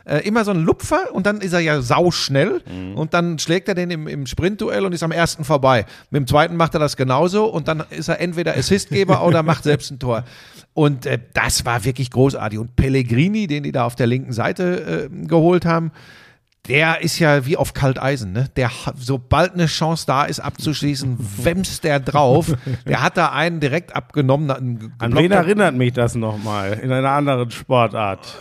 Äh, 0.05 0.19
immer 0.27 0.43
so 0.45 0.51
ein 0.51 0.63
Lupfer 0.63 1.13
und 1.13 1.25
dann 1.25 1.41
ist 1.41 1.53
er 1.53 1.59
ja 1.59 1.81
sauschnell 1.81 2.61
und 2.95 3.13
dann 3.13 3.39
schlägt 3.39 3.67
er 3.67 3.75
den 3.75 3.91
im, 3.91 4.07
im 4.07 4.25
Sprintduell 4.25 4.85
und 4.85 4.93
ist 4.93 5.03
am 5.03 5.11
ersten 5.11 5.43
vorbei. 5.43 5.85
Mit 6.09 6.21
dem 6.21 6.27
zweiten 6.27 6.55
macht 6.55 6.73
er 6.73 6.79
das 6.79 6.97
genauso 6.97 7.45
und 7.45 7.67
dann 7.67 7.83
ist 7.89 8.07
er 8.07 8.19
entweder 8.19 8.55
Assistgeber 8.57 9.23
oder 9.25 9.43
macht 9.43 9.63
selbst 9.63 9.91
ein 9.91 9.99
Tor. 9.99 10.23
Und 10.73 11.05
äh, 11.05 11.19
das 11.33 11.65
war 11.65 11.83
wirklich 11.83 12.11
großartig. 12.11 12.59
Und 12.59 12.75
Pellegrini, 12.75 13.47
den 13.47 13.63
die 13.63 13.71
da 13.71 13.85
auf 13.85 13.95
der 13.95 14.07
linken 14.07 14.33
Seite 14.33 15.09
äh, 15.11 15.25
geholt 15.27 15.65
haben, 15.65 15.91
Der 16.67 17.01
ist 17.01 17.17
ja 17.17 17.45
wie 17.47 17.57
auf 17.57 17.73
Kalteisen, 17.73 18.33
ne? 18.33 18.47
Der, 18.55 18.69
sobald 18.95 19.53
eine 19.53 19.65
Chance 19.65 20.05
da 20.05 20.25
ist, 20.25 20.39
abzuschließen, 20.39 21.17
wämst 21.43 21.83
der 21.83 21.99
drauf. 21.99 22.53
Der 22.87 23.01
hat 23.01 23.17
da 23.17 23.31
einen 23.31 23.59
direkt 23.59 23.95
abgenommen. 23.95 24.51
einen 24.51 24.93
An 24.99 25.15
wen 25.15 25.31
erinnert 25.31 25.75
mich 25.75 25.93
das 25.93 26.13
nochmal? 26.13 26.73
In 26.73 26.91
einer 26.91 27.09
anderen 27.09 27.49
Sportart. 27.49 28.37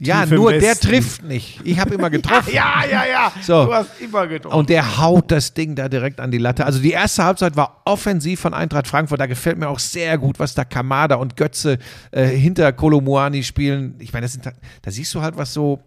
Ja, 0.00 0.22
Tief 0.22 0.30
nur 0.30 0.52
der 0.52 0.76
trifft 0.76 1.24
nicht. 1.24 1.60
Ich 1.64 1.78
habe 1.78 1.94
immer 1.94 2.08
getroffen. 2.10 2.54
Ja, 2.54 2.84
ja, 2.90 3.04
ja. 3.04 3.32
So. 3.42 3.66
Du 3.66 3.74
hast 3.74 4.00
immer 4.00 4.26
getroffen. 4.26 4.56
Und 4.56 4.70
der 4.70 4.98
haut 4.98 5.30
das 5.30 5.52
Ding 5.52 5.74
da 5.74 5.88
direkt 5.88 6.20
an 6.20 6.30
die 6.30 6.38
Latte. 6.38 6.64
Also 6.64 6.80
die 6.80 6.92
erste 6.92 7.24
Halbzeit 7.24 7.56
war 7.56 7.82
offensiv 7.84 8.40
von 8.40 8.54
Eintracht 8.54 8.86
Frankfurt. 8.86 9.20
Da 9.20 9.26
gefällt 9.26 9.58
mir 9.58 9.68
auch 9.68 9.78
sehr 9.78 10.16
gut, 10.16 10.38
was 10.38 10.54
da 10.54 10.64
Kamada 10.64 11.16
und 11.16 11.36
Götze 11.36 11.78
äh, 12.12 12.26
hinter 12.26 12.72
Kolomuani 12.72 13.42
spielen. 13.42 13.96
Ich 13.98 14.12
meine, 14.12 14.24
das 14.24 14.32
sind, 14.32 14.46
da 14.46 14.90
siehst 14.90 15.14
du 15.14 15.20
halt, 15.20 15.36
was 15.36 15.52
so 15.52 15.82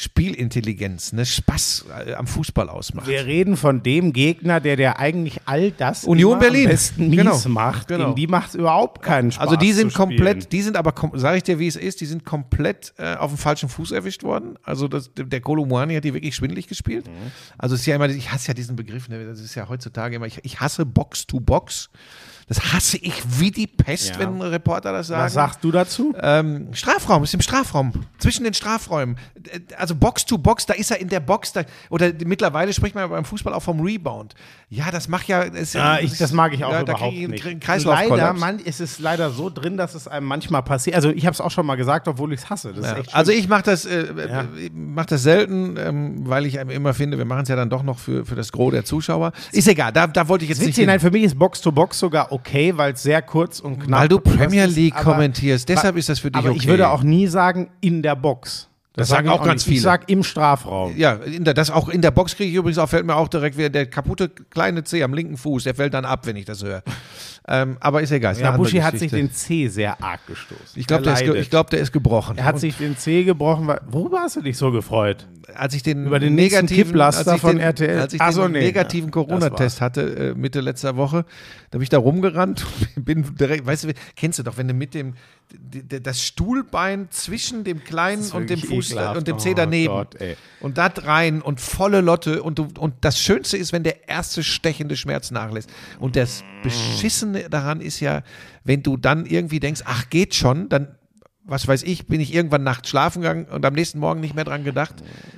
Spielintelligenz, 0.00 1.12
ne, 1.12 1.26
Spaß 1.26 1.86
äh, 2.06 2.14
am 2.14 2.28
Fußball 2.28 2.68
ausmacht. 2.68 3.08
Wir 3.08 3.26
reden 3.26 3.56
von 3.56 3.82
dem 3.82 4.12
Gegner, 4.12 4.60
der 4.60 4.76
der 4.76 5.00
eigentlich 5.00 5.40
all 5.44 5.72
das 5.72 6.04
Union 6.04 6.38
Berlin. 6.38 6.66
am 6.66 6.70
besten 6.70 7.08
mies 7.10 7.18
Genau. 7.18 7.48
macht. 7.48 7.88
Genau. 7.88 8.04
Gegen 8.04 8.14
die 8.14 8.26
macht 8.28 8.50
es 8.50 8.54
überhaupt 8.54 9.02
keinen 9.02 9.32
Spaß. 9.32 9.44
Also 9.44 9.56
die 9.56 9.72
sind 9.72 9.90
zu 9.90 9.94
spielen. 9.96 10.08
komplett, 10.10 10.52
die 10.52 10.62
sind 10.62 10.76
aber, 10.76 10.94
sage 11.14 11.38
ich 11.38 11.42
dir, 11.42 11.58
wie 11.58 11.66
es 11.66 11.74
ist, 11.74 12.00
die 12.00 12.06
sind 12.06 12.24
komplett 12.24 12.94
äh, 12.98 13.16
auf 13.16 13.32
dem 13.32 13.38
falschen 13.38 13.68
Fuß 13.68 13.90
erwischt 13.90 14.22
worden. 14.22 14.56
Also 14.62 14.86
das, 14.86 15.10
der 15.16 15.40
Kolomuani 15.40 15.94
hat 15.96 16.04
die 16.04 16.14
wirklich 16.14 16.36
schwindelig 16.36 16.68
gespielt. 16.68 17.08
Mhm. 17.08 17.32
Also 17.58 17.74
es 17.74 17.80
ist 17.80 17.86
ja 17.86 17.96
immer, 17.96 18.08
ich 18.08 18.30
hasse 18.30 18.46
ja 18.46 18.54
diesen 18.54 18.76
Begriff, 18.76 19.08
ne? 19.08 19.26
das 19.26 19.40
ist 19.40 19.56
ja 19.56 19.68
heutzutage 19.68 20.14
immer, 20.14 20.26
ich, 20.26 20.38
ich 20.44 20.60
hasse 20.60 20.86
Box 20.86 21.26
to 21.26 21.40
Box. 21.40 21.90
Das 22.48 22.72
hasse 22.72 22.96
ich 22.96 23.12
wie 23.38 23.50
die 23.50 23.66
Pest, 23.66 24.10
Ja. 24.14 24.20
wenn 24.20 24.40
Reporter 24.40 24.92
das 24.92 25.08
sagen. 25.08 25.22
Was 25.24 25.34
sagst 25.34 25.62
du 25.62 25.70
dazu? 25.70 26.14
Ähm, 26.20 26.68
Strafraum, 26.72 27.22
ist 27.24 27.34
im 27.34 27.40
Strafraum, 27.42 27.92
zwischen 28.18 28.44
den 28.44 28.54
Strafräumen. 28.54 29.16
Also 29.76 29.94
Box 29.94 30.24
to 30.24 30.38
Box, 30.38 30.64
da 30.66 30.74
ist 30.74 30.90
er 30.90 30.98
in 31.00 31.08
der 31.08 31.20
Box. 31.20 31.52
Da, 31.52 31.62
oder 31.90 32.10
mittlerweile 32.24 32.72
spricht 32.72 32.94
man 32.94 33.08
beim 33.10 33.24
Fußball 33.24 33.52
auch 33.52 33.62
vom 33.62 33.80
Rebound. 33.80 34.34
Ja, 34.70 34.90
das 34.90 35.08
macht 35.08 35.28
ja. 35.28 35.48
Das, 35.48 35.72
Ja, 35.74 35.98
ich, 35.98 36.16
das 36.18 36.32
mag 36.32 36.52
ich 36.54 36.64
auch 36.64 36.72
ja, 36.72 36.82
da 36.84 36.92
überhaupt 36.92 37.12
krieg 37.12 37.22
ich 37.22 37.28
nicht. 37.28 37.44
Kre- 37.44 37.58
Kreislaufkollaps. 37.60 38.18
leider, 38.20 38.32
man, 38.34 38.58
ist 38.58 38.80
es 38.80 38.98
leider 38.98 39.30
so 39.30 39.50
drin, 39.50 39.76
dass 39.76 39.94
es 39.94 40.08
einem 40.08 40.26
manchmal 40.26 40.62
passiert. 40.62 40.96
Also 40.96 41.10
ich 41.10 41.26
habe 41.26 41.34
es 41.34 41.40
auch 41.40 41.50
schon 41.50 41.66
mal 41.66 41.76
gesagt, 41.76 42.08
obwohl 42.08 42.32
ich 42.32 42.40
es 42.40 42.50
hasse. 42.50 42.72
Ja, 42.80 42.96
also 43.12 43.30
ich 43.30 43.48
mache 43.48 43.62
das, 43.64 43.84
äh, 43.84 44.06
Ja. 44.28 44.40
äh, 44.42 44.46
mach 44.74 45.06
das 45.06 45.22
selten, 45.22 45.76
ähm, 45.78 46.26
weil 46.28 46.46
ich 46.46 46.54
immer 46.54 46.94
finde, 46.94 47.18
wir 47.18 47.24
machen 47.26 47.42
es 47.42 47.48
ja 47.48 47.56
dann 47.56 47.68
doch 47.70 47.82
noch 47.82 47.98
für, 47.98 48.24
für 48.24 48.34
das 48.36 48.52
Gros 48.52 48.72
der 48.72 48.84
Zuschauer. 48.84 49.32
Ist 49.52 49.68
egal, 49.68 49.92
da, 49.92 50.06
da 50.06 50.28
wollte 50.28 50.44
ich 50.44 50.48
jetzt 50.50 50.58
Witzig, 50.60 50.68
nicht 50.68 50.76
hin, 50.76 50.86
nein, 50.86 51.00
für 51.00 51.10
mich 51.10 51.24
ist 51.24 51.38
Box 51.38 51.60
to 51.60 51.70
Box 51.72 51.98
sogar 51.98 52.30
okay, 52.32 52.37
weil 52.76 52.92
es 52.92 53.02
sehr 53.02 53.22
kurz 53.22 53.60
und 53.60 53.78
knapp 53.80 54.00
weil 54.00 54.08
du 54.08 54.18
Premier 54.20 54.66
ist, 54.66 54.76
League 54.76 54.94
aber- 54.96 55.12
kommentierst. 55.12 55.68
Deshalb 55.68 55.96
ist 55.96 56.08
das 56.08 56.18
für 56.18 56.30
dich 56.30 56.38
Aber 56.38 56.50
okay. 56.50 56.58
ich 56.58 56.66
würde 56.68 56.88
auch 56.88 57.02
nie 57.02 57.26
sagen 57.26 57.70
in 57.80 58.02
der 58.02 58.16
Box. 58.16 58.68
Das 58.94 59.08
sag 59.08 59.18
sagen 59.18 59.28
ich 59.28 59.32
auch 59.32 59.44
ganz 59.44 59.64
nicht. 59.64 59.66
Ich 59.66 59.72
viele. 59.74 59.82
sag 59.82 60.10
im 60.10 60.24
Strafraum. 60.24 60.96
Ja, 60.96 61.12
in 61.14 61.44
der, 61.44 61.54
das 61.54 61.70
auch 61.70 61.88
in 61.88 62.02
der 62.02 62.10
Box 62.10 62.34
kriege 62.34 62.50
ich 62.50 62.56
übrigens 62.56 62.78
auch, 62.78 62.88
fällt 62.88 63.06
mir 63.06 63.14
auch 63.14 63.28
direkt 63.28 63.56
wieder 63.56 63.70
der 63.70 63.86
kaputte 63.86 64.28
kleine 64.28 64.82
Zeh 64.82 65.04
am 65.04 65.14
linken 65.14 65.36
Fuß, 65.36 65.64
der 65.64 65.74
fällt 65.76 65.94
dann 65.94 66.04
ab, 66.04 66.26
wenn 66.26 66.34
ich 66.34 66.46
das 66.46 66.64
höre. 66.64 66.82
Ähm, 67.48 67.76
aber 67.80 68.02
ist 68.02 68.10
egal. 68.12 68.32
Ist 68.32 68.40
Ja, 68.40 68.56
Buschi 68.56 68.78
hat 68.78 68.98
sich 68.98 69.10
den 69.10 69.32
C 69.32 69.68
sehr 69.68 70.02
arg 70.02 70.26
gestoßen. 70.26 70.64
Ich 70.74 70.86
glaube, 70.86 71.08
Er 71.08 71.14
der, 71.16 71.42
glaub, 71.44 71.70
der 71.70 71.80
ist 71.80 71.92
gebrochen. 71.92 72.36
er 72.38 72.44
hat 72.44 72.54
Und 72.54 72.60
sich 72.60 72.76
den 72.76 72.96
C 72.96 73.24
gebrochen. 73.24 73.66
weil- 73.66 73.80
Worüber 73.88 74.20
hast 74.20 74.36
du 74.36 74.42
dich 74.42 74.56
so 74.56 74.70
gefreut? 74.70 75.26
als 75.54 75.72
ich 75.74 75.82
den 75.82 76.04
Über 76.06 76.18
den 76.18 76.34
negativen, 76.34 76.84
Kipplaster 76.84 77.30
als 77.32 77.36
ich 77.36 77.40
von 77.40 77.52
den, 77.56 77.60
RTL. 77.60 78.00
Als 78.00 78.12
ich 78.12 78.20
Ach 78.20 78.28
den 78.28 78.34
so, 78.34 78.48
nee, 78.48 78.60
negativen 78.60 79.08
ja, 79.08 79.12
Corona-Test 79.12 79.80
hatte 79.80 80.02
äh, 80.02 80.34
Mitte 80.34 80.60
letzter 80.60 80.96
Woche, 80.96 81.24
da 81.70 81.78
bin 81.78 81.82
ich 81.84 81.88
da 81.88 81.96
rumgerannt 81.98 82.66
und 82.96 83.04
bin 83.06 83.34
direkt, 83.34 83.64
weißt 83.64 83.84
du, 83.84 83.94
kennst 84.14 84.38
du 84.38 84.42
doch, 84.42 84.58
wenn 84.58 84.68
du 84.68 84.74
mit 84.74 84.92
dem 84.92 85.14
das 86.02 86.22
Stuhlbein 86.22 87.08
zwischen 87.10 87.64
dem 87.64 87.82
kleinen 87.82 88.30
und 88.32 88.50
dem 88.50 88.60
Fuß 88.60 88.90
ekelhaft. 88.90 89.16
und 89.16 89.28
dem 89.28 89.36
Oh 89.36 89.38
Zeh 89.38 89.54
daneben 89.54 89.92
Gott, 89.94 90.20
ey. 90.20 90.36
und 90.60 90.76
da 90.76 90.86
rein 90.86 91.40
und 91.40 91.60
volle 91.60 92.00
Lotte 92.00 92.42
und 92.42 92.58
du, 92.58 92.68
und 92.78 92.94
das 93.00 93.18
Schönste 93.20 93.56
ist, 93.56 93.72
wenn 93.72 93.82
der 93.82 94.08
erste 94.08 94.42
stechende 94.42 94.96
Schmerz 94.96 95.30
nachlässt 95.30 95.70
und 96.00 96.16
das 96.16 96.44
Beschissene 96.62 97.48
daran 97.48 97.80
ist 97.80 98.00
ja, 98.00 98.22
wenn 98.64 98.82
du 98.82 98.96
dann 98.96 99.24
irgendwie 99.26 99.60
denkst, 99.60 99.82
ach 99.84 100.10
geht 100.10 100.34
schon, 100.34 100.68
dann 100.68 100.97
was 101.48 101.66
weiß 101.66 101.82
ich, 101.82 102.06
bin 102.06 102.20
ich 102.20 102.34
irgendwann 102.34 102.62
nachts 102.62 102.90
schlafen 102.90 103.22
gegangen 103.22 103.46
und 103.46 103.64
am 103.66 103.72
nächsten 103.74 103.98
Morgen 103.98 104.20
nicht 104.20 104.34
mehr 104.34 104.44
dran 104.44 104.64
gedacht 104.64 104.94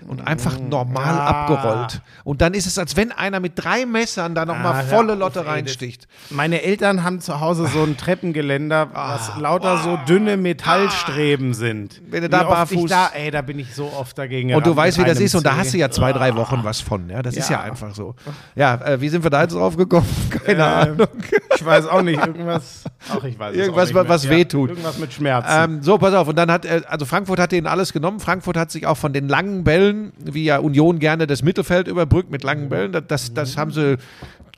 und 0.09 0.27
einfach 0.27 0.59
normal 0.59 1.15
Ja. 1.17 1.25
abgerollt. 1.27 2.03
Und 2.25 2.43
dann 2.43 2.53
ist 2.53 2.67
es, 2.67 2.77
als 2.79 2.97
wenn 2.97 3.13
einer 3.13 3.41
mit 3.41 3.53
drei 3.55 3.87
Messern 3.87 4.35
da 4.35 4.45
nochmal 4.45 4.75
Ah, 4.75 4.83
volle 4.83 5.15
Lotte 5.15 5.47
reinsticht. 5.47 6.09
Meine 6.31 6.63
Eltern 6.63 7.05
haben 7.05 7.21
zu 7.21 7.41
Hause 7.41 7.67
so 7.69 7.83
ein 7.85 7.97
Treppengeländer, 7.97 8.89
was 8.93 9.37
lauter 9.39 9.79
so 9.79 9.99
dünne 10.09 10.37
Metallstreben 10.37 11.55
sind. 11.55 12.01
Wenn 12.11 12.23
du 12.23 12.29
da 12.29 12.43
barfuß- 12.43 12.89
da, 12.89 13.11
ey, 13.15 13.31
da 13.31 13.43
bin 13.43 13.59
ich 13.59 13.75
so 13.75 13.87
oft 13.93 14.19
dagegen. 14.19 14.55
Und 14.55 14.67
du 14.67 14.75
weißt, 14.75 14.99
wie 14.99 15.05
das 15.05 15.21
ist 15.21 15.35
und 15.35 15.45
da 15.47 15.57
hast 15.57 15.73
du 15.75 15.79
ja 15.79 15.91
zwei, 15.91 16.13
drei 16.13 16.35
Wochen 16.35 16.61
was 16.63 16.81
von. 16.81 17.09
Ja, 17.09 17.23
das 17.23 17.37
ist 17.37 17.49
ja 17.51 17.59
Ja. 17.59 17.63
einfach 17.65 17.95
so. 17.95 18.15
Ja, 18.55 18.75
äh, 18.77 19.01
wie 19.01 19.09
sind 19.09 19.23
wir 19.23 19.31
da 19.31 19.43
jetzt 19.43 19.55
drauf 19.55 19.77
gekommen? 19.77 20.07
Keine 20.45 20.63
Ähm, 20.63 20.69
Ahnung. 20.93 21.09
Ich 21.55 21.65
weiß 21.65 21.87
auch 21.87 22.03
nicht, 22.03 22.19
irgendwas. 22.25 22.85
Ach, 23.11 23.23
ich 23.25 23.39
weiß 23.39 23.55
Irgendwas, 23.55 23.83
auch 23.83 23.87
nicht 23.87 23.95
mehr. 23.95 24.09
was 24.09 24.25
ja, 24.25 24.31
wehtut. 24.31 24.71
Irgendwas 24.71 24.99
mit 24.99 25.13
Schmerzen. 25.13 25.51
Ähm, 25.53 25.83
so, 25.83 26.00
pass 26.01 26.15
auf. 26.15 26.29
Und 26.29 26.37
dann 26.37 26.51
hat, 26.51 26.67
also 26.67 27.05
Frankfurt 27.07 27.39
hat 27.39 27.53
denen 27.53 27.67
alles 27.67 27.93
genommen. 27.93 28.21
Frankfurt 28.21 28.57
hat 28.57 28.71
sich 28.71 28.87
auch 28.87 28.97
von 28.97 29.13
den 29.13 29.29
langen 29.29 29.65
Bällen, 29.65 30.13
wie 30.19 30.45
ja 30.45 30.59
Union 30.59 30.99
gerne 30.99 31.27
das 31.27 31.43
Mittelfeld 31.43 31.89
überbrückt 31.89 32.31
mit 32.31 32.43
langen 32.43 32.69
Bällen, 32.69 32.93
das, 32.93 33.05
das, 33.07 33.35
das 33.35 33.57
haben 33.57 33.71
sie 33.71 33.99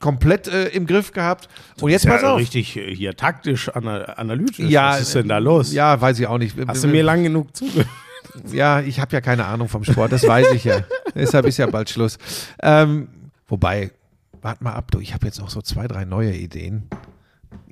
komplett 0.03 0.49
äh, 0.49 0.69
im 0.69 0.87
Griff 0.87 1.13
gehabt. 1.13 1.49
Und 1.81 1.91
jetzt 1.91 2.07
pass 2.07 2.21
ja 2.21 2.33
auf. 2.33 2.39
richtig 2.39 2.77
äh, 2.77 2.95
hier 2.95 3.17
taktisch, 3.17 3.71
ana 3.75 4.05
analytisch. 4.05 4.69
Ja, 4.69 4.93
was 4.93 5.03
ist 5.03 5.15
denn 5.15 5.29
da 5.29 5.39
los? 5.39 5.73
Ja, 5.73 5.99
weiß 5.99 6.19
ich 6.19 6.27
auch 6.27 6.39
nicht. 6.39 6.57
Hast 6.67 6.85
du 6.85 6.89
mir 6.89 7.03
lang 7.03 7.23
genug 7.23 7.57
zugehört? 7.57 7.89
Ja, 8.51 8.81
ich 8.81 8.99
habe 8.99 9.13
ja 9.13 9.21
keine 9.21 9.45
Ahnung 9.45 9.69
vom 9.69 9.85
Sport, 9.85 10.13
das 10.13 10.27
weiß 10.27 10.53
ich 10.53 10.65
ja. 10.65 10.85
Deshalb 11.15 11.45
ist 11.45 11.59
ja 11.59 11.67
bald 11.67 11.91
Schluss. 11.91 12.17
Ähm, 12.63 13.09
wobei, 13.47 13.91
warte 14.41 14.65
mal 14.65 14.73
ab, 14.73 14.91
du, 14.91 15.01
ich 15.01 15.13
habe 15.13 15.27
jetzt 15.27 15.39
noch 15.39 15.51
so 15.51 15.61
zwei, 15.61 15.87
drei 15.87 16.07
neue 16.07 16.33
Ideen. 16.33 16.89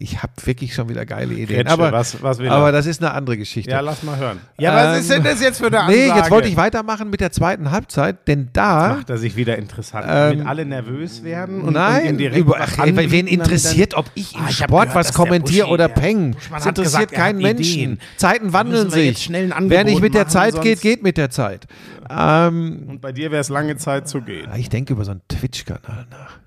Ich 0.02 0.22
habe 0.22 0.32
wirklich 0.44 0.72
schon 0.74 0.88
wieder 0.88 1.04
geile 1.04 1.34
Ideen. 1.34 1.48
Kretsche, 1.58 1.70
aber, 1.72 1.92
was- 1.92 2.22
was 2.22 2.38
er? 2.38 2.50
aber 2.52 2.72
das 2.72 2.86
ist 2.86 3.02
eine 3.02 3.12
andere 3.12 3.36
Geschichte. 3.36 3.70
Ja, 3.70 3.80
lass 3.80 4.02
mal 4.02 4.16
hören. 4.16 4.38
Ja, 4.58 4.74
was 4.74 4.94
Ähm, 4.94 5.00
ist 5.00 5.10
denn 5.10 5.24
das 5.24 5.40
jetzt 5.42 5.58
für 5.58 5.66
eine 5.66 5.80
Ansage? 5.80 5.98
Nee, 5.98 6.06
jetzt 6.16 6.30
wollte 6.30 6.48
ich 6.48 6.56
weitermachen 6.56 7.10
mit 7.10 7.20
der 7.20 7.32
zweiten 7.32 7.70
Halbzeit, 7.70 8.26
denn 8.26 8.48
da. 8.54 8.94
Macht 8.96 9.10
er 9.10 9.18
sich 9.18 9.36
wieder 9.36 9.58
interessant, 9.58 10.06
Ähm, 10.08 10.30
damit 10.38 10.46
alle 10.46 10.64
nervös 10.64 11.22
werden 11.22 11.60
und, 11.60 11.68
und 11.68 11.74
Nein, 11.74 12.16
direkt 12.16 12.38
über, 12.38 12.56
was 12.58 12.70
ach, 12.78 12.86
wen 12.86 13.26
interessiert, 13.26 13.94
ob 13.94 14.06
ich 14.14 14.34
im 14.34 14.40
Ah, 14.40 14.48
Sport 14.50 14.70
gehört, 14.88 14.94
was 14.94 15.12
kommentiere 15.12 15.66
oder 15.68 15.88
der 15.88 15.94
peng? 16.00 16.34
Das 16.50 16.64
interessiert 16.66 17.08
gesagt, 17.10 17.12
keinen 17.12 17.38
Menschen. 17.38 18.00
Zeiten 18.16 18.52
wandeln 18.54 18.88
jetzt 18.90 19.24
sich. 19.24 19.30
Wer 19.30 19.84
nicht 19.84 20.00
mit 20.00 20.14
der 20.14 20.22
machen, 20.22 20.30
Zeit 20.30 20.62
geht, 20.62 20.80
geht 20.80 21.02
mit 21.02 21.18
der 21.18 21.28
Zeit. 21.30 21.66
Ähm, 22.08 22.84
Und 22.88 23.00
bei 23.02 23.12
dir 23.12 23.30
wäre 23.30 23.42
es 23.42 23.50
lange 23.50 23.76
Zeit 23.76 24.08
zu 24.08 24.22
gehen. 24.22 24.48
ich 24.56 24.68
denke 24.70 24.94
über 24.94 25.04
so 25.04 25.10
einen 25.10 25.20
Twitch-Kanal 25.28 26.06
nach. 26.10 26.38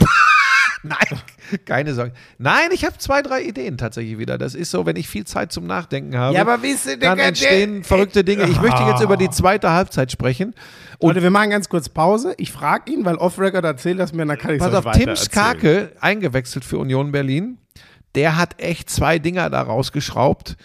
Nein, 0.84 1.20
keine 1.64 1.94
Sorge. 1.94 2.12
Nein, 2.38 2.68
ich 2.72 2.84
habe 2.84 2.98
zwei, 2.98 3.22
drei 3.22 3.42
Ideen 3.42 3.78
tatsächlich 3.78 4.18
wieder. 4.18 4.38
Das 4.38 4.54
ist 4.54 4.70
so, 4.70 4.84
wenn 4.86 4.96
ich 4.96 5.08
viel 5.08 5.24
Zeit 5.24 5.50
zum 5.50 5.66
Nachdenken 5.66 6.16
habe. 6.16 6.34
Ja, 6.34 6.42
aber 6.42 6.62
wie 6.62 6.68
ist 6.68 6.86
denn 6.86 7.00
dann 7.00 7.18
entstehen 7.18 7.76
der- 7.76 7.84
verrückte 7.84 8.22
Dinge. 8.22 8.44
Ich 8.44 8.60
möchte 8.60 8.82
jetzt 8.82 9.02
über 9.02 9.16
die 9.16 9.30
zweite 9.30 9.70
Halbzeit 9.70 10.12
sprechen. 10.12 10.54
Und 10.98 11.08
Leute, 11.10 11.22
wir 11.22 11.30
machen 11.30 11.50
ganz 11.50 11.68
kurz 11.68 11.88
Pause. 11.88 12.34
Ich 12.36 12.52
frage 12.52 12.92
ihn, 12.92 13.04
weil 13.04 13.16
Off-Record 13.16 13.64
erzählt 13.64 13.98
das 13.98 14.12
mir, 14.12 14.24
dann 14.26 14.38
kann 14.38 14.52
ich 14.54 14.62
es 14.62 14.70
Pass 14.70 14.86
auf, 14.86 14.92
Tim 14.94 15.16
Skake, 15.16 15.92
eingewechselt 16.00 16.64
für 16.64 16.78
Union 16.78 17.10
Berlin, 17.12 17.58
der 18.14 18.36
hat 18.36 18.60
echt 18.62 18.90
zwei 18.90 19.18
Dinger 19.18 19.50
da 19.50 19.62
rausgeschraubt, 19.62 20.56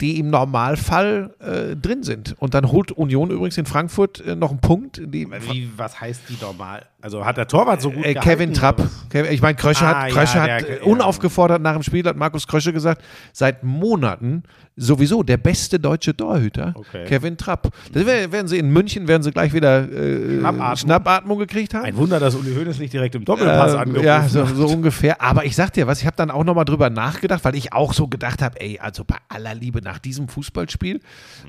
die 0.00 0.20
im 0.20 0.30
Normalfall 0.30 1.34
äh, 1.40 1.76
drin 1.76 2.02
sind. 2.04 2.36
Und 2.38 2.54
dann 2.54 2.70
holt 2.70 2.92
Union 2.92 3.30
übrigens 3.30 3.58
in 3.58 3.66
Frankfurt 3.66 4.24
äh, 4.24 4.36
noch 4.36 4.50
einen 4.50 4.60
Punkt. 4.60 5.00
Wie, 5.04 5.28
was 5.76 6.00
heißt 6.00 6.22
die 6.28 6.38
normal? 6.40 6.86
Also 7.00 7.24
hat 7.24 7.36
der 7.36 7.46
Torwart 7.46 7.80
so 7.80 7.92
gut 7.92 8.04
äh, 8.04 8.14
gehalten, 8.14 8.20
Kevin 8.28 8.54
Trapp. 8.54 8.80
oder 9.14 9.30
ich 9.30 9.40
meine, 9.40 9.54
Krösche 9.54 9.84
Ah, 9.86 10.02
hat, 10.02 10.08
ja, 10.08 10.14
Krösche 10.16 10.32
der- 10.42 10.56
hat 10.56 10.64
äh, 10.64 10.76
ja. 10.78 10.82
unaufgefordert 10.82 11.62
nach 11.62 11.74
dem 11.74 11.84
Spiel, 11.84 12.04
hat 12.04 12.16
Markus 12.16 12.48
Krösche 12.48 12.72
gesagt, 12.72 13.02
seit 13.32 13.62
Monaten 13.62 14.42
sowieso 14.74 15.22
der 15.22 15.36
beste 15.36 15.78
deutsche 15.78 16.16
Torhüter, 16.16 16.72
Okay. 16.74 17.04
Kevin 17.06 17.36
Trapp. 17.36 17.68
Das 17.92 18.04
werden 18.04 18.48
sie 18.48 18.58
in 18.58 18.70
München, 18.70 19.06
werden 19.06 19.22
sie 19.22 19.30
gleich 19.30 19.52
wieder 19.52 19.88
äh, 19.90 20.38
Schnappatmung. 20.40 20.76
Schnappatmung 20.76 21.38
gekriegt 21.38 21.74
haben. 21.74 21.84
Ein 21.84 21.96
Wunder, 21.96 22.18
dass 22.18 22.34
Uli 22.34 22.52
Hoeneß 22.54 22.80
nicht 22.80 22.92
direkt 22.92 23.14
im 23.14 23.24
Doppelpass 23.24 23.74
Ähm, 23.74 23.78
angerufen 23.80 24.04
ja, 24.04 24.28
so, 24.28 24.44
so 24.46 24.66
ungefähr. 24.66 25.22
Aber 25.22 25.44
ich 25.44 25.54
sag 25.54 25.72
dir 25.74 25.86
was, 25.86 26.00
ich 26.00 26.06
habe 26.06 26.16
dann 26.16 26.32
auch 26.32 26.42
nochmal 26.42 26.64
drüber 26.64 26.90
nachgedacht, 26.90 27.44
weil 27.44 27.54
ich 27.54 27.72
auch 27.72 27.92
so 27.92 28.08
gedacht 28.08 28.42
habe, 28.42 28.60
ey, 28.60 28.80
also 28.80 29.04
bei 29.04 29.16
aller 29.28 29.54
Liebe 29.54 29.82
nach 29.82 30.00
diesem 30.00 30.26
Fußballspiel. 30.26 31.00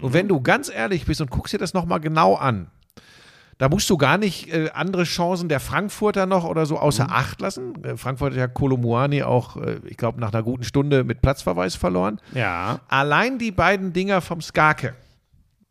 Und 0.02 0.14
wenn 0.14 0.28
du 0.28 0.41
ganz 0.41 0.72
ehrlich 0.72 1.06
bist 1.06 1.22
und 1.22 1.32
guckst 1.32 1.54
dir 1.54 1.58
das 1.60 1.74
nochmal 1.74 2.00
genau 2.00 2.36
an, 2.36 2.68
da 3.60 3.70
musst 3.70 3.88
du 3.89 3.97
gar 3.97 4.18
nicht 4.18 4.51
äh, 4.51 4.70
andere 4.74 5.03
Chancen 5.03 5.47
der 5.49 5.60
Frankfurter 5.60 6.26
noch 6.26 6.45
oder 6.45 6.66
so 6.66 6.80
außer 6.80 7.03
Mhm. 7.03 7.10
Acht 7.14 7.41
lassen. 7.41 7.84
Äh, 7.84 7.95
Frankfurt 7.97 8.32
hat 8.32 8.39
ja 8.39 8.47
Kolomuani 8.47 9.22
auch, 9.24 9.57
äh, 9.57 9.80
ich 9.86 9.97
glaube, 9.97 10.20
nach 10.20 10.34
einer 10.34 10.41
guten 10.43 10.64
Stunde 10.64 11.03
mit 11.03 11.22
Platzverweis 11.22 11.76
verloren. 11.76 12.20
Ja. 12.34 12.80
Allein 12.88 13.38
die 13.38 13.51
beiden 13.51 13.93
Dinger 13.93 14.22
vom 14.22 14.41
Skake, 14.41 14.95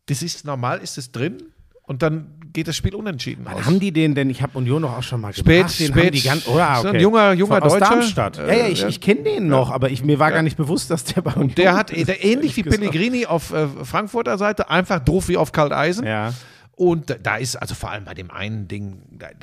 das 0.05 0.21
ist 0.21 0.45
normal, 0.45 0.79
ist 0.79 0.97
es 0.97 1.11
drin 1.11 1.37
und 1.83 2.01
dann 2.01 2.27
geht 2.53 2.67
das 2.67 2.75
Spiel 2.75 2.95
unentschieden 2.95 3.47
aus. 3.47 3.65
Haben 3.65 3.79
die 3.79 3.91
den 3.91 4.15
denn, 4.15 4.29
ich 4.31 4.41
habe 4.41 4.57
Union 4.57 4.81
doch 4.81 4.97
auch 4.97 5.03
schon 5.03 5.21
mal 5.21 5.33
Spät, 5.33 5.45
gebracht, 5.67 5.79
den 5.79 5.87
spät. 5.87 6.03
haben 6.05 6.11
die 6.11 6.21
ganz, 6.21 6.47
oder, 6.47 6.73
Ist 6.73 6.85
ein 6.85 6.87
okay. 6.89 7.01
junger- 7.03 7.33
junger 7.33 7.55
Von- 7.59 7.63
aus 7.63 7.73
Deutscher. 7.73 7.89
Darmstadt. 7.89 8.37
Ja, 8.37 8.53
ja, 8.53 8.67
ich, 8.67 8.83
ich 8.85 9.01
kenne 9.01 9.21
den 9.23 9.47
noch, 9.47 9.71
aber 9.71 9.89
ich, 9.91 10.03
mir 10.03 10.17
war 10.19 10.31
gar 10.31 10.41
nicht 10.41 10.57
bewusst, 10.57 10.89
dass 10.89 11.03
der 11.03 11.21
bei 11.21 11.33
Union 11.33 11.53
Der 11.55 11.75
hat 11.75 11.89
der, 11.91 12.23
ähnlich 12.23 12.55
wie. 12.57 12.63
Pellegrini 12.63 13.25
auf 13.27 13.51
äh, 13.53 13.67
Frankfurter 13.83 14.37
Seite, 14.37 14.69
einfach 14.69 14.99
doof 14.99 15.27
wie 15.27 15.37
auf 15.37 15.51
Kalteisen. 15.51 16.05
Ja. 16.07 16.33
Und 16.79 17.13
da- 17.23 17.35
ist 17.35 17.57
also 17.57 17.75
vor 17.75 17.91
allem 17.91 18.05
bei 18.05 18.13
dem 18.13 18.31
einen 18.31 18.69
Ding, 18.69 19.01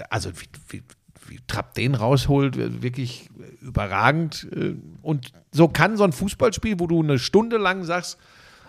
also 0.08 0.30
wie, 0.40 0.46
wie, 0.70 0.82
wie 1.28 1.38
Trapp 1.46 1.74
den 1.74 1.94
rausholt, 1.94 2.56
äh, 2.56 2.80
wirklich 2.82 3.28
überragend. 3.60 4.48
äh, 4.56 4.74
Und 5.02 5.32
so 5.52 5.68
kann 5.68 5.98
so 5.98 6.04
ein 6.04 6.12
Fußballspiel, 6.12 6.80
wo 6.80 6.86
du 6.86 7.02
eine 7.02 7.18
Stunde 7.18 7.58
lang 7.58 7.84
sagst, 7.84 8.16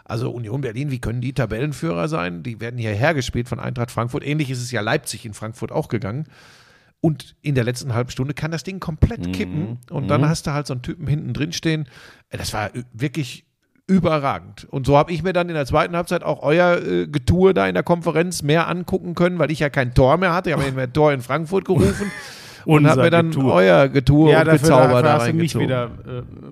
also 0.03 0.31
Union 0.31 0.59
Berlin, 0.59 0.91
wie 0.91 0.99
können 0.99 1.21
die 1.21 1.31
Tabellenführer 1.33 2.09
sein? 2.09 2.43
Die 2.43 2.59
werden 2.59 2.77
hierher 2.77 3.13
gespielt 3.13 3.47
von 3.47 3.59
Eintracht 3.61 3.89
Frankfurt. 3.91 4.25
Ähnlich 4.25 4.49
ist 4.51 4.61
es 4.61 4.71
ja 4.71 4.81
Leipzig 4.81 5.25
in 5.25 5.33
Frankfurt 5.33 5.71
auch 5.71 5.87
gegangen. 5.87 6.25
Und 6.99 7.35
in 7.41 7.55
der 7.55 7.63
letzten 7.63 7.93
halben 7.93 8.09
Stunde 8.09 8.33
kann 8.33 8.51
das 8.51 8.63
Ding 8.63 8.81
komplett 8.81 9.31
kippen. 9.31 9.79
Und 9.89 10.09
dann 10.09 10.27
hast 10.27 10.45
du 10.47 10.51
halt 10.51 10.67
so 10.67 10.73
einen 10.73 10.81
Typen 10.81 11.07
hinten 11.07 11.33
drin 11.33 11.53
stehen. 11.53 11.87
Äh, 12.29 12.37
Das 12.37 12.51
war 12.53 12.75
äh, 12.75 12.83
wirklich 12.91 13.45
überragend. 13.87 14.67
Und 14.69 14.85
so 14.85 14.97
habe 14.97 15.11
ich 15.13 15.23
mir 15.23 15.33
dann 15.33 15.47
in 15.47 15.55
der 15.55 15.65
zweiten 15.65 15.95
Halbzeit 15.95 16.21
auch 16.23 16.43
euer 16.43 16.77
äh, 16.77 17.07
Getue 17.07 17.53
da 17.53 17.67
in 17.67 17.73
der 17.73 17.83
Konferenz 17.83 18.43
mehr 18.43 18.67
angucken 18.67 19.15
können, 19.15 19.39
weil 19.39 19.49
ich 19.49 19.59
ja 19.59 19.69
kein 19.69 19.93
Tor 19.93 20.17
mehr 20.17 20.33
hatte. 20.33 20.49
Ich 20.49 20.57
habe 20.57 20.69
mir 20.71 20.81
ein 20.81 20.93
Tor 20.93 21.13
in 21.13 21.21
Frankfurt 21.21 21.65
gerufen 21.65 22.11
und 22.65 22.85
habe 22.87 23.03
mir 23.03 23.09
dann 23.09 23.31
Getue. 23.31 23.51
euer 23.51 23.87
Getue 23.87 24.31
Ja, 24.31 24.39
und 24.41 24.47
dafür, 24.47 24.59
Gezauber 24.59 25.01
dafür 25.01 25.03
da 25.03 25.17
du 25.27 25.33
mich 25.33 25.55
reingezogen. 25.55 25.67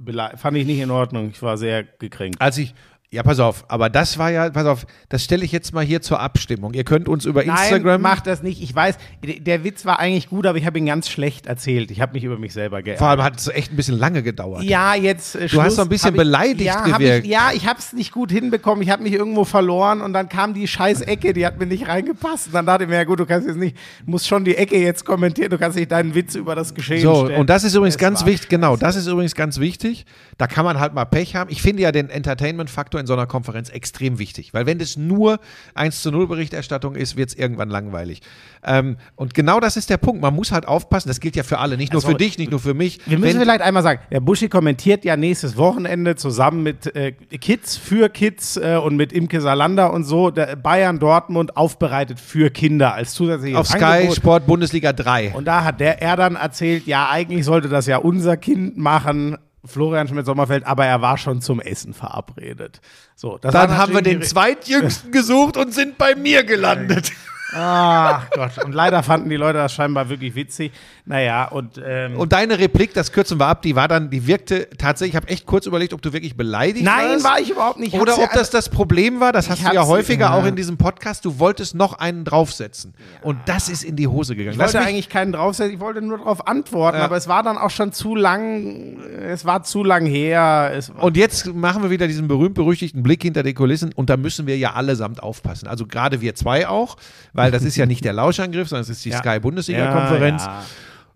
wieder 0.08 0.34
äh, 0.34 0.38
fand 0.38 0.58
ich 0.58 0.66
nicht 0.66 0.80
in 0.80 0.92
Ordnung. 0.92 1.30
Ich 1.34 1.42
war 1.42 1.58
sehr 1.58 1.84
gekränkt. 1.84 2.40
Als 2.42 2.58
ich, 2.58 2.74
ja, 3.16 3.24
pass 3.24 3.40
auf, 3.40 3.66
aber 3.70 3.90
das 3.90 4.18
war 4.18 4.30
ja, 4.30 4.50
pass 4.50 4.66
auf, 4.66 4.86
das 5.10 5.24
stelle 5.24 5.44
ich 5.46 5.52
jetzt 5.52 5.74
mal 5.74 5.84
hier 5.86 6.02
zur 6.02 6.20
Abstimmung. 6.20 6.74
Ihr 6.74 6.84
könnt 6.84 7.08
uns 7.08 7.26
über 7.26 7.44
Instagram. 7.44 7.84
Nein, 7.84 8.02
mach 8.02 8.22
das 8.22 8.44
nicht. 8.44 8.62
Ich 8.62 8.76
weiß, 8.76 8.98
der- 9.24 9.64
Witz 9.64 9.86
war 9.86 10.00
eigentlich 10.00 10.30
gut, 10.30 10.46
aber 10.46 10.58
ich 10.58 10.66
habe 10.66 10.78
ihn 10.78 10.86
ganz 10.86 11.10
schlecht 11.10 11.48
erzählt. 11.48 11.90
Ich 11.92 12.02
habe 12.02 12.14
mich 12.14 12.24
über 12.26 12.38
mich 12.38 12.54
selber 12.54 12.82
geärgert. 12.84 13.00
vor 13.00 13.08
allem 13.08 13.24
hat 13.24 13.40
es 13.40 13.48
echt 13.48 13.72
ein 13.72 13.76
bisschen 13.78 13.98
lange 13.98 14.22
gedauert. 14.22 14.64
Ja, 14.64 14.94
jetzt. 14.96 15.36
Äh, 15.36 15.48
Du 15.48 15.62
hast 15.62 15.78
so 15.78 15.82
ein 15.82 15.90
bisschen 15.90 16.12
ich, 16.12 16.18
beleidigt 16.18 16.62
ja, 16.66 16.84
gewirkt. 16.84 17.26
Ich, 17.26 17.32
ja, 17.32 17.52
ich 17.54 17.66
habe 17.68 17.80
es 17.80 17.94
nicht 17.94 18.12
gut 18.12 18.32
hinbekommen. 18.32 18.84
Ich 18.84 18.90
habe 18.90 19.02
mich 19.02 19.14
irgendwo 19.14 19.46
verloren 19.46 20.02
und 20.02 20.12
dann 20.14 20.28
kam 20.30 20.54
die 20.54 20.68
scheiß 20.68 21.02
Ecke, 21.02 21.32
die 21.34 21.46
hat 21.46 21.58
mir 21.58 21.66
nicht 21.66 21.88
reingepasst. 21.88 22.48
Und 22.48 22.54
dann 22.54 22.66
dachte 22.66 22.84
ich 22.84 22.90
mir, 22.90 22.98
ja 22.98 23.04
gut, 23.06 23.20
du 23.22 23.26
kannst 23.26 23.48
jetzt 23.48 23.58
nicht, 23.58 23.78
musst 24.06 24.28
schon 24.28 24.44
die 24.44 24.56
Ecke 24.58 24.78
jetzt 24.78 25.06
kommentieren. 25.06 25.50
Du 25.50 25.58
kannst 25.58 25.78
nicht 25.78 25.90
deinen 25.92 26.14
Witz 26.14 26.36
über 26.36 26.54
das 26.54 26.74
Geschehen 26.76 27.02
So, 27.02 27.26
stellen. 27.26 27.40
und 27.40 27.50
das 27.50 27.64
ist 27.64 27.74
übrigens 27.76 27.96
Es 27.96 28.00
ganz 28.00 28.26
wichtig, 28.26 28.50
genau, 28.50 28.76
das 28.76 28.98
ist 28.98 29.08
übrigens 29.08 29.36
ganz 29.36 29.60
wichtig. 29.60 30.06
Da 30.38 30.48
kann 30.48 30.66
man 30.66 30.80
halt 30.80 30.94
mal 30.94 31.06
Pech 31.06 31.36
haben. 31.36 31.50
Ich 31.50 31.62
finde 31.62 31.84
ja 31.84 31.92
den 31.94 32.10
Entertainment-Faktor 32.10 33.00
in 33.06 33.08
so 33.08 33.14
einer 33.14 33.28
Konferenz 33.28 33.70
extrem 33.70 34.18
wichtig, 34.20 34.54
weil 34.54 34.66
wenn 34.66 34.80
das 34.80 34.98
nur 34.98 35.40
1 35.76 36.02
zu 36.02 36.12
0 36.12 36.28
Berichterstattung 36.28 36.96
ist, 36.96 37.16
wird 37.16 37.30
es 37.30 37.36
irgendwann 37.36 37.70
langweilig. 37.70 38.22
Ähm, 38.66 38.98
und 39.16 39.34
genau 39.36 39.60
das 39.60 39.78
ist 39.78 39.90
der 39.92 39.98
Punkt. 39.98 40.22
Man 40.22 40.34
muss 40.34 40.52
halt 40.52 40.68
aufpassen, 40.68 41.08
das 41.08 41.20
gilt 41.20 41.36
ja 41.36 41.44
für 41.44 41.60
alle, 41.60 41.78
nicht 41.78 41.94
nur 41.94 42.02
Also, 42.02 42.10
für 42.10 42.16
dich, 42.18 42.38
nicht 42.40 42.50
nur 42.50 42.60
für 42.60 42.74
mich. 42.74 43.00
Wir 43.06 43.20
müssen 43.20 43.36
Wenn- 43.36 43.44
vielleicht 43.44 43.62
einmal 43.62 43.84
sagen, 43.84 44.02
der 44.12 44.20
Buschi 44.20 44.50
kommentiert 44.50 45.06
ja 45.06 45.16
nächstes 45.16 45.56
Wochenende 45.56 46.16
zusammen 46.16 46.64
mit 46.64 46.96
äh, 46.96 47.12
Kids 47.12 47.78
für 47.78 48.10
Kids 48.10 48.58
äh, 48.58 48.78
und 48.84 48.96
mit 48.96 49.14
Imke 49.14 49.40
Salander 49.42 49.94
und 49.94 50.04
so 50.04 50.32
Bayern 50.64 50.98
Dortmund 51.00 51.56
aufbereitet 51.58 52.20
für 52.20 52.50
Kinder 52.50 52.94
als 52.96 53.14
zusätzliches 53.14 53.60
auf 53.60 53.68
Sky 53.68 53.84
Angebot. 53.84 54.16
Sport 54.16 54.48
Bundesliga 54.48 54.94
3. 54.94 55.34
Und 55.36 55.46
da 55.46 55.64
hat 55.64 55.80
der 55.80 56.02
er 56.02 56.16
dann 56.16 56.36
erzählt, 56.36 56.88
ja, 56.88 57.10
eigentlich 57.10 57.46
sollte 57.46 57.70
das 57.70 57.86
ja 57.86 57.98
unser 57.98 58.38
Kind 58.38 58.78
machen, 58.78 59.38
Florian 59.66 60.08
Schmidt-Sommerfeld, 60.08 60.66
aber 60.66 60.86
er 60.86 61.02
war 61.02 61.18
schon 61.18 61.42
zum 61.42 61.60
Essen 61.60 61.94
verabredet. 61.94 62.82
So, 63.16 63.38
das 63.38 63.54
Dann 63.54 63.78
haben 63.78 63.94
wir 63.94 64.02
den 64.02 64.22
zweitjüngsten 64.22 65.12
gesucht 65.12 65.58
und 65.58 65.74
sind 65.74 65.98
bei 65.98 66.16
mir 66.16 66.44
gelandet. 66.44 67.12
Ach 67.54 68.30
Gott. 68.32 68.64
Und 68.64 68.74
leider 68.74 69.04
fanden 69.04 69.30
die 69.30 69.36
Leute 69.36 69.60
das 69.60 69.74
scheinbar 69.74 70.10
wirklich 70.10 70.36
witzig. 70.36 70.72
Naja, 71.06 71.46
und, 71.46 71.80
ähm, 71.86 72.18
Und 72.18 72.34
deine 72.34 72.58
Replik, 72.58 72.94
das 72.94 73.12
kürzen 73.12 73.40
wir 73.40 73.46
ab, 73.46 73.62
die 73.62 73.76
war 73.76 73.88
dann, 73.88 74.10
die 74.10 74.26
wirkte 74.26 74.68
tatsächlich, 74.78 75.14
ich 75.14 75.16
habe 75.16 75.28
echt 75.28 75.46
kurz 75.46 75.68
überlegt, 75.68 75.94
ob 75.94 76.02
du 76.02 76.12
wirklich 76.14 76.36
beleidigt 76.36 76.84
nein, 76.84 77.10
warst. 77.12 77.24
war 77.24 77.40
ich 77.40 77.52
überhaupt 77.52 77.80
nicht. 77.80 77.94
Ich 77.94 78.00
Oder 78.02 78.16
ob 78.16 78.20
ja- 78.22 78.30
das 78.34 78.50
das 78.50 78.70
Problem 78.70 79.20
war, 79.20 79.32
das 79.32 79.50
hast 79.50 79.64
du 79.66 79.74
ja 79.74 79.86
häufiger 79.86 80.28
ja. 80.28 80.34
auch 80.34 80.46
in 80.46 80.56
diesem 80.56 80.78
Podcast, 80.78 81.24
du 81.26 81.38
wolltest 81.40 81.76
noch 81.76 81.94
einen 81.94 82.26
draufsetzen. 82.26 82.94
Und 83.22 83.38
das 83.46 83.70
ist 83.70 83.84
in 83.84 83.96
die 83.96 84.08
Hose 84.08 84.36
gegangen. 84.36 84.54
Ich 84.58 84.60
wollte 84.60 84.80
eigentlich 84.80 85.10
keinen 85.10 85.32
draufsetzen, 85.32 85.74
ich 85.76 85.80
wollte 85.80 86.02
nur 86.02 86.18
darauf 86.18 86.48
antworten, 86.48 86.98
Ja. 86.98 87.06
aber 87.06 87.18
es 87.18 87.28
war 87.28 87.44
dann 87.44 87.58
auch 87.58 87.70
schon 87.70 87.92
zu 87.94 88.16
lang, 88.16 88.98
es 89.28 89.46
war 89.46 89.62
zu 89.64 89.84
lang 89.84 90.06
her. 90.08 90.80
Und 91.00 91.16
jetzt 91.18 91.54
machen 91.54 91.84
wir 91.84 91.90
wieder 91.92 92.08
diesen 92.08 92.28
berühmt-berüchtigten 92.28 93.04
Blick 93.04 93.22
hinter 93.22 93.44
die 93.44 93.54
Kulissen 93.54 93.94
und 93.94 94.10
da 94.10 94.18
müssen 94.18 94.48
wir 94.48 94.58
ja 94.58 94.74
allesamt 94.74 95.22
aufpassen. 95.22 95.68
Also 95.68 95.86
gerade 95.86 96.22
wir 96.22 96.34
zwei 96.34 96.68
auch, 96.68 96.98
weil 97.36 97.52
das 97.52 97.64
ist 97.64 97.76
ja 97.76 97.86
nicht 97.86 98.04
der 98.06 98.14
Lauschangriff, 98.14 98.70
sondern 98.70 98.84
es 98.84 98.90
ist 98.90 99.06
die 99.06 99.10
Ja. 99.10 99.20
Sky-Bundesliga-Konferenz. 99.20 100.44
Ja, 100.44 100.48
ja. 100.60 100.66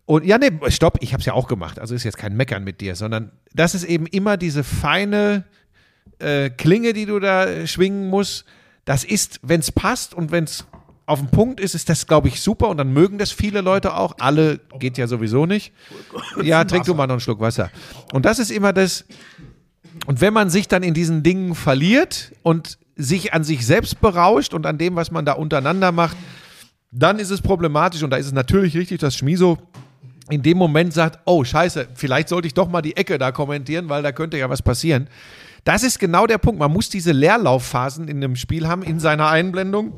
Und 0.06 0.26
ja, 0.26 0.38
nee, 0.38 0.52
stopp, 0.70 0.98
ich 1.02 1.14
habe 1.14 1.22
es 1.22 1.26
ja 1.26 1.34
auch 1.34 1.48
gemacht. 1.48 1.80
Also 1.80 1.94
ist 1.94 2.04
jetzt 2.04 2.18
kein 2.18 2.36
Meckern 2.36 2.64
mit 2.64 2.82
dir, 2.82 2.96
sondern 2.96 3.32
das 3.54 3.76
ist 3.76 3.84
eben 3.84 4.08
immer 4.08 4.38
diese 4.38 4.64
feine 4.64 5.44
äh, 6.20 6.50
Klinge, 6.50 6.94
die 6.94 7.06
du 7.06 7.20
da 7.20 7.68
schwingen 7.68 8.08
musst. 8.10 8.46
Das 8.86 9.04
ist, 9.04 9.40
wenn 9.44 9.60
es 9.60 9.72
passt 9.72 10.16
und 10.16 10.32
wenn 10.32 10.46
es 10.46 10.66
auf 11.06 11.20
den 11.20 11.30
Punkt 11.30 11.60
ist, 11.60 11.76
ist 11.76 11.90
das, 11.90 12.08
glaube 12.08 12.28
ich, 12.28 12.42
super 12.42 12.70
und 12.70 12.78
dann 12.78 12.92
mögen 12.92 13.18
das 13.18 13.32
viele 13.32 13.62
Leute 13.62 13.96
auch. 13.96 14.16
Alle 14.20 14.60
geht 14.80 14.98
ja 14.98 15.08
sowieso 15.08 15.46
nicht. 15.46 15.74
Ja, 16.44 16.64
trink 16.64 16.86
du 16.86 16.94
mal 16.94 17.06
noch 17.08 17.14
einen 17.14 17.20
Schluck 17.20 17.40
Wasser. 17.40 17.70
Und 18.14 18.26
das 18.26 18.40
ist 18.40 18.50
immer 18.52 18.74
das. 18.74 19.06
Und 20.06 20.22
wenn 20.22 20.34
man 20.34 20.50
sich 20.50 20.68
dann 20.68 20.82
in 20.84 20.94
diesen 20.94 21.22
Dingen 21.24 21.54
verliert 21.56 22.32
und 22.44 22.78
sich 23.00 23.34
an 23.34 23.43
sich 23.43 23.66
selbst 23.66 24.02
berauscht 24.02 24.54
und 24.54 24.66
an 24.66 24.78
dem, 24.78 24.95
was 24.95 25.10
man 25.10 25.26
da 25.26 25.34
untereinander 25.34 25.91
macht, 25.91 26.18
dann 26.91 27.18
ist 27.18 27.30
es 27.30 27.41
problematisch 27.41 28.04
und 28.04 28.10
da 28.10 28.18
ist 28.18 28.26
es 28.26 28.34
natürlich 28.34 28.76
richtig, 28.76 29.00
dass 29.00 29.16
Schmiso 29.16 29.58
in 30.30 30.41
dem 30.43 30.58
Moment 30.58 30.93
sagt, 30.93 31.20
oh 31.26 31.43
scheiße, 31.43 31.88
vielleicht 31.95 32.30
sollte 32.30 32.47
ich 32.47 32.54
doch 32.54 32.70
mal 32.70 32.82
die 32.82 32.95
Ecke 32.97 33.18
da 33.18 33.32
kommentieren, 33.32 33.89
weil 33.89 34.04
da 34.04 34.12
könnte 34.12 34.38
ja 34.38 34.50
was 34.50 34.62
passieren. 34.62 35.08
Das 35.64 35.84
ist 35.84 35.97
genau 35.97 36.28
der 36.28 36.38
Punkt. 36.38 36.60
Man 36.60 36.72
muss 36.72 36.89
diese 36.89 37.12
Leerlaufphasen 37.12 38.08
in 38.08 38.18
einem 38.18 38.36
Spiel 38.36 38.68
haben, 38.68 38.84
in 38.84 39.00
seiner 39.00 39.30
Einblendung. 39.30 39.93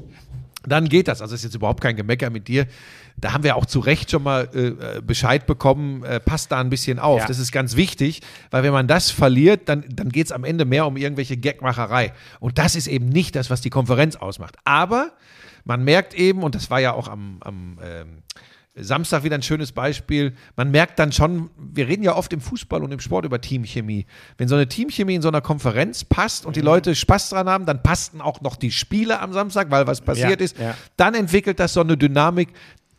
Dann 0.64 0.88
geht 0.88 1.08
das. 1.08 1.22
Also 1.22 1.36
ist 1.36 1.44
jetzt 1.44 1.56
überhaupt 1.56 1.82
kein 1.82 1.96
Gemecker 1.96 2.30
mit 2.30 2.48
dir. 2.48 2.68
Da 3.18 3.34
haben 3.34 3.44
wir 3.44 3.56
auch 3.56 3.66
zu 3.66 3.80
Recht 3.80 4.10
schon 4.12 4.24
mal 4.24 4.50
äh, 4.54 4.68
äh, 4.98 5.02
Bescheid 5.02 5.46
bekommen, 5.46 6.04
äh, 6.04 6.20
passt 6.20 6.52
da 6.52 6.60
ein 6.60 6.70
bisschen 6.70 7.00
auf. 7.00 7.22
Ja. 7.22 7.28
Das 7.28 7.40
ist 7.40 7.52
ganz 7.52 7.76
wichtig, 7.76 8.22
weil 8.50 8.64
wenn 8.64 8.74
man 8.74 8.88
das 8.88 9.12
verliert, 9.12 9.70
dann, 9.70 9.86
dann 9.90 10.10
geht 10.10 10.28
es 10.28 10.32
am 10.32 10.44
Ende 10.44 10.66
mehr 10.66 10.88
um 10.88 10.98
irgendwelche 10.98 11.38
Gagmacherei. 11.38 12.14
Und 12.40 12.58
das 12.58 12.76
ist 12.76 12.88
eben 12.88 13.10
nicht 13.10 13.36
das, 13.36 13.50
was 13.50 13.62
die 13.62 13.70
Konferenz 13.70 14.16
ausmacht. 14.16 14.56
Aber 14.64 15.12
man 15.66 15.84
merkt 15.84 16.14
eben, 16.14 16.42
und 16.44 16.56
das 16.56 16.70
war 16.70 16.80
ja 16.80 16.94
auch 16.94 17.08
am, 17.08 17.38
am 17.42 17.78
ähm, 17.84 18.24
Samstag 18.76 19.24
wieder 19.24 19.36
ein 19.36 19.42
schönes 19.44 19.74
Beispiel. 19.74 20.34
Man 20.56 20.72
merkt 20.72 20.98
dann 20.98 21.12
schon, 21.12 21.50
wir 21.58 21.88
reden 21.90 22.04
ja 22.04 22.16
oft 22.16 22.32
im 22.32 22.40
Fußball 22.40 22.82
und 22.82 22.92
im 22.94 23.02
Sport 23.02 23.26
über 23.26 23.42
Teamchemie. 23.42 24.06
Wenn 24.38 24.48
so 24.48 24.56
eine 24.56 24.68
Teamchemie 24.68 25.16
in 25.16 25.22
so 25.22 25.28
einer 25.28 25.42
Konferenz 25.42 26.06
passt 26.06 26.46
und 26.46 26.56
die 26.56 26.62
Leute 26.62 26.96
Spaß 26.96 27.32
dran 27.32 27.50
haben, 27.50 27.66
dann 27.66 27.84
passten 27.84 28.22
auch 28.22 28.40
noch 28.40 28.56
die 28.56 28.72
Spiele 28.72 29.20
am 29.20 29.34
Samstag, 29.34 29.70
weil 29.72 29.88
was 29.88 30.00
passiert 30.00 30.40
Ja, 30.40 30.46
ist. 30.46 30.58
ja. 30.58 30.76
Dann 30.96 31.16
entwickelt 31.16 31.60
das 31.60 31.74
so 31.74 31.82
eine 31.82 31.98
Dynamik. 31.98 32.50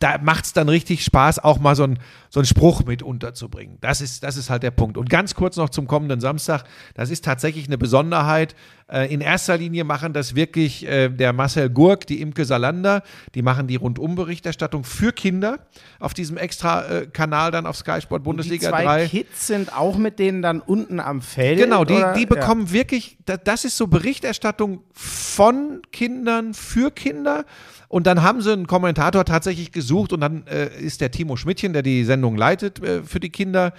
Da 0.03 0.17
macht 0.17 0.43
es 0.43 0.51
dann 0.51 0.67
richtig 0.67 1.05
Spaß, 1.05 1.39
auch 1.39 1.59
mal 1.59 1.77
so, 1.77 1.83
ein, 1.85 1.97
so 2.29 2.41
einen 2.41 2.45
Spruch 2.45 2.83
mit 2.83 3.01
unterzubringen. 3.01 3.77
Das 3.79 4.01
ist, 4.01 4.21
das 4.23 4.35
ist 4.35 4.49
halt 4.49 4.61
der 4.61 4.71
Punkt. 4.71 4.97
Und 4.97 5.09
ganz 5.09 5.33
kurz 5.33 5.55
noch 5.55 5.69
zum 5.69 5.87
kommenden 5.87 6.19
Samstag. 6.19 6.65
Das 6.93 7.09
ist 7.09 7.23
tatsächlich 7.23 7.67
eine 7.67 7.77
Besonderheit. 7.77 8.53
Äh, 8.93 9.11
in 9.11 9.21
erster 9.21 9.57
Linie 9.57 9.83
machen 9.83 10.13
das 10.13 10.35
wirklich 10.35 10.87
äh, 10.87 11.09
der 11.09 11.33
Marcel 11.33 11.69
Gurk, 11.69 12.05
die 12.05 12.21
Imke 12.21 12.45
Salander. 12.45 13.01
Die 13.33 13.41
machen 13.41 13.65
die 13.65 13.75
Rundumberichterstattung 13.75 14.83
für 14.83 15.11
Kinder 15.11 15.57
auf 15.99 16.13
diesem 16.13 16.37
extra 16.37 16.85
äh, 16.87 17.07
Kanal 17.07 17.49
dann 17.49 17.65
auf 17.65 17.75
Sky 17.77 17.99
Sport 18.01 18.21
die 18.21 18.25
Bundesliga 18.25 18.69
zwei 18.69 18.83
3. 18.83 19.07
Kids 19.07 19.47
sind 19.47 19.75
auch 19.75 19.97
mit 19.97 20.19
denen 20.19 20.41
dann 20.43 20.59
unten 20.61 20.99
am 20.99 21.21
Feld. 21.21 21.57
Genau, 21.59 21.83
die, 21.85 21.95
die 22.15 22.25
bekommen 22.27 22.71
wirklich, 22.71 23.17
da- 23.25 23.37
das 23.37 23.65
ist 23.65 23.77
so 23.77 23.87
Berichterstattung 23.87 24.83
von 24.93 25.81
Kindern 25.91 26.53
für 26.53 26.91
Kinder. 26.91 27.45
Und 27.87 28.07
dann 28.07 28.23
haben 28.23 28.41
sie 28.41 28.51
einen 28.51 28.65
Kommentator 28.65 29.23
tatsächlich 29.23 29.71
gesucht 29.71 30.13
und 30.13 30.21
dann 30.21 30.47
äh, 30.47 30.67
ist 30.79 30.99
der 31.01 31.11
Timo 31.11 31.35
Schmidtchen, 31.35 31.73
der 31.73 31.83
die 31.83 32.03
Sendung 32.05 32.35
leitet 32.35 32.81
äh, 32.83 33.03
für 33.03 33.19
die 33.19 33.29
Kinder, 33.29 33.73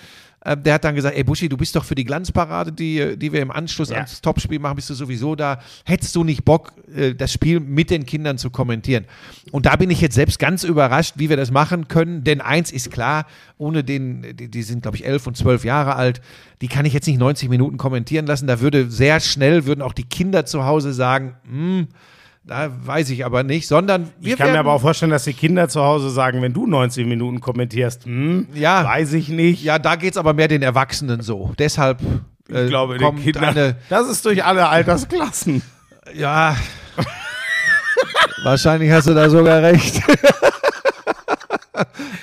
äh, 0.45 0.57
der 0.57 0.75
hat 0.75 0.85
dann 0.85 0.95
gesagt, 0.95 1.17
ey 1.17 1.25
Buschi, 1.25 1.49
du 1.49 1.57
bist 1.57 1.75
doch 1.75 1.85
für 1.85 1.95
die 1.95 2.05
Glanzparade, 2.05 2.71
die, 2.73 3.17
die 3.19 3.33
wir 3.33 3.41
im 3.43 3.51
Anschluss 3.51 3.89
Ja. 3.91 3.97
ans 3.97 4.21
Topspiel 4.21 4.59
machen, 4.59 4.77
bist 4.77 4.91
du 4.91 4.95
sowieso 4.95 5.35
da. 5.35 5.59
Hättest 5.85 6.15
du 6.15 6.23
nicht 6.25 6.45
Bock, 6.45 6.73
äh, 6.95 7.15
das 7.15 7.33
Spiel 7.33 7.61
mit 7.61 7.91
den 7.91 8.07
Kindern 8.07 8.39
zu 8.39 8.51
kommentieren? 8.51 9.07
Und 9.51 9.67
da 9.67 9.77
bin 9.77 9.91
ich 9.91 10.01
jetzt 10.01 10.15
selbst 10.15 10.39
ganz 10.39 10.65
überrascht, 10.65 11.15
wie 11.17 11.29
wir 11.29 11.37
das 11.37 11.51
machen 11.51 11.89
können, 11.89 12.25
denn 12.25 12.41
eins 12.41 12.71
ist 12.71 12.91
klar, 12.91 13.27
ohne 13.59 13.83
den, 13.85 14.37
die, 14.37 14.49
die 14.51 14.63
sind 14.63 14.83
glaube 14.83 14.97
ich 14.97 15.07
elf 15.07 15.27
und 15.27 15.37
zwölf 15.37 15.65
Jahre 15.65 15.97
alt, 15.97 16.21
die 16.61 16.69
kann 16.69 16.85
ich 16.85 16.93
jetzt 16.93 17.07
nicht 17.07 17.19
90 17.19 17.49
Minuten 17.49 17.77
kommentieren 17.77 18.27
lassen. 18.27 18.47
Da 18.47 18.61
würde 18.61 18.91
sehr 18.91 19.21
schnell, 19.21 19.67
würden 19.67 19.83
auch 19.83 19.93
die 19.93 20.05
Kinder 20.05 20.47
zu 20.47 20.65
Hause 20.65 20.93
sagen, 20.93 21.35
hm, 21.49 21.89
da 22.47 22.69
weiß 22.85 23.11
ich 23.11 23.25
aber 23.25 23.43
nicht, 23.43 23.67
sondern 23.67 24.11
wir 24.21 24.33
Ich 24.33 24.39
kann 24.39 24.49
mir 24.49 24.55
werden- 24.55 24.67
aber 24.67 24.75
auch 24.75 24.81
vorstellen, 24.81 25.11
dass 25.11 25.25
die 25.25 25.33
Kinder 25.33 25.69
zu 25.69 25.83
Hause 25.83 26.11
sagen, 26.11 26.43
wenn 26.43 26.53
du 26.53 26.67
90 26.67 27.07
Minuten 27.07 27.41
kommentierst, 27.41 28.05
hm, 28.05 28.49
Ja. 28.55 28.85
weiß 28.85 29.15
ich 29.15 29.29
nicht. 29.31 29.63
Ja, 29.65 29.79
da 29.79 29.97
geht 29.97 30.13
es 30.13 30.17
aber 30.19 30.35
mehr 30.35 30.49
den 30.49 30.63
Erwachsenen 30.63 31.23
so. 31.23 31.53
Deshalb 31.59 32.01
äh, 32.51 32.65
ich 32.65 32.69
glaube, 32.69 32.95
den 32.99 33.03
kommt 33.03 33.23
Kindern, 33.23 33.45
eine, 33.45 33.77
das 33.89 34.09
ist 34.09 34.25
durch 34.27 34.45
alle 34.45 34.69
Altersklassen. 34.69 35.63
ja, 36.15 36.55
wahrscheinlich 38.45 38.91
hast 38.91 39.07
du 39.09 39.15
da 39.15 39.31
sogar 39.31 39.63
recht. 39.63 40.03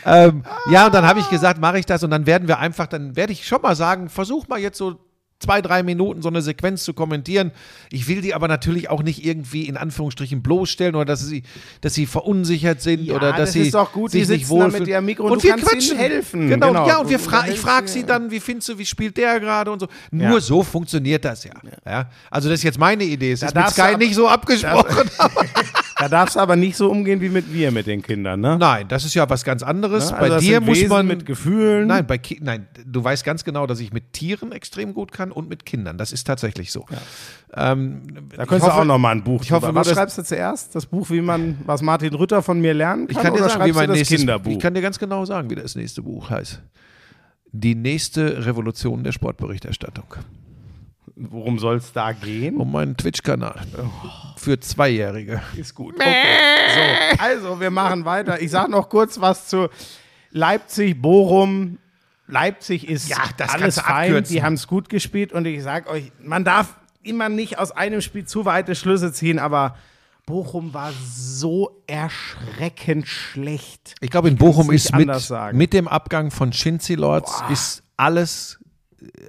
ähm, 0.06 0.44
ja, 0.70 0.86
und 0.86 0.94
dann 0.94 1.06
habe 1.06 1.20
ich 1.20 1.30
gesagt, 1.30 1.60
mache 1.60 1.80
ich 1.80 1.86
das 1.86 2.04
und 2.04 2.12
dann 2.12 2.26
werden 2.26 2.48
wir 2.48 2.60
einfach, 2.60 2.88
dann 2.88 3.16
werde 3.16 3.34
ich 3.34 3.46
schon 3.48 3.62
mal 3.62 3.76
sagen, 3.76 4.10
versuch 4.10 4.48
mal 4.48 4.60
jetzt 4.60 4.78
so 4.78 5.00
zwei, 5.42 5.62
drei 5.62 5.84
Minuten 5.84 6.22
so 6.22 6.30
eine 6.30 6.42
Sequenz 6.42 6.84
zu 6.84 6.94
kommentieren. 6.94 7.52
Ich 7.92 8.08
will 8.08 8.22
die 8.22 8.34
aber 8.34 8.48
natürlich 8.48 8.89
auch 8.89 9.04
nicht 9.04 9.26
irgendwie 9.26 9.68
in 9.68 9.76
Anführungsstrichen 9.78 10.42
bloßstellen 10.42 10.96
oder 10.96 11.06
dass 11.06 11.22
sie, 11.28 11.44
dass 11.82 11.94
sie 11.94 12.06
verunsichert 12.06 12.82
sind 12.82 13.04
Ja, 13.04 13.16
oder 13.16 13.32
dass 13.32 13.39
das 13.39 13.52
sie 13.54 13.62
ist 13.64 13.74
doch 13.74 13.92
gut, 13.92 14.12
sich 14.12 14.28
nicht 14.30 14.42
mit 14.42 14.50
wohlfühlen. 14.50 14.88
ihrem 14.88 15.06
Mikro 15.06 15.26
und 15.26 15.32
und 15.34 15.44
wir 15.44 15.56
quatschen. 15.56 15.98
helfen. 15.98 16.48
Genau, 16.50 16.68
Genau. 16.68 16.88
ja, 16.88 16.98
und 17.00 17.10
wir 17.10 17.20
fra 17.20 17.48
ich 17.48 17.60
frage 17.60 17.88
sie 17.88 18.04
dann, 18.06 18.32
wie 18.32 18.39
findest 18.39 18.70
du, 18.70 18.78
wie 18.78 18.86
spielt 18.86 19.18
der 19.18 19.39
gerade 19.39 19.72
und 19.72 19.80
so. 19.80 19.88
Nur 20.12 20.34
Ja. 20.36 20.39
so 20.39 20.64
funktioniert 20.64 21.26
das 21.26 21.44
ja. 21.44 21.52
ja. 21.86 22.10
Also 22.30 22.48
das 22.50 22.60
ist 22.60 22.64
jetzt 22.64 22.80
meine 22.80 23.04
Idee. 23.04 23.32
Es 23.32 23.42
ist 23.42 23.56
mit 23.56 23.68
Sky 23.70 23.98
nicht 23.98 24.16
so 24.16 24.28
abgesprochen. 24.30 25.10
Da 26.02 26.10
darfst 26.10 26.36
du 26.36 26.39
aber 26.39 26.56
nicht 26.56 26.76
so 26.76 26.89
umgehen 26.89 27.22
wie 27.22 27.30
mit 27.30 27.52
mir, 27.54 27.72
mit 27.72 27.86
den 27.88 28.02
Kindern, 28.02 28.41
ne? 28.41 28.58
Nein, 28.60 28.88
das 28.88 29.06
ist 29.06 29.14
ja 29.14 29.30
was 29.30 29.43
ganz 29.43 29.62
anderes. 29.64 30.10
Ne? 30.12 30.18
Bei 30.18 30.24
Also 30.24 30.34
das 30.36 30.43
dir 30.43 30.60
muss 30.62 30.78
Wesen 30.78 30.89
man 30.89 31.06
mit 31.08 31.26
Gefühlen. 31.26 31.88
Nein, 31.88 32.08
bei 32.08 32.18
Ki 32.18 32.39
nein, 32.41 32.68
du 32.86 33.04
weißt 33.04 33.24
ganz 33.24 33.43
genau, 33.43 33.68
dass 33.68 33.80
ich 33.80 33.93
mit 33.93 34.12
Tieren 34.14 34.52
extrem 34.52 34.93
gut 34.93 35.12
kann 35.12 35.32
und 35.32 35.47
mit 35.47 35.66
Kindern. 35.66 35.97
Das 35.97 36.12
ist 36.12 36.26
tatsächlich 36.26 36.72
so. 36.72 36.86
Ähm, 37.54 38.02
Da 38.36 38.45
könntest 38.45 38.68
du 38.68 38.72
hoffe- 38.72 38.82
auch 38.82 38.86
noch 38.86 38.97
mal 38.97 39.12
ein 39.12 39.24
Buch 39.24 39.41
ich 39.43 39.52
hoffe 39.52 39.68
drüber. 39.68 39.80
nur, 39.82 39.86
Was 39.86 39.93
schreibst 39.93 40.18
du 40.18 40.24
zuerst? 40.24 40.74
Das 40.76 40.86
Buch, 40.88 41.10
wie 41.12 41.22
man, 41.22 41.58
was 41.66 41.82
Martin 41.82 42.14
Rütter 42.16 42.41
von 42.41 42.60
mir 42.60 42.74
lernen 42.74 43.08
kann? 43.08 43.16
Ich 43.16 43.22
kann 43.22 43.34
dir 43.34 43.39
oder 43.41 43.49
sagen, 43.49 43.66
wie 43.66 43.70
du 43.72 43.76
mein 43.78 43.88
das 43.89 43.97
nächstes 43.97 44.18
Kinderbuch? 44.20 44.52
Ich 44.52 44.60
kann 44.60 44.74
dir 44.74 44.82
ganz 44.82 44.97
genau 44.99 45.26
sagen, 45.26 45.49
wie 45.49 45.56
das 45.56 45.76
nächste 45.76 46.02
Buch 46.02 46.30
heißt. 46.30 46.62
Die 47.52 47.76
nächste 47.76 48.45
Revolution 48.45 49.04
der 49.04 49.12
Sportberichterstattung. 49.12 50.06
Worum 51.30 51.60
soll 51.60 51.76
es 51.78 51.94
da 51.94 52.12
gehen? 52.14 52.58
Um 52.58 52.72
meinen 52.72 52.98
Twitch-Kanal. 52.98 53.62
Für 54.38 54.60
Zweijährige. 54.60 55.42
Ist 55.56 55.76
gut. 55.76 55.96
Okay. 55.96 56.14
So, 56.74 57.24
also 57.24 57.60
wir 57.60 57.70
machen 57.70 58.06
weiter. 58.06 58.42
Ich 58.42 58.52
sage 58.52 58.72
noch 58.72 58.90
kurz 58.90 59.20
was 59.22 59.48
zu 59.48 59.70
Leipzig, 60.32 61.02
Bochum. 61.02 61.78
Leipzig 62.28 62.88
ist 62.88 63.10
Ja, 63.10 63.18
das 63.38 63.50
alles 63.50 63.80
fein. 63.80 64.10
abkürzen. 64.12 64.34
Die 64.34 64.42
haben 64.44 64.54
es 64.54 64.68
gut 64.68 64.90
gespielt 64.90 65.34
und 65.34 65.46
ich 65.46 65.62
sage 65.62 65.90
euch, 65.90 66.12
man 66.24 66.44
darf 66.44 66.76
immer 67.04 67.30
nicht 67.30 67.60
aus 67.60 67.72
einem 67.72 68.02
Spiel 68.02 68.26
zu 68.26 68.46
weite 68.46 68.74
Schlüsse 68.76 69.12
ziehen, 69.12 69.38
aber 69.38 69.76
Bochum 70.26 70.74
war 70.74 70.92
so 71.14 71.84
erschreckend 71.88 73.08
schlecht. 73.08 73.96
Ich 74.02 74.10
glaube, 74.12 74.30
in 74.30 74.38
Bochum 74.38 74.72
ist 74.72 74.96
mit, 74.96 75.10
mit 75.54 75.74
dem 75.74 75.88
Abgang 75.88 76.32
von 76.32 76.54
Shinzi 76.54 76.96
Lords 76.96 77.44
ist 77.52 77.84
alles 77.98 78.60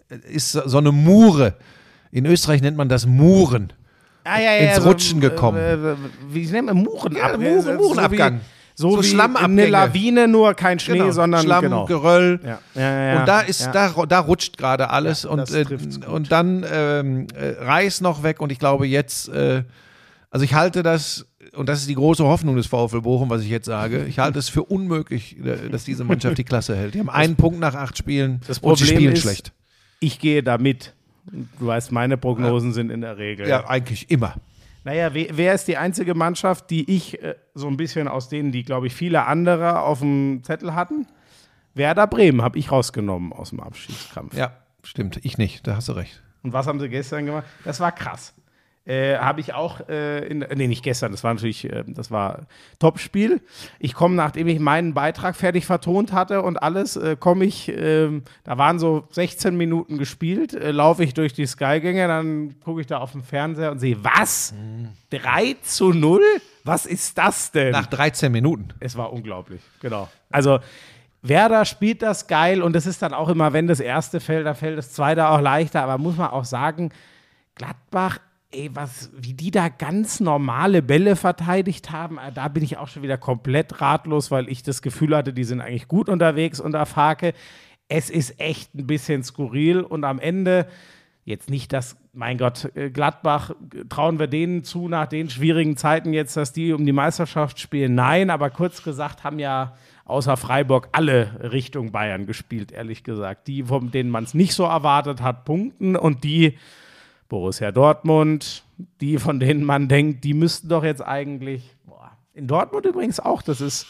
äh, 0.08 0.16
ist 0.30 0.52
so 0.52 0.78
eine 0.78 0.92
Mure. 0.92 1.56
In 2.12 2.26
Österreich 2.26 2.60
nennt 2.62 2.76
man 2.76 2.88
das 2.88 3.06
Muren. 3.06 3.72
Ah, 4.24 4.38
ja, 4.40 4.52
Ins 4.74 4.84
Rutschen 4.84 5.20
gekommen. 5.20 5.58
Äh, 5.58 5.72
äh, 5.74 5.96
wie 6.28 6.46
nennt 6.46 6.66
man 6.66 6.76
Murenab 6.76 7.32
Ja, 7.32 7.36
Muren- 7.38 7.76
Murenabgang. 7.76 8.40
So, 8.74 8.90
So 8.96 9.02
wie, 9.02 9.06
so 9.08 9.20
eine 9.20 9.66
Lawine, 9.66 10.28
nur 10.28 10.54
kein 10.54 10.78
Schnee, 10.78 10.98
Genau. 10.98 11.10
sondern 11.10 11.42
Schlamm, 11.42 11.62
genau. 11.62 11.84
Geröll. 11.86 12.40
Ja. 12.42 12.58
Ja, 12.74 12.80
ja, 12.82 13.12
ja. 13.14 13.20
Und 13.20 13.26
da 13.28 13.40
ist, 13.40 13.62
ja. 13.66 13.72
da, 13.72 14.06
da 14.06 14.20
rutscht 14.20 14.56
gerade 14.56 14.88
alles 14.90 15.24
Ja, 15.24 15.30
und, 15.30 15.50
äh, 15.52 15.64
und 16.06 16.30
dann 16.32 16.64
ähm, 16.70 17.26
äh, 17.34 17.62
Reis 17.62 18.00
noch 18.00 18.22
weg 18.22 18.40
und 18.40 18.50
ich 18.52 18.58
glaube 18.58 18.86
jetzt, 18.86 19.28
äh, 19.28 19.64
also 20.30 20.44
ich 20.44 20.54
halte 20.54 20.82
das, 20.82 21.26
und 21.54 21.68
das 21.68 21.80
ist 21.80 21.88
die 21.90 21.94
große 21.94 22.24
Hoffnung 22.24 22.56
des 22.56 22.66
VfL 22.66 23.02
Bochum, 23.02 23.28
was 23.28 23.42
ich 23.42 23.50
jetzt 23.50 23.66
sage, 23.66 24.06
ich 24.06 24.18
halte 24.18 24.38
es 24.38 24.48
für 24.48 24.62
unmöglich, 24.62 25.36
äh, 25.44 25.68
dass 25.68 25.84
diese 25.84 26.04
Mannschaft 26.04 26.38
die 26.38 26.44
Klasse 26.44 26.74
hält. 26.74 26.94
Die 26.94 27.00
haben 27.00 27.10
einen 27.10 27.36
Punkt 27.36 27.60
nach 27.60 27.74
acht 27.74 27.98
Spielen 27.98 28.40
Das 28.46 28.58
und 28.60 28.78
sie 28.78 28.86
spielen 28.86 29.12
ist- 29.12 29.22
schlecht. 29.22 29.52
Ich 30.00 30.18
gehe 30.18 30.42
da 30.42 30.56
mit. 30.56 30.94
Du 31.24 31.66
weißt, 31.66 31.92
meine 31.92 32.16
Prognosen 32.16 32.72
sind 32.72 32.90
in 32.90 33.00
der 33.00 33.18
Regel. 33.18 33.48
Ja, 33.48 33.68
eigentlich 33.68 34.10
immer. 34.10 34.34
Naja, 34.84 35.14
wer, 35.14 35.36
wer 35.36 35.54
ist 35.54 35.68
die 35.68 35.76
einzige 35.76 36.14
Mannschaft, 36.14 36.70
die 36.70 36.90
ich 36.90 37.22
äh, 37.22 37.36
so 37.54 37.68
ein 37.68 37.76
bisschen 37.76 38.08
aus 38.08 38.28
denen, 38.28 38.50
die, 38.50 38.64
glaube 38.64 38.88
ich, 38.88 38.94
viele 38.94 39.26
andere 39.26 39.80
auf 39.80 40.00
dem 40.00 40.40
Zettel 40.42 40.74
hatten? 40.74 41.06
Werder 41.74 42.06
Bremen 42.06 42.42
habe 42.42 42.58
ich 42.58 42.72
rausgenommen 42.72 43.32
aus 43.32 43.50
dem 43.50 43.60
Abschiedskampf. 43.60 44.36
Ja, 44.36 44.52
stimmt. 44.82 45.20
Ich 45.22 45.38
nicht, 45.38 45.66
da 45.66 45.76
hast 45.76 45.88
du 45.88 45.92
recht. 45.92 46.22
Und 46.42 46.52
was 46.52 46.66
haben 46.66 46.80
sie 46.80 46.88
gestern 46.88 47.26
gemacht? 47.26 47.46
Das 47.64 47.78
war 47.78 47.92
krass. 47.92 48.34
Äh, 48.84 49.16
habe 49.18 49.40
ich 49.40 49.54
auch, 49.54 49.88
äh, 49.88 50.26
in, 50.26 50.44
nee, 50.56 50.66
nicht 50.66 50.82
gestern, 50.82 51.12
das 51.12 51.22
war 51.22 51.32
natürlich, 51.32 51.70
äh, 51.70 51.84
das 51.86 52.10
war 52.10 52.46
Topspiel. 52.80 53.40
Ich 53.78 53.94
komme, 53.94 54.16
nachdem 54.16 54.48
ich 54.48 54.58
meinen 54.58 54.92
Beitrag 54.92 55.36
fertig 55.36 55.66
vertont 55.66 56.12
hatte 56.12 56.42
und 56.42 56.60
alles, 56.60 56.96
äh, 56.96 57.16
komme 57.16 57.44
ich, 57.44 57.68
ähm, 57.68 58.24
da 58.42 58.58
waren 58.58 58.80
so 58.80 59.04
16 59.10 59.56
Minuten 59.56 59.98
gespielt, 59.98 60.52
äh, 60.52 60.72
laufe 60.72 61.04
ich 61.04 61.14
durch 61.14 61.32
die 61.32 61.46
Skygänge, 61.46 62.08
dann 62.08 62.56
gucke 62.64 62.80
ich 62.80 62.88
da 62.88 62.98
auf 62.98 63.12
den 63.12 63.22
Fernseher 63.22 63.70
und 63.70 63.78
sehe, 63.78 64.02
was? 64.02 64.52
3 65.10 65.56
zu 65.62 65.92
0? 65.92 66.20
Was 66.64 66.84
ist 66.84 67.18
das 67.18 67.52
denn? 67.52 67.70
Nach 67.70 67.86
13 67.86 68.32
Minuten. 68.32 68.70
Es 68.80 68.96
war 68.96 69.12
unglaublich, 69.12 69.60
genau. 69.80 70.08
Also 70.28 70.58
Werder 71.22 71.64
spielt 71.64 72.02
das 72.02 72.26
geil 72.26 72.62
und 72.62 72.74
das 72.74 72.86
ist 72.86 73.00
dann 73.00 73.14
auch 73.14 73.28
immer, 73.28 73.52
wenn 73.52 73.68
das 73.68 73.78
erste 73.78 74.18
fällt, 74.18 74.44
dann 74.44 74.56
fällt 74.56 74.76
das 74.76 74.92
zweite 74.92 75.28
auch 75.28 75.40
leichter. 75.40 75.82
Aber 75.82 75.98
muss 75.98 76.16
man 76.16 76.30
auch 76.30 76.44
sagen, 76.44 76.90
Gladbach, 77.54 78.18
ey, 78.52 78.70
was, 78.74 79.10
wie 79.16 79.34
die 79.34 79.50
da 79.50 79.68
ganz 79.68 80.20
normale 80.20 80.82
Bälle 80.82 81.16
verteidigt 81.16 81.90
haben, 81.90 82.18
äh, 82.18 82.32
da 82.32 82.48
bin 82.48 82.62
ich 82.62 82.76
auch 82.76 82.88
schon 82.88 83.02
wieder 83.02 83.18
komplett 83.18 83.80
ratlos, 83.80 84.30
weil 84.30 84.48
ich 84.48 84.62
das 84.62 84.82
Gefühl 84.82 85.16
hatte, 85.16 85.32
die 85.32 85.44
sind 85.44 85.60
eigentlich 85.60 85.88
gut 85.88 86.08
unterwegs 86.08 86.60
unter 86.60 86.86
Farke. 86.86 87.32
Es 87.88 88.10
ist 88.10 88.38
echt 88.40 88.74
ein 88.74 88.86
bisschen 88.86 89.22
skurril 89.22 89.80
und 89.80 90.04
am 90.04 90.18
Ende 90.18 90.66
jetzt 91.24 91.50
nicht 91.50 91.72
das, 91.72 91.96
mein 92.12 92.38
Gott, 92.38 92.70
äh, 92.74 92.90
Gladbach, 92.90 93.52
trauen 93.88 94.18
wir 94.18 94.26
denen 94.26 94.64
zu 94.64 94.88
nach 94.88 95.06
den 95.06 95.30
schwierigen 95.30 95.76
Zeiten 95.76 96.12
jetzt, 96.12 96.36
dass 96.36 96.52
die 96.52 96.72
um 96.72 96.84
die 96.84 96.92
Meisterschaft 96.92 97.58
spielen? 97.58 97.94
Nein, 97.94 98.30
aber 98.30 98.50
kurz 98.50 98.82
gesagt 98.82 99.24
haben 99.24 99.38
ja 99.38 99.74
außer 100.04 100.36
Freiburg 100.36 100.88
alle 100.92 101.52
Richtung 101.52 101.92
Bayern 101.92 102.26
gespielt, 102.26 102.72
ehrlich 102.72 103.04
gesagt. 103.04 103.46
Die, 103.46 103.62
von 103.62 103.90
denen 103.90 104.10
man 104.10 104.24
es 104.24 104.34
nicht 104.34 104.54
so 104.54 104.64
erwartet 104.64 105.22
hat, 105.22 105.44
punkten 105.44 105.96
und 105.96 106.24
die 106.24 106.58
Borussia 107.32 107.72
Dortmund, 107.72 108.62
die, 109.00 109.16
von 109.16 109.40
denen 109.40 109.64
man 109.64 109.88
denkt, 109.88 110.22
die 110.22 110.34
müssten 110.34 110.68
doch 110.68 110.84
jetzt 110.84 111.00
eigentlich. 111.00 111.74
Boah. 111.86 112.10
In 112.34 112.46
Dortmund 112.46 112.84
übrigens 112.84 113.20
auch, 113.20 113.40
das 113.40 113.62
ist. 113.62 113.86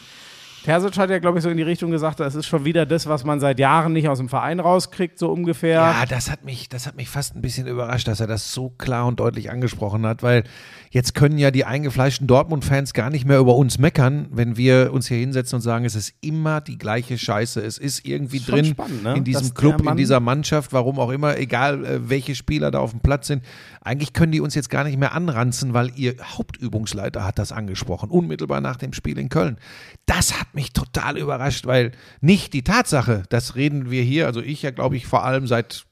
Terzic 0.63 0.97
hat 0.97 1.09
ja, 1.09 1.19
glaube 1.19 1.37
ich, 1.37 1.43
so 1.43 1.49
in 1.49 1.57
die 1.57 1.63
Richtung 1.63 1.91
gesagt, 1.91 2.21
das 2.21 2.35
ist 2.35 2.45
schon 2.45 2.63
wieder 2.63 2.85
das, 2.85 3.07
was 3.07 3.25
man 3.25 3.39
seit 3.41 3.59
Jahren 3.59 3.91
nicht 3.91 4.07
aus 4.07 4.17
dem 4.17 4.29
Verein 4.29 4.61
rauskriegt, 4.61 5.19
so 5.19 5.29
ungefähr. 5.29 5.73
Ja, 5.73 6.05
das 6.07 6.31
hat 6.31 6.45
mich, 6.45 6.69
das 6.69 6.87
hat 6.87 6.95
mich 6.95 7.09
fast 7.09 7.35
ein 7.35 7.41
bisschen 7.41 7.67
überrascht, 7.67 8.07
dass 8.07 8.21
er 8.21 8.27
das 8.27 8.53
so 8.53 8.69
klar 8.69 9.05
und 9.05 9.19
deutlich 9.19 9.51
angesprochen 9.51 10.05
hat, 10.05 10.23
weil 10.23 10.43
jetzt 10.89 11.15
können 11.15 11.37
ja 11.37 11.51
die 11.51 11.65
eingefleischten 11.65 12.27
Dortmund-Fans 12.27 12.93
gar 12.93 13.09
nicht 13.09 13.25
mehr 13.25 13.39
über 13.39 13.55
uns 13.55 13.77
meckern, 13.77 14.27
wenn 14.31 14.55
wir 14.55 14.93
uns 14.93 15.07
hier 15.07 15.17
hinsetzen 15.17 15.57
und 15.57 15.61
sagen, 15.61 15.83
es 15.83 15.95
ist 15.95 16.13
immer 16.21 16.61
die 16.61 16.77
gleiche 16.77 17.17
Scheiße. 17.17 17.59
Es 17.59 17.77
ist 17.77 18.05
irgendwie 18.05 18.37
Ist 18.37 18.49
drin 18.49 18.65
spannend, 18.65 19.03
ne? 19.03 19.15
in 19.15 19.23
diesem 19.25 19.47
Dass 19.49 19.55
Club, 19.55 19.85
in 19.85 19.97
dieser 19.97 20.21
Mannschaft, 20.21 20.71
warum 20.71 20.97
auch 20.99 21.09
immer, 21.09 21.37
egal 21.37 21.83
äh, 21.83 22.09
welche 22.09 22.35
Spieler 22.35 22.71
da 22.71 22.79
auf 22.79 22.91
dem 22.91 23.01
Platz 23.01 23.27
sind. 23.27 23.43
Eigentlich 23.81 24.13
können 24.13 24.31
die 24.31 24.39
uns 24.39 24.55
jetzt 24.55 24.69
gar 24.69 24.85
nicht 24.85 24.97
mehr 24.97 25.13
anranzen, 25.13 25.73
weil 25.73 25.91
ihr 25.97 26.15
Hauptübungsleiter 26.23 27.25
hat 27.25 27.37
das 27.37 27.51
angesprochen, 27.51 28.09
unmittelbar 28.09 28.61
nach 28.61 28.77
dem 28.77 28.93
Spiel 28.93 29.17
in 29.17 29.27
Köln. 29.27 29.57
Das 30.05 30.39
hat 30.39 30.52
mich 30.55 30.73
total 30.73 31.17
überrascht, 31.17 31.65
weil 31.65 31.91
nicht 32.21 32.53
die 32.53 32.63
Tatsache, 32.63 33.23
das 33.29 33.55
reden 33.55 33.89
wir 33.91 34.03
hier, 34.03 34.25
also 34.27 34.41
ich 34.41 34.61
ja 34.61 34.71
glaube 34.71 34.95
ich 34.95 35.05
vor 35.07 35.23
allem 35.23 35.47
seit 35.47 35.85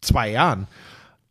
zwei 0.00 0.30
Jahren, 0.30 0.66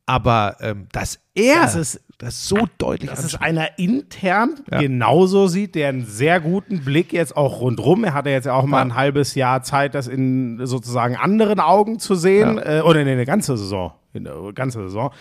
aber 0.05 0.57
ähm, 0.61 0.87
dass 0.91 1.19
er 1.35 1.61
Das 1.61 1.75
ist- 1.75 2.01
das 2.17 2.47
so 2.47 2.67
deutlich 2.77 3.09
Dass 3.09 3.23
es 3.23 3.33
einer 3.35 3.79
intern 3.79 4.59
Ja. 4.71 4.79
genauso 4.79 5.47
sieht, 5.47 5.73
der 5.73 5.89
einen 5.89 6.05
sehr 6.05 6.39
guten 6.39 6.83
Blick 6.85 7.13
jetzt 7.13 7.35
auch 7.35 7.61
rundrum. 7.61 8.03
Er 8.03 8.13
hatte 8.13 8.29
jetzt 8.29 8.45
ja 8.45 8.53
auch 8.53 8.65
mal 8.65 8.77
Ja. 8.77 8.83
ein 8.83 8.95
halbes 8.95 9.33
Jahr 9.33 9.63
Zeit, 9.63 9.95
das 9.95 10.07
in 10.07 10.63
sozusagen 10.67 11.15
anderen 11.15 11.59
Augen 11.59 11.97
zu 11.97 12.13
sehen. 12.13 12.59
Äh, 12.59 12.81
oder 12.85 13.03
nee, 13.03 13.11
eine 13.13 13.25
ganze 13.25 13.57
Saison. 13.57 13.93
In 14.13 14.25
der 14.25 14.35
ganze 14.53 14.81
Saison. 14.83 15.11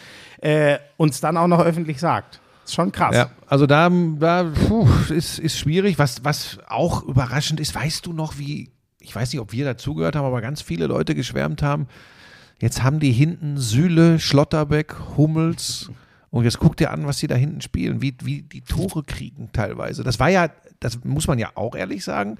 Äh, 0.42 0.76
uns 0.98 1.20
dann 1.22 1.38
auch 1.38 1.46
noch 1.46 1.60
öffentlich 1.64 1.98
sagt. 2.00 2.40
Ist 2.70 2.76
schon 2.76 2.92
krass. 2.92 3.16
Ja, 3.16 3.30
also 3.48 3.66
da, 3.66 3.90
da 3.90 4.44
puh, 4.44 4.88
ist, 5.08 5.40
ist 5.40 5.58
schwierig. 5.58 5.98
Was, 5.98 6.24
was 6.24 6.58
auch 6.68 7.02
überraschend 7.02 7.58
ist, 7.58 7.74
weißt 7.74 8.06
du 8.06 8.12
noch, 8.12 8.38
wie, 8.38 8.70
ich 9.00 9.12
weiß 9.12 9.32
nicht, 9.32 9.40
ob 9.40 9.50
wir 9.50 9.64
dazugehört 9.64 10.14
haben, 10.14 10.24
aber 10.24 10.40
ganz 10.40 10.62
viele 10.62 10.86
Leute 10.86 11.16
geschwärmt 11.16 11.62
haben. 11.62 11.88
Jetzt 12.60 12.84
haben 12.84 13.00
die 13.00 13.10
hinten 13.10 13.58
Süle, 13.58 14.20
Schlotterbeck, 14.20 14.94
Hummels. 15.16 15.90
Und 16.30 16.44
jetzt 16.44 16.60
guck 16.60 16.76
dir 16.76 16.92
an, 16.92 17.08
was 17.08 17.18
die 17.18 17.26
da 17.26 17.34
hinten 17.34 17.60
spielen, 17.60 18.02
wie, 18.02 18.14
wie 18.22 18.42
die 18.42 18.60
Tore 18.60 19.02
kriegen 19.02 19.50
teilweise. 19.52 20.04
Das 20.04 20.20
war 20.20 20.28
ja, 20.28 20.48
das 20.78 21.02
muss 21.02 21.26
man 21.26 21.40
ja 21.40 21.50
auch 21.56 21.74
ehrlich 21.74 22.04
sagen. 22.04 22.38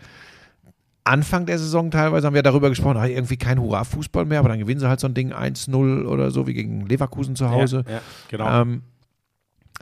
Anfang 1.02 1.44
der 1.44 1.58
Saison 1.58 1.90
teilweise 1.90 2.28
haben 2.28 2.34
wir 2.34 2.44
darüber 2.44 2.68
gesprochen, 2.68 2.98
ah, 2.98 3.06
irgendwie 3.06 3.36
kein 3.36 3.60
Hurra-Fußball 3.60 4.26
mehr, 4.26 4.38
aber 4.38 4.50
dann 4.50 4.60
gewinnen 4.60 4.78
sie 4.78 4.88
halt 4.88 5.00
so 5.00 5.08
ein 5.08 5.14
Ding 5.14 5.32
1-0 5.32 6.06
oder 6.06 6.30
so 6.30 6.46
wie 6.46 6.54
gegen 6.54 6.86
Leverkusen 6.86 7.34
zu 7.34 7.50
Hause. 7.50 7.82
Ja, 7.88 7.94
ja, 7.94 8.00
genau. 8.28 8.62
Ähm, 8.62 8.82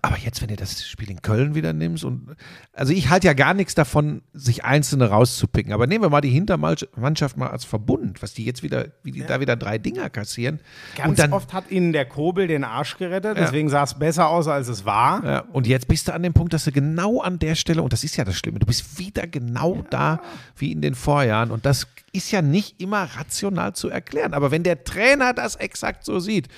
aber 0.01 0.17
jetzt, 0.17 0.41
wenn 0.41 0.49
du 0.49 0.55
das 0.57 0.87
Spiel 0.87 1.11
in 1.11 1.23
Köln 1.23 1.55
wieder 1.57 1.73
nimmst 1.73 2.05
und 2.05 2.37
also 2.73 2.93
ich 2.93 3.09
halte 3.09 3.27
ja 3.27 3.33
gar 3.33 3.53
nichts 3.53 3.75
davon, 3.75 4.23
sich 4.33 4.65
Einzelne 4.65 5.09
rauszupicken. 5.09 5.73
Aber 5.73 5.87
nehmen 5.89 6.05
wir 6.05 6.11
mal 6.11 6.21
die 6.21 6.31
Hintermannschaft 6.31 7.37
mal 7.37 7.49
als 7.49 7.65
Verbund, 7.65 8.23
was 8.23 8.33
die 8.33 8.45
jetzt 8.45 8.63
wieder, 8.63 8.87
wie 9.03 9.11
die 9.11 9.25
da 9.27 9.41
wieder 9.41 9.57
drei 9.57 9.79
Dinger 9.79 10.09
kassieren. 10.09 10.61
Ganz 10.97 11.09
und 11.09 11.19
dann, 11.19 11.33
oft 11.33 11.53
hat 11.53 11.71
ihnen 11.71 11.93
der 11.93 12.05
Kobel 12.05 12.47
den 12.47 12.63
Arsch 12.63 12.97
gerettet, 12.97 13.37
Ja. 13.37 13.43
deswegen 13.45 13.69
sah 13.71 13.83
es 13.83 13.95
besser 13.99 14.29
aus, 14.29 14.47
als 14.47 14.69
es 14.69 14.85
war. 14.85 15.25
ja, 15.25 15.41
und 15.53 15.67
jetzt 15.67 15.89
bist 15.89 16.07
du 16.07 16.15
an 16.15 16.23
dem 16.23 16.33
Punkt, 16.33 16.53
dass 16.53 16.65
du 16.65 16.73
genau 16.73 17.21
an 17.21 17.39
der 17.41 17.57
Stelle, 17.57 17.83
und 17.83 17.93
das 17.93 18.05
ist 18.05 18.17
ja 18.17 18.25
das 18.25 18.37
Schlimme, 18.37 18.61
du 18.61 18.67
bist 18.67 18.99
wieder 18.99 19.27
genau 19.27 19.85
da 19.91 20.21
wie 20.57 20.71
in 20.71 20.81
den 20.81 20.95
Vorjahren. 20.95 21.51
Und 21.51 21.67
das 21.67 21.89
ist 22.13 22.31
ja 22.31 22.41
nicht 22.41 22.81
immer 22.81 23.03
rational 23.17 23.75
zu 23.75 23.89
erklären. 23.89 24.33
Aber 24.33 24.51
wenn 24.53 24.63
der 24.63 24.85
Trainer 24.85 25.35
das 25.35 25.57
exakt 25.57 26.05
so 26.05 26.21
sieht, 26.21 26.49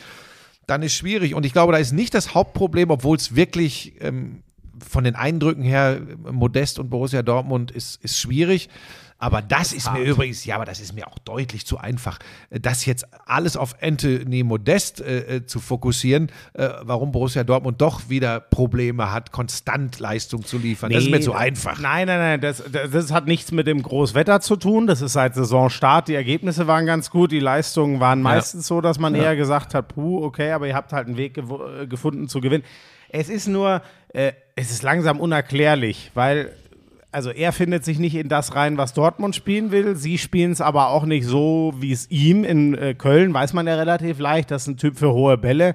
dann 0.70 0.82
ist 0.82 0.94
schwierig. 0.94 1.34
Und 1.34 1.44
ich 1.44 1.52
glaube, 1.52 1.72
da 1.72 1.78
ist 1.78 1.92
nicht 1.92 2.14
das 2.14 2.34
Hauptproblem, 2.34 2.90
obwohl 2.90 3.16
es 3.16 3.34
wirklich 3.34 3.94
ähm, 4.00 4.42
von 4.88 5.04
den 5.04 5.16
Eindrücken 5.16 5.62
her 5.62 6.00
Modest 6.30 6.78
und 6.78 6.90
Borussia 6.90 7.22
Dortmund 7.22 7.70
ist, 7.70 8.02
ist 8.04 8.18
schwierig. 8.18 8.68
Aber 9.20 9.42
das 9.42 9.72
ist 9.74 9.92
mir 9.92 10.02
übrigens, 10.02 10.46
ja, 10.46 10.56
aber 10.56 10.64
das 10.64 10.80
ist 10.80 10.94
mir 10.94 11.06
auch 11.06 11.18
deutlich 11.18 11.66
zu 11.66 11.76
einfach, 11.76 12.18
äh, 12.48 12.58
das 12.58 12.86
jetzt 12.86 13.06
alles 13.26 13.56
auf 13.56 13.76
Anthony 13.82 14.42
Modest 14.42 15.02
äh, 15.02 15.36
äh, 15.36 15.46
zu 15.46 15.60
fokussieren, 15.60 16.32
äh, 16.54 16.70
warum 16.82 17.12
Borussia 17.12 17.44
Dortmund 17.44 17.80
doch 17.82 18.08
wieder 18.08 18.40
Probleme 18.40 19.12
hat, 19.12 19.30
konstant 19.30 20.00
Leistung 20.00 20.44
zu 20.44 20.56
liefern. 20.56 20.90
das 20.90 21.04
ist 21.04 21.10
mir 21.10 21.18
Nee, 21.18 21.22
zu 21.22 21.34
einfach. 21.34 21.78
Nein, 21.78 22.06
nein, 22.06 22.18
nein, 22.18 22.40
das, 22.40 22.62
das, 22.72 22.90
das 22.90 23.12
hat 23.12 23.26
nichts 23.26 23.52
mit 23.52 23.66
dem 23.66 23.82
Großwetter 23.82 24.40
zu 24.40 24.56
tun. 24.56 24.86
Das 24.86 25.02
ist 25.02 25.12
seit 25.12 25.34
Saisonstart. 25.34 26.08
Die 26.08 26.14
Ergebnisse 26.14 26.66
waren 26.66 26.86
ganz 26.86 27.10
gut. 27.10 27.30
Die 27.30 27.40
Leistungen 27.40 28.00
waren 28.00 28.22
meistens 28.22 28.66
so, 28.66 28.80
dass 28.80 28.98
man 28.98 29.14
eher 29.14 29.36
gesagt 29.36 29.74
hat, 29.74 29.88
puh, 29.88 30.24
okay, 30.24 30.52
aber 30.52 30.66
ihr 30.66 30.74
habt 30.74 30.94
halt 30.94 31.08
einen 31.08 31.18
Weg 31.18 31.36
äh, 31.36 31.86
gefunden 31.86 32.26
zu 32.26 32.40
gewinnen. 32.40 32.64
Es 33.10 33.28
ist 33.28 33.48
nur, 33.48 33.82
äh, 34.14 34.32
es 34.56 34.70
ist 34.70 34.82
langsam 34.82 35.20
unerklärlich, 35.20 36.10
weil 36.14 36.52
also 37.12 37.30
er 37.30 37.52
findet 37.52 37.84
sich 37.84 37.98
nicht 37.98 38.14
in 38.14 38.28
das 38.28 38.54
rein, 38.54 38.78
was 38.78 38.94
Dortmund 38.94 39.34
spielen 39.34 39.70
will. 39.70 39.96
Sie 39.96 40.18
spielen 40.18 40.52
es 40.52 40.61
aber 40.61 40.88
auch 40.88 41.04
nicht 41.04 41.26
so, 41.26 41.74
wie 41.78 41.92
es 41.92 42.11
ihm 42.11 42.44
in 42.44 42.74
äh, 42.74 42.94
Köln, 42.94 43.34
weiß 43.34 43.52
man 43.52 43.66
ja 43.66 43.74
relativ 43.74 44.18
leicht, 44.18 44.50
das 44.50 44.62
ist 44.62 44.68
ein 44.68 44.76
Typ 44.76 44.98
für 44.98 45.12
hohe 45.12 45.36
Bälle. 45.38 45.74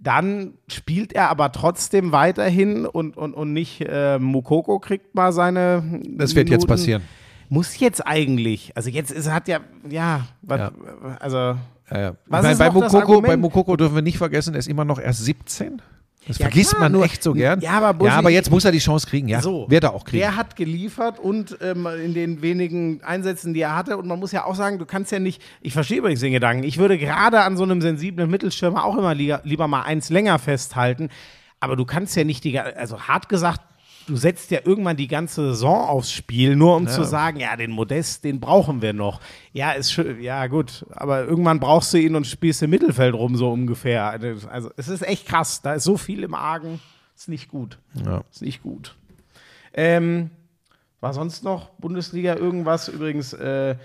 Dann 0.00 0.54
spielt 0.66 1.12
er 1.12 1.28
aber 1.28 1.52
trotzdem 1.52 2.10
weiterhin 2.10 2.86
und, 2.86 3.16
und, 3.16 3.34
und 3.34 3.52
nicht 3.52 3.80
äh, 3.88 4.18
Mukoko 4.18 4.80
kriegt 4.80 5.14
mal 5.14 5.32
seine. 5.32 6.00
Das 6.04 6.34
wird 6.34 6.48
jetzt 6.48 6.62
Minuten. 6.62 6.66
passieren. 6.66 7.02
Muss 7.48 7.78
jetzt 7.78 8.04
eigentlich. 8.04 8.72
Also 8.74 8.90
jetzt 8.90 9.12
ist, 9.12 9.30
hat 9.30 9.46
ja, 9.46 9.60
ja, 9.88 10.26
was, 10.40 10.58
Ja. 10.58 10.72
also 11.20 11.36
Ja, 11.36 11.56
ja. 12.00 12.12
Was 12.26 12.42
bei, 12.42 12.52
ist 12.52 12.58
bei, 12.58 12.70
Mukoko, 12.70 13.20
bei 13.20 13.36
Mukoko 13.36 13.76
dürfen 13.76 13.94
wir 13.94 14.02
nicht 14.02 14.18
vergessen, 14.18 14.54
er 14.54 14.58
ist 14.58 14.68
immer 14.68 14.84
noch 14.84 14.98
erst 14.98 15.24
17. 15.24 15.80
Das 16.28 16.38
Ja, 16.38 16.46
vergisst 16.46 16.70
klar, 16.70 16.82
man 16.82 16.92
nur- 16.92 17.04
echt 17.04 17.20
so 17.22 17.32
gern. 17.32 17.60
Ja, 17.60 17.72
aber 17.72 17.90
Bussi- 17.90 18.06
ja, 18.10 18.18
aber 18.18 18.30
jetzt 18.30 18.48
muss 18.50 18.64
er 18.64 18.70
die 18.70 18.78
Chance 18.78 19.08
kriegen, 19.08 19.26
ja. 19.28 19.40
So, 19.42 19.66
Wird 19.68 19.82
er 19.84 19.92
auch 19.92 20.04
kriegen. 20.04 20.20
Der 20.20 20.36
hat 20.36 20.54
geliefert 20.54 21.18
und 21.18 21.58
ähm, 21.60 21.86
in 22.04 22.14
den 22.14 22.42
wenigen 22.42 23.02
Einsätzen, 23.02 23.54
die 23.54 23.60
er 23.62 23.74
hatte, 23.74 23.96
und 23.96 24.06
man 24.06 24.20
muss 24.20 24.30
ja 24.30 24.44
auch 24.44 24.54
sagen, 24.54 24.78
du 24.78 24.86
kannst 24.86 25.10
ja 25.10 25.18
nicht, 25.18 25.42
ich 25.62 25.72
verstehe 25.72 25.98
übrigens 25.98 26.20
den 26.20 26.32
Gedanken, 26.32 26.62
ich 26.62 26.78
würde 26.78 26.96
gerade 26.96 27.40
an 27.40 27.56
so 27.56 27.64
einem 27.64 27.80
sensiblen 27.80 28.30
Mittelstürmer 28.30 28.84
auch 28.84 28.96
immer 28.96 29.14
lieber, 29.16 29.40
lieber 29.42 29.66
mal 29.66 29.82
eins 29.82 30.10
länger 30.10 30.38
festhalten, 30.38 31.08
aber 31.58 31.74
du 31.74 31.84
kannst 31.84 32.14
ja 32.16 32.22
nicht 32.22 32.44
die, 32.44 32.58
also 32.58 33.00
hart 33.02 33.28
gesagt, 33.28 33.60
du 34.06 34.16
setzt 34.16 34.50
ja 34.50 34.60
irgendwann 34.64 34.96
die 34.96 35.08
ganze 35.08 35.52
Saison 35.52 35.88
aufs 35.88 36.12
Spiel, 36.12 36.56
nur 36.56 36.76
um 36.76 36.88
zu 36.88 37.04
sagen, 37.04 37.40
ja, 37.40 37.56
den 37.56 37.70
Modest, 37.70 38.24
den 38.24 38.40
brauchen 38.40 38.82
wir 38.82 38.92
noch. 38.92 39.20
Ja, 39.52 39.72
ist 39.72 39.92
schön, 39.92 40.20
ja 40.20 40.46
gut, 40.46 40.84
aber 40.90 41.24
irgendwann 41.24 41.60
brauchst 41.60 41.92
du 41.92 41.98
ihn 41.98 42.14
und 42.14 42.26
spielst 42.26 42.62
im 42.62 42.70
Mittelfeld 42.70 43.14
rum, 43.14 43.36
so 43.36 43.52
ungefähr. 43.52 44.18
Also 44.50 44.70
es 44.76 44.88
ist 44.88 45.02
echt 45.02 45.26
krass, 45.26 45.62
da 45.62 45.74
ist 45.74 45.84
so 45.84 45.96
viel 45.96 46.22
im 46.22 46.34
Argen, 46.34 46.80
ist 47.16 47.28
nicht 47.28 47.48
gut. 47.48 47.78
Ja. 48.04 48.22
Ist 48.30 48.42
nicht 48.42 48.62
gut. 48.62 48.96
Ähm, 49.74 50.30
war 51.00 51.12
sonst 51.12 51.44
noch 51.44 51.70
Bundesliga 51.70 52.36
irgendwas? 52.36 52.88
Übrigens, 52.88 53.32
äh, 53.32 53.76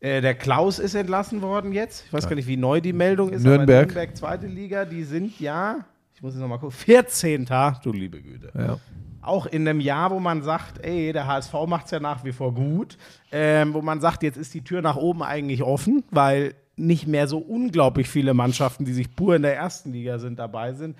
äh, 0.00 0.20
der 0.20 0.34
Klaus 0.34 0.78
ist 0.78 0.94
entlassen 0.94 1.42
worden 1.42 1.72
jetzt. 1.72 2.04
Ich 2.06 2.12
weiß 2.12 2.28
gar 2.28 2.36
nicht, 2.36 2.48
wie 2.48 2.56
neu 2.56 2.80
die 2.80 2.92
Meldung 2.92 3.30
ist. 3.30 3.42
Nürnberg. 3.42 3.90
Aber 3.90 3.94
Nürnberg, 3.94 4.16
zweite 4.16 4.46
Liga, 4.46 4.84
die 4.84 5.04
sind 5.04 5.40
ja, 5.40 5.84
ich 6.14 6.22
muss 6.22 6.34
jetzt 6.34 6.40
nochmal 6.40 6.58
gucken, 6.58 6.76
14. 6.76 7.46
Du 7.82 7.92
liebe 7.92 8.20
Güte. 8.20 8.50
Ja. 8.54 8.78
Auch 9.26 9.46
in 9.46 9.66
einem 9.68 9.80
Jahr, 9.80 10.10
wo 10.10 10.20
man 10.20 10.42
sagt, 10.42 10.84
ey, 10.84 11.12
der 11.12 11.26
HSV 11.26 11.52
macht 11.66 11.86
es 11.86 11.90
ja 11.90 12.00
nach 12.00 12.24
wie 12.24 12.32
vor 12.32 12.54
gut, 12.54 12.96
ähm, 13.32 13.74
wo 13.74 13.82
man 13.82 14.00
sagt, 14.00 14.22
jetzt 14.22 14.36
ist 14.36 14.54
die 14.54 14.62
Tür 14.62 14.82
nach 14.82 14.96
oben 14.96 15.22
eigentlich 15.22 15.62
offen, 15.62 16.04
weil 16.10 16.54
nicht 16.76 17.06
mehr 17.06 17.26
so 17.26 17.38
unglaublich 17.38 18.08
viele 18.08 18.34
Mannschaften, 18.34 18.84
die 18.84 18.92
sich 18.92 19.14
pur 19.14 19.36
in 19.36 19.42
der 19.42 19.56
ersten 19.56 19.92
Liga 19.92 20.18
sind, 20.18 20.38
dabei 20.38 20.74
sind. 20.74 20.96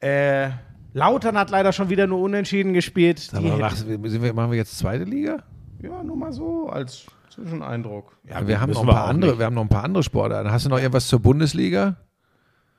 Äh, 0.00 0.50
Lautern 0.92 1.38
hat 1.38 1.50
leider 1.50 1.72
schon 1.72 1.90
wieder 1.90 2.06
nur 2.06 2.20
unentschieden 2.20 2.72
gespielt. 2.72 3.30
Was, 3.32 3.80
sind 3.80 4.22
wir, 4.22 4.32
machen 4.32 4.50
wir 4.50 4.58
jetzt 4.58 4.78
zweite 4.78 5.04
Liga? 5.04 5.44
ja, 5.82 6.02
nur 6.02 6.16
mal 6.16 6.32
so 6.32 6.68
als 6.68 7.06
Zwischeneindruck. 7.30 8.16
Ja, 8.28 8.46
wir 8.46 8.60
haben 8.60 8.72
noch 8.72 8.82
ein 8.82 8.88
paar 8.88 9.06
andere, 9.06 9.30
nicht. 9.32 9.38
wir 9.38 9.46
haben 9.46 9.54
noch 9.54 9.62
ein 9.62 9.68
paar 9.68 9.84
andere 9.84 10.02
Sportarten. 10.02 10.50
Hast 10.50 10.66
du 10.66 10.70
noch 10.70 10.78
irgendwas 10.78 11.08
zur 11.08 11.20
Bundesliga? 11.20 11.96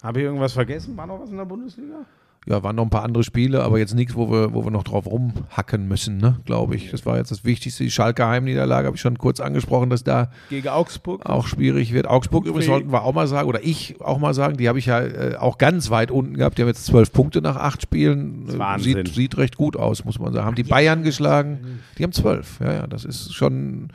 Habe 0.03 0.19
ich 0.19 0.25
irgendwas 0.25 0.53
vergessen? 0.53 0.97
War 0.97 1.07
noch 1.07 1.19
was 1.19 1.29
in 1.29 1.37
der 1.37 1.45
Bundesliga? 1.45 2.05
Ja, 2.47 2.63
waren 2.63 2.75
noch 2.75 2.83
ein 2.85 2.89
paar 2.89 3.03
andere 3.03 3.23
Spiele, 3.23 3.61
aber 3.61 3.77
jetzt 3.77 3.93
nichts, 3.93 4.15
wo 4.15 4.31
wir, 4.31 4.51
wo 4.55 4.63
wir 4.63 4.71
noch 4.71 4.83
drauf 4.83 5.05
rumhacken 5.05 5.87
müssen, 5.87 6.17
ne, 6.17 6.37
glaube 6.45 6.75
ich. 6.75 6.89
Das 6.89 7.05
war 7.05 7.17
jetzt 7.17 7.29
das 7.29 7.45
Wichtigste. 7.45 7.83
Die 7.83 7.91
Schalke 7.91 8.25
Heimniederlage 8.25 8.87
habe 8.87 8.95
ich 8.95 9.01
schon 9.01 9.19
kurz 9.19 9.39
angesprochen, 9.39 9.91
dass 9.91 10.03
da 10.03 10.31
Gegen 10.49 10.67
Augsburg. 10.69 11.23
auch 11.23 11.45
schwierig 11.45 11.93
wird. 11.93 12.07
Augsburg 12.07 12.47
übrigens 12.47 12.65
sollten 12.65 12.91
wir 12.91 13.03
auch 13.03 13.13
mal 13.13 13.27
sagen, 13.27 13.47
oder 13.47 13.63
ich 13.63 14.01
auch 14.01 14.17
mal 14.17 14.33
sagen, 14.33 14.57
die 14.57 14.67
habe 14.67 14.79
ich 14.79 14.87
ja 14.87 15.01
äh, 15.01 15.35
auch 15.35 15.59
ganz 15.59 15.91
weit 15.91 16.09
unten 16.09 16.35
gehabt. 16.35 16.57
Die 16.57 16.63
haben 16.63 16.69
jetzt 16.69 16.85
zwölf 16.85 17.13
Punkte 17.13 17.43
nach 17.43 17.57
acht 17.57 17.83
Spielen. 17.83 18.49
Äh, 18.49 18.57
Wahnsinn. 18.57 19.05
Sieht, 19.05 19.13
sieht 19.13 19.37
recht 19.37 19.55
gut 19.55 19.77
aus, 19.77 20.03
muss 20.03 20.17
man 20.17 20.33
sagen. 20.33 20.47
Haben 20.47 20.55
die 20.55 20.63
Bayern 20.63 21.03
geschlagen. 21.03 21.81
Die 21.99 22.03
haben 22.03 22.11
zwölf. 22.11 22.59
Ja, 22.59 22.73
ja, 22.73 22.87
das 22.87 23.05
ist 23.05 23.35
schon, 23.35 23.89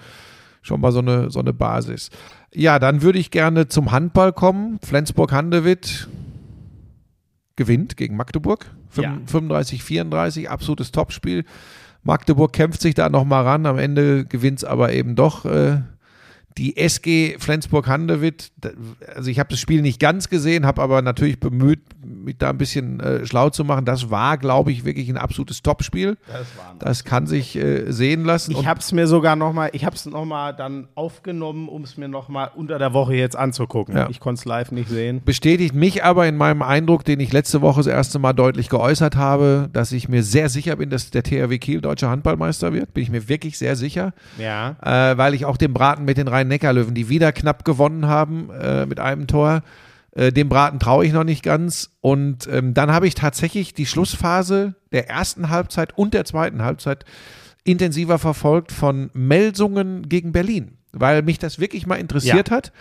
schon 0.62 0.80
mal 0.80 0.92
so 0.92 1.00
eine, 1.00 1.32
so 1.32 1.40
eine 1.40 1.52
Basis. 1.52 2.10
Ja, 2.54 2.78
dann 2.78 3.02
würde 3.02 3.18
ich 3.18 3.32
gerne 3.32 3.66
zum 3.66 3.90
Handball 3.90 4.32
kommen. 4.32 4.78
Flensburg-Handewitt 4.84 6.06
gewinnt 7.56 7.96
gegen 7.96 8.16
Magdeburg. 8.16 8.70
Ja. 8.96 9.18
35-34, 9.30 10.46
absolutes 10.46 10.92
Topspiel. 10.92 11.44
Magdeburg 12.02 12.52
kämpft 12.52 12.80
sich 12.80 12.94
da 12.94 13.08
nochmal 13.08 13.44
ran. 13.44 13.66
Am 13.66 13.78
Ende 13.78 14.24
gewinnt 14.24 14.58
es 14.58 14.64
aber 14.64 14.92
eben 14.92 15.16
doch 15.16 15.44
äh, 15.44 15.80
die 16.58 16.76
SG 16.76 17.36
Flensburg-Handewitt. 17.38 18.50
Also 19.14 19.30
ich 19.30 19.38
habe 19.38 19.50
das 19.50 19.60
Spiel 19.60 19.82
nicht 19.82 20.00
ganz 20.00 20.28
gesehen, 20.28 20.64
habe 20.66 20.82
aber 20.82 21.02
natürlich 21.02 21.38
bemüht, 21.38 21.80
mich 22.04 22.38
da 22.38 22.50
ein 22.50 22.58
bisschen 22.58 23.00
äh, 23.00 23.26
schlau 23.26 23.50
zu 23.50 23.64
machen. 23.64 23.84
Das 23.84 24.10
war, 24.10 24.38
glaube 24.38 24.72
ich, 24.72 24.84
wirklich 24.84 25.08
ein 25.08 25.18
absolutes 25.18 25.62
Topspiel. 25.62 26.16
Das 26.26 26.46
war 26.56 26.74
Das 26.78 27.04
kann 27.04 27.26
sich 27.26 27.56
äh, 27.56 27.90
sehen 27.92 28.24
lassen. 28.24 28.52
Ich 28.52 28.66
habe 28.66 28.80
es 28.80 28.92
mir 28.92 29.06
sogar 29.06 29.36
noch 29.36 29.52
mal, 29.52 29.70
ich 29.72 29.84
habe 29.84 29.96
es 29.96 30.06
noch 30.06 30.24
mal 30.24 30.52
dann 30.52 30.88
aufgenommen, 30.94 31.68
um 31.68 31.82
es 31.82 31.96
mir 31.96 32.08
noch 32.08 32.28
mal 32.28 32.50
unter 32.54 32.78
der 32.78 32.92
Woche 32.92 33.14
jetzt 33.14 33.36
anzugucken. 33.36 33.94
Ja. 33.96 34.08
Ich 34.08 34.20
konnte 34.20 34.38
es 34.38 34.44
live 34.44 34.72
nicht 34.72 34.88
sehen. 34.88 35.22
bestätigt 35.24 35.74
mich 35.74 36.04
aber 36.04 36.26
in 36.26 36.36
meinem 36.36 36.62
Eindruck, 36.62 37.04
den 37.04 37.20
ich 37.20 37.32
letzte 37.32 37.60
Woche 37.60 37.80
das 37.80 37.86
erste 37.86 38.18
Mal 38.18 38.32
deutlich 38.32 38.68
geäußert 38.68 39.16
habe, 39.16 39.68
dass 39.72 39.92
ich 39.92 40.08
mir 40.08 40.22
sehr 40.22 40.48
sicher 40.48 40.76
bin, 40.76 40.90
dass 40.90 41.10
der 41.10 41.22
THW 41.22 41.58
Kiel 41.58 41.80
deutscher 41.80 42.08
Handballmeister 42.10 42.72
wird. 42.72 42.94
Bin 42.94 43.02
ich 43.02 43.10
mir 43.10 43.28
wirklich 43.28 43.58
sehr 43.58 43.76
sicher. 43.76 44.12
Ja. 44.38 44.76
äh, 44.82 45.16
weil 45.18 45.34
ich 45.34 45.44
auch 45.44 45.56
den 45.56 45.72
Braten 45.72 46.04
mit 46.04 46.16
den 46.16 46.28
Rhein-Neckar-Löwen, 46.46 46.94
die 46.94 47.08
wieder 47.08 47.32
knapp 47.32 47.64
gewonnen 47.64 48.06
haben 48.06 48.50
äh, 48.50 48.86
mit 48.86 49.00
einem 49.00 49.26
Tor, 49.26 49.62
äh, 50.12 50.32
dem 50.32 50.48
Braten 50.48 50.78
traue 50.78 51.04
ich 51.04 51.12
noch 51.12 51.24
nicht 51.24 51.42
ganz. 51.42 51.90
Und 52.00 52.48
ähm, 52.50 52.74
dann 52.74 52.90
habe 52.90 53.06
ich 53.06 53.14
tatsächlich 53.14 53.74
die 53.74 53.86
Schlussphase 53.86 54.74
der 54.92 55.08
ersten 55.08 55.50
Halbzeit 55.50 55.96
und 55.96 56.14
der 56.14 56.24
zweiten 56.24 56.62
Halbzeit 56.62 57.04
intensiver 57.64 58.18
verfolgt 58.18 58.72
von 58.72 59.10
Melsungen 59.12 60.08
gegen 60.08 60.32
Berlin, 60.32 60.78
weil 60.92 61.22
mich 61.22 61.38
das 61.38 61.58
wirklich 61.58 61.86
mal 61.86 61.96
interessiert 61.96 62.50
hat. 62.50 62.72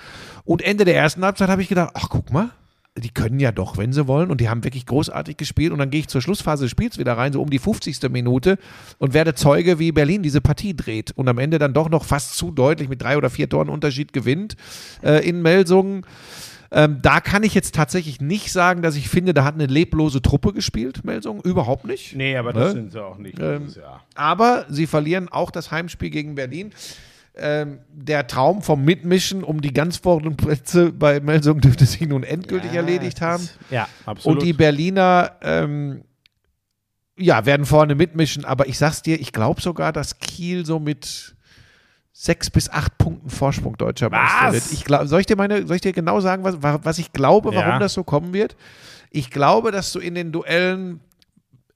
Und 0.45 0.61
Ende 0.61 0.85
der 0.85 0.95
ersten 0.95 1.25
Halbzeit 1.25 1.49
habe 1.49 1.61
ich 1.61 1.69
gedacht, 1.69 1.91
ach 1.95 2.09
guck 2.09 2.31
mal, 2.31 2.51
die 2.97 3.09
können 3.09 3.39
ja 3.41 3.51
doch, 3.51 3.77
wenn 3.77 3.91
sie 3.91 4.07
wollen. 4.07 4.31
Und 4.31 4.39
die 4.39 4.47
haben 4.47 4.63
wirklich 4.63 4.85
großartig 4.85 5.35
gespielt. 5.35 5.73
Und 5.73 5.79
dann 5.79 5.89
gehe 5.89 5.99
ich 5.99 6.07
zur 6.07 6.21
Schlussphase 6.21 6.63
des 6.63 6.71
Spiels 6.71 6.97
wieder 6.97 7.17
rein, 7.17 7.33
so 7.33 7.41
um 7.41 7.49
die 7.49 7.59
50. 7.59 8.09
Minute 8.09 8.57
und 8.99 9.13
werde 9.13 9.35
Zeuge, 9.35 9.79
wie 9.79 9.91
Berlin 9.91 10.23
diese 10.23 10.39
Partie 10.39 10.75
dreht. 10.75 11.11
Und 11.11 11.27
am 11.27 11.37
Ende 11.37 11.59
dann 11.59 11.73
doch 11.73 11.89
noch 11.89 12.05
fast 12.05 12.37
zu 12.37 12.51
deutlich 12.51 12.87
mit 12.87 13.01
drei 13.01 13.17
oder 13.17 13.29
vier 13.29 13.49
Toren 13.49 13.67
Unterschied 13.69 14.13
gewinnt 14.13 14.55
äh, 15.03 15.27
in 15.27 15.41
Melsungen. 15.41 16.05
Ähm, 16.71 16.99
da 17.01 17.19
kann 17.19 17.43
ich 17.43 17.53
jetzt 17.53 17.75
tatsächlich 17.75 18.21
nicht 18.21 18.51
sagen, 18.51 18.81
dass 18.81 18.95
ich 18.95 19.07
finde, 19.07 19.33
da 19.33 19.43
hat 19.43 19.53
eine 19.55 19.65
leblose 19.67 20.21
Truppe 20.21 20.51
gespielt, 20.53 21.03
Melsungen. 21.05 21.41
Überhaupt 21.43 21.85
nicht. 21.85 22.15
Nee, 22.15 22.35
aber 22.37 22.53
Ne? 22.53 22.59
das 22.59 22.73
sind 22.73 22.91
sie 22.91 23.03
auch 23.03 23.17
nicht. 23.17 23.39
Ähm. 23.39 23.67
Aber 24.15 24.65
sie 24.69 24.87
verlieren 24.87 25.29
auch 25.29 25.51
das 25.51 25.71
Heimspiel 25.71 26.09
gegen 26.09 26.35
Berlin. 26.35 26.71
Ähm, 27.37 27.79
der 27.91 28.27
Traum 28.27 28.61
vom 28.61 28.85
Mitmischen 28.85 29.43
um 29.43 29.59
die 29.61 29.73
ganz 29.73 29.97
vorderen 29.97 30.37
Plätze 30.37 30.91
bei 30.93 31.19
Melsungen 31.19 31.59
dürfte 31.61 31.85
sich 31.85 32.01
nun 32.07 32.23
endgültig 32.23 32.71
erledigt 32.73 33.19
haben. 33.21 33.47
Ja, 33.69 33.87
absolut. 34.05 34.37
Und 34.39 34.45
die 34.45 34.53
Berliner, 34.53 35.31
ähm, 35.41 36.03
ja, 37.17 37.45
werden 37.45 37.65
vorne 37.65 37.95
mitmischen, 37.95 38.45
aber 38.45 38.67
ich 38.67 38.77
sag's 38.77 39.01
dir, 39.01 39.19
ich 39.19 39.31
glaube 39.33 39.61
sogar, 39.61 39.91
dass 39.93 40.19
Kiel 40.19 40.65
so 40.65 40.79
mit 40.79 41.35
sechs 42.13 42.49
bis 42.49 42.69
acht 42.69 42.97
Punkten 42.97 43.29
Vorsprung 43.29 43.77
deutscher 43.77 44.09
Meister 44.09 44.53
wird. 44.53 44.63
Ich 44.71 44.85
glaub, 44.85 45.05
soll, 45.07 45.19
ich 45.19 45.25
dir 45.25 45.35
meine, 45.35 45.67
soll 45.67 45.75
ich 45.75 45.81
dir 45.81 45.91
genau 45.93 46.21
sagen, 46.21 46.43
was, 46.45 46.63
wa- 46.63 46.79
was 46.83 46.99
ich 46.99 47.11
glaube, 47.11 47.53
warum 47.53 47.69
Ja. 47.71 47.79
das 47.79 47.93
so 47.93 48.03
kommen 48.05 48.33
wird? 48.33 48.55
Ich 49.11 49.29
glaube, 49.29 49.71
dass 49.71 49.91
du 49.91 49.99
in 49.99 50.15
den 50.15 50.31
Duellen 50.31 51.01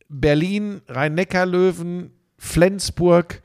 Berlin, 0.07 0.82
Rhein-Neckar-Löwen, 0.88 2.12
Flensburg, 2.38 3.41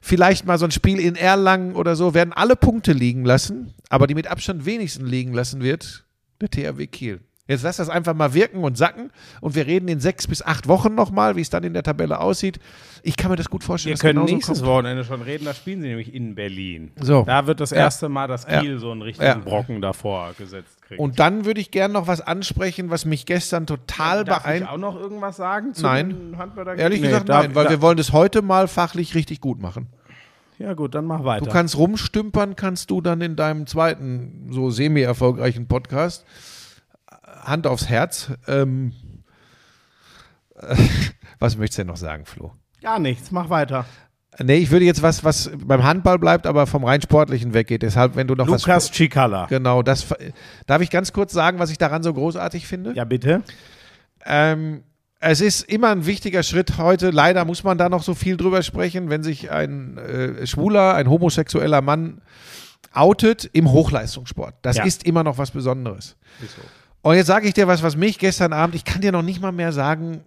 vielleicht 0.00 0.46
mal 0.46 0.58
so 0.58 0.64
ein 0.64 0.70
Spiel 0.70 1.00
in 1.00 1.16
Erlangen 1.16 1.74
oder 1.74 1.96
so, 1.96 2.14
werden 2.14 2.32
alle 2.32 2.56
Punkte 2.56 2.92
liegen 2.92 3.24
lassen, 3.24 3.74
aber 3.88 4.06
die 4.06 4.14
mit 4.14 4.26
Abstand 4.26 4.66
wenigsten 4.66 5.06
liegen 5.06 5.32
lassen 5.32 5.62
wird, 5.62 6.04
der 6.40 6.50
THW 6.50 6.86
Kiel. 6.86 7.20
Jetzt 7.48 7.62
lass 7.64 7.78
das 7.78 7.88
einfach 7.88 8.14
mal 8.14 8.34
wirken 8.34 8.62
und 8.62 8.76
sacken 8.76 9.10
und 9.40 9.54
wir 9.54 9.66
reden 9.66 9.88
in 9.88 10.00
sechs 10.00 10.26
bis 10.26 10.42
acht 10.42 10.68
Wochen 10.68 10.94
nochmal, 10.94 11.34
wie 11.34 11.40
es 11.40 11.48
dann 11.48 11.64
in 11.64 11.72
der 11.72 11.82
Tabelle 11.82 12.20
aussieht. 12.20 12.60
Ich 13.02 13.16
kann 13.16 13.30
mir 13.30 13.36
das 13.36 13.48
gut 13.48 13.64
vorstellen. 13.64 13.92
Wir 13.92 13.94
dass 13.94 14.00
können 14.02 14.24
nächstes 14.26 14.58
kommt. 14.58 14.70
Wochenende 14.70 15.02
schon 15.04 15.22
reden, 15.22 15.46
da 15.46 15.54
spielen 15.54 15.80
sie 15.80 15.88
nämlich 15.88 16.12
in 16.14 16.34
Berlin. 16.34 16.90
So. 17.00 17.22
Da 17.24 17.46
wird 17.46 17.60
das 17.60 17.70
Ja. 17.70 17.78
erste 17.78 18.10
Mal 18.10 18.28
das 18.28 18.46
Ja. 18.48 18.60
Kiel 18.60 18.78
so 18.78 18.90
einen 18.92 19.00
richtigen 19.00 19.26
Ja. 19.26 19.34
Brocken 19.38 19.80
davor 19.80 20.34
gesetzt 20.36 20.82
kriegen. 20.86 21.00
Und 21.02 21.18
dann 21.18 21.46
würde 21.46 21.60
ich 21.60 21.70
gerne 21.70 21.94
noch 21.94 22.06
was 22.06 22.20
ansprechen, 22.20 22.90
was 22.90 23.06
mich 23.06 23.24
gestern 23.24 23.66
total 23.66 24.24
Darf 24.24 24.38
ich 24.38 24.42
beeindruckt. 24.44 24.72
auch 24.72 24.76
noch 24.78 25.00
irgendwas 25.00 25.36
sagen? 25.38 25.72
Zu 25.72 25.82
Nein. 25.84 26.36
Ehrlich 26.76 27.00
Nee, 27.00 27.06
gesagt, 27.06 27.28
nein, 27.28 27.54
weil 27.54 27.70
wir 27.70 27.80
wollen 27.80 27.96
das 27.96 28.12
heute 28.12 28.42
mal 28.42 28.68
fachlich 28.68 29.14
richtig 29.14 29.40
gut 29.40 29.58
machen. 29.62 29.86
Ja 30.58 30.74
gut, 30.74 30.94
dann 30.94 31.04
mach 31.06 31.24
weiter. 31.24 31.46
Du 31.46 31.50
kannst 31.50 31.78
rumstümpern, 31.78 32.56
kannst 32.56 32.90
du 32.90 33.00
dann 33.00 33.20
in 33.22 33.36
deinem 33.36 33.66
zweiten, 33.66 34.48
so 34.50 34.70
semi-erfolgreichen 34.70 35.66
Podcast. 35.68 36.26
Hand 37.48 37.66
aufs 37.66 37.88
Herz. 37.88 38.30
Ähm, 38.46 38.92
äh, 40.56 40.76
was 41.38 41.56
möchtest 41.56 41.78
du 41.78 41.82
denn 41.82 41.88
noch 41.88 41.96
sagen, 41.96 42.24
Flo? 42.26 42.52
Gar 42.82 42.98
nichts, 42.98 43.30
mach 43.30 43.50
weiter. 43.50 43.84
Nee, 44.40 44.56
ich 44.58 44.70
würde 44.70 44.84
jetzt 44.84 45.02
was, 45.02 45.24
was 45.24 45.50
beim 45.56 45.82
Handball 45.82 46.18
bleibt, 46.18 46.46
aber 46.46 46.68
vom 46.68 46.84
rein 46.84 47.02
Sportlichen 47.02 47.54
weggeht. 47.54 47.82
Deshalb, 47.82 48.14
wenn 48.14 48.28
du 48.28 48.34
noch 48.36 48.48
was. 48.48 48.62
Lukas 48.62 48.92
Cicala. 48.92 49.46
Genau, 49.46 49.82
das. 49.82 50.06
Darf 50.66 50.80
ich 50.80 50.90
ganz 50.90 51.12
kurz 51.12 51.32
sagen, 51.32 51.58
was 51.58 51.70
ich 51.70 51.78
daran 51.78 52.04
so 52.04 52.14
großartig 52.14 52.66
finde? 52.68 52.92
Ja, 52.94 53.04
bitte. 53.04 53.42
Ähm, 54.24 54.84
es 55.18 55.40
ist 55.40 55.62
immer 55.68 55.88
ein 55.88 56.06
wichtiger 56.06 56.44
Schritt 56.44 56.78
heute. 56.78 57.10
Leider 57.10 57.44
muss 57.44 57.64
man 57.64 57.78
da 57.78 57.88
noch 57.88 58.04
so 58.04 58.14
viel 58.14 58.36
drüber 58.36 58.62
sprechen, 58.62 59.10
wenn 59.10 59.24
sich 59.24 59.50
ein 59.50 59.98
äh, 59.98 60.46
schwuler, 60.46 60.94
ein 60.94 61.10
homosexueller 61.10 61.80
Mann 61.80 62.20
outet 62.92 63.44
im 63.52 63.72
Hochleistungssport. 63.72 64.54
Das 64.62 64.76
Ja. 64.76 64.84
ist 64.84 65.04
immer 65.04 65.24
noch 65.24 65.38
was 65.38 65.50
Besonderes. 65.50 66.16
Und 67.08 67.16
jetzt 67.16 67.28
sage 67.28 67.48
ich 67.48 67.54
dir 67.54 67.66
was, 67.66 67.82
was 67.82 67.96
mich 67.96 68.18
gestern 68.18 68.52
Abend, 68.52 68.74
ich 68.74 68.84
kann 68.84 69.00
dir 69.00 69.12
noch 69.12 69.22
nicht 69.22 69.40
mal 69.40 69.50
mehr 69.50 69.72
sagen, 69.72 70.20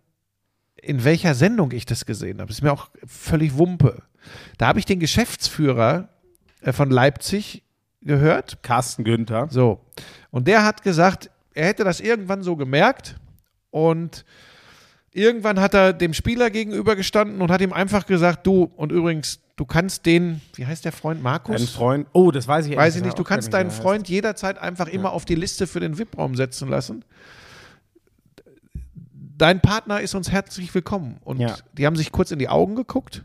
in 0.75 1.03
welcher 1.03 1.35
Sendung 1.35 1.71
ich 1.73 1.85
das 1.85 2.07
gesehen 2.07 2.39
habe. 2.39 2.47
Das 2.47 2.57
ist 2.57 2.63
mir 2.63 2.73
auch 2.73 2.89
völlig 3.05 3.55
Wumpe. 3.55 4.01
Da 4.57 4.65
habe 4.65 4.79
ich 4.79 4.85
den 4.85 4.99
Geschäftsführer 4.99 6.09
äh, 6.61 6.73
von 6.73 6.89
Leipzig 6.89 7.61
gehört. 8.01 8.63
Carsten 8.63 9.03
Günther. 9.03 9.47
So. 9.51 9.79
Und 10.31 10.47
der 10.47 10.65
hat 10.65 10.81
gesagt, 10.81 11.29
er 11.53 11.67
hätte 11.67 11.83
das 11.83 11.99
irgendwann 11.99 12.41
so 12.41 12.55
gemerkt 12.55 13.15
und 13.69 14.25
irgendwann 15.13 15.59
hat 15.59 15.73
er 15.73 15.93
dem 15.93 16.13
Spieler 16.13 16.49
gegenübergestanden 16.49 17.41
und 17.41 17.51
hat 17.51 17.61
ihm 17.61 17.73
einfach 17.73 18.05
gesagt, 18.05 18.47
du, 18.47 18.71
und 18.75 18.91
übrigens, 18.91 19.39
du 19.55 19.65
kannst 19.65 20.05
den, 20.05 20.41
wie 20.55 20.65
heißt 20.65 20.85
der 20.85 20.91
Freund, 20.91 21.21
Markus? 21.21 21.59
Ein 21.61 21.67
Freund. 21.67 22.07
Oh, 22.13 22.31
das 22.31 22.47
weiß 22.47 22.65
ich 22.67 22.75
Weiß 22.75 22.95
ich 22.95 23.03
nicht, 23.03 23.17
du 23.19 23.23
kannst 23.23 23.53
deinen 23.53 23.71
Freund 23.71 24.07
jederzeit 24.09 24.57
einfach 24.57 24.87
immer 24.87 25.11
auf 25.11 25.25
die 25.25 25.35
Liste 25.35 25.67
für 25.67 25.79
den 25.79 25.97
VIP-Raum 25.97 26.35
setzen 26.35 26.69
lassen. 26.69 27.03
Dein 29.37 29.59
Partner 29.59 30.01
ist 30.01 30.13
uns 30.13 30.31
herzlich 30.31 30.73
willkommen. 30.73 31.17
Und 31.23 31.39
Ja. 31.39 31.55
die 31.73 31.85
haben 31.85 31.95
sich 31.95 32.11
kurz 32.11 32.31
in 32.31 32.39
die 32.39 32.47
Augen 32.49 32.75
geguckt 32.75 33.23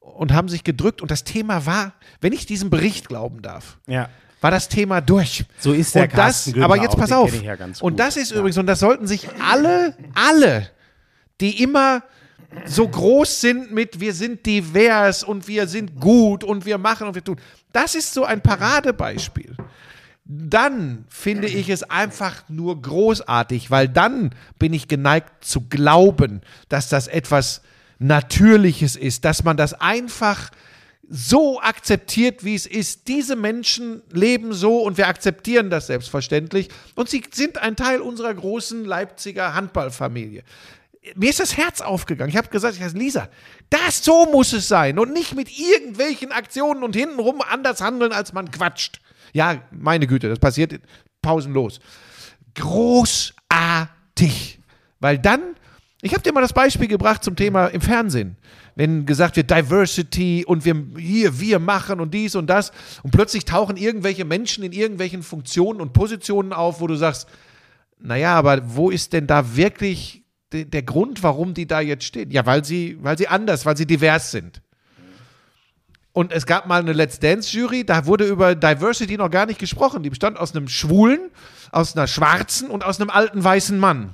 und 0.00 0.32
haben 0.32 0.48
sich 0.48 0.64
gedrückt. 0.64 1.00
Und 1.02 1.10
das 1.10 1.24
Thema 1.24 1.66
war, 1.66 1.92
wenn 2.20 2.32
ich 2.32 2.46
diesem 2.46 2.68
Bericht 2.68 3.08
glauben 3.08 3.42
darf. 3.42 3.78
Ja. 3.86 4.08
war 4.40 4.50
das 4.50 4.68
Thema 4.68 5.00
durch. 5.00 5.44
So 5.60 5.72
ist 5.72 5.94
der 5.94 6.02
und 6.04 6.18
das, 6.18 6.46
Günther 6.46 6.64
aber 6.64 6.76
jetzt 6.76 6.96
pass 6.96 7.12
auf. 7.12 7.32
ja 7.44 7.54
und 7.80 8.00
das 8.00 8.16
ist 8.16 8.32
übrigens, 8.32 8.58
und 8.58 8.66
das 8.66 8.80
sollten 8.80 9.06
sich 9.06 9.28
alle, 9.40 9.96
alle, 10.16 10.68
die 11.42 11.62
immer 11.62 12.02
so 12.66 12.86
groß 12.86 13.40
sind 13.40 13.72
mit 13.72 14.00
wir 14.00 14.14
sind 14.14 14.44
divers 14.46 15.24
und 15.24 15.48
wir 15.48 15.66
sind 15.66 15.98
gut 16.00 16.44
und 16.44 16.64
wir 16.64 16.78
machen 16.78 17.08
und 17.08 17.14
wir 17.14 17.24
tun. 17.24 17.40
Das 17.72 17.94
ist 17.94 18.12
so 18.12 18.24
ein 18.24 18.42
Paradebeispiel. 18.42 19.56
Dann 20.24 21.04
finde 21.08 21.48
ich 21.48 21.68
es 21.68 21.82
einfach 21.82 22.44
nur 22.48 22.80
großartig, 22.80 23.70
weil 23.70 23.88
dann 23.88 24.30
bin 24.58 24.72
ich 24.72 24.86
geneigt 24.86 25.44
zu 25.44 25.62
glauben, 25.68 26.42
dass 26.68 26.88
das 26.88 27.08
etwas 27.08 27.62
Natürliches 27.98 28.96
ist, 28.96 29.24
dass 29.24 29.44
man 29.44 29.56
das 29.56 29.74
einfach 29.74 30.50
so 31.08 31.60
akzeptiert, 31.60 32.44
wie 32.44 32.54
es 32.54 32.66
ist. 32.66 33.08
Diese 33.08 33.36
Menschen 33.36 34.02
leben 34.10 34.52
so 34.52 34.78
und 34.78 34.96
wir 34.96 35.08
akzeptieren 35.08 35.70
das 35.70 35.88
selbstverständlich. 35.88 36.68
Und 36.94 37.08
sie 37.08 37.22
sind 37.32 37.58
ein 37.58 37.76
Teil 37.76 38.00
unserer 38.00 38.32
großen 38.32 38.84
Leipziger 38.84 39.54
Handballfamilie. 39.54 40.42
Mir 41.16 41.30
ist 41.30 41.40
das 41.40 41.56
Herz 41.56 41.80
aufgegangen. 41.80 42.30
Ich 42.30 42.36
habe 42.36 42.48
gesagt, 42.48 42.74
ich 42.74 42.80
sag, 42.80 42.92
Lisa, 42.92 43.28
das 43.70 44.04
so 44.04 44.26
muss 44.26 44.52
es 44.52 44.68
sein 44.68 45.00
und 45.00 45.12
nicht 45.12 45.34
mit 45.34 45.48
irgendwelchen 45.58 46.30
Aktionen 46.30 46.84
und 46.84 46.94
hintenrum 46.94 47.40
anders 47.40 47.80
handeln, 47.80 48.12
als 48.12 48.32
man 48.32 48.50
quatscht. 48.50 49.00
Ja, 49.32 49.62
meine 49.72 50.06
Güte, 50.06 50.28
das 50.28 50.38
passiert 50.38 50.78
pausenlos. 51.20 51.80
Großartig. 52.54 53.30
Weil 55.00 55.18
dann, 55.18 55.40
ich 56.02 56.12
habe 56.12 56.22
dir 56.22 56.32
mal 56.32 56.40
das 56.40 56.52
Beispiel 56.52 56.86
gebracht 56.86 57.24
zum 57.24 57.34
Thema 57.34 57.66
im 57.66 57.80
Fernsehen. 57.80 58.36
Wenn 58.76 59.04
gesagt 59.04 59.36
wird 59.36 59.50
Diversity 59.50 60.44
und 60.46 60.64
wir 60.64 60.86
hier, 60.96 61.40
wir 61.40 61.58
machen 61.58 62.00
und 62.00 62.14
dies 62.14 62.36
und 62.36 62.46
das 62.46 62.70
und 63.02 63.10
plötzlich 63.10 63.44
tauchen 63.44 63.76
irgendwelche 63.76 64.24
Menschen 64.24 64.62
in 64.64 64.72
irgendwelchen 64.72 65.22
Funktionen 65.24 65.80
und 65.80 65.92
Positionen 65.92 66.52
auf, 66.52 66.80
wo 66.80 66.86
du 66.86 66.94
sagst, 66.94 67.28
naja, 67.98 68.34
aber 68.34 68.74
wo 68.76 68.90
ist 68.90 69.12
denn 69.12 69.26
da 69.26 69.56
wirklich 69.56 70.21
de- 70.52 70.64
der 70.64 70.82
Grund, 70.82 71.22
warum 71.22 71.54
die 71.54 71.66
da 71.66 71.80
jetzt 71.80 72.04
stehen? 72.04 72.30
Ja, 72.30 72.46
weil 72.46 72.64
sie, 72.64 72.98
weil 73.00 73.16
sie 73.18 73.28
anders, 73.28 73.64
weil 73.66 73.76
sie 73.76 73.86
divers 73.86 74.30
sind. 74.30 74.60
Und 76.12 76.30
es 76.30 76.44
gab 76.44 76.66
mal 76.66 76.80
eine 76.80 76.92
Let's 76.92 77.18
Dance-Jury, 77.20 77.84
da 77.84 78.04
wurde 78.04 78.26
über 78.26 78.54
Diversity 78.54 79.16
noch 79.16 79.30
gar 79.30 79.46
nicht 79.46 79.58
gesprochen. 79.58 80.02
Die 80.02 80.10
bestand 80.10 80.38
aus 80.38 80.54
einem 80.54 80.68
Schwulen, 80.68 81.30
aus 81.70 81.96
einer 81.96 82.06
Schwarzen 82.06 82.68
und 82.68 82.84
aus 82.84 83.00
einem 83.00 83.08
alten 83.08 83.42
weißen 83.42 83.78
Mann. 83.78 84.10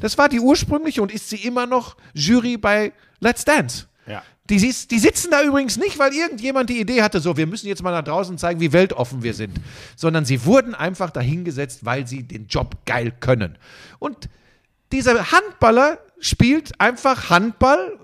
Das 0.00 0.16
war 0.16 0.30
die 0.30 0.40
ursprüngliche 0.40 1.02
und 1.02 1.12
ist 1.12 1.28
sie 1.28 1.36
immer 1.36 1.66
noch 1.66 1.96
Jury 2.14 2.56
bei 2.56 2.92
Let's 3.20 3.44
Dance. 3.44 3.86
Ja. 4.06 4.22
Die, 4.48 4.56
die 4.56 4.98
sitzen 4.98 5.30
da 5.30 5.42
übrigens 5.44 5.76
nicht, 5.76 5.98
weil 5.98 6.12
irgendjemand 6.14 6.70
die 6.70 6.80
Idee 6.80 7.02
hatte, 7.02 7.20
so, 7.20 7.36
wir 7.36 7.46
müssen 7.46 7.68
jetzt 7.68 7.82
mal 7.82 7.92
nach 7.92 8.02
draußen 8.02 8.36
zeigen, 8.38 8.58
wie 8.60 8.72
weltoffen 8.72 9.22
wir 9.22 9.34
sind, 9.34 9.60
sondern 9.94 10.24
sie 10.24 10.44
wurden 10.46 10.74
einfach 10.74 11.10
dahingesetzt, 11.10 11.84
weil 11.84 12.06
sie 12.06 12.22
den 12.22 12.46
Job 12.48 12.78
geil 12.86 13.12
können. 13.20 13.58
Und 13.98 14.28
dieser 14.92 15.32
Handballer 15.32 15.98
spielt 16.20 16.80
einfach 16.80 17.30
Handball 17.30 17.98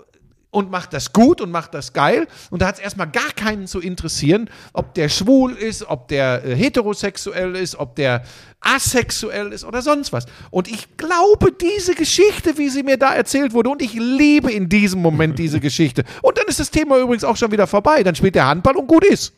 und 0.51 0.71
macht 0.71 0.93
das 0.93 1.13
gut 1.13 1.41
und 1.41 1.51
macht 1.51 1.73
das 1.73 1.93
geil. 1.93 2.27
Und 2.49 2.61
da 2.61 2.67
hat 2.67 2.75
es 2.75 2.81
erstmal 2.81 3.09
gar 3.09 3.31
keinen 3.35 3.67
zu 3.67 3.79
interessieren, 3.79 4.49
ob 4.73 4.93
der 4.95 5.09
schwul 5.09 5.53
ist, 5.53 5.87
ob 5.87 6.07
der 6.07 6.43
äh, 6.43 6.55
heterosexuell 6.55 7.55
ist, 7.55 7.75
ob 7.75 7.95
der 7.95 8.23
asexuell 8.59 9.53
ist 9.53 9.63
oder 9.63 9.81
sonst 9.81 10.11
was. 10.11 10.25
Und 10.49 10.67
ich 10.67 10.97
glaube, 10.97 11.51
diese 11.51 11.93
Geschichte, 11.93 12.57
wie 12.57 12.69
sie 12.69 12.83
mir 12.83 12.97
da 12.97 13.13
erzählt 13.13 13.53
wurde, 13.53 13.69
und 13.69 13.81
ich 13.81 13.93
liebe 13.93 14.51
in 14.51 14.69
diesem 14.69 15.01
Moment 15.01 15.37
diese 15.37 15.59
Geschichte. 15.61 16.03
Und 16.21 16.37
dann 16.37 16.45
ist 16.47 16.59
das 16.59 16.71
Thema 16.71 16.97
übrigens 16.97 17.23
auch 17.23 17.37
schon 17.37 17.51
wieder 17.51 17.67
vorbei. 17.67 18.03
Dann 18.03 18.15
spielt 18.15 18.35
der 18.35 18.47
Handball 18.47 18.75
und 18.75 18.87
gut 18.87 19.05
ist. 19.05 19.33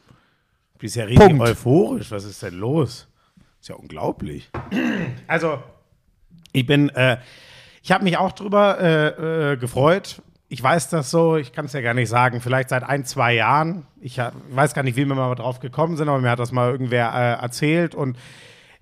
Bist 0.80 0.96
ja 0.96 1.04
richtig 1.04 1.28
Punkt. 1.28 1.42
euphorisch. 1.42 2.10
Was 2.10 2.24
ist 2.24 2.42
denn 2.42 2.56
los? 2.56 3.08
Ist 3.60 3.70
ja 3.70 3.76
unglaublich. 3.76 4.50
Also, 5.28 5.60
ich 6.52 6.66
bin, 6.66 6.90
äh, 6.90 7.18
ich 7.84 7.92
habe 7.92 8.04
mich 8.04 8.18
auch 8.18 8.32
drüber 8.32 8.80
äh, 8.80 9.52
äh, 9.54 9.58
gefreut. 9.58 10.22
Ich 10.50 10.62
weiß 10.62 10.90
das 10.90 11.10
so, 11.10 11.38
ich 11.38 11.54
kann 11.54 11.66
es 11.66 11.74
ja 11.74 11.82
gar 11.82 11.94
nicht 11.94 12.10
sagen, 12.10 12.42
vielleicht 12.42 12.70
seit 12.70 12.84
ein, 12.84 13.06
zwei 13.06 13.34
Jahren. 13.34 13.86
Ich 14.02 14.18
weiß 14.18 14.74
gar 14.74 14.84
nicht, 14.84 14.98
wie 14.98 15.06
wir 15.06 15.16
mal 15.16 15.34
drauf 15.36 15.60
gekommen 15.60 15.96
sind, 15.96 16.10
aber 16.10 16.20
mir 16.20 16.30
hat 16.30 16.40
das 16.40 16.52
mal 16.52 16.70
irgendwer 16.70 17.14
äh, 17.14 17.42
erzählt. 17.42 17.96
Und 17.96 18.18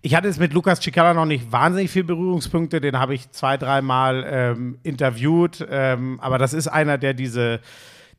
ich 0.02 0.16
hatte 0.16 0.28
jetzt 0.28 0.40
mit 0.40 0.54
Lukas 0.54 0.82
Cicala 0.82 1.14
noch 1.14 1.26
nicht 1.26 1.52
wahnsinnig 1.52 1.92
viele 1.92 2.06
Berührungspunkte. 2.06 2.82
Den 2.82 2.98
habe 2.98 3.14
ich 3.14 3.30
zwei, 3.32 3.58
dreimal 3.58 4.26
ähm, 4.28 4.80
interviewt. 4.82 5.66
Ähm, 5.70 6.20
aber 6.22 6.38
das 6.38 6.54
ist 6.54 6.68
einer, 6.68 6.98
der 6.98 7.14
diese 7.14 7.60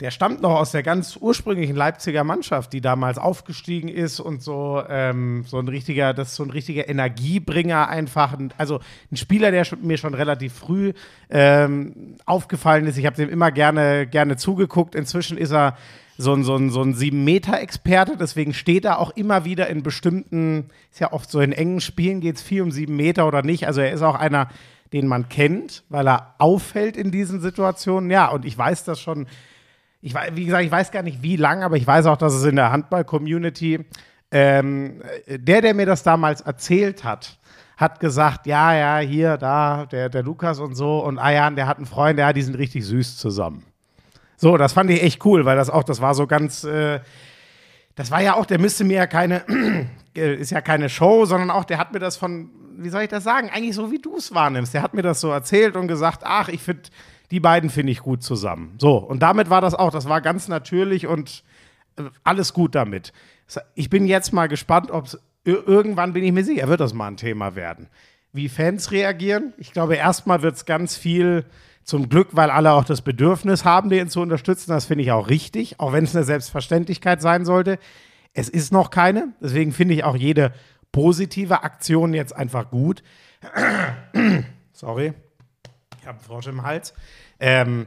der 0.01 0.11
stammt 0.11 0.41
noch 0.41 0.53
aus 0.57 0.73
der 0.73 0.83
ganz 0.83 1.17
ursprünglichen 1.21 1.77
Leipziger 1.77 2.25
Mannschaft, 2.25 2.73
die 2.73 2.81
damals 2.81 3.19
aufgestiegen 3.19 3.89
ist 3.89 4.19
und 4.19 4.43
so, 4.43 4.83
ähm, 4.89 5.45
so 5.47 5.59
ein 5.59 5.69
richtiger, 5.69 6.15
das 6.15 6.29
ist 6.29 6.37
so 6.37 6.43
ein 6.45 6.51
richtiger 6.51 6.89
Energiebringer 6.89 7.89
einfach. 7.89 8.33
Ein- 8.33 8.53
Also 8.57 8.81
ein 9.13 9.17
Spieler, 9.17 9.51
der 9.51 9.67
mir 9.83 9.99
schon 9.99 10.15
relativ 10.15 10.55
früh 10.55 10.93
ähm, 11.29 12.17
aufgefallen 12.27 12.87
ist. 12.87 12.97
Ich 12.97 13.07
habe 13.07 13.17
dem 13.17 13.29
immer 13.29 13.51
gerne, 13.53 14.07
gerne 14.07 14.37
zugeguckt. 14.37 14.95
Inzwischen 14.95 15.37
ist 15.37 15.53
er 15.53 15.77
so 16.17 16.33
ein, 16.35 16.45
so 16.45 16.57
ein, 16.57 16.71
so 16.71 16.83
ein 16.83 16.95
Sieben-Meter-Experte, 16.95 18.17
deswegen 18.19 18.53
steht 18.53 18.85
er 18.85 18.99
auch 18.99 19.11
immer 19.17 19.45
wieder 19.47 19.69
in 19.69 19.83
bestimmten, 19.83 20.69
ist 20.91 21.01
ja 21.01 21.13
oft 21.13 21.31
so 21.31 21.41
in 21.41 21.53
engen 21.53 21.81
Spielen 21.81 22.21
geht 22.21 22.37
es 22.37 22.43
viel 22.43 22.61
um 22.63 22.71
sieben 22.71 22.97
Meter 22.97 23.27
oder 23.27 23.43
nicht. 23.43 23.67
Also 23.67 23.81
er 23.81 23.93
ist 23.93 24.03
auch 24.03 24.17
einer, 24.17 24.49
den 24.93 25.07
man 25.07 25.29
kennt, 25.31 25.83
weil 25.89 26.07
er 26.09 26.35
auffällt 26.39 26.97
in 26.99 27.11
diesen 27.11 27.41
Situationen. 27.41 28.11
Ja, 28.11 28.29
und 28.29 28.45
ich 28.45 28.57
weiß 28.59 28.85
das 28.85 29.01
schon 29.01 29.27
ich 30.03 30.15
weiß, 30.15 30.31
wie 30.35 30.47
gesagt, 30.47 30.65
ich 30.65 30.71
weiß 30.71 30.91
gar 30.91 31.03
nicht 31.03 31.23
wie 31.23 31.37
lang, 31.37 31.63
aber 31.63 31.77
ich 31.77 31.87
weiß 31.87 32.07
auch, 32.07 32.17
dass 32.17 32.35
es 32.35 32.45
in 32.45 32.57
der 32.57 32.73
Handball-Community, 32.73 33.85
ähm, 34.31 35.03
der, 35.27 35.61
der 35.61 35.75
mir 35.75 35.87
das 35.87 36.03
damals 36.03 36.41
erzählt 36.41 37.05
hat, 37.05 37.39
hat 37.77 38.01
gesagt, 38.01 38.47
ja, 38.47 38.75
ja, 38.75 38.99
hier, 38.99 39.37
da, 39.37 39.87
der, 39.87 40.09
der 40.09 40.23
Lukas 40.23 40.59
und 40.59 40.75
so 40.75 41.05
und 41.05 41.17
ja, 41.17 41.51
der 41.51 41.67
hat 41.67 41.79
einen 41.79 41.87
Freund, 41.87 42.19
ja, 42.19 42.33
die 42.33 42.43
sind 42.43 42.57
richtig 42.57 42.85
süß 42.85 43.17
zusammen. 43.17 43.65
So, 44.37 44.57
das 44.57 44.73
fand 44.73 44.91
ich 44.91 45.03
echt 45.03 45.25
cool, 45.25 45.45
weil 45.45 45.57
das 45.57 45.69
auch, 45.69 45.85
das 45.85 46.01
war 46.01 46.15
so 46.15 46.27
ganz, 46.27 46.65
äh, 46.65 47.01
das 47.95 48.11
war 48.11 48.23
ja 48.23 48.35
auch, 48.35 48.47
der 48.47 48.59
müsste 48.59 48.85
mir 48.85 48.97
ja 48.97 49.07
keine, 49.07 49.45
ist 50.15 50.51
ja 50.51 50.63
keine 50.63 50.89
Show, 50.89 51.27
sondern 51.27 51.51
auch, 51.51 51.65
der 51.65 51.79
hat 51.79 51.93
mir 51.93 51.99
das 51.99 52.17
von, 52.17 52.51
wie 52.79 52.89
soll 52.89 53.03
ich 53.03 53.09
das 53.09 53.25
sagen, 53.25 53.51
eigentlich 53.51 53.75
so, 53.75 53.93
wie 53.93 53.99
du 53.99 54.17
es 54.17 54.35
wahrnimmst. 54.35 54.73
Der 54.73 54.83
hat 54.83 54.95
mir 54.95 55.03
das 55.03 55.21
so 55.21 55.29
erzählt 55.31 55.77
und 55.77 55.89
gesagt, 55.89 56.23
ach, 56.25 56.49
ich 56.49 56.63
finde, 56.63 56.83
die 57.31 57.41
beiden 57.41 57.71
finde 57.71 57.93
ich 57.93 58.01
gut 58.01 58.23
zusammen. 58.23 58.75
So, 58.79 58.97
und 58.97 59.21
damit 59.21 59.51
war 59.51 59.61
das 59.61 59.75
auch, 59.75 59.91
das 59.91 60.09
war 60.09 60.21
ganz 60.21 60.49
natürlich 60.49 61.07
und 61.07 61.45
äh, 61.97 62.03
alles 62.25 62.53
gut 62.53 62.75
damit. 62.75 63.13
Ich 63.75 63.91
bin 63.91 64.07
jetzt 64.07 64.33
mal 64.33 64.49
gespannt, 64.49 64.91
ob 64.91 65.09
irgendwann 65.45 66.13
bin 66.13 66.25
ich 66.25 66.33
mir 66.33 66.45
sicher, 66.45 66.69
wird 66.69 66.81
das 66.81 66.95
mal 66.95 67.09
ein 67.09 67.17
Thema 67.17 67.55
werden. 67.55 67.89
Wie 68.33 68.49
Fans 68.49 68.93
reagieren? 68.93 69.53
Ich 69.59 69.73
glaube, 69.73 69.97
erstmal 69.97 70.43
wird 70.43 70.55
es 70.55 70.65
ganz 70.65 70.97
viel 70.97 71.45
zum 71.83 72.09
Glück, 72.09 72.29
weil 72.33 72.51
alle 72.51 72.73
auch 72.73 72.85
das 72.85 73.03
Bedürfnis 73.03 73.65
haben, 73.65 73.91
den 73.91 74.09
zu 74.09 74.21
unterstützen. 74.21 74.71
Das 74.71 74.85
finde 74.85 75.03
ich 75.03 75.13
auch 75.13 75.29
richtig, 75.29 75.81
auch 75.81 75.93
wenn 75.93 76.05
es 76.05 76.15
eine 76.15 76.25
Selbstverständlichkeit 76.25 77.21
sein 77.21 77.45
sollte. 77.45 77.79
Es 78.33 78.49
ist 78.49 78.73
noch 78.73 78.91
keine. 78.91 79.33
Deswegen 79.41 79.73
finde 79.73 79.95
ich 79.95 80.05
auch 80.05 80.15
jede 80.15 80.53
positive 80.93 81.65
Aktion 81.65 82.15
jetzt 82.15 82.35
einfach 82.35 82.71
gut. 82.71 83.03
Sorry, 84.73 85.15
ich 86.01 86.07
habe 86.07 86.19
Frosch 86.19 86.47
im 86.47 86.63
Hals. 86.63 86.95
Ähm, 87.39 87.87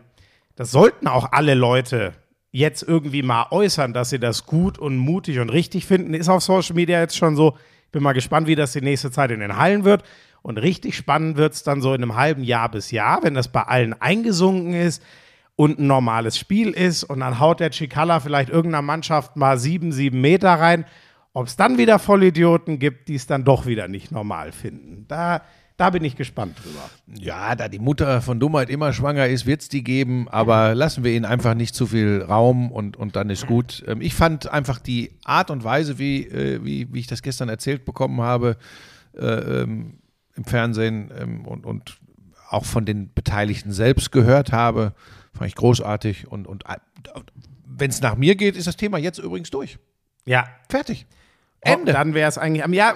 das 0.55 0.72
sollten 0.72 1.07
auch 1.07 1.32
alle 1.32 1.55
Leute 1.55 2.14
jetzt 2.51 2.84
irgendwie 2.84 3.24
mal 3.24 3.47
äußern, 3.49 3.93
dass 3.93 4.11
sie 4.11 4.20
das 4.20 4.45
gut 4.45 4.78
und 4.78 4.97
mutig 4.97 5.39
und 5.39 5.49
richtig 5.49 5.86
finden. 5.86 6.14
Ist 6.14 6.30
auf 6.30 6.43
Social 6.43 6.76
Media 6.76 6.99
jetzt 6.99 7.18
schon 7.18 7.36
so. 7.36 7.57
Ich 7.86 7.91
bin 7.91 8.03
mal 8.03 8.14
gespannt, 8.14 8.47
wie 8.47 8.55
das 8.55 8.74
die 8.74 8.82
nächste 8.82 9.11
Zeit 9.11 9.32
in 9.32 9.39
den 9.39 9.57
Hallen 9.57 9.84
wird. 9.84 10.03
Und 10.43 10.57
richtig 10.57 10.95
spannend 10.95 11.38
wird 11.38 11.53
es 11.53 11.64
dann 11.64 11.82
so 11.82 11.93
in 11.93 12.03
einem 12.03 12.16
halben 12.16 12.43
Jahr 12.43 12.70
bis 12.70 12.91
Jahr, 12.91 13.24
wenn 13.24 13.34
das 13.34 13.47
bei 13.47 13.64
allen 13.64 13.99
eingesunken 13.99 14.74
ist 14.74 15.01
und 15.55 15.80
ein 15.80 15.88
normales 15.88 16.38
Spiel 16.38 16.72
ist 16.72 17.03
und 17.03 17.22
dann 17.22 17.39
haut 17.39 17.59
der 17.59 17.72
Chicala 17.72 18.20
vielleicht 18.20 18.49
irgendeiner 18.49 18.82
Mannschaft 18.82 19.36
mal 19.36 19.57
sieben, 19.57 19.91
sieben 19.91 20.22
Meter 20.22 20.49
rein. 20.49 20.86
Ob 21.34 21.47
es 21.47 21.55
dann 21.55 21.78
wieder 21.78 21.97
Vollidioten 21.97 22.78
gibt, 22.78 23.07
die 23.07 23.16
es 23.16 23.26
dann 23.26 23.43
doch 23.43 23.66
wieder 23.66 23.88
nicht 23.88 24.11
normal 24.11 24.51
finden. 24.51 25.05
Da, 25.07 25.41
da 25.78 25.89
bin 25.89 26.03
ich 26.03 26.15
gespannt 26.15 26.57
drüber. 26.63 26.89
Ja, 27.19 27.55
da 27.55 27.67
die 27.67 27.80
Mutter 27.80 28.21
von 28.21 28.39
Dummheit 28.39 28.69
immer 28.69 28.93
schwanger 28.93 29.28
ist, 29.28 29.45
wird 29.45 29.61
es 29.61 29.69
die 29.69 29.84
geben, 29.84 30.28
aber 30.30 30.76
lassen 30.76 31.03
wir 31.03 31.11
ihnen 31.11 31.26
einfach 31.26 31.55
nicht 31.55 31.76
zu 31.76 31.88
viel 31.88 32.21
Raum 32.21 32.71
und, 32.71 32.95
und 32.95 33.15
dann 33.15 33.30
ist 33.30 33.47
gut. 33.47 33.84
Ähm, 33.88 34.01
ich 34.01 34.13
fand 34.13 34.47
einfach 34.47 34.80
die 34.80 35.11
Art 35.24 35.49
und 35.49 35.63
Weise, 35.63 35.97
wie, 35.97 36.28
äh, 36.28 36.63
wie, 36.63 36.93
wie 36.93 36.99
ich 36.99 37.07
das 37.07 37.21
gestern 37.21 37.49
erzählt 37.49 37.86
bekommen 37.86 38.21
habe, 38.21 38.57
äh, 39.17 39.26
ähm, 39.26 39.99
im 40.36 40.45
Fernsehen 40.45 41.11
ähm, 41.17 41.45
und, 41.45 41.65
und 41.65 41.97
auch 42.49 42.65
von 42.65 42.86
den 42.86 43.11
Beteiligten 43.13 43.71
selbst 43.71 44.11
gehört 44.11 44.51
habe, 44.51 44.93
fand 45.34 45.47
ich 45.49 45.55
großartig. 45.55 46.28
Und, 46.28 46.47
und 46.47 46.65
äh, 46.65 46.78
wenn 47.65 47.89
es 47.89 48.01
nach 48.01 48.15
mir 48.15 48.36
geht, 48.36 48.55
ist 48.55 48.67
das 48.67 48.78
Thema 48.78 48.99
jetzt 48.99 49.17
übrigens 49.17 49.49
durch. 49.49 49.80
Ja, 50.26 50.47
Fertig. 50.69 51.05
Ende. 51.63 51.91
Oh, 51.91 51.93
dann 51.93 52.13
wäre 52.13 52.30
es 52.30 52.38
eigentlich 52.38 52.63
am 52.63 52.74
Ja, 52.74 52.95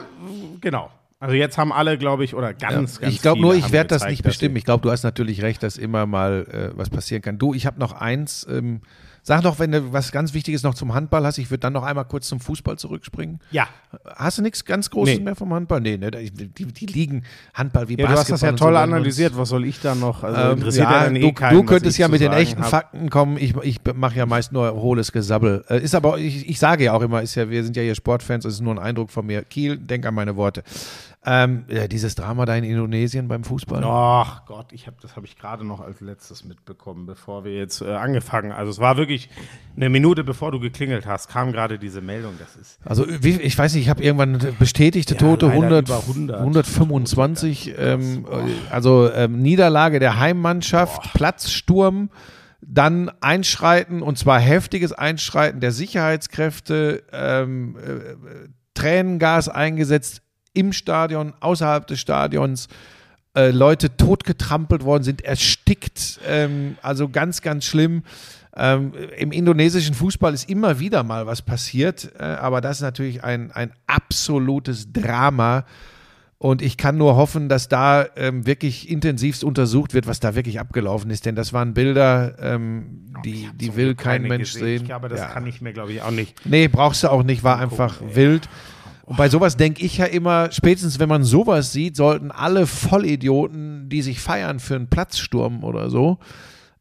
genau. 0.61 0.91
Also 1.19 1.35
jetzt 1.35 1.57
haben 1.57 1.73
alle, 1.73 1.97
glaube 1.97 2.23
ich, 2.23 2.35
oder 2.35 2.53
ganz, 2.53 2.95
ja, 2.95 3.01
ganz 3.01 3.15
Ich 3.15 3.21
glaube 3.21 3.41
nur, 3.41 3.55
ich 3.55 3.71
werde 3.71 3.87
das 3.87 4.05
nicht 4.05 4.23
bestimmen. 4.23 4.55
Ich 4.55 4.65
glaube, 4.65 4.83
du 4.83 4.91
hast 4.91 5.03
natürlich 5.03 5.41
recht, 5.41 5.63
dass 5.63 5.77
immer 5.77 6.05
mal 6.05 6.45
äh, 6.73 6.77
was 6.77 6.89
passieren 6.89 7.23
kann. 7.23 7.39
Du, 7.39 7.53
ich 7.53 7.65
habe 7.65 7.79
noch 7.79 7.93
eins. 7.93 8.45
Ähm, 8.49 8.81
sag 9.27 9.41
doch, 9.41 9.59
wenn 9.59 9.71
du 9.73 9.91
was 9.91 10.13
ganz 10.13 10.33
Wichtiges 10.33 10.63
noch 10.63 10.73
zum 10.73 10.93
Handball 10.93 11.25
hast. 11.25 11.37
Ich 11.37 11.49
würde 11.49 11.59
dann 11.59 11.73
noch 11.73 11.83
einmal 11.83 12.05
kurz 12.05 12.27
zum 12.29 12.39
Fußball 12.39 12.77
zurückspringen. 12.77 13.39
Ja, 13.51 13.67
Hast 14.15 14.37
du 14.37 14.41
nichts 14.41 14.63
ganz 14.65 14.89
Großes 14.89 15.17
Nee. 15.17 15.23
mehr 15.23 15.35
vom 15.35 15.53
Handball? 15.53 15.79
Nee, 15.81 15.97
ne? 15.97 16.11
Die, 16.11 16.29
die 16.65 16.85
liegen 16.85 17.23
Handball 17.53 17.87
wie 17.87 17.93
ja 17.93 17.97
du 17.97 18.03
Basketball. 18.03 18.17
hast 18.21 18.31
das 18.31 18.41
ja 18.41 18.49
so 18.51 18.55
toll 18.55 18.73
uns- 18.73 18.81
analysiert. 18.83 19.37
Was 19.37 19.49
soll 19.49 19.65
ich 19.65 19.79
da 19.81 19.95
noch? 19.95 20.23
Also 20.23 20.39
Ähm, 20.41 20.51
interessiert 20.57 20.89
ja, 20.89 21.05
ja, 21.07 21.11
eh 21.11 21.19
du, 21.19 21.33
keinen, 21.33 21.55
du 21.55 21.63
könntest 21.63 21.97
ja 21.97 22.07
mit 22.07 22.21
den 22.21 22.31
echten 22.33 22.61
hab. 22.63 22.69
Fakten 22.69 23.09
kommen. 23.09 23.37
Ich, 23.37 23.55
ich 23.63 23.79
mache 23.95 24.15
ja 24.17 24.25
meist 24.25 24.51
nur 24.53 24.73
hohles 24.73 25.11
Gesabbel. 25.11 25.63
Äh, 25.69 25.81
ist 25.81 25.93
aber, 25.95 26.17
ich, 26.19 26.49
ich 26.49 26.59
sage 26.59 26.85
ja 26.85 26.93
auch 26.93 27.01
immer, 27.01 27.21
ist 27.21 27.35
ja, 27.35 27.49
wir 27.49 27.63
sind 27.63 27.75
ja 27.75 27.83
hier 27.83 27.95
Sportfans, 27.95 28.43
das 28.43 28.53
ist 28.55 28.61
nur 28.61 28.73
ein 28.73 28.79
Eindruck 28.79 29.09
von 29.11 29.25
mir. 29.25 29.43
Kiel, 29.43 29.77
denk 29.77 30.05
an 30.05 30.13
meine 30.15 30.35
Worte. 30.35 30.63
Ähm, 31.29 31.65
ja, 31.67 31.89
dieses 31.89 32.15
Drama 32.15 32.45
da 32.45 32.55
in 32.55 32.63
Indonesien 32.63 33.27
beim 33.27 33.43
Fußball. 33.43 33.83
Ach 33.83 34.45
Gott, 34.45 34.71
ich 34.71 34.87
hab, 34.87 35.01
das 35.01 35.17
habe 35.17 35.25
ich 35.25 35.37
gerade 35.37 35.65
noch 35.65 35.81
als 35.81 35.99
letztes 35.99 36.45
mitbekommen, 36.45 37.05
bevor 37.05 37.43
wir 37.43 37.53
jetzt 37.53 37.81
äh, 37.81 37.93
angefangen. 37.95 38.53
Also 38.53 38.71
es 38.71 38.79
war 38.79 38.95
wirklich 38.95 39.29
eine 39.75 39.89
Minute, 39.89 40.23
bevor 40.23 40.53
du 40.53 40.61
geklingelt 40.61 41.05
hast, 41.05 41.27
kam 41.27 41.51
gerade 41.51 41.79
diese 41.79 41.99
Meldung. 41.99 42.35
Das 42.39 42.55
ist 42.55 42.79
Also 42.85 43.05
wie, 43.09 43.41
ich 43.41 43.57
weiß 43.57 43.73
nicht, 43.73 43.83
ich 43.83 43.89
habe 43.89 44.01
irgendwann 44.01 44.39
bestätigte 44.57 45.15
Ja, 45.15 45.19
Tote 45.19 45.47
leider 45.47 45.57
100, 45.57 45.87
über 45.89 45.99
100. 45.99 46.39
125. 46.39 47.75
Ähm, 47.77 48.25
also 48.71 49.11
ähm, 49.11 49.41
Niederlage 49.41 49.99
der 49.99 50.19
Heimmannschaft, 50.19 51.13
Platzsturm, 51.13 52.09
dann 52.61 53.11
Einschreiten 53.19 54.01
und 54.01 54.17
zwar 54.17 54.39
heftiges 54.39 54.93
Einschreiten 54.93 55.59
der 55.59 55.73
Sicherheitskräfte, 55.73 57.03
ähm, 57.11 57.75
äh, 57.75 58.47
Tränengas 58.73 59.49
eingesetzt 59.49 60.21
im 60.57 60.73
Stadion, 60.73 61.33
außerhalb 61.39 61.85
des 61.87 61.99
Stadions. 61.99 62.67
Äh, 63.35 63.51
Leute 63.51 63.95
totgetrampelt 63.95 64.83
worden, 64.83 65.03
sind 65.03 65.21
erstickt. 65.23 66.19
Ähm, 66.27 66.77
also 66.81 67.07
ganz, 67.09 67.41
ganz 67.41 67.65
schlimm. 67.65 68.03
Ähm, 68.55 68.91
Im 69.17 69.31
indonesischen 69.31 69.93
Fußball 69.93 70.33
ist 70.33 70.49
immer 70.49 70.79
wieder 70.79 71.03
mal 71.03 71.27
was 71.27 71.43
passiert, 71.43 72.11
äh, 72.19 72.23
aber 72.23 72.59
das 72.59 72.77
ist 72.77 72.81
natürlich 72.81 73.23
ein, 73.23 73.51
ein 73.51 73.71
absolutes 73.85 74.91
Drama. 74.91 75.65
Und 76.39 76.61
ich 76.61 76.77
kann 76.77 76.97
nur 76.97 77.15
hoffen, 77.15 77.49
dass 77.49 77.67
da 77.67 78.05
ähm, 78.15 78.45
wirklich 78.45 78.89
intensivst 78.89 79.43
untersucht 79.43 79.93
wird, 79.95 80.05
was 80.07 80.19
da 80.19 80.35
wirklich 80.35 80.59
abgelaufen 80.59 81.09
ist. 81.09 81.25
Denn 81.25 81.35
das 81.35 81.51
waren 81.51 81.73
Bilder, 81.73 82.35
ähm, 82.39 83.11
die, 83.25 83.49
die 83.55 83.75
will 83.75 83.95
kein 83.95 84.21
Mensch 84.23 84.53
gesehen. 84.53 84.65
sehen. 84.65 84.81
Ich 84.81 84.85
glaube, 84.85 85.09
das 85.09 85.19
Ja. 85.19 85.27
kann 85.27 85.47
ich 85.47 85.61
mir, 85.61 85.73
glaube 85.73 85.93
ich, 85.93 86.01
auch 86.03 86.11
nicht. 86.11 86.35
Nee, 86.45 86.67
brauchst 86.67 87.03
du 87.03 87.11
auch 87.11 87.23
nicht, 87.23 87.43
war 87.43 87.59
einfach 87.59 88.01
wild. 88.13 88.47
Und 89.07 89.15
bei 89.15 89.29
sowas 89.29 89.55
denke 89.55 89.85
ich 89.85 89.97
ja 89.99 90.05
immer, 90.05 90.51
spätestens 90.51 90.99
wenn 90.99 91.07
man 91.07 91.23
sowas 91.23 91.71
sieht, 91.71 91.95
sollten 91.95 92.29
alle 92.29 92.67
Vollidioten, 92.67 93.87
die 93.87 94.01
sich 94.01 94.19
feiern 94.19 94.59
für 94.59 94.75
einen 94.75 94.89
Platzsturm 94.89 95.63
oder 95.63 95.89
so, 95.89 96.19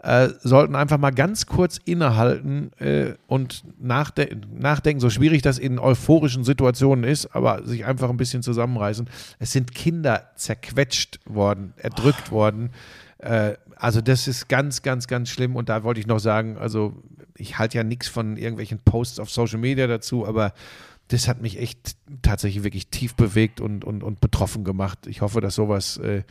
äh, 0.02 0.30
sollten 0.42 0.74
einfach 0.74 0.98
mal 0.98 1.12
ganz 1.12 1.46
kurz 1.46 1.78
innehalten 1.84 2.72
äh, 2.80 3.14
und 3.28 3.62
nachde 3.78 4.40
nachdenken, 4.52 4.98
so 4.98 5.08
schwierig 5.08 5.42
das 5.42 5.60
in 5.60 5.78
euphorischen 5.78 6.42
Situationen 6.42 7.04
ist, 7.04 7.26
aber 7.26 7.64
sich 7.64 7.84
einfach 7.84 8.10
ein 8.10 8.16
bisschen 8.16 8.42
zusammenreißen. 8.42 9.08
Es 9.38 9.52
sind 9.52 9.72
Kinder 9.72 10.32
zerquetscht 10.34 11.20
worden, 11.26 11.74
erdrückt 11.76 12.32
worden. 12.32 12.70
Äh, 13.18 13.52
also 13.76 14.00
das 14.00 14.26
ist 14.26 14.48
ganz, 14.48 14.82
ganz, 14.82 15.06
ganz 15.06 15.28
schlimm. 15.28 15.54
Und 15.54 15.68
da 15.68 15.84
wollte 15.84 16.00
ich 16.00 16.08
noch 16.08 16.18
sagen, 16.18 16.58
also 16.58 17.04
ich 17.36 17.56
halte 17.56 17.78
ja 17.78 17.84
nichts 17.84 18.08
von 18.08 18.36
irgendwelchen 18.36 18.80
Posts 18.80 19.20
auf 19.20 19.30
Social 19.30 19.60
Media 19.60 19.86
dazu, 19.86 20.26
aber 20.26 20.54
das 21.08 21.28
hat 21.28 21.40
mich 21.40 21.58
echt 21.58 21.96
tatsächlich 22.22 22.64
wirklich 22.64 22.88
tief 22.88 23.14
bewegt 23.14 23.60
und, 23.60 23.84
und, 23.84 24.02
und 24.02 24.20
betroffen 24.20 24.64
gemacht. 24.64 25.06
Ich 25.06 25.20
hoffe, 25.20 25.40
dass 25.40 25.54
sowas 25.54 25.98
äh, 25.98 26.24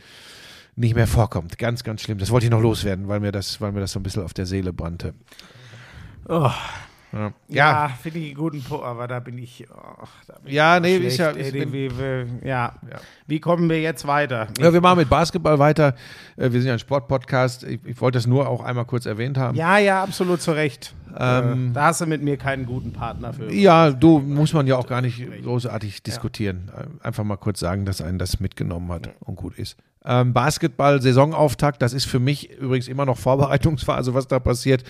nicht 0.74 0.94
mehr 0.94 1.06
vorkommt. 1.06 1.58
Ganz, 1.58 1.82
ganz 1.82 2.02
schlimm. 2.02 2.18
Das 2.18 2.30
wollte 2.30 2.46
ich 2.46 2.50
noch 2.50 2.60
loswerden, 2.60 3.08
weil 3.08 3.20
mir 3.20 3.32
das, 3.32 3.60
weil 3.60 3.72
mir 3.72 3.80
das 3.80 3.92
so 3.92 4.00
ein 4.00 4.02
bisschen 4.02 4.22
auf 4.22 4.34
der 4.34 4.46
Seele 4.46 4.72
brannte. 4.72 5.14
Oh. 6.28 6.50
Ja, 7.12 7.32
Ja, 7.48 7.90
finde 8.02 8.18
ich 8.18 8.26
einen 8.26 8.34
guten 8.34 8.62
Po, 8.62 8.82
aber 8.82 9.06
da 9.06 9.20
bin 9.20 9.38
ich. 9.38 9.66
Oh, 9.70 10.04
da 10.26 10.34
bin 10.44 10.52
Ja, 10.52 10.76
ich 10.76 10.82
nee, 10.82 10.96
schlecht, 10.96 11.12
ist 11.12 11.18
ja- 11.18 11.30
ey, 11.30 11.40
ist- 11.62 11.72
wie, 11.72 11.90
wie, 11.90 12.46
ja. 12.48 12.74
Ja. 12.90 12.98
Wie 13.26 13.40
kommen 13.40 13.70
wir 13.70 13.80
jetzt 13.80 14.06
weiter? 14.06 14.48
Ja, 14.58 14.72
wir 14.72 14.80
machen 14.80 14.98
mit 14.98 15.08
Basketball 15.08 15.58
weiter. 15.58 15.94
Äh, 16.36 16.50
Wir 16.52 16.60
sind 16.60 16.66
ja 16.66 16.72
ein 16.74 16.78
Sportpodcast. 16.78 17.62
Ich, 17.64 17.80
ich 17.84 18.00
wollte 18.00 18.18
das 18.18 18.26
nur 18.26 18.48
auch 18.48 18.62
einmal 18.62 18.84
kurz 18.84 19.06
erwähnt 19.06 19.38
haben. 19.38 19.56
Ja, 19.56 19.78
ja, 19.78 20.02
absolut 20.02 20.42
zu 20.42 20.52
Recht. 20.52 20.94
Ähm, 21.18 21.70
äh, 21.70 21.72
da 21.72 21.86
hast 21.86 22.02
du 22.02 22.06
mit 22.06 22.22
mir 22.22 22.36
keinen 22.36 22.66
guten 22.66 22.92
Partner 22.92 23.32
für. 23.32 23.50
Ja, 23.50 23.90
du 23.90 24.18
muss 24.18 24.52
man 24.52 24.66
ja 24.66 24.76
auch 24.76 24.86
gar 24.86 25.00
nicht 25.00 25.24
großartig 25.42 26.02
diskutieren. 26.02 26.70
Einfach 27.02 27.24
mal 27.24 27.36
kurz 27.36 27.60
sagen, 27.60 27.86
dass 27.86 28.02
einen 28.02 28.18
das 28.18 28.40
mitgenommen 28.40 28.90
hat 28.92 29.08
und 29.20 29.36
gut 29.36 29.56
ist. 29.58 29.76
Ähm, 30.06 30.32
Basketball, 30.32 31.02
Saisonauftakt, 31.02 31.82
das 31.82 31.92
ist 31.92 32.04
für 32.04 32.20
mich 32.20 32.50
übrigens 32.58 32.86
immer 32.86 33.04
noch 33.04 33.18
Vorbereitungsphase, 33.18 34.14
was 34.14 34.28
da 34.28 34.38
passiert. 34.38 34.84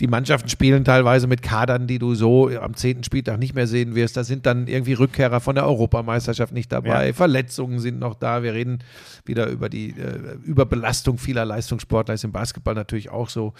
Die 0.00 0.06
Mannschaften 0.06 0.48
spielen 0.48 0.84
teilweise 0.84 1.26
mit 1.26 1.42
Kadern, 1.42 1.86
die 1.86 1.98
du 1.98 2.14
so 2.14 2.48
am 2.48 2.74
zehnten 2.74 3.04
Spieltag 3.04 3.38
nicht 3.38 3.54
mehr 3.54 3.66
sehen 3.66 3.94
wirst. 3.94 4.16
Da 4.16 4.24
sind 4.24 4.46
dann 4.46 4.66
irgendwie 4.66 4.94
Rückkehrer 4.94 5.40
von 5.40 5.54
der 5.54 5.66
Europameisterschaft 5.66 6.52
nicht 6.52 6.72
dabei. 6.72 7.08
Ja. 7.08 7.12
Verletzungen 7.12 7.80
sind 7.80 7.98
noch 7.98 8.14
da. 8.14 8.42
Wir 8.42 8.54
reden 8.54 8.78
wieder 9.26 9.46
über 9.48 9.68
die 9.68 9.90
äh, 9.90 10.36
Überbelastung 10.44 11.18
vieler 11.18 11.44
Leistungssportler. 11.44 12.14
Ist 12.14 12.24
im 12.24 12.32
Basketball 12.32 12.74
natürlich 12.74 13.10
auch 13.10 13.28
so. 13.28 13.52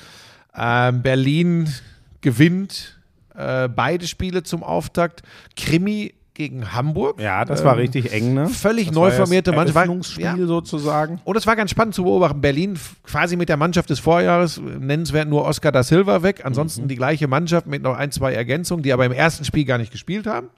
Ähm, 0.56 1.02
Berlin 1.02 1.68
gewinnt 2.22 2.98
äh, 3.34 3.68
beide 3.68 4.06
Spiele 4.06 4.42
zum 4.42 4.62
Auftakt. 4.62 5.22
Krimi 5.56 6.14
gegen 6.34 6.72
Hamburg. 6.72 7.20
Ja, 7.20 7.44
das 7.44 7.64
war 7.64 7.74
Ähm, 7.74 7.80
richtig 7.80 8.12
eng, 8.12 8.34
ne? 8.34 8.48
völlig 8.48 8.86
das 8.86 8.94
neu 8.94 9.08
war 9.08 9.12
formierte 9.12 9.52
Mannschaft. 9.52 10.18
Ja. 10.18 10.36
sozusagen. 10.36 11.20
Und 11.24 11.36
es 11.36 11.46
war 11.46 11.56
ganz 11.56 11.70
spannend 11.70 11.94
zu 11.94 12.04
beobachten. 12.04 12.40
Berlin 12.40 12.78
quasi 13.04 13.36
mit 13.36 13.48
der 13.48 13.56
Mannschaft 13.56 13.90
des 13.90 13.98
Vorjahres, 13.98 14.60
nennenswert 14.60 15.28
nur 15.28 15.44
Oscar 15.44 15.72
da 15.72 15.82
Silva 15.82 16.22
weg. 16.22 16.38
Mhm. 16.40 16.46
Ansonsten 16.46 16.88
die 16.88 16.96
gleiche 16.96 17.28
Mannschaft 17.28 17.66
mit 17.66 17.82
noch 17.82 17.96
ein, 17.96 18.10
zwei 18.10 18.32
Ergänzungen, 18.32 18.82
die 18.82 18.92
aber 18.92 19.04
im 19.04 19.12
ersten 19.12 19.44
Spiel 19.44 19.64
gar 19.64 19.78
nicht 19.78 19.92
gespielt 19.92 20.26
haben. 20.26 20.48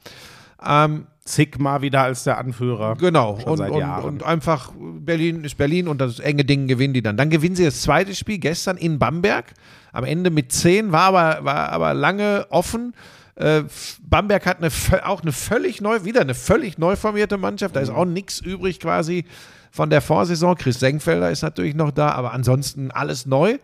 Ähm, 0.64 1.07
Sigma 1.27 1.81
wieder 1.81 2.03
als 2.03 2.25
der 2.25 2.37
Anführer. 2.39 2.97
Genau, 2.97 3.39
und, 3.47 3.59
und, 3.61 4.05
und 4.05 4.22
einfach 4.22 4.72
Berlin 4.77 5.43
ist 5.45 5.57
Berlin 5.57 5.89
und 5.89 5.99
das 6.01 6.20
enge 6.20 6.45
Ding 6.45 6.68
gewinnen 6.68 6.93
die 6.93 7.03
dann. 7.03 7.16
Dann 7.16 7.31
gewinnen 7.31 7.57
sie 7.57 7.64
das 7.64 7.81
zweite 7.81 8.14
Spiel 8.14 8.39
gestern 8.39 8.77
in 8.77 8.99
Bamberg. 8.99 9.47
Am 9.93 10.05
Ende 10.05 10.31
mit 10.31 10.53
10, 10.53 10.93
war 10.93 11.14
aber, 11.14 11.45
war 11.45 11.70
aber 11.70 11.95
lange 11.95 12.47
offen. 12.51 12.95
Äh, 13.37 13.64
Bamberg 14.03 14.47
hat 14.47 14.59
eine, 14.59 14.70
auch 15.05 15.22
eine 15.22 15.32
völlig 15.32 15.80
neu, 15.80 16.05
wieder 16.05 16.20
eine 16.20 16.35
völlig 16.35 16.78
neu 16.78 16.97
formierte 16.97 17.37
Mannschaft. 17.37 17.76
Da 17.76 17.80
ist 17.80 17.91
auch 17.91 18.05
nichts 18.05 18.41
übrig 18.41 18.80
quasi 18.80 19.24
von 19.70 19.91
der 19.91 20.01
Vorsaison. 20.01 20.55
Chris 20.55 20.80
Senkfelder 20.80 21.30
ist 21.30 21.43
natürlich 21.43 21.74
noch 21.74 21.91
da, 21.91 22.11
aber 22.11 22.32
ansonsten 22.32 22.91
alles 22.91 23.26
neu. 23.26 23.59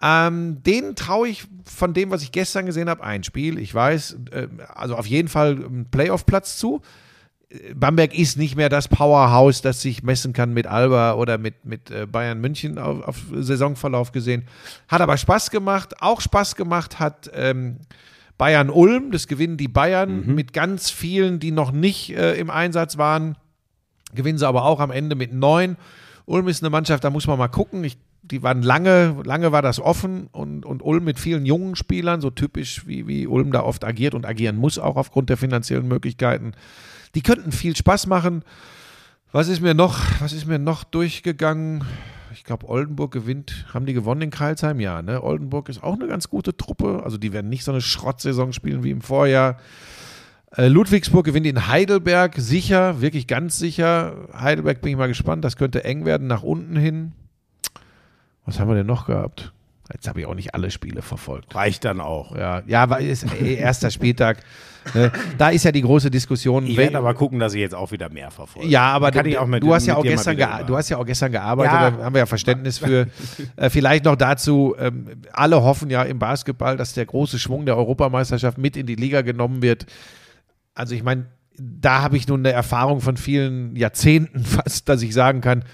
Ähm, 0.00 0.62
denen 0.62 0.94
traue 0.94 1.28
ich 1.28 1.44
von 1.64 1.92
dem, 1.92 2.10
was 2.10 2.22
ich 2.22 2.30
gestern 2.30 2.66
gesehen 2.66 2.88
habe, 2.88 3.02
ein 3.02 3.24
Spiel. 3.24 3.58
Ich 3.58 3.74
weiß, 3.74 4.16
äh, 4.30 4.48
also 4.74 4.94
auf 4.94 5.06
jeden 5.06 5.28
Fall 5.28 5.56
einen 5.56 5.86
Playoff-Platz 5.90 6.56
zu. 6.56 6.82
Bamberg 7.74 8.16
ist 8.16 8.36
nicht 8.36 8.56
mehr 8.56 8.68
das 8.68 8.88
Powerhouse, 8.88 9.62
das 9.62 9.80
sich 9.80 10.02
messen 10.02 10.34
kann 10.34 10.52
mit 10.52 10.66
Alba 10.66 11.14
oder 11.14 11.38
mit, 11.38 11.64
mit 11.64 11.90
äh, 11.90 12.06
Bayern 12.06 12.40
München 12.40 12.78
auf, 12.78 13.02
auf 13.02 13.16
Saisonverlauf 13.32 14.12
gesehen. 14.12 14.46
Hat 14.86 15.00
aber 15.00 15.16
Spaß 15.16 15.50
gemacht. 15.50 16.02
Auch 16.02 16.20
Spaß 16.20 16.56
gemacht 16.56 17.00
hat 17.00 17.30
ähm, 17.32 17.78
Bayern 18.38 18.70
Ulm. 18.70 19.10
Das 19.10 19.26
gewinnen 19.26 19.56
die 19.56 19.68
Bayern 19.68 20.34
mit 20.34 20.52
ganz 20.52 20.90
vielen, 20.90 21.40
die 21.40 21.50
noch 21.50 21.72
nicht 21.72 22.16
äh, 22.16 22.34
im 22.34 22.50
Einsatz 22.50 22.96
waren. 22.96 23.36
Gewinnen 24.14 24.38
sie 24.38 24.46
aber 24.46 24.64
auch 24.64 24.80
am 24.80 24.90
Ende 24.90 25.16
mit 25.16 25.34
neun. 25.34 25.76
Ulm 26.24 26.48
ist 26.48 26.62
eine 26.62 26.70
Mannschaft, 26.70 27.04
da 27.04 27.10
muss 27.10 27.26
man 27.26 27.38
mal 27.38 27.48
gucken. 27.48 27.84
Ich, 27.84 27.98
die 28.22 28.42
waren 28.42 28.62
lange, 28.62 29.16
lange 29.24 29.52
war 29.52 29.62
das 29.62 29.80
offen 29.80 30.28
und, 30.32 30.64
und 30.64 30.82
Ulm 30.82 31.04
mit 31.04 31.18
vielen 31.18 31.44
jungen 31.44 31.74
Spielern, 31.74 32.20
so 32.20 32.30
typisch 32.30 32.86
wie, 32.86 33.06
wie 33.06 33.26
Ulm 33.26 33.52
da 33.52 33.62
oft 33.62 33.84
agiert 33.84 34.14
und 34.14 34.24
agieren 34.24 34.56
muss, 34.56 34.78
auch 34.78 34.96
aufgrund 34.96 35.30
der 35.30 35.36
finanziellen 35.36 35.88
Möglichkeiten. 35.88 36.52
Die 37.14 37.22
könnten 37.22 37.52
viel 37.52 37.76
Spaß 37.76 38.06
machen. 38.06 38.44
Was 39.32 39.48
ist 39.48 39.60
mir 39.60 39.74
noch, 39.74 39.98
was 40.20 40.32
ist 40.32 40.46
mir 40.46 40.58
noch 40.58 40.84
durchgegangen? 40.84 41.84
Ich 42.32 42.44
glaube, 42.44 42.68
Oldenburg 42.68 43.12
gewinnt. 43.12 43.66
Haben 43.72 43.86
die 43.86 43.94
gewonnen 43.94 44.22
in 44.22 44.30
Karlsheim? 44.30 44.80
Ja, 44.80 45.02
ne? 45.02 45.22
Oldenburg 45.22 45.68
ist 45.68 45.82
auch 45.82 45.94
eine 45.94 46.06
ganz 46.06 46.28
gute 46.28 46.56
Truppe. 46.56 47.02
Also 47.04 47.18
die 47.18 47.32
werden 47.32 47.48
nicht 47.48 47.64
so 47.64 47.72
eine 47.72 47.80
Schrottsaison 47.80 48.52
spielen 48.52 48.82
wie 48.84 48.90
im 48.90 49.00
Vorjahr. 49.00 49.58
Äh, 50.56 50.68
Ludwigsburg 50.68 51.26
gewinnt 51.26 51.46
in 51.46 51.68
Heidelberg 51.68 52.34
sicher, 52.36 53.00
wirklich 53.00 53.26
ganz 53.26 53.58
sicher. 53.58 54.28
Heidelberg 54.32 54.80
bin 54.80 54.92
ich 54.92 54.98
mal 54.98 55.08
gespannt, 55.08 55.44
das 55.44 55.56
könnte 55.56 55.84
eng 55.84 56.04
werden 56.04 56.26
nach 56.26 56.42
unten 56.42 56.76
hin. 56.76 57.12
Was 58.46 58.58
haben 58.58 58.68
wir 58.68 58.74
denn 58.74 58.86
noch 58.86 59.06
gehabt? 59.06 59.52
Jetzt 59.92 60.06
habe 60.06 60.20
ich 60.20 60.26
auch 60.26 60.34
nicht 60.34 60.54
alle 60.54 60.70
Spiele 60.70 61.00
verfolgt. 61.00 61.54
Reicht 61.54 61.84
dann 61.84 62.00
auch. 62.00 62.36
Ja, 62.36 62.62
ja, 62.66 62.90
weil 62.90 63.06
ist 63.06 63.26
eh 63.40 63.54
erster 63.54 63.90
Spieltag. 63.90 64.42
Ne? 64.94 65.10
Da 65.38 65.48
ist 65.48 65.64
ja 65.64 65.72
die 65.72 65.80
große 65.80 66.10
Diskussion. 66.10 66.66
Ich 66.66 66.76
werde 66.76 66.98
aber 66.98 67.14
gucken, 67.14 67.38
dass 67.38 67.54
ich 67.54 67.60
jetzt 67.60 67.74
auch 67.74 67.90
wieder 67.90 68.10
mehr 68.10 68.30
verfolge. 68.30 68.68
ja, 68.68 68.82
aber 68.82 69.10
du, 69.10 69.46
mit, 69.46 69.62
du, 69.62 69.74
hast 69.74 69.86
ja 69.86 69.96
auch 69.96 70.02
gestern 70.02 70.36
du 70.66 70.76
hast 70.76 70.88
ja 70.90 70.98
auch 70.98 71.06
gestern 71.06 71.32
gearbeitet, 71.32 71.72
Ja. 71.72 71.90
da 71.90 72.04
haben 72.04 72.14
wir 72.14 72.20
ja 72.20 72.26
Verständnis 72.26 72.78
für. 72.78 73.06
äh, 73.56 73.70
vielleicht 73.70 74.04
noch 74.04 74.16
dazu, 74.16 74.74
ähm, 74.78 75.22
alle 75.32 75.62
hoffen 75.62 75.88
ja 75.90 76.02
im 76.02 76.18
Basketball, 76.18 76.76
dass 76.76 76.92
der 76.92 77.06
große 77.06 77.38
Schwung 77.38 77.64
der 77.64 77.76
Europameisterschaft 77.76 78.58
mit 78.58 78.76
in 78.76 78.86
die 78.86 78.94
Liga 78.94 79.22
genommen 79.22 79.62
wird. 79.62 79.86
Also 80.74 80.94
ich 80.94 81.02
meine, 81.02 81.26
da 81.58 82.02
habe 82.02 82.16
ich 82.16 82.28
nun 82.28 82.40
eine 82.40 82.52
Erfahrung 82.52 83.00
von 83.00 83.16
vielen 83.16 83.74
Jahrzehnten 83.74 84.40
fast, 84.44 84.88
dass 84.88 85.02
ich 85.02 85.14
sagen 85.14 85.40
kann, 85.40 85.64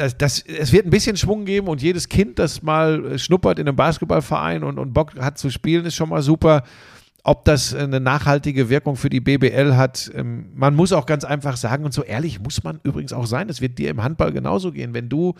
das, 0.00 0.16
das, 0.16 0.40
es 0.40 0.72
wird 0.72 0.86
ein 0.86 0.90
bisschen 0.90 1.16
Schwung 1.16 1.44
geben 1.44 1.68
und 1.68 1.82
jedes 1.82 2.08
Kind, 2.08 2.38
das 2.38 2.62
mal 2.62 3.04
äh, 3.04 3.18
schnuppert 3.18 3.58
in 3.58 3.68
einem 3.68 3.76
Basketballverein 3.76 4.64
und, 4.64 4.78
und 4.78 4.94
Bock 4.94 5.14
hat 5.20 5.36
zu 5.36 5.50
spielen, 5.50 5.84
ist 5.84 5.94
schon 5.94 6.08
mal 6.08 6.22
super. 6.22 6.62
Ob 7.22 7.44
das 7.44 7.74
eine 7.74 8.00
nachhaltige 8.00 8.70
Wirkung 8.70 8.96
für 8.96 9.10
die 9.10 9.20
BBL 9.20 9.76
hat, 9.76 10.10
ähm, 10.14 10.46
man 10.54 10.74
muss 10.74 10.92
auch 10.92 11.04
ganz 11.04 11.24
einfach 11.24 11.56
sagen, 11.56 11.84
und 11.84 11.92
so 11.92 12.02
ehrlich 12.02 12.40
muss 12.40 12.64
man 12.64 12.80
übrigens 12.82 13.12
auch 13.12 13.26
sein, 13.26 13.48
das 13.48 13.60
wird 13.60 13.78
dir 13.78 13.90
im 13.90 14.02
Handball 14.02 14.32
genauso 14.32 14.72
gehen. 14.72 14.94
Wenn 14.94 15.08
du 15.08 15.34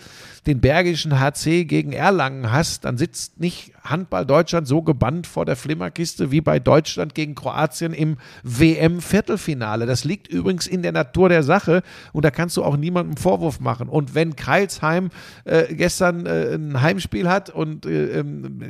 den 0.47 0.61
bergischen 0.61 1.19
HC 1.19 1.65
gegen 1.65 1.93
Erlangen 1.93 2.53
hast, 2.53 2.85
dann 2.85 2.99
sitzt 2.99 3.41
nicht 3.41 3.73
Handball 3.83 4.27
Deutschland 4.27 4.69
so 4.69 4.83
gebannt 4.83 5.27
vor 5.27 5.47
der 5.47 5.57
Flimmerkiste 5.57 6.31
wie 6.31 6.43
bei 6.43 6.59
Deutschland 6.59 7.15
gegen 7.15 7.35
Kroatien 7.35 7.95
im 7.95 8.19
WM-Viertelfinale. 8.43 9.87
Das 9.87 10.05
liegt 10.05 10.29
übrigens 10.29 10.67
in 10.67 10.83
der 10.83 10.93
Natur 10.93 11.31
der 11.31 11.43
Sache 11.43 11.83
und 12.13 12.25
da 12.25 12.31
kannst 12.31 12.57
du 12.59 12.65
auch 12.65 12.77
niemandem 12.77 13.17
Vorwurf 13.17 13.59
machen. 13.59 13.89
Und 13.89 14.15
wenn 14.15 14.37
Kreilsheim 14.37 15.11
äh, 15.45 15.75
gestern 15.75 16.27
äh, 16.27 16.55
ein 16.55 16.83
Heimspiel 16.83 17.29
hat 17.29 17.49
und 17.49 17.87
äh, 17.87 18.21
ähm, 18.21 18.61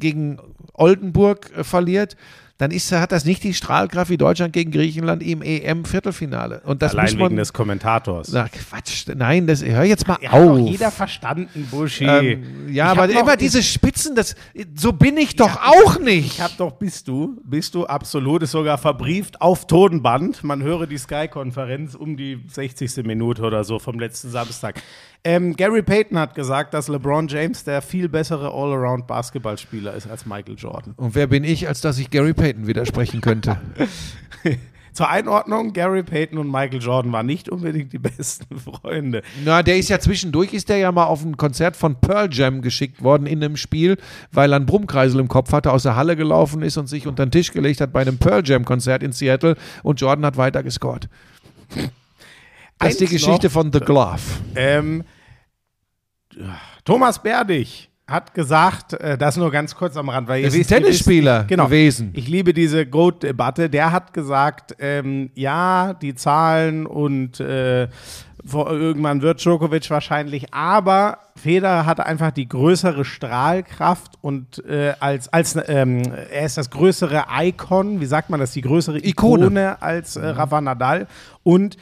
gegen 0.00 0.38
Oldenburg 0.74 1.50
äh, 1.56 1.64
verliert, 1.64 2.16
dann 2.58 2.72
ist, 2.72 2.92
hat 2.92 3.10
das 3.10 3.24
nicht 3.24 3.42
die 3.42 3.54
Strahlkraft 3.54 4.10
wie 4.10 4.18
Deutschland 4.18 4.52
gegen 4.52 4.70
Griechenland 4.70 5.22
im 5.22 5.40
EM-Viertelfinale. 5.40 6.60
Und 6.66 6.82
das 6.82 6.92
Allein 6.92 7.04
muss 7.06 7.14
man. 7.14 7.24
wegen 7.30 7.36
des 7.36 7.54
Kommentators. 7.54 8.30
Na, 8.32 8.48
Quatsch, 8.48 9.06
nein, 9.16 9.46
das, 9.46 9.64
hör 9.64 9.82
jetzt 9.84 10.06
mal 10.06 10.18
Ja, 10.20 10.32
hat 10.32 10.42
doch 10.42 10.50
auf. 10.60 10.68
jeder 10.68 10.90
verstanden, 10.90 11.66
Buschi. 11.70 12.04
ähm, 12.04 12.68
ja, 12.70 12.92
Ich 12.92 12.98
aber 12.98 13.08
immer 13.10 13.36
diese 13.38 13.62
Spitzen, 13.62 14.14
das, 14.14 14.34
so 14.74 14.92
bin 14.92 15.16
ich 15.16 15.36
doch 15.36 15.56
auch 15.62 15.98
nicht. 16.00 16.34
Ich 16.34 16.40
hab 16.42 16.54
doch, 16.58 16.72
bist 16.72 17.08
du, 17.08 17.40
bist 17.44 17.74
du 17.74 17.86
absolut, 17.86 18.42
ist 18.42 18.50
sogar 18.50 18.76
verbrieft 18.76 19.40
auf 19.40 19.66
Tonband. 19.66 20.44
Man 20.44 20.62
höre 20.62 20.86
die 20.86 20.98
Sky-Konferenz 20.98 21.94
um 21.94 22.18
die 22.18 22.44
60. 22.46 23.04
Minute 23.06 23.40
oder 23.42 23.64
so 23.64 23.78
vom 23.78 23.98
letzten 23.98 24.28
Samstag. 24.30 24.82
Ähm, 25.22 25.54
Gary 25.54 25.82
Payton 25.82 26.18
hat 26.18 26.34
gesagt, 26.34 26.72
dass 26.72 26.88
LeBron 26.88 27.28
James 27.28 27.64
der 27.64 27.82
viel 27.82 28.08
bessere 28.08 28.52
Allround-Basketballspieler 28.52 29.92
ist 29.94 30.08
als 30.08 30.24
Michael 30.24 30.54
Jordan. 30.56 30.94
Und 30.96 31.14
wer 31.14 31.26
bin 31.26 31.44
ich, 31.44 31.68
als 31.68 31.82
dass 31.82 31.98
ich 31.98 32.10
Gary 32.10 32.32
Payton 32.32 32.66
widersprechen 32.66 33.20
könnte? 33.20 33.58
Zur 34.92 35.08
Einordnung, 35.08 35.72
Gary 35.72 36.02
Payton 36.02 36.38
und 36.38 36.50
Michael 36.50 36.80
Jordan 36.80 37.12
waren 37.12 37.26
nicht 37.26 37.48
unbedingt 37.48 37.92
die 37.92 37.98
besten 37.98 38.58
Freunde. 38.58 39.22
Na, 39.44 39.62
der 39.62 39.76
ist 39.76 39.88
ja 39.88 40.00
zwischendurch, 40.00 40.52
ist 40.52 40.68
der 40.68 40.78
ja 40.78 40.90
mal 40.90 41.04
auf 41.04 41.24
ein 41.24 41.36
Konzert 41.36 41.76
von 41.76 42.00
Pearl 42.00 42.28
Jam 42.32 42.60
geschickt 42.60 43.02
worden 43.02 43.26
in 43.26 43.44
einem 43.44 43.56
Spiel, 43.56 43.98
weil 44.32 44.52
er 44.52 44.56
einen 44.56 44.66
Brummkreisel 44.66 45.20
im 45.20 45.28
Kopf 45.28 45.52
hatte, 45.52 45.70
aus 45.70 45.84
der 45.84 45.96
Halle 45.96 46.16
gelaufen 46.16 46.62
ist 46.62 46.76
und 46.76 46.88
sich 46.88 47.06
unter 47.06 47.24
den 47.24 47.30
Tisch 47.30 47.52
gelegt 47.52 47.80
hat 47.80 47.92
bei 47.92 48.00
einem 48.00 48.18
Pearl 48.18 48.42
Jam 48.44 48.64
Konzert 48.64 49.02
in 49.02 49.12
Seattle 49.12 49.56
und 49.82 50.00
Jordan 50.00 50.24
hat 50.24 50.36
weiter 50.36 50.62
gescored. 50.62 51.08
Das 52.80 52.90
ist 52.90 53.00
die 53.00 53.06
Geschichte 53.06 53.46
noch. 53.46 53.52
von 53.52 53.72
The 53.72 53.80
Glove. 53.80 54.20
Ähm, 54.56 55.04
Thomas 56.84 57.22
Berdig 57.22 57.90
hat 58.08 58.34
gesagt, 58.34 58.94
äh, 58.94 59.16
das 59.16 59.36
nur 59.36 59.50
ganz 59.50 59.74
kurz 59.74 59.96
am 59.96 60.08
Rand, 60.08 60.26
weil 60.26 60.42
Das 60.42 60.54
ist 60.54 60.68
Tennisspieler 60.68 61.44
genau, 61.44 61.66
gewesen. 61.66 62.10
Ich 62.14 62.26
liebe 62.26 62.52
diese 62.52 62.86
Goat-Debatte. 62.86 63.70
Der 63.70 63.92
hat 63.92 64.12
gesagt, 64.12 64.74
ähm, 64.80 65.30
ja, 65.34 65.94
die 65.94 66.14
Zahlen 66.14 66.86
und 66.86 67.38
äh, 67.38 67.88
irgendwann 68.42 69.22
wird 69.22 69.44
Djokovic 69.44 69.88
wahrscheinlich, 69.90 70.52
aber 70.52 71.18
Federer 71.36 71.86
hatte 71.86 72.06
einfach 72.06 72.30
die 72.30 72.48
größere 72.48 73.04
Strahlkraft 73.04 74.12
und 74.22 74.64
äh, 74.64 74.94
als, 74.98 75.32
als 75.32 75.58
ähm, 75.66 76.02
er 76.30 76.46
ist 76.46 76.56
das 76.56 76.70
größere 76.70 77.26
Icon, 77.42 78.00
wie 78.00 78.06
sagt 78.06 78.30
man 78.30 78.40
das, 78.40 78.52
die 78.52 78.62
größere 78.62 78.98
Ikone. 78.98 79.44
Ikone 79.44 79.82
als 79.82 80.16
äh, 80.16 80.26
Rafa 80.26 80.60
Nadal 80.60 81.06
und 81.42 81.76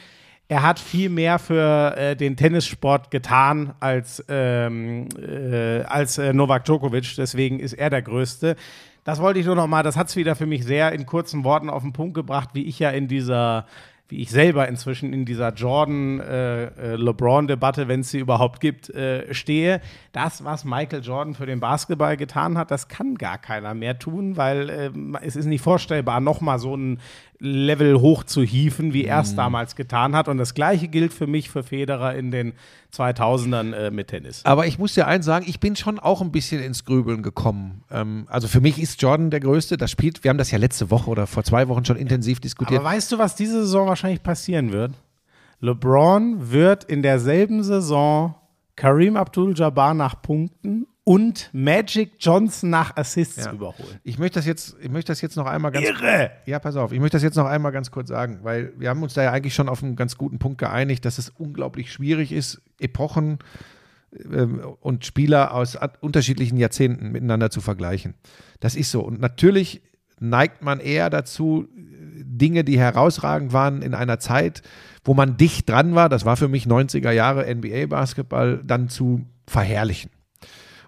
er 0.49 0.63
hat 0.63 0.79
viel 0.79 1.09
mehr 1.09 1.37
für 1.37 1.95
äh, 1.95 2.15
den 2.15 2.35
Tennissport 2.35 3.11
getan 3.11 3.75
als, 3.79 4.25
ähm, 4.27 5.07
äh, 5.15 5.83
als 5.83 6.17
äh, 6.17 6.33
Novak 6.33 6.65
Djokovic. 6.65 7.15
Deswegen 7.17 7.59
ist 7.59 7.73
er 7.73 7.91
der 7.91 8.01
Größte. 8.01 8.55
Das 9.03 9.21
wollte 9.21 9.39
ich 9.39 9.45
nur 9.45 9.53
noch 9.55 9.67
mal, 9.67 9.83
das 9.83 9.95
hat 9.95 10.07
es 10.07 10.15
wieder 10.15 10.35
für 10.35 10.47
mich 10.47 10.65
sehr 10.65 10.91
in 10.91 11.05
kurzen 11.05 11.43
Worten 11.43 11.69
auf 11.69 11.83
den 11.83 11.93
Punkt 11.93 12.15
gebracht, 12.15 12.49
wie 12.53 12.63
ich 12.63 12.79
ja 12.79 12.89
in 12.89 13.07
dieser, 13.07 13.67
wie 14.07 14.23
ich 14.23 14.31
selber 14.31 14.67
inzwischen 14.67 15.13
in 15.13 15.23
dieser 15.23 15.53
Jordan-LeBron-Debatte, 15.53 17.87
wenn 17.87 17.99
es 17.99 18.09
sie 18.09 18.17
überhaupt 18.17 18.59
gibt, 18.59 18.89
äh, 18.89 19.31
stehe. 19.33 19.81
Das, 20.13 20.43
was 20.43 20.65
Michael 20.65 21.03
Jordan 21.03 21.35
für 21.35 21.45
den 21.45 21.59
Basketball 21.59 22.17
getan 22.17 22.57
hat, 22.57 22.71
das 22.71 22.87
kann 22.87 23.13
gar 23.15 23.37
keiner 23.37 23.75
mehr 23.75 23.99
tun, 23.99 24.35
weil 24.35 24.71
ähm, 24.71 25.15
es 25.21 25.35
ist 25.35 25.45
nicht 25.45 25.61
vorstellbar, 25.61 26.21
nochmal 26.21 26.57
so 26.57 26.75
ein 26.75 26.99
Level 27.39 28.01
hoch 28.01 28.25
zu 28.25 28.41
hieven, 28.41 28.93
wie 28.93 29.05
er 29.05 29.21
es 29.21 29.33
damals 29.33 29.77
getan 29.77 30.13
hat. 30.15 30.27
Und 30.27 30.37
das 30.37 30.53
Gleiche 30.53 30.89
gilt 30.89 31.13
für 31.13 31.25
mich 31.25 31.49
für 31.49 31.63
Federer 31.63 32.15
in 32.15 32.31
den 32.31 32.53
2000ern 32.93 33.73
äh, 33.73 33.91
mit 33.91 34.09
Tennis. 34.09 34.43
Aber 34.43 34.67
ich 34.67 34.77
muss 34.77 34.93
dir 34.93 35.07
eins 35.07 35.25
sagen, 35.25 35.45
ich 35.47 35.61
bin 35.61 35.77
schon 35.77 35.99
auch 35.99 36.21
ein 36.21 36.31
bisschen 36.31 36.61
ins 36.61 36.83
Grübeln 36.83 37.23
gekommen. 37.23 37.83
Ähm, 37.89 38.27
also 38.29 38.49
für 38.49 38.59
mich 38.59 38.81
ist 38.81 39.01
Jordan 39.01 39.29
der 39.31 39.39
Größte. 39.39 39.77
Das 39.77 39.89
spielt, 39.89 40.23
wir 40.23 40.29
haben 40.29 40.37
das 40.37 40.51
ja 40.51 40.57
letzte 40.57 40.91
Woche 40.91 41.09
oder 41.09 41.27
vor 41.27 41.43
zwei 41.43 41.69
Wochen 41.69 41.85
schon 41.85 41.95
intensiv 41.95 42.41
diskutiert. 42.41 42.81
Aber 42.81 42.89
weißt 42.89 43.11
du, 43.11 43.17
was 43.17 43.35
diese 43.35 43.61
Saison 43.61 43.87
wahrscheinlich 43.87 44.21
passieren 44.21 44.73
wird? 44.73 44.91
LeBron 45.61 46.51
wird 46.51 46.83
in 46.85 47.01
derselben 47.01 47.63
Saison 47.63 48.35
Kareem 48.75 49.17
Abdul-Jabbar 49.17 49.93
nach 49.93 50.21
Punkten 50.21 50.87
und 51.09 51.49
Magic 51.53 52.11
Johnson 52.19 52.69
nach 52.69 52.95
Assists 52.95 53.43
Ja. 53.43 53.51
überholen. 53.51 53.99
Ich 54.03 54.19
möchte 54.19 54.37
das 54.37 54.45
jetzt, 54.45 54.75
ich 54.79 54.91
möchte 54.91 55.11
das 55.11 55.21
jetzt 55.21 55.37
noch 55.37 55.47
einmal 55.47 55.71
ganz 55.71 55.87
Irre! 55.87 56.29
Ja, 56.45 56.59
pass 56.59 56.75
auf, 56.75 56.91
ich 56.91 56.99
möchte 56.99 57.15
das 57.15 57.23
jetzt 57.23 57.33
noch 57.35 57.47
einmal 57.47 57.71
ganz 57.71 57.89
kurz 57.89 58.09
sagen, 58.09 58.41
weil 58.43 58.73
wir 58.77 58.89
haben 58.89 59.01
uns 59.01 59.15
da 59.15 59.23
ja 59.23 59.31
eigentlich 59.31 59.55
schon 59.55 59.69
auf 59.69 59.81
einen 59.81 59.95
ganz 59.95 60.17
guten 60.19 60.37
Punkt 60.37 60.59
geeinigt, 60.59 61.03
dass 61.05 61.17
es 61.17 61.29
unglaublich 61.31 61.91
schwierig 61.91 62.31
ist, 62.31 62.61
Epochen 62.79 63.39
ähm, 64.31 64.61
und 64.81 65.03
Spieler 65.03 65.55
aus 65.55 65.79
unterschiedlichen 65.99 66.57
Jahrzehnten 66.57 67.11
miteinander 67.11 67.49
zu 67.49 67.59
vergleichen. 67.59 68.13
Das 68.59 68.75
ist 68.75 68.91
so. 68.91 69.01
Und 69.01 69.19
natürlich 69.19 69.81
neigt 70.19 70.61
man 70.61 70.79
eher 70.79 71.09
dazu, 71.09 71.67
Dinge, 72.21 72.63
die 72.63 72.77
herausragend 72.77 73.51
waren 73.51 73.81
in 73.81 73.95
einer 73.95 74.19
Zeit, 74.19 74.61
wo 75.03 75.15
man 75.15 75.37
dicht 75.37 75.67
dran 75.69 75.95
war, 75.95 76.07
das 76.07 76.23
war 76.23 76.37
für 76.37 76.49
mich 76.49 76.67
90er 76.67 77.09
Jahre 77.09 77.47
NBA-Basketball, 77.51 78.61
dann 78.63 78.89
zu 78.89 79.25
verherrlichen. 79.47 80.11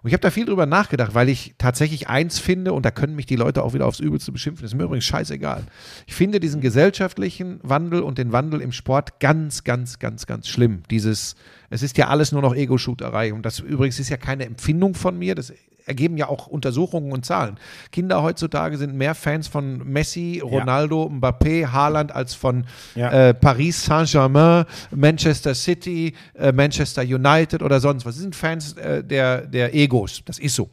Und 0.03 0.07
ich 0.07 0.13
habe 0.13 0.21
da 0.21 0.31
viel 0.31 0.45
drüber 0.45 0.65
nachgedacht, 0.65 1.13
weil 1.13 1.29
ich 1.29 1.53
tatsächlich 1.59 2.09
eins 2.09 2.39
finde, 2.39 2.73
und 2.73 2.85
da 2.85 2.91
können 2.91 3.15
mich 3.15 3.27
die 3.27 3.35
Leute 3.35 3.63
auch 3.63 3.73
wieder 3.73 3.85
aufs 3.85 3.99
Übelste 3.99 4.31
beschimpfen, 4.31 4.65
ist 4.65 4.73
mir 4.73 4.85
übrigens 4.85 5.05
scheißegal. 5.05 5.63
Ich 6.07 6.15
finde 6.15 6.39
diesen 6.39 6.59
gesellschaftlichen 6.59 7.59
Wandel 7.61 8.01
und 8.01 8.17
den 8.17 8.31
Wandel 8.31 8.61
im 8.61 8.71
Sport 8.71 9.19
ganz, 9.19 9.63
ganz, 9.63 9.99
ganz, 9.99 10.25
ganz 10.25 10.47
schlimm. 10.47 10.81
Dieses, 10.89 11.35
es 11.69 11.83
ist 11.83 11.97
ja 11.97 12.07
alles 12.07 12.31
nur 12.31 12.41
noch 12.41 12.55
Ego-Shooterei. 12.55 13.31
Und 13.31 13.45
das 13.45 13.59
übrigens 13.59 13.99
ist 13.99 14.09
ja 14.09 14.17
keine 14.17 14.45
Empfindung 14.45 14.95
von 14.95 15.19
mir, 15.19 15.35
das 15.35 15.53
ergeben 15.91 16.17
ja 16.17 16.27
auch 16.29 16.47
Untersuchungen 16.47 17.11
und 17.11 17.25
Zahlen. 17.25 17.57
Kinder 17.91 18.21
heutzutage 18.23 18.77
sind 18.77 18.95
mehr 18.95 19.13
Fans 19.13 19.47
von 19.47 19.79
Messi, 19.85 20.41
Ronaldo, 20.43 21.09
Mbappé, 21.11 21.67
Haaland 21.67 22.15
als 22.15 22.33
von 22.33 22.65
Ja. 22.95 23.09
äh, 23.29 23.33
Paris 23.33 23.83
Saint-Germain, 23.85 24.65
Manchester 24.95 25.53
City, 25.53 26.13
äh, 26.33 26.51
Manchester 26.51 27.01
United 27.01 27.61
oder 27.61 27.79
sonst 27.79 28.05
was. 28.05 28.15
Sie 28.15 28.21
sind 28.21 28.35
Fans 28.35 28.73
äh, 28.77 29.03
der, 29.03 29.41
der 29.47 29.73
Egos. 29.75 30.21
Das 30.25 30.39
ist 30.39 30.55
so. 30.55 30.69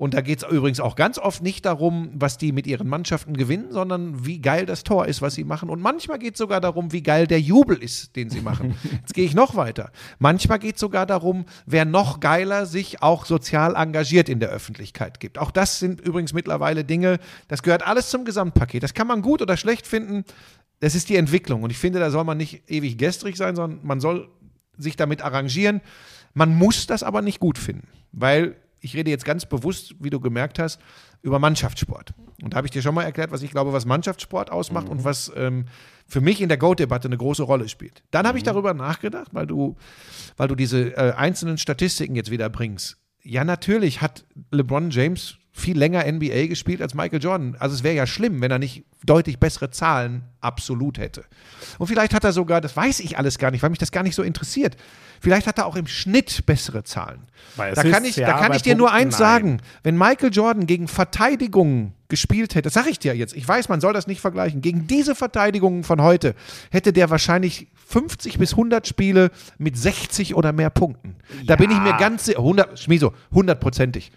Und 0.00 0.14
da 0.14 0.22
geht 0.22 0.42
es 0.42 0.50
übrigens 0.50 0.80
auch 0.80 0.96
ganz 0.96 1.18
oft 1.18 1.42
nicht 1.42 1.66
darum, 1.66 2.10
was 2.14 2.38
die 2.38 2.52
mit 2.52 2.66
ihren 2.66 2.88
Mannschaften 2.88 3.36
gewinnen, 3.36 3.66
sondern 3.70 4.24
wie 4.24 4.40
geil 4.40 4.64
das 4.64 4.82
Tor 4.82 5.04
ist, 5.04 5.20
was 5.20 5.34
sie 5.34 5.44
machen. 5.44 5.68
Und 5.68 5.82
manchmal 5.82 6.18
geht 6.18 6.36
es 6.36 6.38
sogar 6.38 6.62
darum, 6.62 6.90
wie 6.90 7.02
geil 7.02 7.26
der 7.26 7.38
Jubel 7.38 7.76
ist, 7.76 8.16
den 8.16 8.30
sie 8.30 8.40
machen. 8.40 8.76
Jetzt 8.92 9.12
gehe 9.12 9.26
ich 9.26 9.34
noch 9.34 9.56
weiter. 9.56 9.92
Manchmal 10.18 10.58
geht 10.58 10.76
es 10.76 10.80
sogar 10.80 11.04
darum, 11.04 11.44
wer 11.66 11.84
noch 11.84 12.18
geiler 12.20 12.64
sich 12.64 13.02
auch 13.02 13.26
sozial 13.26 13.76
engagiert 13.76 14.30
in 14.30 14.40
der 14.40 14.48
Öffentlichkeit 14.48 15.20
gibt. 15.20 15.36
Auch 15.36 15.50
das 15.50 15.80
sind 15.80 16.00
übrigens 16.00 16.32
mittlerweile 16.32 16.82
Dinge, 16.82 17.18
das 17.48 17.62
gehört 17.62 17.86
alles 17.86 18.08
zum 18.08 18.24
Gesamtpaket. 18.24 18.82
Das 18.82 18.94
kann 18.94 19.06
man 19.06 19.20
gut 19.20 19.42
oder 19.42 19.58
schlecht 19.58 19.86
finden. 19.86 20.24
Das 20.78 20.94
ist 20.94 21.10
die 21.10 21.16
Entwicklung. 21.16 21.62
Und 21.62 21.68
ich 21.68 21.78
finde, 21.78 21.98
da 21.98 22.10
soll 22.10 22.24
man 22.24 22.38
nicht 22.38 22.70
ewig 22.70 22.96
gestrig 22.96 23.36
sein, 23.36 23.54
sondern 23.54 23.80
man 23.82 24.00
soll 24.00 24.30
sich 24.78 24.96
damit 24.96 25.20
arrangieren. 25.20 25.82
Man 26.32 26.56
muss 26.56 26.86
das 26.86 27.02
aber 27.02 27.20
nicht 27.20 27.38
gut 27.38 27.58
finden, 27.58 27.86
weil 28.12 28.56
ich 28.80 28.94
rede 28.96 29.10
jetzt 29.10 29.24
ganz 29.24 29.46
bewusst, 29.46 29.94
wie 30.00 30.10
du 30.10 30.20
gemerkt 30.20 30.58
hast, 30.58 30.80
über 31.22 31.38
Mannschaftssport. 31.38 32.14
Und 32.42 32.52
da 32.52 32.56
habe 32.56 32.66
ich 32.66 32.70
dir 32.70 32.82
schon 32.82 32.94
mal 32.94 33.02
erklärt, 33.02 33.30
was 33.30 33.42
ich 33.42 33.50
glaube, 33.50 33.72
was 33.72 33.84
Mannschaftssport 33.84 34.50
ausmacht 34.50 34.88
und 34.88 35.04
was 35.04 35.30
ähm, 35.36 35.66
für 36.06 36.20
mich 36.20 36.40
in 36.40 36.48
der 36.48 36.58
GOAT-Debatte 36.58 37.08
eine 37.08 37.18
große 37.18 37.42
Rolle 37.42 37.68
spielt. 37.68 38.02
Dann 38.10 38.26
habe 38.26 38.38
ich 38.38 38.44
darüber 38.44 38.74
nachgedacht, 38.74 39.28
weil 39.32 39.46
du, 39.46 39.76
weil 40.36 40.48
du 40.48 40.54
diese 40.54 40.96
äh, 40.96 41.12
einzelnen 41.12 41.58
Statistiken 41.58 42.14
jetzt 42.14 42.30
wieder 42.30 42.48
bringst. 42.48 42.96
Ja, 43.22 43.44
natürlich 43.44 44.00
hat 44.00 44.24
LeBron 44.50 44.90
James 44.90 45.36
viel 45.52 45.76
länger 45.76 46.10
NBA 46.10 46.46
gespielt 46.46 46.80
als 46.80 46.94
Michael 46.94 47.22
Jordan. 47.22 47.56
Also 47.58 47.74
es 47.74 47.82
wäre 47.82 47.94
ja 47.94 48.06
schlimm, 48.06 48.40
wenn 48.40 48.50
er 48.50 48.58
nicht 48.58 48.84
deutlich 49.04 49.38
bessere 49.38 49.70
Zahlen 49.70 50.22
absolut 50.40 50.98
hätte. 50.98 51.24
Und 51.78 51.88
vielleicht 51.88 52.14
hat 52.14 52.24
er 52.24 52.32
sogar, 52.32 52.60
das 52.60 52.76
weiß 52.76 53.00
ich 53.00 53.18
alles 53.18 53.38
gar 53.38 53.50
nicht, 53.50 53.62
weil 53.62 53.70
mich 53.70 53.78
das 53.78 53.92
gar 53.92 54.02
nicht 54.02 54.14
so 54.14 54.22
interessiert. 54.22 54.76
Vielleicht 55.20 55.46
hat 55.46 55.58
er 55.58 55.66
auch 55.66 55.76
im 55.76 55.86
Schnitt 55.86 56.46
bessere 56.46 56.84
Zahlen. 56.84 57.20
Bei 57.56 57.72
Da 57.72 57.82
kann 57.82 58.04
ich, 58.04 58.16
ja, 58.16 58.26
da 58.26 58.38
kann 58.38 58.54
ich 58.54 58.62
dir 58.62 58.74
nur 58.74 58.88
Punkten 58.88 59.06
eins 59.06 59.18
nein. 59.18 59.18
sagen. 59.18 59.60
Wenn 59.82 59.98
Michael 59.98 60.30
Jordan 60.32 60.66
gegen 60.66 60.88
Verteidigungen 60.88 61.94
gespielt 62.08 62.54
hätte, 62.54 62.62
das 62.62 62.74
sage 62.74 62.90
ich 62.90 62.98
dir 62.98 63.14
jetzt, 63.14 63.34
ich 63.34 63.46
weiß, 63.46 63.68
man 63.68 63.80
soll 63.80 63.92
das 63.92 64.06
nicht 64.06 64.20
vergleichen, 64.20 64.62
gegen 64.62 64.86
diese 64.86 65.14
Verteidigungen 65.14 65.84
von 65.84 66.00
heute 66.00 66.34
hätte 66.70 66.92
der 66.92 67.10
wahrscheinlich 67.10 67.68
50 67.88 68.38
bis 68.38 68.52
100 68.52 68.86
Spiele 68.86 69.30
mit 69.58 69.76
60 69.76 70.34
oder 70.34 70.52
mehr 70.52 70.70
Punkten. 70.70 71.16
Da 71.46 71.56
bin 71.56 71.70
ich 71.70 71.78
mir 71.80 71.96
ganz 71.98 72.26
sicher, 72.26 72.38
100, 72.38 72.78
Schmieso, 72.78 73.12
hundertprozentig. 73.32 74.12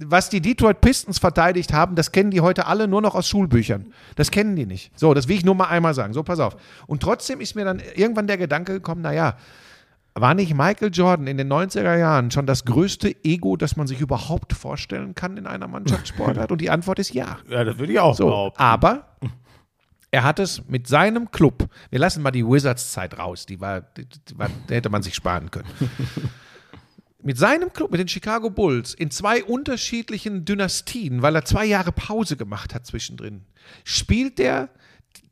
Was 0.00 0.30
die 0.30 0.40
Detroit 0.40 0.80
Pistons 0.80 1.18
verteidigt 1.18 1.72
haben, 1.72 1.96
das 1.96 2.12
kennen 2.12 2.30
die 2.30 2.40
heute 2.40 2.66
alle 2.66 2.86
nur 2.86 3.02
noch 3.02 3.16
aus 3.16 3.28
Schulbüchern. 3.28 3.92
Das 4.14 4.30
kennen 4.30 4.54
die 4.54 4.64
nicht. 4.66 4.92
So, 4.96 5.12
das 5.12 5.26
will 5.26 5.36
ich 5.36 5.44
nur 5.44 5.56
mal 5.56 5.66
einmal 5.66 5.92
sagen. 5.92 6.12
So, 6.12 6.22
pass 6.22 6.38
auf. 6.38 6.56
Und 6.86 7.02
trotzdem 7.02 7.40
ist 7.40 7.56
mir 7.56 7.64
dann 7.64 7.82
irgendwann 7.96 8.28
der 8.28 8.38
Gedanke 8.38 8.74
gekommen, 8.74 9.02
naja, 9.02 9.36
war 10.14 10.34
nicht 10.34 10.54
Michael 10.54 10.90
Jordan 10.92 11.26
in 11.26 11.36
den 11.36 11.52
90er 11.52 11.96
Jahren 11.96 12.30
schon 12.30 12.46
das 12.46 12.64
größte 12.64 13.12
Ego, 13.24 13.56
das 13.56 13.76
man 13.76 13.86
sich 13.88 14.00
überhaupt 14.00 14.52
vorstellen 14.52 15.14
kann 15.16 15.36
in 15.36 15.46
einer 15.48 15.66
Mannschaftssportart? 15.66 16.52
Und 16.52 16.60
die 16.60 16.70
Antwort 16.70 16.98
ist 17.00 17.12
ja. 17.12 17.38
Ja, 17.48 17.64
das 17.64 17.78
würde 17.78 17.92
ich 17.92 17.98
auch 17.98 18.14
So, 18.14 18.26
behaupten. 18.26 18.60
aber 18.60 19.16
er 20.10 20.22
hat 20.24 20.38
es 20.38 20.62
mit 20.68 20.86
seinem 20.86 21.30
Club, 21.32 21.68
wir 21.90 21.98
lassen 21.98 22.22
mal 22.22 22.30
die 22.30 22.46
Wizards-Zeit 22.46 23.18
raus, 23.18 23.46
die 23.46 23.60
war, 23.60 23.80
die, 23.80 24.06
die 24.08 24.38
war, 24.38 24.48
die 24.68 24.74
hätte 24.74 24.90
man 24.90 25.02
sich 25.02 25.14
sparen 25.14 25.50
können. 25.50 25.68
Mit 27.22 27.36
seinem 27.36 27.72
Club, 27.72 27.90
mit 27.90 28.00
den 28.00 28.08
Chicago 28.08 28.48
Bulls, 28.48 28.94
in 28.94 29.10
zwei 29.10 29.42
unterschiedlichen 29.42 30.44
Dynastien, 30.44 31.20
weil 31.20 31.34
er 31.34 31.44
zwei 31.44 31.64
Jahre 31.64 31.90
Pause 31.90 32.36
gemacht 32.36 32.74
hat 32.74 32.86
zwischendrin, 32.86 33.44
spielt 33.82 34.38
der 34.38 34.70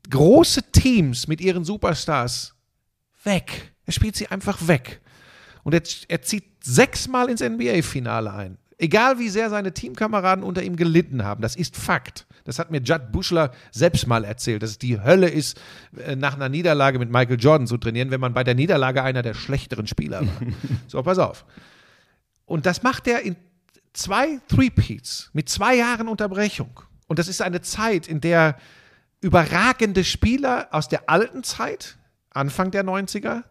große 0.09 0.71
Teams 0.71 1.27
mit 1.27 1.39
ihren 1.39 1.63
Superstars 1.63 2.55
weg. 3.23 3.73
Er 3.85 3.93
spielt 3.93 4.15
sie 4.15 4.27
einfach 4.27 4.67
weg. 4.67 5.01
Und 5.63 5.73
er, 5.73 5.81
er 6.07 6.21
zieht 6.21 6.45
sechsmal 6.63 7.29
ins 7.29 7.41
NBA-Finale 7.41 8.33
ein. 8.33 8.57
Egal 8.77 9.17
wie 9.17 9.29
sehr 9.29 9.49
seine 9.49 9.73
Teamkameraden 9.73 10.43
unter 10.43 10.61
ihm 10.61 10.75
gelitten 10.75 11.23
haben, 11.23 11.41
das 11.41 11.55
ist 11.55 11.75
Fakt. 11.75 12.27
Das 12.43 12.59
hat 12.59 12.69
mir 12.69 12.79
Judd 12.79 13.11
Bushler 13.11 13.51
selbst 13.71 14.05
mal 14.05 14.23
erzählt, 14.23 14.61
dass 14.61 14.71
es 14.71 14.77
die 14.77 15.01
Hölle 15.01 15.29
ist, 15.29 15.59
äh, 15.97 16.15
nach 16.15 16.35
einer 16.35 16.47
Niederlage 16.47 16.99
mit 16.99 17.09
Michael 17.09 17.39
Jordan 17.39 17.65
zu 17.65 17.77
trainieren, 17.77 18.11
wenn 18.11 18.21
man 18.21 18.33
bei 18.33 18.43
der 18.43 18.53
Niederlage 18.53 19.01
einer 19.01 19.23
der 19.23 19.33
schlechteren 19.33 19.87
Spieler 19.87 20.21
war. 20.21 20.41
so, 20.87 21.01
pass 21.01 21.17
auf. 21.17 21.43
Und 22.47 22.65
das 22.65 22.81
macht 22.81 23.07
er 23.07 23.21
in 23.21 23.35
zwei 23.93 24.39
Three-Peats 24.47 25.29
mit 25.33 25.49
zwei 25.49 25.75
Jahren 25.75 26.07
Unterbrechung. 26.07 26.79
Und 27.07 27.19
das 27.19 27.27
ist 27.27 27.41
eine 27.41 27.61
Zeit, 27.61 28.07
in 28.07 28.21
der 28.21 28.57
überragende 29.21 30.03
Spieler 30.03 30.69
aus 30.71 30.87
der 30.87 31.09
alten 31.09 31.43
Zeit, 31.43 31.97
Anfang 32.31 32.71
der 32.71 32.83
90er, 32.83 33.43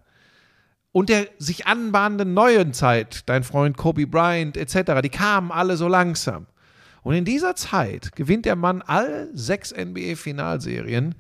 und 0.93 1.11
der 1.11 1.29
sich 1.39 1.67
anbahnenden 1.67 2.33
neuen 2.33 2.73
Zeit, 2.73 3.29
dein 3.29 3.45
Freund 3.45 3.77
Kobe 3.77 4.07
Bryant 4.07 4.57
etc., 4.57 5.03
die 5.03 5.11
kamen 5.11 5.53
alle 5.53 5.77
so 5.77 5.89
langsam. 5.89 6.47
Und 7.03 7.15
in 7.15 7.27
dieser 7.27 7.55
Zeit 7.55 8.17
gewinnt 8.17 8.47
der 8.47 8.57
Mann 8.57 8.81
alle 8.83 9.29
sechs 9.37 9.73
NBA-Finalserien 9.73 11.15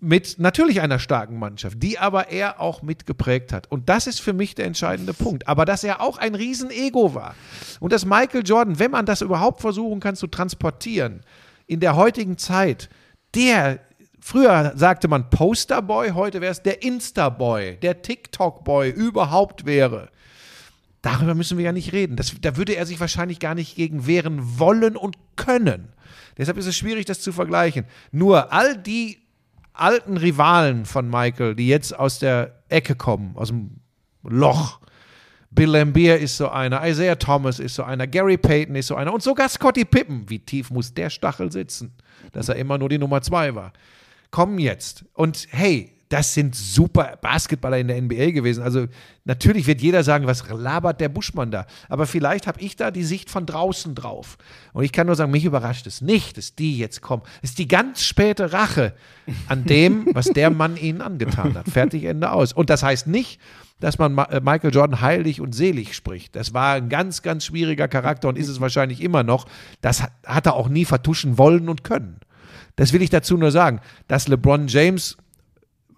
mit 0.00 0.38
natürlich 0.38 0.80
einer 0.80 0.98
starken 0.98 1.38
Mannschaft, 1.38 1.82
die 1.82 1.98
aber 1.98 2.28
er 2.28 2.60
auch 2.60 2.82
mitgeprägt 2.82 3.52
hat. 3.52 3.70
Und 3.70 3.88
das 3.88 4.06
ist 4.06 4.20
für 4.20 4.32
mich 4.32 4.54
der 4.54 4.66
entscheidende 4.66 5.12
Punkt. 5.12 5.46
Aber 5.46 5.64
dass 5.64 5.84
er 5.84 6.00
auch 6.00 6.18
ein 6.18 6.34
Riesen-Ego 6.34 7.14
war. 7.14 7.34
Und 7.80 7.92
dass 7.92 8.06
Michael 8.06 8.42
Jordan, 8.44 8.78
wenn 8.78 8.90
man 8.90 9.06
das 9.06 9.20
überhaupt 9.20 9.60
versuchen 9.60 10.00
kann 10.00 10.16
zu 10.16 10.26
transportieren, 10.26 11.20
in 11.66 11.80
der 11.80 11.96
heutigen 11.96 12.38
Zeit, 12.38 12.88
der, 13.34 13.80
früher 14.20 14.72
sagte 14.74 15.06
man 15.06 15.28
Posterboy, 15.28 16.10
heute 16.10 16.40
wäre 16.40 16.52
es 16.52 16.62
der 16.62 16.82
Insta-Boy, 16.82 17.76
der 17.76 18.02
TikTok-Boy 18.02 18.90
überhaupt 18.90 19.66
wäre. 19.66 20.08
Darüber 21.02 21.34
müssen 21.34 21.58
wir 21.58 21.64
ja 21.64 21.72
nicht 21.72 21.92
reden. 21.92 22.16
Das, 22.16 22.34
da 22.40 22.56
würde 22.56 22.74
er 22.74 22.86
sich 22.86 23.00
wahrscheinlich 23.00 23.38
gar 23.38 23.54
nicht 23.54 23.76
gegen 23.76 24.06
wehren 24.06 24.58
wollen 24.58 24.96
und 24.96 25.16
können. 25.36 25.92
Deshalb 26.36 26.56
ist 26.56 26.66
es 26.66 26.76
schwierig, 26.76 27.04
das 27.06 27.20
zu 27.20 27.32
vergleichen. 27.32 27.84
Nur 28.12 28.52
all 28.52 28.76
die 28.76 29.18
alten 29.72 30.16
Rivalen 30.16 30.84
von 30.84 31.08
Michael, 31.08 31.54
die 31.54 31.68
jetzt 31.68 31.98
aus 31.98 32.18
der 32.18 32.62
Ecke 32.68 32.94
kommen, 32.94 33.36
aus 33.36 33.48
dem 33.48 33.80
Loch. 34.22 34.80
Bill 35.50 35.70
Lambier 35.70 36.18
ist 36.18 36.36
so 36.36 36.48
einer, 36.48 36.86
Isaiah 36.86 37.16
Thomas 37.16 37.58
ist 37.58 37.74
so 37.74 37.82
einer, 37.82 38.06
Gary 38.06 38.36
Payton 38.36 38.76
ist 38.76 38.86
so 38.86 38.94
einer 38.94 39.12
und 39.12 39.22
sogar 39.22 39.48
Scottie 39.48 39.84
Pippen. 39.84 40.28
Wie 40.30 40.38
tief 40.38 40.70
muss 40.70 40.94
der 40.94 41.10
Stachel 41.10 41.50
sitzen, 41.50 41.92
dass 42.32 42.48
er 42.48 42.56
immer 42.56 42.78
nur 42.78 42.88
die 42.88 42.98
Nummer 42.98 43.20
zwei 43.22 43.54
war? 43.54 43.72
Kommen 44.30 44.58
jetzt. 44.58 45.04
Und 45.14 45.48
hey, 45.50 45.92
das 46.10 46.34
sind 46.34 46.56
super 46.56 47.16
Basketballer 47.22 47.78
in 47.78 47.86
der 47.88 48.02
NBA 48.02 48.32
gewesen. 48.32 48.62
Also 48.64 48.86
natürlich 49.24 49.66
wird 49.68 49.80
jeder 49.80 50.02
sagen, 50.02 50.26
was 50.26 50.44
labert 50.50 51.00
der 51.00 51.08
Buschmann 51.08 51.52
da? 51.52 51.66
Aber 51.88 52.04
vielleicht 52.04 52.48
habe 52.48 52.60
ich 52.60 52.74
da 52.76 52.90
die 52.90 53.04
Sicht 53.04 53.30
von 53.30 53.46
draußen 53.46 53.94
drauf. 53.94 54.36
Und 54.72 54.82
ich 54.82 54.90
kann 54.92 55.06
nur 55.06 55.14
sagen, 55.14 55.30
mich 55.30 55.44
überrascht 55.44 55.86
es 55.86 56.00
nicht, 56.00 56.36
dass 56.36 56.56
die 56.56 56.76
jetzt 56.76 57.00
kommen. 57.00 57.22
Es 57.42 57.50
ist 57.50 57.58
die 57.60 57.68
ganz 57.68 58.02
späte 58.02 58.52
Rache 58.52 58.92
an 59.46 59.64
dem, 59.64 60.08
was 60.12 60.26
der 60.26 60.50
Mann 60.50 60.76
ihnen 60.76 61.00
angetan 61.00 61.54
hat. 61.56 61.68
Fertig, 61.68 62.02
Ende 62.04 62.32
aus. 62.32 62.52
Und 62.52 62.70
das 62.70 62.82
heißt 62.82 63.06
nicht, 63.06 63.40
dass 63.78 63.96
man 63.98 64.12
Ma- 64.12 64.24
äh, 64.24 64.40
Michael 64.40 64.74
Jordan 64.74 65.00
heilig 65.00 65.40
und 65.40 65.54
selig 65.54 65.94
spricht. 65.94 66.34
Das 66.34 66.52
war 66.52 66.74
ein 66.74 66.88
ganz, 66.88 67.22
ganz 67.22 67.44
schwieriger 67.44 67.86
Charakter 67.86 68.28
und 68.28 68.36
ist 68.36 68.48
es 68.48 68.60
wahrscheinlich 68.60 69.00
immer 69.00 69.22
noch. 69.22 69.46
Das 69.80 70.02
hat 70.26 70.46
er 70.46 70.54
auch 70.54 70.68
nie 70.68 70.84
vertuschen 70.84 71.38
wollen 71.38 71.68
und 71.68 71.84
können. 71.84 72.18
Das 72.74 72.92
will 72.92 73.00
ich 73.00 73.10
dazu 73.10 73.36
nur 73.36 73.52
sagen, 73.52 73.80
dass 74.08 74.26
LeBron 74.26 74.66
James 74.66 75.16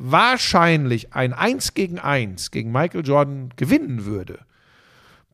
wahrscheinlich 0.02 1.14
ein 1.14 1.32
1 1.32 1.74
gegen 1.74 1.98
1 1.98 2.50
gegen 2.50 2.72
Michael 2.72 3.06
Jordan 3.06 3.50
gewinnen 3.56 4.04
würde. 4.04 4.40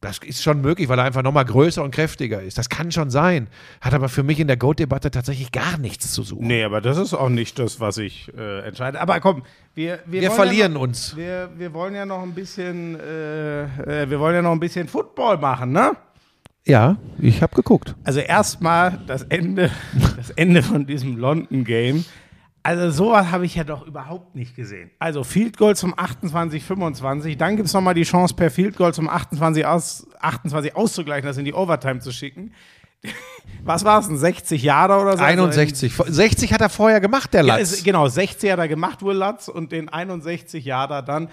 Das 0.00 0.18
ist 0.18 0.42
schon 0.44 0.60
möglich, 0.60 0.88
weil 0.88 0.98
er 0.98 1.04
einfach 1.04 1.22
nochmal 1.22 1.44
größer 1.44 1.82
und 1.82 1.90
kräftiger 1.90 2.40
ist. 2.40 2.56
Das 2.56 2.68
kann 2.68 2.92
schon 2.92 3.10
sein. 3.10 3.48
Hat 3.80 3.94
aber 3.94 4.08
für 4.08 4.22
mich 4.22 4.38
in 4.38 4.46
der 4.46 4.56
GOAT-Debatte 4.56 5.10
tatsächlich 5.10 5.50
gar 5.50 5.76
nichts 5.78 6.12
zu 6.12 6.22
suchen. 6.22 6.46
Nee, 6.46 6.62
aber 6.62 6.80
das 6.80 6.98
ist 6.98 7.14
auch 7.14 7.30
nicht 7.30 7.58
das, 7.58 7.80
was 7.80 7.98
ich 7.98 8.32
äh, 8.36 8.60
entscheide. 8.60 9.00
Aber 9.00 9.18
komm, 9.18 9.42
wir, 9.74 9.98
wir, 10.06 10.20
Wir 10.20 10.30
verlieren 10.30 10.72
ja 10.72 10.78
noch, 10.78 10.82
uns. 10.82 11.16
Wir, 11.16 11.50
wir 11.56 11.72
wollen 11.72 11.96
ja 11.96 12.06
noch 12.06 12.22
ein 12.22 12.32
bisschen, 12.32 13.00
äh, 13.00 13.64
äh, 13.64 14.08
wir 14.08 14.20
wollen 14.20 14.36
ja 14.36 14.42
noch 14.42 14.52
ein 14.52 14.60
bisschen 14.60 14.86
Football 14.86 15.38
machen, 15.38 15.72
ne? 15.72 15.96
Ja, 16.64 16.96
ich 17.18 17.42
habe 17.42 17.56
geguckt. 17.56 17.96
Also 18.04 18.20
erstmal 18.20 19.00
das 19.06 19.22
Ende, 19.24 19.70
das 20.16 20.30
Ende 20.30 20.62
von 20.62 20.86
diesem 20.86 21.16
London 21.16 21.64
Game. 21.64 22.04
Also 22.68 22.90
sowas 22.90 23.30
habe 23.30 23.46
ich 23.46 23.54
ja 23.54 23.64
doch 23.64 23.86
überhaupt 23.86 24.34
nicht 24.34 24.54
gesehen. 24.54 24.90
Also 24.98 25.24
Field 25.24 25.56
Goal 25.56 25.74
zum 25.74 25.98
28, 25.98 26.62
25, 26.62 27.38
dann 27.38 27.56
gibt 27.56 27.66
es 27.68 27.72
nochmal 27.72 27.94
die 27.94 28.02
Chance 28.02 28.34
per 28.34 28.50
Field 28.50 28.76
Goal 28.76 28.92
zum 28.92 29.08
28, 29.08 29.64
aus, 29.64 30.06
28 30.20 30.76
auszugleichen, 30.76 31.26
das 31.26 31.38
in 31.38 31.46
die 31.46 31.54
Overtime 31.54 32.00
zu 32.00 32.12
schicken. 32.12 32.52
Was 33.64 33.84
war 33.86 34.00
es, 34.00 34.08
ein 34.08 34.18
60 34.18 34.62
Jahre 34.62 35.00
oder 35.00 35.16
so? 35.16 35.22
61. 35.24 35.94
60 35.94 36.52
hat 36.52 36.60
er 36.60 36.68
vorher 36.68 37.00
gemacht, 37.00 37.32
der 37.32 37.40
Ja, 37.44 37.56
Latz. 37.56 37.72
ist, 37.72 37.84
genau, 37.84 38.06
60 38.06 38.50
hat 38.52 38.58
er 38.58 38.68
gemacht, 38.68 39.02
Will 39.02 39.16
Lutz, 39.16 39.48
und 39.48 39.72
den 39.72 39.88
61 39.88 40.64
Jahre 40.64 41.02
dann. 41.02 41.28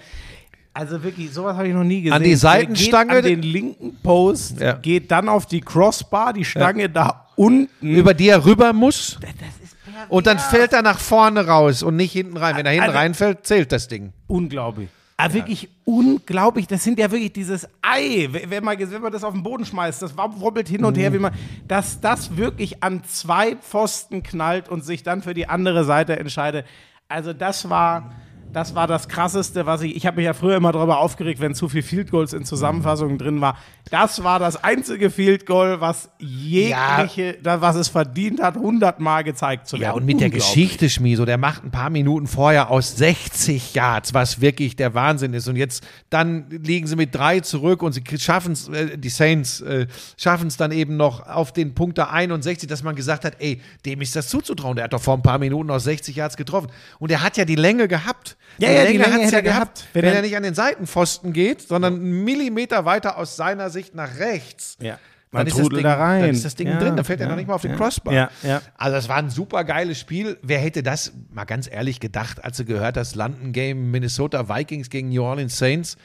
Also 0.72 1.02
wirklich, 1.02 1.32
sowas 1.32 1.56
habe 1.56 1.68
ich 1.68 1.74
noch 1.74 1.84
nie 1.84 2.02
gesehen. 2.02 2.14
An 2.16 2.22
die 2.22 2.30
Der 2.30 2.38
Seitenstange- 2.38 3.08
Geht 3.08 3.16
an 3.16 3.24
den 3.24 3.42
linken 3.42 3.96
Post, 4.02 4.60
Ja. 4.60 4.72
geht 4.74 5.10
dann 5.10 5.28
auf 5.28 5.44
die 5.46 5.60
Crossbar, 5.60 6.32
die 6.32 6.44
Stange 6.44 6.88
da 6.88 7.26
unten. 7.36 7.68
über 7.94 8.14
die 8.14 8.28
er 8.28 8.44
rüber 8.44 8.72
muss. 8.72 9.18
das 9.20 9.30
ist 9.62 9.65
Und 10.08 10.26
dann 10.26 10.38
fällt 10.38 10.72
er 10.72 10.82
nach 10.82 10.98
vorne 10.98 11.46
raus 11.46 11.82
und 11.82 11.96
nicht 11.96 12.12
hinten 12.12 12.36
rein. 12.36 12.56
Wenn 12.56 12.66
er 12.66 12.72
hinten 12.72 12.88
Also- 12.88 12.98
reinfällt, 12.98 13.46
zählt 13.46 13.72
das 13.72 13.88
Ding. 13.88 14.12
Unglaublich. 14.26 14.88
Ah, 15.18 15.32
wirklich 15.32 15.70
unglaublich. 15.86 16.66
Das 16.66 16.84
sind 16.84 16.98
ja 16.98 17.10
wirklich 17.10 17.32
dieses 17.32 17.66
Ei. 17.80 18.28
Wenn 18.30 18.50
wenn 18.50 18.62
man, 18.64 18.78
wenn 18.78 19.00
man 19.00 19.10
das 19.12 19.24
auf 19.24 19.32
den 19.32 19.42
Boden 19.42 19.64
schmeißt, 19.64 20.02
das 20.02 20.14
wobbelt 20.16 20.68
hin 20.68 20.84
und 20.84 20.98
her, 20.98 21.10
wie 21.14 21.18
man, 21.18 21.32
dass 21.66 22.00
das 22.02 22.36
wirklich 22.36 22.82
an 22.82 23.02
zwei 23.04 23.56
Pfosten 23.56 24.22
knallt 24.22 24.68
und 24.68 24.84
sich 24.84 25.02
dann 25.02 25.22
für 25.22 25.32
die 25.32 25.48
andere 25.48 25.84
Seite 25.84 26.18
entscheidet. 26.18 26.66
Also 27.08 27.32
das 27.32 27.70
war, 27.70 28.12
das 28.52 28.74
war 28.74 28.86
das 28.86 29.08
Krasseste, 29.08 29.64
was 29.64 29.80
ich, 29.80 29.96
ich 29.96 30.06
habe 30.06 30.16
mich 30.16 30.26
ja 30.26 30.34
früher 30.34 30.56
immer 30.56 30.72
darüber 30.72 30.98
aufgeregt, 30.98 31.40
wenn 31.40 31.54
zu 31.54 31.70
viel 31.70 31.82
Field 31.82 32.10
Goals 32.10 32.34
in 32.34 32.44
Zusammenfassungen 32.44 33.16
drin 33.16 33.40
war. 33.40 33.56
Das 33.90 34.24
war 34.24 34.38
das 34.40 34.62
einzige 34.64 35.10
Field 35.10 35.46
Goal, 35.46 35.80
was 35.80 36.10
jegliche, 36.18 37.38
da- 37.42 37.60
was 37.60 37.76
es 37.76 37.88
verdient 37.88 38.42
hat, 38.42 38.56
hundertmal 38.56 39.22
gezeigt 39.22 39.68
zu 39.68 39.76
werden. 39.76 39.82
Ja, 39.84 39.92
und 39.92 40.04
mit 40.04 40.20
der. 40.20 40.30
Geschichte, 40.30 40.90
Schmieso, 40.90 41.24
der 41.24 41.38
macht 41.38 41.64
ein 41.64 41.70
paar 41.70 41.88
Minuten 41.88 42.26
vorher 42.26 42.70
aus 42.70 42.96
60 42.96 43.74
Yards, 43.74 44.12
was 44.12 44.40
wirklich 44.40 44.74
der 44.76 44.94
Wahnsinn 44.94 45.32
ist. 45.34 45.46
Und 45.48 45.54
jetzt, 45.56 45.86
dann 46.10 46.46
liegen 46.50 46.86
sie 46.88 46.96
mit 46.96 47.14
drei 47.14 47.40
zurück 47.40 47.82
und 47.82 47.92
sie 47.92 48.02
schaffen 48.18 48.52
es, 48.52 48.68
äh, 48.68 48.98
die 48.98 49.08
Saints 49.08 49.60
äh, 49.60 49.86
schaffen 50.16 50.48
es 50.48 50.56
dann 50.56 50.72
eben 50.72 50.96
noch 50.96 51.26
auf 51.26 51.52
den 51.52 51.74
Punkt 51.74 51.96
der 51.98 52.10
61, 52.12 52.68
dass 52.68 52.82
man 52.82 52.96
gesagt 52.96 53.24
hat, 53.24 53.36
ey, 53.38 53.60
dem 53.84 54.00
ist 54.00 54.16
das 54.16 54.28
zuzutrauen. 54.28 54.74
Der 54.76 54.84
hat 54.86 54.92
doch 54.92 55.00
vor 55.02 55.14
ein 55.14 55.22
paar 55.22 55.38
Minuten 55.38 55.70
aus 55.70 55.84
60 55.84 56.16
Yards 56.16 56.36
getroffen. 56.36 56.70
Und 56.98 57.10
er 57.12 57.22
hat 57.22 57.36
ja 57.36 57.44
die 57.44 57.54
Länge 57.56 57.86
gehabt. 57.88 58.36
Ja, 58.58 58.70
ja, 58.70 58.86
die 58.86 58.96
Länge 58.96 59.12
hat's 59.12 59.24
hätte 59.24 59.36
er 59.36 59.42
gehabt. 59.42 59.84
Wenn, 59.92 60.02
Wenn 60.02 60.10
er 60.10 60.16
er- 60.16 60.22
nicht 60.22 60.36
an 60.36 60.42
den 60.42 60.54
Seitenpfosten 60.54 61.32
geht, 61.32 61.62
sondern 61.62 61.94
einen 61.94 62.24
Millimeter 62.24 62.84
weiter 62.84 63.18
aus 63.18 63.36
seiner 63.36 63.70
Sicht 63.70 63.94
nach 63.94 64.18
rechts. 64.18 64.76
Ja. 64.80 64.98
Dann 65.32 65.46
ist, 65.48 65.58
das 65.58 65.68
Ding, 65.68 65.82
da 65.82 65.94
rein. 65.94 66.20
dann 66.22 66.30
ist 66.30 66.44
das 66.46 66.54
Ding 66.54 66.68
Ja, 66.68 66.78
drin, 66.78 66.96
dann 66.96 67.04
fällt 67.04 67.20
er 67.20 67.26
ja, 67.26 67.30
noch 67.30 67.36
nicht 67.36 67.46
mal 67.48 67.54
auf 67.54 67.62
den 67.62 67.72
ja. 67.72 67.76
Crossbar. 67.76 68.14
Ja, 68.14 68.30
ja. 68.42 68.62
Also 68.78 68.96
es 68.96 69.08
war 69.08 69.16
ein 69.16 69.28
super 69.28 69.64
geiles 69.64 69.98
Spiel. 69.98 70.38
Wer 70.40 70.60
hätte 70.60 70.82
das 70.82 71.12
mal 71.30 71.44
ganz 71.44 71.68
ehrlich 71.70 72.00
gedacht, 72.00 72.42
als 72.42 72.56
du 72.56 72.64
gehört 72.64 72.96
hast, 72.96 73.16
London 73.16 73.52
Game 73.52 73.90
Minnesota 73.90 74.48
Vikings 74.48 74.88
gegen 74.88 75.10
New 75.10 75.22
Orleans 75.22 75.58
Saints? 75.58 75.98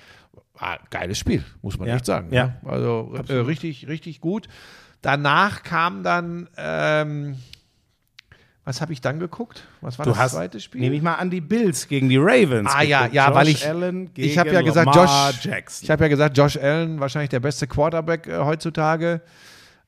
War 0.59 0.71
ein 0.73 0.79
geiles 0.89 1.17
Spiel, 1.17 1.45
muss 1.61 1.77
man 1.79 1.87
Ja. 1.87 1.95
echt 1.95 2.05
sagen. 2.05 2.33
Ja. 2.33 2.55
Also 2.65 3.13
äh, 3.29 3.33
richtig, 3.33 3.87
richtig 3.87 4.19
gut. 4.19 4.47
Danach 5.01 5.63
kam 5.63 6.03
dann, 6.03 6.49
ähm, 6.57 7.37
was 8.63 8.79
habe 8.81 8.93
ich 8.93 9.01
dann 9.01 9.19
geguckt? 9.19 9.63
Was 9.81 9.97
war 9.97 10.05
Du 10.05 10.11
das 10.11 10.19
hast, 10.19 10.31
zweite 10.33 10.59
Spiel? 10.59 10.81
nehme 10.81 10.95
ich 10.95 11.01
mal 11.01 11.15
an 11.15 11.29
die 11.29 11.41
Bills 11.41 11.87
gegen 11.87 12.09
die 12.09 12.17
Ravens. 12.17 12.69
Ah 12.71 12.83
ja, 12.83 12.99
geguckt. 12.99 13.15
ja, 13.15 13.27
Josh 13.27 13.35
weil 13.35 13.47
ich 13.47 13.67
Allen 13.67 14.09
ich 14.15 14.37
habe 14.37 14.49
gegen 14.49 14.55
ja 14.61 14.65
gesagt, 14.65 14.95
Lamar 14.95 15.29
Josh 15.31 15.45
Jackson. 15.45 15.83
Ich 15.85 15.89
habe 15.91 16.03
ja 16.03 16.07
gesagt, 16.09 16.37
Josh 16.37 16.57
Allen 16.57 16.99
wahrscheinlich 16.99 17.29
der 17.29 17.39
beste 17.39 17.65
Quarterback 17.67 18.27
äh, 18.27 18.37
heutzutage. 18.37 19.21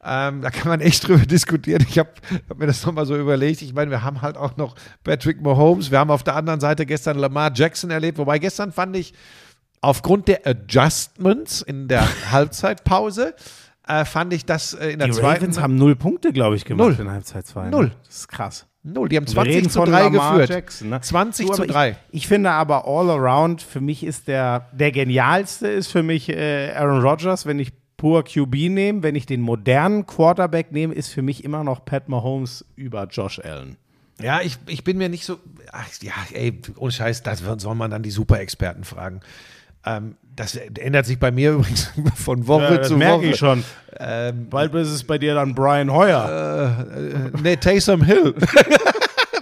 Ähm, 0.05 0.41
da 0.41 0.49
kann 0.49 0.67
man 0.67 0.81
echt 0.81 1.07
drüber 1.07 1.25
diskutieren. 1.25 1.85
Ich 1.87 1.97
habe 1.99 2.09
hab 2.49 2.57
mir 2.57 2.67
das 2.67 2.85
nochmal 2.85 3.05
so 3.05 3.15
überlegt. 3.15 3.61
Ich 3.61 3.73
meine, 3.73 3.89
wir 3.91 4.03
haben 4.03 4.21
halt 4.21 4.35
auch 4.37 4.57
noch 4.57 4.75
Patrick 5.03 5.41
Mahomes. 5.41 5.91
Wir 5.91 5.99
haben 5.99 6.11
auf 6.11 6.23
der 6.23 6.35
anderen 6.35 6.59
Seite 6.59 6.85
gestern 6.85 7.17
Lamar 7.17 7.51
Jackson 7.53 7.89
erlebt. 7.91 8.17
Wobei 8.17 8.37
gestern 8.39 8.71
fand 8.73 8.97
ich 8.97 9.13
aufgrund 9.81 10.27
der 10.27 10.45
Adjustments 10.45 11.61
in 11.61 11.87
der 11.87 12.05
Halbzeitpause 12.31 13.35
äh, 13.87 14.05
fand 14.05 14.33
ich 14.33 14.45
das 14.45 14.73
äh, 14.73 14.91
in 14.91 14.99
der 14.99 15.07
die 15.09 15.13
zweiten 15.13 15.41
Ravens 15.43 15.59
haben 15.59 15.75
null 15.75 15.95
Punkte, 15.95 16.31
glaube 16.31 16.55
ich, 16.55 16.65
gemacht 16.65 16.97
Null. 16.97 17.05
in 17.05 17.11
Halbzeit 17.11 17.45
2. 17.45 17.69
Null. 17.69 17.91
Das 18.05 18.15
ist 18.15 18.27
krass. 18.27 18.65
null. 18.83 19.09
Die 19.09 19.17
haben 19.17 19.27
Wir 19.27 19.41
reden 19.43 19.69
20 19.69 19.71
zu 19.71 19.79
von 19.79 19.89
3 19.89 20.03
Lamar 20.03 20.31
geführt. 20.33 20.49
Jackson, 20.49 20.89
ne? 20.89 21.01
20 21.01 21.47
Du, 21.47 21.53
zu 21.53 21.63
aber 21.63 21.71
3. 21.71 21.89
Ich, 21.89 21.97
ich 22.23 22.27
finde 22.27 22.51
aber 22.51 22.87
all 22.87 23.09
around, 23.09 23.61
für 23.61 23.81
mich 23.81 24.03
ist 24.03 24.27
der, 24.27 24.69
der 24.71 24.91
genialste 24.91 25.67
ist 25.67 25.87
für 25.87 26.03
mich 26.03 26.29
äh, 26.29 26.71
Aaron 26.75 27.01
Rodgers, 27.01 27.45
wenn 27.45 27.59
ich 27.59 27.73
pur 27.97 28.23
QB 28.23 28.53
nehme. 28.69 29.03
Wenn 29.03 29.15
ich 29.15 29.25
den 29.25 29.41
modernen 29.41 30.05
Quarterback 30.05 30.71
nehme, 30.71 30.93
ist 30.93 31.09
für 31.09 31.21
mich 31.21 31.43
immer 31.43 31.63
noch 31.63 31.85
Pat 31.85 32.09
Mahomes 32.09 32.65
über 32.75 33.05
Josh 33.07 33.39
Allen. 33.39 33.77
Ja, 34.21 34.41
ich, 34.41 34.57
ich 34.67 34.83
bin 34.83 34.97
mir 34.97 35.09
nicht 35.09 35.25
so. 35.25 35.39
Ach, 35.71 35.87
ja, 36.01 36.13
ey, 36.33 36.61
ohne 36.77 36.91
Scheiß, 36.91 37.23
das 37.23 37.41
soll 37.57 37.75
man 37.75 37.91
dann 37.91 38.03
die 38.03 38.11
Super-Experten 38.11 38.83
fragen. 38.83 39.21
Ähm, 39.85 40.15
das 40.35 40.55
ändert 40.55 41.05
sich 41.05 41.19
bei 41.19 41.31
mir 41.31 41.51
übrigens 41.53 41.91
von 42.15 42.47
Woche 42.47 42.81
zu 42.81 42.97
merke 42.97 43.17
Woche. 43.23 43.25
ich 43.27 43.37
schon. 43.37 43.63
Ähm, 43.99 44.49
Bald 44.49 44.73
ist 44.73 44.89
es 44.89 45.03
bei 45.03 45.17
dir 45.17 45.35
dann 45.35 45.53
Brian 45.53 45.91
Hoyer. 45.91 46.87
äh, 46.95 47.37
nee, 47.41 47.55
Taysom 47.55 48.03
Hill. 48.03 48.33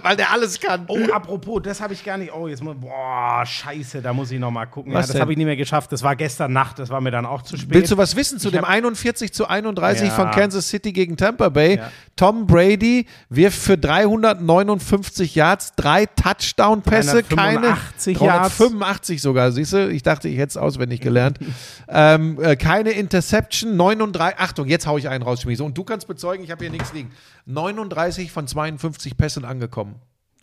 Weil 0.02 0.16
der 0.16 0.32
alles 0.32 0.58
kann. 0.60 0.84
Oh, 0.88 0.98
apropos, 1.12 1.62
das 1.62 1.80
habe 1.80 1.94
ich 1.94 2.04
gar 2.04 2.18
nicht. 2.18 2.32
Oh, 2.34 2.48
jetzt 2.48 2.62
muss. 2.62 2.76
Boah, 2.80 3.44
scheiße, 3.46 4.02
da 4.02 4.12
muss 4.12 4.30
ich 4.30 4.38
noch 4.40 4.50
mal 4.50 4.66
gucken. 4.66 4.92
Was 4.92 5.08
ja, 5.08 5.12
das 5.14 5.20
habe 5.20 5.32
ich 5.32 5.38
nicht 5.38 5.46
mehr 5.46 5.56
geschafft. 5.56 5.92
Das 5.92 6.02
war 6.02 6.16
gestern 6.16 6.52
Nacht, 6.52 6.78
das 6.78 6.90
war 6.90 7.00
mir 7.00 7.10
dann 7.10 7.26
auch 7.26 7.42
zu 7.42 7.56
spät. 7.56 7.72
Willst 7.74 7.92
du 7.92 7.96
was 7.96 8.16
wissen 8.16 8.38
zu 8.38 8.48
Ich 8.48 8.52
dem 8.54 8.62
hab- 8.62 8.68
41 8.70 9.32
zu 9.32 9.46
31 9.48 10.08
Ja. 10.08 10.14
von 10.14 10.30
Kansas 10.30 10.68
City 10.68 10.92
gegen 10.92 11.16
Tampa 11.16 11.48
Bay? 11.48 11.76
Ja. 11.76 11.90
Tom 12.16 12.46
Brady 12.46 13.06
wirft 13.28 13.58
für 13.58 13.78
359 13.78 15.34
Yards, 15.34 15.74
drei 15.76 16.06
Touchdown-Pässe, 16.06 17.22
keine 17.22 17.60
385 17.60 18.20
Yards. 18.20 18.56
385 18.56 19.22
sogar, 19.22 19.52
siehst 19.52 19.72
du? 19.72 19.88
Ich 19.90 20.02
dachte, 20.02 20.28
ich 20.28 20.36
hätte 20.38 20.50
es 20.50 20.56
auswendig 20.56 21.00
gelernt. 21.00 21.38
ähm, 21.88 22.38
äh, 22.42 22.56
keine 22.56 22.90
Interception, 22.90 23.76
39, 23.76 24.38
Achtung, 24.38 24.66
jetzt 24.68 24.86
hau 24.86 24.98
ich 24.98 25.08
einen 25.08 25.22
raus, 25.22 25.42
Schmiese. 25.42 25.64
Und 25.64 25.76
du 25.78 25.84
kannst 25.84 26.06
bezeugen, 26.06 26.44
ich 26.44 26.50
habe 26.50 26.64
hier 26.64 26.70
nichts 26.72 26.92
liegen. 26.92 27.10
39 27.46 28.30
von 28.30 28.46
52 28.46 29.16
Pässen 29.16 29.44
angekommen. 29.44 29.96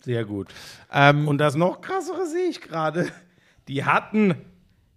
Sehr 0.04 0.24
gut. 0.24 0.48
Ähm, 0.92 1.28
Und 1.28 1.38
das 1.38 1.54
noch 1.56 1.80
krassere 1.80 2.26
sehe 2.26 2.48
ich 2.48 2.60
gerade. 2.60 3.08
Die 3.68 3.84
hatten 3.84 4.34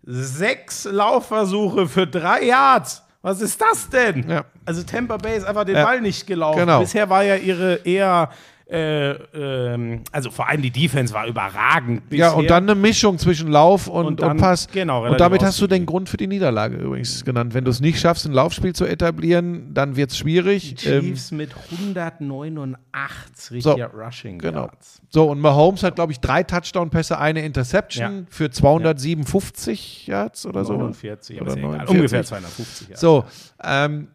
sechs 0.04 0.86
Laufversuche 0.86 1.88
für 1.88 2.08
drei 2.08 2.44
Yards. 2.46 3.04
Was 3.22 3.40
ist 3.42 3.62
das 3.62 3.90
denn? 3.90 4.30
Ja. 4.30 4.46
Also 4.66 4.84
Tampa 4.84 5.18
Bay 5.18 5.38
ist 5.38 5.46
einfach 5.46 5.64
den 5.64 5.76
Ja. 5.76 5.86
Ball 5.86 6.02
nicht 6.02 6.28
gelaufen. 6.28 6.60
Genau. 6.60 6.80
Bisher 6.82 7.10
war 7.10 7.24
ja 7.24 7.36
ihre 7.36 7.76
eher, 7.86 8.30
äh, 8.70 9.12
ähm, 9.12 10.02
also 10.12 10.32
vor 10.32 10.48
allem 10.50 10.62
die 10.62 10.72
Defense 10.72 11.14
war 11.14 11.28
überragend. 11.28 12.10
Bisher. 12.10 12.28
Ja, 12.28 12.32
und 12.34 12.50
dann 12.50 12.64
eine 12.64 12.76
Mischung 12.76 13.18
zwischen 13.18 13.50
Lauf 13.50 13.88
und, 13.88 14.06
Und 14.06 14.22
dann- 14.22 14.32
und 14.32 14.38
Pass. 14.38 14.68
genau, 14.72 15.06
und 15.06 15.20
damit 15.20 15.44
hast 15.44 15.60
du 15.62 15.68
den 15.68 15.86
Grund 15.86 16.10
für 16.10 16.18
die 16.18 16.28
Niederlage 16.28 16.78
übrigens 16.78 17.24
genannt. 17.26 17.54
Wenn 17.54 17.66
du 17.66 17.72
es 17.72 17.82
nicht 17.82 18.00
schaffst, 18.00 18.26
ein 18.26 18.32
Laufspiel 18.34 18.74
zu 18.74 18.86
etablieren, 18.86 19.74
dann 19.74 19.96
wird 19.96 20.12
es 20.12 20.18
schwierig. 20.18 20.76
die 20.76 20.88
Ähm, 20.88 21.02
Chiefs 21.04 21.32
mit 21.32 21.52
189 21.72 23.64
so, 23.64 23.72
Rushing 23.74 24.40
genau. 24.40 24.62
Yards. 24.66 25.02
So, 25.10 25.30
und 25.30 25.40
Mahomes 25.40 25.84
hat, 25.84 25.96
glaube 25.96 26.12
ich, 26.12 26.20
drei 26.20 26.44
Touchdown-Pässe, 26.44 27.18
eine 27.20 27.44
Interception 27.46 28.20
Ja. 28.22 28.26
für 28.30 28.50
257 28.50 30.08
Yards 30.08 30.46
oder 30.46 30.66
so. 30.66 30.74
49, 30.78 31.40
aber 31.42 31.52
Oder 31.52 31.52
ist 31.52 31.56
ja 31.58 31.68
egal. 31.68 31.78
49. 31.86 31.96
Ungefähr 31.98 32.24
250 32.24 32.88
Yards. 32.90 33.02
So, 33.02 33.26
ähm, 33.64 34.08
äh, 34.08 34.13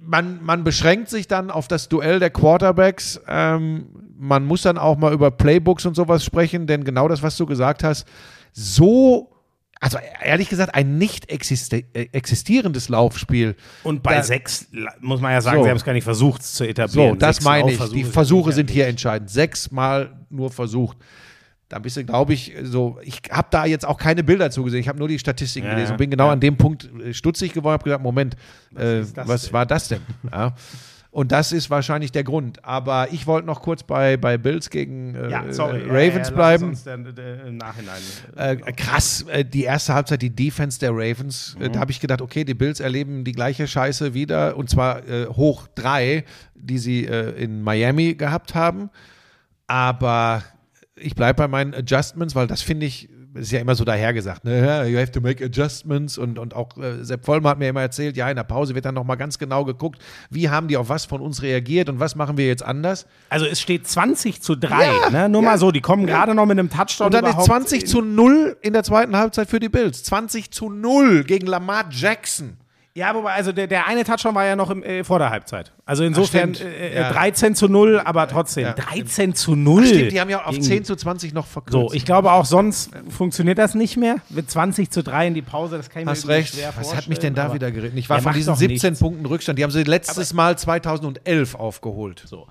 man, 0.00 0.42
man 0.44 0.64
beschränkt 0.64 1.08
sich 1.08 1.28
dann 1.28 1.50
auf 1.50 1.68
das 1.68 1.88
Duell 1.88 2.18
der 2.18 2.30
Quarterbacks. 2.30 3.20
Ähm, 3.28 3.86
man 4.18 4.44
muss 4.44 4.62
dann 4.62 4.78
auch 4.78 4.96
mal 4.98 5.12
über 5.12 5.30
Playbooks 5.30 5.86
und 5.86 5.94
sowas 5.94 6.24
sprechen, 6.24 6.66
denn 6.66 6.84
genau 6.84 7.08
das, 7.08 7.22
was 7.22 7.36
du 7.36 7.46
gesagt 7.46 7.84
hast, 7.84 8.06
so, 8.52 9.30
also 9.80 9.98
ehrlich 10.22 10.48
gesagt, 10.48 10.74
ein 10.74 10.98
nicht 10.98 11.30
äh, 11.30 11.82
existierendes 12.12 12.88
Laufspiel. 12.88 13.56
Und 13.82 14.02
bei 14.02 14.16
Da- 14.16 14.22
sechs 14.22 14.68
muss 15.00 15.20
man 15.20 15.32
ja 15.32 15.40
sagen, 15.40 15.58
So. 15.58 15.64
sie 15.64 15.70
haben 15.70 15.76
es 15.76 15.84
gar 15.84 15.92
nicht 15.92 16.04
versucht 16.04 16.42
es 16.42 16.54
zu 16.54 16.64
etablieren. 16.64 17.10
So, 17.14 17.16
das 17.16 17.36
Sechs 17.36 17.44
meine 17.44 17.72
ich. 17.72 17.78
Die 17.90 18.04
Versuche 18.04 18.52
sind 18.52 18.70
hier 18.70 18.86
entscheidend. 18.86 19.30
Sechsmal 19.30 20.10
nur 20.30 20.50
versucht. 20.50 20.96
Da 21.72 21.78
bist 21.78 21.96
du, 21.96 22.04
glaube 22.04 22.34
ich, 22.34 22.52
so. 22.62 22.98
Ich 23.02 23.22
habe 23.30 23.48
da 23.50 23.64
jetzt 23.64 23.86
auch 23.86 23.96
keine 23.96 24.22
Bilder 24.22 24.50
zugesehen. 24.50 24.80
Ich 24.82 24.88
habe 24.88 24.98
nur 24.98 25.08
die 25.08 25.18
Statistiken 25.18 25.66
Ja, 25.66 25.72
gelesen 25.72 25.88
ja, 25.88 25.94
und 25.94 25.98
bin 25.98 26.10
genau 26.10 26.26
ja. 26.26 26.32
an 26.32 26.40
dem 26.40 26.56
Punkt 26.58 26.90
äh, 27.02 27.14
stutzig 27.14 27.54
geworden. 27.54 27.72
Habe 27.72 27.84
gedacht, 27.84 28.02
Moment, 28.02 28.36
äh, 28.76 29.00
ist 29.00 29.16
das 29.16 29.26
was 29.26 29.42
denn? 29.44 29.52
war 29.54 29.66
das 29.66 29.88
denn? 29.88 30.00
Ja. 30.30 30.54
Und 31.10 31.30
das 31.30 31.52
ist 31.52 31.68
wahrscheinlich 31.68 32.10
der 32.10 32.24
Grund. 32.24 32.64
Aber 32.64 33.08
ich 33.12 33.26
wollte 33.26 33.46
noch 33.46 33.60
kurz 33.60 33.82
bei, 33.82 34.16
bei 34.16 34.38
Bills 34.38 34.70
gegen 34.70 35.14
äh, 35.14 35.30
Ja, 35.30 35.44
sorry. 35.52 35.80
äh, 35.80 35.86
Ja, 35.86 35.92
Ravens 35.92 36.14
ja, 36.14 36.18
lass 36.20 36.30
bleiben. 36.34 36.78
Dann, 36.86 37.16
äh, 37.18 37.48
im 37.48 37.56
Nachhinein. 37.58 38.00
Äh, 38.36 38.56
krass, 38.72 39.26
äh, 39.28 39.44
die 39.44 39.64
erste 39.64 39.92
Halbzeit, 39.92 40.22
die 40.22 40.30
Defense 40.34 40.78
der 40.80 40.90
Ravens, 40.92 41.54
Mhm. 41.58 41.64
äh, 41.64 41.68
da 41.70 41.80
habe 41.80 41.90
ich 41.90 42.00
gedacht, 42.00 42.22
okay, 42.22 42.44
die 42.44 42.54
Bills 42.54 42.80
erleben 42.80 43.24
die 43.24 43.32
gleiche 43.32 43.66
Scheiße 43.66 44.14
wieder 44.14 44.56
und 44.56 44.70
zwar 44.70 45.06
äh, 45.06 45.26
hoch 45.26 45.66
drei, 45.74 46.24
die 46.54 46.78
sie 46.78 47.06
äh, 47.06 47.30
in 47.42 47.62
Miami 47.62 48.14
gehabt 48.14 48.54
haben. 48.54 48.88
Aber 49.66 50.42
ich 51.02 51.14
bleibe 51.14 51.36
bei 51.38 51.48
meinen 51.48 51.74
Adjustments, 51.74 52.34
weil 52.34 52.46
das 52.46 52.62
finde 52.62 52.86
ich, 52.86 53.08
ist 53.34 53.50
ja 53.50 53.60
immer 53.60 53.74
so 53.74 53.84
dahergesagt, 53.84 54.44
ne? 54.44 54.64
Ja, 54.64 54.84
you 54.84 54.98
have 54.98 55.10
to 55.10 55.20
make 55.20 55.42
adjustments 55.44 56.18
und, 56.18 56.38
und 56.38 56.54
auch 56.54 56.76
äh, 56.76 57.02
Sepp 57.02 57.24
Vollmer 57.24 57.50
hat 57.50 57.58
mir 57.58 57.68
immer 57.68 57.80
erzählt, 57.80 58.16
ja, 58.16 58.28
in 58.28 58.36
der 58.36 58.44
Pause 58.44 58.74
wird 58.74 58.84
dann 58.84 58.94
nochmal 58.94 59.16
ganz 59.16 59.38
genau 59.38 59.64
geguckt, 59.64 60.02
wie 60.30 60.50
haben 60.50 60.68
die 60.68 60.76
auf 60.76 60.88
was 60.88 61.06
von 61.06 61.20
uns 61.20 61.42
reagiert 61.42 61.88
und 61.88 61.98
was 61.98 62.14
machen 62.14 62.36
wir 62.36 62.46
jetzt 62.46 62.62
anders. 62.62 63.06
Also 63.30 63.46
es 63.46 63.60
steht 63.60 63.86
20 63.86 64.42
zu 64.42 64.54
3, 64.54 64.84
Ja, 64.84 65.10
ne? 65.10 65.28
Nur 65.28 65.42
ja. 65.42 65.50
mal 65.50 65.58
so, 65.58 65.70
die 65.70 65.80
kommen 65.80 66.06
gerade 66.06 66.34
noch 66.34 66.46
mit 66.46 66.58
einem 66.58 66.68
Touchdown 66.70 67.06
Und 67.06 67.14
dann 67.14 67.24
ist 67.24 67.30
überhaupt 67.30 67.46
20 67.46 67.86
zu 67.86 68.02
0 68.02 68.56
in 68.60 68.74
der 68.74 68.82
zweiten 68.82 69.16
Halbzeit 69.16 69.48
für 69.48 69.60
die 69.60 69.68
Bills. 69.68 70.02
20 70.04 70.50
zu 70.50 70.68
0 70.68 71.24
gegen 71.24 71.46
Lamar 71.46 71.86
Jackson. 71.90 72.58
Ja, 72.94 73.14
wobei, 73.14 73.32
also 73.32 73.52
der, 73.52 73.66
der 73.68 73.86
eine 73.86 74.04
Touchdown 74.04 74.34
war 74.34 74.44
ja 74.44 74.54
noch 74.54 74.68
im, 74.68 74.82
äh, 74.82 75.02
vor 75.02 75.18
der 75.18 75.30
Halbzeit. 75.30 75.72
Also 75.86 76.04
insofern 76.04 76.52
äh, 76.54 76.88
äh, 76.88 76.94
Ja. 77.00 77.10
13 77.12 77.54
zu 77.54 77.66
0, 77.66 77.98
aber 78.04 78.28
trotzdem. 78.28 78.64
Ja. 78.64 78.72
13 78.74 79.34
zu 79.34 79.54
0. 79.54 79.86
Stimmt, 79.86 80.12
die 80.12 80.20
haben 80.20 80.28
ja 80.28 80.44
auf 80.44 80.50
Gegen- 80.50 80.62
10 80.62 80.84
zu 80.84 80.94
20 80.94 81.32
noch 81.32 81.46
verkürzt. 81.46 81.72
So, 81.72 81.94
ich 81.94 82.04
glaube 82.04 82.30
auch 82.32 82.44
sonst 82.44 82.90
funktioniert 83.08 83.56
das 83.56 83.74
nicht 83.74 83.96
mehr. 83.96 84.16
Mit 84.28 84.50
20 84.50 84.90
zu 84.90 85.02
3 85.02 85.28
in 85.28 85.34
die 85.34 85.40
Pause, 85.40 85.78
das 85.78 85.88
kann 85.88 86.02
ich 86.02 86.08
Hast 86.08 86.26
mir 86.26 86.34
recht. 86.34 86.54
schwer 86.54 86.74
Was 86.76 86.94
hat 86.94 87.08
mich 87.08 87.18
denn 87.18 87.34
da 87.34 87.46
vorstellen, 87.48 87.54
wieder 87.60 87.66
aber- 87.68 87.76
geritten? 87.76 87.96
Ich 87.96 88.10
war 88.10 88.20
von 88.20 88.34
diesen 88.34 88.52
doch 88.52 88.58
17 88.58 88.90
nichts. 88.90 89.00
Punkten 89.00 89.24
Rückstand. 89.24 89.58
Die 89.58 89.62
haben 89.64 89.70
sie 89.70 89.84
letztes 89.84 90.34
Mal 90.34 90.58
2011 90.58 91.54
aufgeholt. 91.54 92.22
So. 92.26 92.46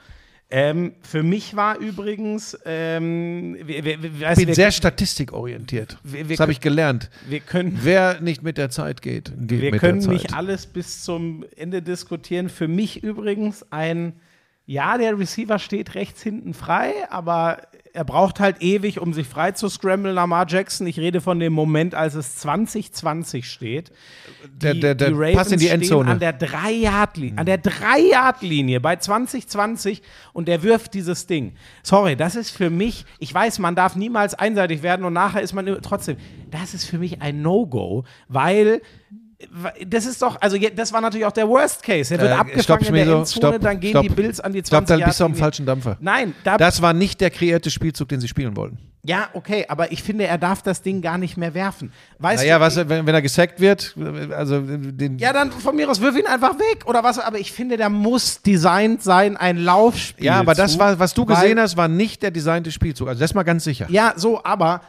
Ähm, 0.53 0.93
für 1.01 1.23
mich 1.23 1.55
war 1.55 1.77
übrigens, 1.77 2.57
ähm, 2.65 3.55
wir, 3.63 3.85
wir, 3.85 4.03
wir, 4.03 4.11
Ich 4.13 4.21
weißt, 4.21 4.45
bin 4.45 4.53
sehr 4.53 4.71
statistikorientiert. 4.71 5.97
Wir- 6.03 6.27
wir 6.27 6.35
das 6.35 6.41
habe 6.41 6.51
ich 6.51 6.59
gelernt. 6.59 7.09
können, 7.45 7.79
Wer 7.81 8.19
nicht 8.19 8.43
mit 8.43 8.57
der 8.57 8.69
Zeit 8.69 9.01
geht, 9.01 9.31
geht 9.37 9.61
wir 9.61 9.71
mit 9.71 9.79
können 9.79 9.99
der 10.01 10.09
Zeit. 10.09 10.13
nicht 10.23 10.33
alles 10.35 10.65
bis 10.67 11.03
zum 11.03 11.45
Ende 11.55 11.81
diskutieren. 11.81 12.49
Für 12.49 12.67
mich 12.67 13.01
übrigens 13.01 13.65
ein, 13.71 14.13
ja, 14.65 14.97
der 14.97 15.17
Receiver 15.17 15.57
steht 15.57 15.95
rechts 15.95 16.21
hinten 16.21 16.53
frei, 16.53 16.91
aber 17.09 17.59
er 17.93 18.03
braucht 18.05 18.39
halt 18.39 18.61
ewig, 18.61 18.99
um 19.01 19.13
sich 19.13 19.27
frei 19.27 19.51
zu 19.51 19.67
scramblen, 19.69 20.15
Lamar 20.15 20.45
Jackson. 20.47 20.87
Ich 20.87 20.97
rede 20.99 21.19
von 21.21 21.39
dem 21.39 21.53
Moment, 21.53 21.93
als 21.95 22.15
es 22.15 22.37
2020 22.37 23.49
steht. 23.49 23.91
Der- 24.53 24.73
der- 24.73 24.95
der 24.95 25.11
Pass 25.35 25.51
in 25.51 25.59
die 25.59 25.65
stehen 25.67 25.81
Endzone. 25.81 26.09
An 26.11 26.19
der 26.19 26.33
3-Yard-Linie, 26.39 27.37
an 27.37 27.45
der 27.45 27.57
3-Yard-Linie 27.61 28.79
bei 28.79 28.95
2020 28.95 30.01
und 30.33 30.47
der 30.47 30.63
wirft 30.63 30.93
dieses 30.93 31.27
Ding. 31.27 31.53
Sorry, 31.83 32.15
das 32.15 32.35
ist 32.35 32.51
für 32.51 32.69
mich, 32.69 33.05
ich 33.19 33.33
weiß, 33.33 33.59
man 33.59 33.75
darf 33.75 33.95
niemals 33.95 34.33
einseitig 34.33 34.83
werden 34.83 35.05
und 35.05 35.13
nachher 35.13 35.41
ist 35.41 35.53
man 35.53 35.65
trotzdem, 35.81 36.17
das 36.49 36.73
ist 36.73 36.85
für 36.85 36.97
mich 36.97 37.21
ein 37.21 37.41
No-Go, 37.41 38.03
weil 38.27 38.81
das 39.87 40.05
ist 40.05 40.21
doch, 40.21 40.39
also 40.41 40.57
das 40.75 40.93
war 40.93 41.01
natürlich 41.01 41.25
auch 41.25 41.31
der 41.31 41.47
Worst 41.47 41.83
Case. 41.83 42.13
Er 42.13 42.19
wird 42.21 42.31
Äh, 42.31 42.33
abgefangen 42.35 42.85
in 42.85 42.93
der 42.93 43.03
Schmieso, 43.03 43.17
Endzone, 43.19 43.47
stopp, 43.53 43.61
dann 43.61 43.79
gehen 43.79 43.89
stopp. 43.91 44.03
die 44.03 44.09
Bills 44.09 44.39
an 44.39 44.53
die 44.53 44.59
Ich 44.59 44.65
glaube, 44.65 44.85
20 44.85 44.99
dann 45.01 45.09
bist 45.09 45.19
du 45.19 45.23
am 45.25 45.35
falschen 45.35 45.65
Dampfer. 45.65 45.97
Nein, 45.99 46.33
da, 46.43 46.57
Das 46.57 46.81
war 46.81 46.93
nicht 46.93 47.21
der 47.21 47.29
kreierte 47.31 47.71
Spielzug, 47.71 48.09
den 48.09 48.19
sie 48.21 48.27
spielen 48.27 48.55
wollten. 48.55 48.77
ja, 49.03 49.29
okay, 49.33 49.65
aber 49.67 49.91
ich 49.91 50.03
finde, 50.03 50.27
er 50.27 50.37
darf 50.37 50.61
das 50.61 50.83
Ding 50.83 51.01
gar 51.01 51.17
nicht 51.17 51.35
mehr 51.35 51.53
werfen. 51.55 51.91
Weißt 52.19 52.43
Naja, 52.43 52.59
du, 52.59 52.65
was, 52.65 52.75
wenn, 52.77 53.05
wenn 53.07 53.15
er 53.15 53.21
gesackt 53.23 53.59
wird, 53.59 53.95
also 54.35 54.59
den, 54.61 55.17
Ja, 55.17 55.33
dann 55.33 55.51
von 55.51 55.75
mir 55.75 55.89
aus 55.89 55.99
wirf 56.01 56.15
ihn 56.15 56.27
einfach 56.27 56.59
weg 56.59 56.83
oder 56.85 57.03
was. 57.03 57.17
Aber 57.17 57.39
ich 57.39 57.51
finde, 57.51 57.77
der 57.77 57.89
muss 57.89 58.41
designt 58.43 59.01
sein, 59.01 59.37
ein 59.37 59.57
Laufspiel. 59.57 60.25
ja, 60.25 60.39
aber 60.39 60.53
das 60.53 60.77
war, 60.77 60.99
was 60.99 61.13
du 61.15 61.25
gesehen 61.25 61.59
hast, 61.59 61.77
war 61.77 61.87
nicht 61.87 62.21
der 62.21 62.29
designte 62.31 62.71
Spielzug. 62.71 63.07
Also 63.07 63.19
das 63.19 63.31
ist 63.31 63.35
mal 63.35 63.41
ganz 63.43 63.63
sicher. 63.63 63.87
Ja, 63.89 64.13
so, 64.17 64.43
aber 64.43 64.81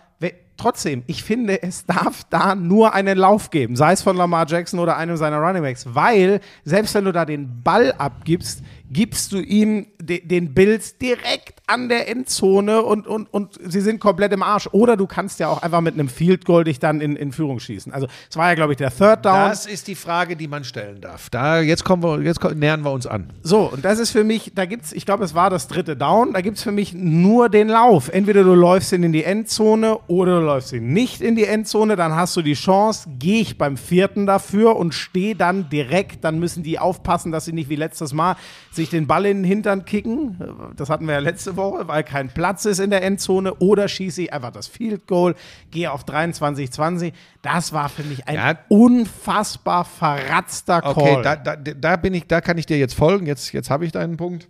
trotzdem, 0.56 1.02
ich 1.06 1.22
finde, 1.22 1.62
es 1.62 1.86
darf 1.86 2.24
da 2.30 2.54
nur 2.54 2.94
einen 2.94 3.18
Lauf 3.18 3.50
geben, 3.50 3.76
sei 3.76 3.92
es 3.92 4.02
von 4.02 4.16
Lamar 4.16 4.46
Jackson 4.48 4.78
oder 4.80 4.96
einem 4.96 5.16
seiner 5.16 5.38
Runningbacks, 5.38 5.94
weil 5.94 6.40
selbst 6.64 6.94
wenn 6.94 7.04
du 7.04 7.12
da 7.12 7.24
den 7.24 7.62
Ball 7.62 7.92
abgibst, 7.92 8.62
gibst 8.92 9.32
du 9.32 9.38
ihm 9.38 9.86
de 10.00 10.20
den 10.24 10.54
Bills 10.54 10.98
direkt 10.98 11.62
an 11.66 11.88
der 11.88 12.08
Endzone 12.08 12.82
und, 12.82 13.06
und, 13.06 13.32
und 13.32 13.58
sie 13.64 13.80
sind 13.80 14.00
komplett 14.00 14.32
im 14.32 14.42
Arsch. 14.42 14.68
Oder 14.72 14.96
du 14.96 15.06
kannst 15.06 15.40
ja 15.40 15.48
auch 15.48 15.62
einfach 15.62 15.80
mit 15.80 15.94
einem 15.94 16.08
Field 16.08 16.44
Goal 16.44 16.64
dich 16.64 16.78
dann 16.78 17.00
in, 17.00 17.16
in 17.16 17.32
Führung 17.32 17.60
schießen. 17.60 17.92
Also 17.92 18.08
es 18.28 18.36
war 18.36 18.48
ja, 18.48 18.54
glaube 18.54 18.72
ich, 18.72 18.76
der 18.76 18.90
Third 18.90 19.24
Down. 19.24 19.48
Das 19.48 19.66
ist 19.66 19.88
die 19.88 19.94
Frage, 19.94 20.36
die 20.36 20.48
man 20.48 20.64
stellen 20.64 21.00
darf. 21.00 21.30
Da, 21.30 21.60
jetzt 21.60 21.84
kommen 21.84 22.02
wir, 22.02 22.20
jetzt 22.22 22.42
nähern 22.54 22.82
wir 22.82 22.92
uns 22.92 23.06
an. 23.06 23.30
So, 23.42 23.70
und 23.72 23.84
das 23.84 23.98
ist 23.98 24.10
für 24.10 24.24
mich, 24.24 24.52
da 24.54 24.66
gibt's, 24.66 24.92
ich 24.92 25.06
glaube, 25.06 25.24
es 25.24 25.34
war 25.34 25.50
das 25.50 25.68
dritte 25.68 25.96
Down, 25.96 26.32
da 26.32 26.40
gibt's 26.40 26.62
für 26.62 26.72
mich 26.72 26.92
nur 26.92 27.48
den 27.48 27.68
Lauf. 27.68 28.08
Entweder 28.08 28.44
du 28.44 28.54
läufst 28.54 28.92
ihn 28.92 29.02
in 29.02 29.12
die 29.12 29.24
Endzone 29.24 29.98
oder 30.08 30.40
du 30.40 30.46
läufst 30.46 30.72
ihn 30.72 30.92
nicht 30.92 31.20
in 31.20 31.36
die 31.36 31.44
Endzone, 31.44 31.96
dann 31.96 32.14
hast 32.14 32.36
du 32.36 32.42
die 32.42 32.54
Chance, 32.54 33.08
gehe 33.18 33.40
ich 33.40 33.56
beim 33.56 33.76
vierten 33.76 34.26
dafür 34.26 34.76
und 34.76 34.94
stehe 34.94 35.36
dann 35.36 35.70
direkt, 35.70 36.24
dann 36.24 36.38
müssen 36.38 36.62
die 36.62 36.78
aufpassen, 36.78 37.32
dass 37.32 37.44
sie 37.44 37.52
nicht 37.52 37.68
wie 37.68 37.76
letztes 37.76 38.12
Mal 38.12 38.36
sich 38.72 38.81
den 38.90 39.06
Ball 39.06 39.26
in 39.26 39.38
den 39.38 39.44
Hintern 39.44 39.84
kicken. 39.84 40.38
Das 40.76 40.90
hatten 40.90 41.06
wir 41.06 41.14
ja 41.14 41.20
letzte 41.20 41.56
Woche, 41.56 41.86
weil 41.88 42.02
kein 42.02 42.28
Platz 42.28 42.64
ist 42.64 42.78
in 42.78 42.90
der 42.90 43.02
Endzone 43.02 43.54
oder 43.54 43.88
schieße 43.88 44.22
ich 44.22 44.32
einfach 44.32 44.50
das 44.50 44.66
Field 44.66 45.06
Goal, 45.06 45.34
gehe 45.70 45.92
auf 45.92 46.04
23-20. 46.04 47.12
Das 47.42 47.72
war 47.72 47.88
für 47.88 48.02
mich 48.02 48.26
ein 48.28 48.34
Ja. 48.34 48.58
unfassbar 48.68 49.84
verratzter 49.84 50.80
Call. 50.82 50.92
Okay, 50.92 51.20
da, 51.22 51.36
da, 51.36 51.54
da 51.56 51.96
bin 51.96 52.14
ich, 52.14 52.26
da 52.26 52.40
kann 52.40 52.58
ich 52.58 52.66
dir 52.66 52.78
jetzt 52.78 52.94
folgen. 52.94 53.26
Jetzt, 53.26 53.52
jetzt 53.52 53.70
habe 53.70 53.84
ich 53.84 53.92
deinen 53.92 54.16
Punkt. 54.16 54.48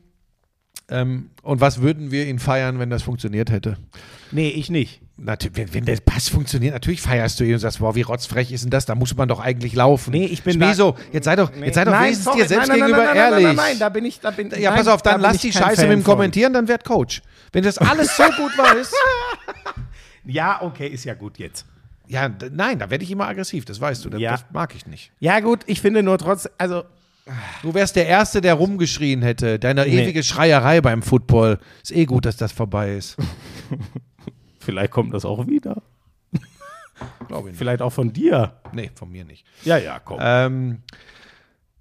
Ähm, 0.89 1.31
und 1.43 1.61
was 1.61 1.81
würden 1.83 2.11
wir 2.11 2.27
ihn 2.27 2.39
feiern, 2.39 2.79
wenn 2.79 2.91
das 2.91 3.03
funktioniert 3.03 3.51
hätte? 3.51 3.77
nee, 4.31 4.49
ich 4.49 4.71
nicht. 4.71 5.02
Natürlich, 5.19 5.75
wenn, 5.75 5.85
der 5.85 5.97
Pass 6.01 6.29
funktioniert, 6.31 6.73
natürlich 6.73 7.03
feierst 7.03 7.39
du 7.39 7.45
ihn 7.45 7.55
und 7.55 7.61
sagst, 7.61 7.79
boah, 7.81 7.95
wie 7.95 8.01
rotzfrech 8.03 8.51
ist 8.51 8.65
denn 8.65 8.71
das? 8.71 8.87
Da 8.87 8.95
muss 8.95 9.15
man 9.15 9.29
doch 9.29 9.41
eigentlich 9.41 9.75
laufen. 9.75 10.11
Nee, 10.11 10.25
ich 10.25 10.43
bin 10.43 10.59
Wieso? 10.59 10.97
Jetzt 11.13 11.27
sei 11.27 11.37
doch, 11.37 11.53
jetzt 11.55 11.75
sei 11.75 11.85
doch 11.85 11.93
Nein, 11.93 12.05
wenigstens 12.05 12.25
sorry, 12.25 12.39
dir 12.41 12.49
selbst 12.49 12.69
nein, 12.69 12.79
nein, 12.79 12.89
gegenüber 12.89 13.07
nein, 13.07 13.17
nein, 13.17 13.33
ehrlich. 13.33 13.45
Nein, 13.47 13.57
nein, 13.57 13.67
nein, 13.67 13.79
da 13.79 13.89
bin 13.91 14.05
ich, 14.05 14.21
da 14.21 14.31
bin 14.31 14.51
ja, 14.59 14.73
pass 14.73 14.89
auf, 14.89 15.03
dann 15.03 15.21
lass 15.21 15.39
die 15.39 15.53
Scheiße 15.53 15.83
Fan 15.83 15.89
mit 15.91 15.99
dem 15.99 16.03
von. 16.05 16.15
Kommentieren, 16.15 16.53
dann 16.53 16.67
werd 16.67 16.85
Coach. 16.85 17.23
Wenn 17.53 17.63
das 17.63 17.79
alles 17.79 18.17
so 18.17 18.25
gut 18.25 18.57
weiß. 18.57 18.93
Ja, 20.25 20.63
okay, 20.63 20.87
ist 20.87 21.05
ja 21.05 21.15
gut 21.15 21.39
jetzt. 21.39 21.67
Ja, 22.07 22.31
nein, 22.53 22.79
da 22.79 22.91
werde 22.91 23.03
ich 23.03 23.11
immer 23.11 23.27
aggressiv, 23.27 23.65
das 23.65 23.81
weißt 23.81 24.05
du. 24.05 24.11
Das, 24.11 24.21
Ja. 24.21 24.31
das 24.33 24.45
mag 24.53 24.73
ich 24.77 24.87
nicht. 24.87 25.11
Ja, 25.19 25.41
gut, 25.41 25.61
ich 25.67 25.81
finde 25.81 26.03
nur 26.05 26.17
trotz, 26.19 26.49
also, 26.59 26.85
Du 27.63 27.73
wärst 27.75 27.95
der 27.97 28.07
Erste, 28.07 28.41
der 28.41 28.55
rumgeschrien 28.55 29.23
hätte. 29.23 29.59
Deine 29.61 29.85
Nee. 29.87 30.03
ewige 30.03 30.23
Schreierei 30.25 30.81
beim 30.81 31.03
Football. 31.03 31.59
Ist 31.83 31.93
eh 31.93 32.05
gut, 32.05 32.25
dass 32.25 32.37
das 32.37 32.51
vorbei 32.53 32.95
ist. 32.97 33.17
vielleicht 34.63 34.91
kommt 34.93 35.13
das 35.15 35.25
auch 35.25 35.47
wieder. 35.47 35.83
Glaube 37.29 37.49
ich 37.49 37.53
nicht. 37.53 37.59
Vielleicht 37.59 37.83
auch 37.83 37.91
von 37.93 38.13
dir. 38.13 38.53
Nee, 38.73 38.91
von 38.95 39.11
mir 39.11 39.25
nicht. 39.25 39.45
Ja, 39.65 39.77
ja, 39.77 39.99
komm. 39.99 40.19
Ähm, 40.21 40.79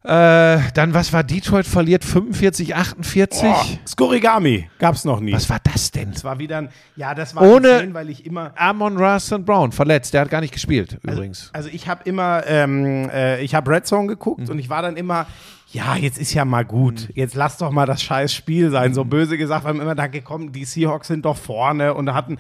äh, 0.03 0.60
dann, 0.74 0.95
was 0.95 1.14
war 1.14 1.24
Detroit 1.24 1.68
verliert? 1.68 2.03
45, 2.03 2.74
48? 2.76 3.44
Oh, 3.44 3.56
Skorigami 3.88 4.68
gab's 4.80 5.06
noch 5.06 5.20
nie. 5.20 5.32
Was 5.32 5.48
war 5.48 5.60
das 5.64 5.91
denn? 5.91 6.12
Das 6.14 6.24
war 6.24 6.40
wieder 6.40 6.58
ein, 6.58 6.70
ja, 6.95 7.14
das 7.14 7.36
war 7.36 7.44
Ohne- 7.44 7.68
insane, 7.70 7.94
weil 7.94 8.10
ich 8.10 8.26
immer, 8.26 8.52
Amon 8.56 8.98
Raston 8.98 9.45
Brown, 9.45 9.72
verletzt. 9.72 10.16
Der 10.16 10.22
hat 10.22 10.32
gar 10.32 10.41
nicht 10.41 10.53
gespielt, 10.56 10.98
übrigens. 11.03 11.52
also 11.53 11.70
ich 11.72 11.88
habe 11.88 12.02
immer, 12.06 12.41
ähm, 12.48 13.08
äh, 13.14 13.41
ich 13.44 13.53
habe 13.53 13.70
Red 13.70 13.86
Zone 13.86 14.08
geguckt 14.08 14.41
Mhm. 14.45 14.49
und 14.49 14.60
ich 14.60 14.70
war 14.70 14.82
dann 14.82 14.98
immer, 14.98 15.28
ja, 15.72 15.95
jetzt 15.95 16.18
ist 16.18 16.34
ja 16.34 16.45
mal 16.45 16.66
gut. 16.66 17.10
Jetzt 17.14 17.36
lass 17.36 17.58
doch 17.60 17.70
mal 17.70 17.86
das 17.86 18.02
scheiß 18.02 18.34
Spiel 18.34 18.72
sein. 18.72 18.90
Mhm. 18.91 18.95
So 18.95 19.06
böse 19.06 19.38
gesagt, 19.38 19.66
weil 19.66 19.74
man 19.76 19.84
immer 19.84 19.95
da 19.95 20.08
gekommen, 20.08 20.52
die 20.52 20.66
Seahawks 20.66 21.10
sind 21.10 21.26
doch 21.26 21.38
vorne 21.38 21.94
und 21.94 22.12
hatten, 22.12 22.40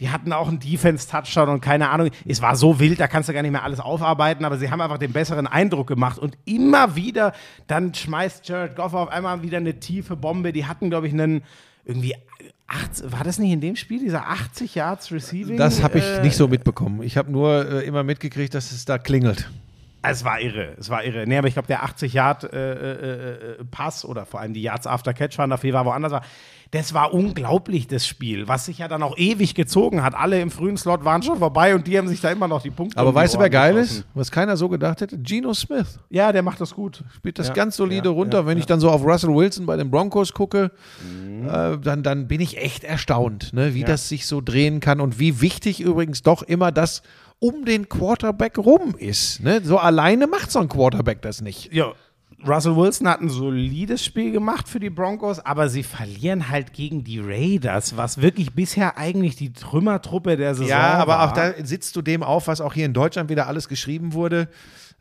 die 0.00 0.10
hatten 0.10 0.32
auch 0.32 0.48
einen 0.48 0.58
Defense-Touchdown 0.58 1.48
und 1.48 1.60
keine 1.60 1.90
Ahnung. 1.90 2.10
Es 2.26 2.42
war 2.42 2.56
so 2.56 2.80
wild, 2.80 3.00
da 3.00 3.06
kannst 3.06 3.28
du 3.28 3.32
gar 3.32 3.42
nicht 3.42 3.52
mehr 3.52 3.62
alles 3.62 3.80
aufarbeiten, 3.80 4.44
aber 4.44 4.58
sie 4.58 4.70
haben 4.70 4.80
einfach 4.80 4.98
den 4.98 5.12
besseren 5.12 5.46
Eindruck 5.46 5.86
gemacht 5.86 6.18
und 6.18 6.36
immer 6.44 6.96
wieder, 6.96 7.32
dann 7.66 7.94
schmeißt 7.94 8.48
Jared 8.48 8.76
Goff 8.76 8.94
auf 8.94 9.08
einmal 9.08 9.42
wieder 9.42 9.58
eine 9.58 9.78
tiefe 9.78 10.16
Bombe. 10.16 10.52
Die 10.52 10.66
hatten, 10.66 10.90
glaube 10.90 11.06
ich, 11.06 11.12
einen 11.12 11.42
irgendwie, 11.84 12.14
80, 12.66 13.12
war 13.12 13.24
das 13.24 13.38
nicht 13.38 13.52
in 13.52 13.60
dem 13.60 13.76
Spiel, 13.76 14.00
dieser 14.00 14.28
80 14.28 14.74
Yards 14.74 15.12
Receiving? 15.12 15.56
Das 15.56 15.82
habe 15.82 15.98
ich 15.98 16.04
äh, 16.04 16.22
nicht 16.22 16.36
so 16.36 16.48
mitbekommen. 16.48 17.02
Ich 17.02 17.16
habe 17.16 17.30
nur 17.30 17.70
äh, 17.70 17.86
immer 17.86 18.02
mitgekriegt, 18.02 18.54
dass 18.54 18.72
es 18.72 18.84
da 18.84 18.98
klingelt. 18.98 19.50
Es 20.06 20.24
war 20.24 20.40
irre, 20.40 20.74
es 20.78 20.90
war 20.90 21.02
irre. 21.04 21.26
Nee, 21.26 21.38
aber 21.38 21.48
ich 21.48 21.54
glaube, 21.54 21.68
der 21.68 21.82
80 21.82 22.12
Yard 22.12 22.44
äh, 22.44 22.72
äh, 22.72 23.60
äh, 23.60 23.64
Pass 23.70 24.04
oder 24.04 24.26
vor 24.26 24.40
allem 24.40 24.52
die 24.52 24.62
Yards 24.62 24.86
after 24.86 25.14
Catch 25.14 25.38
waren 25.38 25.50
dafür 25.50 25.72
war 25.72 25.86
woanders 25.86 26.12
war. 26.12 26.22
Das 26.74 26.92
war 26.92 27.14
unglaublich, 27.14 27.86
das 27.86 28.04
Spiel, 28.04 28.48
was 28.48 28.64
sich 28.66 28.78
ja 28.78 28.88
dann 28.88 29.02
auch 29.04 29.16
ewig 29.16 29.54
gezogen 29.54 30.02
hat. 30.02 30.14
Alle 30.16 30.40
im 30.40 30.50
frühen 30.50 30.76
Slot 30.76 31.04
waren 31.04 31.22
schon 31.22 31.38
vorbei 31.38 31.72
und 31.74 31.86
die 31.86 31.96
haben 31.96 32.08
sich 32.08 32.20
da 32.20 32.30
immer 32.32 32.48
noch 32.48 32.62
die 32.62 32.70
Punkte. 32.70 32.98
Aber 32.98 33.10
um 33.10 33.14
die 33.14 33.20
weißt 33.20 33.36
du, 33.36 33.38
wer 33.38 33.48
geil 33.48 33.76
ist? 33.76 34.04
Was 34.14 34.30
keiner 34.32 34.56
so 34.56 34.68
gedacht 34.68 35.00
hätte? 35.00 35.16
Geno 35.16 35.54
Smith. 35.54 36.00
Ja, 36.10 36.32
der 36.32 36.42
macht 36.42 36.60
das 36.60 36.74
gut. 36.74 37.04
Spielt 37.14 37.38
das 37.38 37.48
Ja, 37.48 37.54
ganz 37.54 37.76
solide 37.76 38.08
ja, 38.08 38.14
runter. 38.14 38.38
ja, 38.40 38.46
Wenn 38.46 38.58
ich 38.58 38.66
dann 38.66 38.80
so 38.80 38.90
auf 38.90 39.04
Russell 39.04 39.30
Wilson 39.32 39.66
bei 39.66 39.76
den 39.76 39.88
Broncos 39.90 40.32
gucke, 40.32 40.72
Mhm. 41.08 41.48
äh, 41.48 41.78
dann, 41.78 42.02
dann 42.02 42.26
bin 42.26 42.40
ich 42.40 42.58
echt 42.58 42.82
erstaunt, 42.82 43.52
ne, 43.52 43.74
wie 43.74 43.84
das 43.84 44.08
sich 44.08 44.26
so 44.26 44.40
drehen 44.40 44.80
kann 44.80 45.00
und 45.00 45.20
wie 45.20 45.40
wichtig 45.40 45.80
übrigens 45.80 46.22
doch 46.22 46.42
immer 46.42 46.72
das 46.72 47.02
um 47.40 47.64
den 47.64 47.88
Quarterback 47.88 48.58
rum 48.58 48.94
ist. 48.98 49.42
Ne? 49.42 49.60
So 49.62 49.78
alleine 49.78 50.26
macht 50.26 50.50
so 50.50 50.60
ein 50.60 50.68
Quarterback 50.68 51.20
das 51.22 51.40
nicht. 51.42 51.72
Ja, 51.72 51.92
Russell 52.46 52.76
Wilson 52.76 53.08
hat 53.08 53.20
ein 53.20 53.28
solides 53.28 54.04
Spiel 54.04 54.32
gemacht 54.32 54.68
für 54.68 54.80
die 54.80 54.90
Broncos, 54.90 55.40
aber 55.40 55.68
sie 55.68 55.82
verlieren 55.82 56.48
halt 56.50 56.72
gegen 56.72 57.04
die 57.04 57.18
Raiders, 57.20 57.96
was 57.96 58.20
wirklich 58.20 58.54
bisher 58.54 58.98
eigentlich 58.98 59.36
die 59.36 59.52
Trümmertruppe 59.52 60.36
der 60.36 60.54
Saison 60.54 60.68
Ja, 60.68 60.94
aber 60.94 61.12
war. 61.12 61.28
auch 61.28 61.32
da 61.32 61.52
sitzt 61.62 61.96
du 61.96 62.02
dem 62.02 62.22
auf, 62.22 62.46
was 62.46 62.60
auch 62.60 62.74
hier 62.74 62.86
in 62.86 62.92
Deutschland 62.92 63.30
wieder 63.30 63.46
alles 63.46 63.68
geschrieben 63.68 64.12
wurde. 64.12 64.48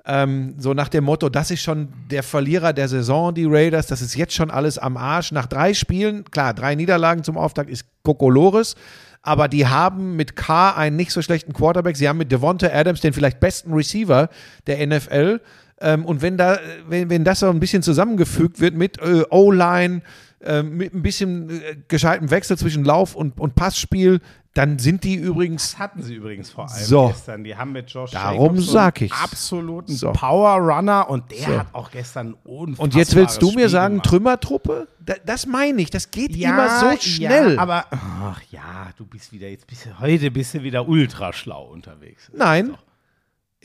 Ähm, 0.06 0.56
so 0.58 0.74
nach 0.74 0.90
dem 0.90 1.06
Motto, 1.06 1.30
das 1.30 1.50
ist 1.50 1.62
schon 1.62 1.88
der 2.12 2.24
Verlierer 2.24 2.74
der 2.74 2.90
Saison, 2.90 3.34
die 3.34 3.46
Raiders, 3.46 3.88
das 3.88 4.02
ist 4.02 4.16
jetzt 4.16 4.34
schon 4.34 4.52
alles 4.52 4.78
am 4.78 4.98
Arsch. 4.98 5.32
Nach 5.32 5.46
drei 5.46 5.74
Spielen, 5.74 6.26
klar, 6.26 6.54
drei 6.54 6.76
Niederlagen 6.76 7.24
zum 7.24 7.38
Auftakt 7.38 7.70
ist 7.70 7.86
Kokolores, 8.04 8.76
aber 9.22 9.48
die 9.48 9.66
haben 9.66 10.18
mit 10.18 10.36
K 10.36 10.72
einen 10.72 10.98
nicht 10.98 11.12
so 11.12 11.22
schlechten 11.22 11.54
Quarterback. 11.54 11.96
Sie 11.96 12.10
haben 12.10 12.18
mit 12.18 12.32
Devonta 12.34 12.68
Adams 12.68 13.00
den 13.00 13.14
vielleicht 13.14 13.40
besten 13.40 13.74
Receiver 13.74 14.28
der 14.68 14.86
NFL. 14.86 15.40
Ähm, 15.84 16.06
und 16.06 16.22
wenn, 16.22 16.38
da, 16.38 16.58
wenn, 16.88 17.10
wenn 17.10 17.24
das 17.24 17.42
so 17.42 17.50
ein 17.50 17.60
bisschen 17.60 17.84
zusammengefügt 17.84 18.60
wird 18.62 18.74
mit 18.76 18.98
äh, 19.00 19.24
O-Line, 19.30 20.02
äh, 20.42 20.64
mit 20.64 20.94
ein 20.94 21.02
bisschen 21.04 21.50
äh, 21.50 21.76
gescheitem 21.88 22.32
Wechsel 22.32 22.58
zwischen 22.58 22.84
Lauf- 22.86 23.16
und, 23.16 23.40
und 23.40 23.54
Passspiel, 23.56 24.20
dann 24.54 24.78
sind 24.78 25.04
die 25.04 25.16
übrigens 25.16 25.72
Das 25.72 25.80
hatten 25.80 26.04
sie 26.04 26.14
übrigens 26.16 26.52
vor 26.52 26.70
allem 26.72 26.84
So. 26.86 27.08
gestern. 27.08 27.44
Die 27.44 27.56
haben 27.56 27.72
mit 27.72 27.90
Josh 27.90 28.12
Darum 28.12 28.56
Jacobs 28.56 28.72
sag 28.72 29.02
ich's. 29.02 29.20
absoluten 29.24 29.94
So. 29.96 30.12
Power 30.14 30.58
Runner 30.60 31.10
und 31.10 31.32
der 31.32 31.38
So. 31.40 31.60
hat 31.60 31.68
auch 31.74 31.90
gestern 31.92 32.36
unfassbares 32.44 32.80
Und 32.80 32.96
jetzt 32.96 33.16
willst 33.16 33.42
du 33.42 33.48
mir 33.48 33.52
Spiel 33.54 33.70
sagen, 33.70 33.94
gemacht. 33.96 34.10
Trümmertruppe? 34.10 34.88
Da, 35.04 35.16
das 35.26 35.48
meine 35.48 35.82
ich, 35.82 35.90
das 35.90 36.12
geht 36.12 36.36
ja, 36.36 36.50
immer 36.52 36.80
so 36.96 37.02
schnell. 37.02 37.56
Ja, 37.56 37.62
aber 37.62 37.86
ach 37.92 38.42
ja, 38.52 38.90
du 38.96 39.06
bist 39.06 39.34
wieder 39.34 39.50
jetzt 39.50 39.66
bist 39.68 39.88
heute 40.00 40.30
bist 40.32 40.54
du 40.54 40.62
wieder 40.64 40.88
ultra 40.88 41.34
schlau 41.34 41.66
unterwegs. 41.72 42.30
Nein, 42.36 42.76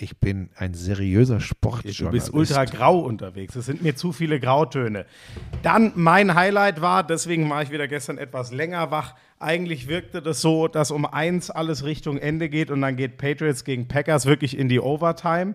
ich 0.00 0.18
bin 0.18 0.50
ein 0.56 0.74
seriöser 0.74 1.40
Sportjournalist. 1.40 2.00
Du 2.00 2.10
bist 2.10 2.34
ultra 2.34 2.64
grau 2.64 3.00
unterwegs. 3.00 3.56
Es 3.56 3.66
sind 3.66 3.82
mir 3.82 3.96
zu 3.96 4.12
viele 4.12 4.40
Grautöne. 4.40 5.06
Dann 5.62 5.92
mein 5.96 6.34
Highlight 6.34 6.80
war, 6.80 7.04
deswegen 7.04 7.48
war 7.50 7.62
ich 7.62 7.70
wieder 7.70 7.88
gestern 7.88 8.18
etwas 8.18 8.52
länger 8.52 8.90
wach. 8.90 9.14
Eigentlich 9.40 9.88
wirkte 9.88 10.22
das 10.22 10.40
so, 10.40 10.68
dass 10.68 10.90
um 10.90 11.04
eins 11.04 11.50
alles 11.50 11.84
Richtung 11.84 12.18
Ende 12.18 12.48
geht 12.48 12.70
und 12.70 12.80
dann 12.80 12.96
geht 12.96 13.18
Patriots 13.18 13.64
gegen 13.64 13.88
Packers 13.88 14.26
wirklich 14.26 14.56
in 14.56 14.68
die 14.68 14.80
Overtime. 14.80 15.54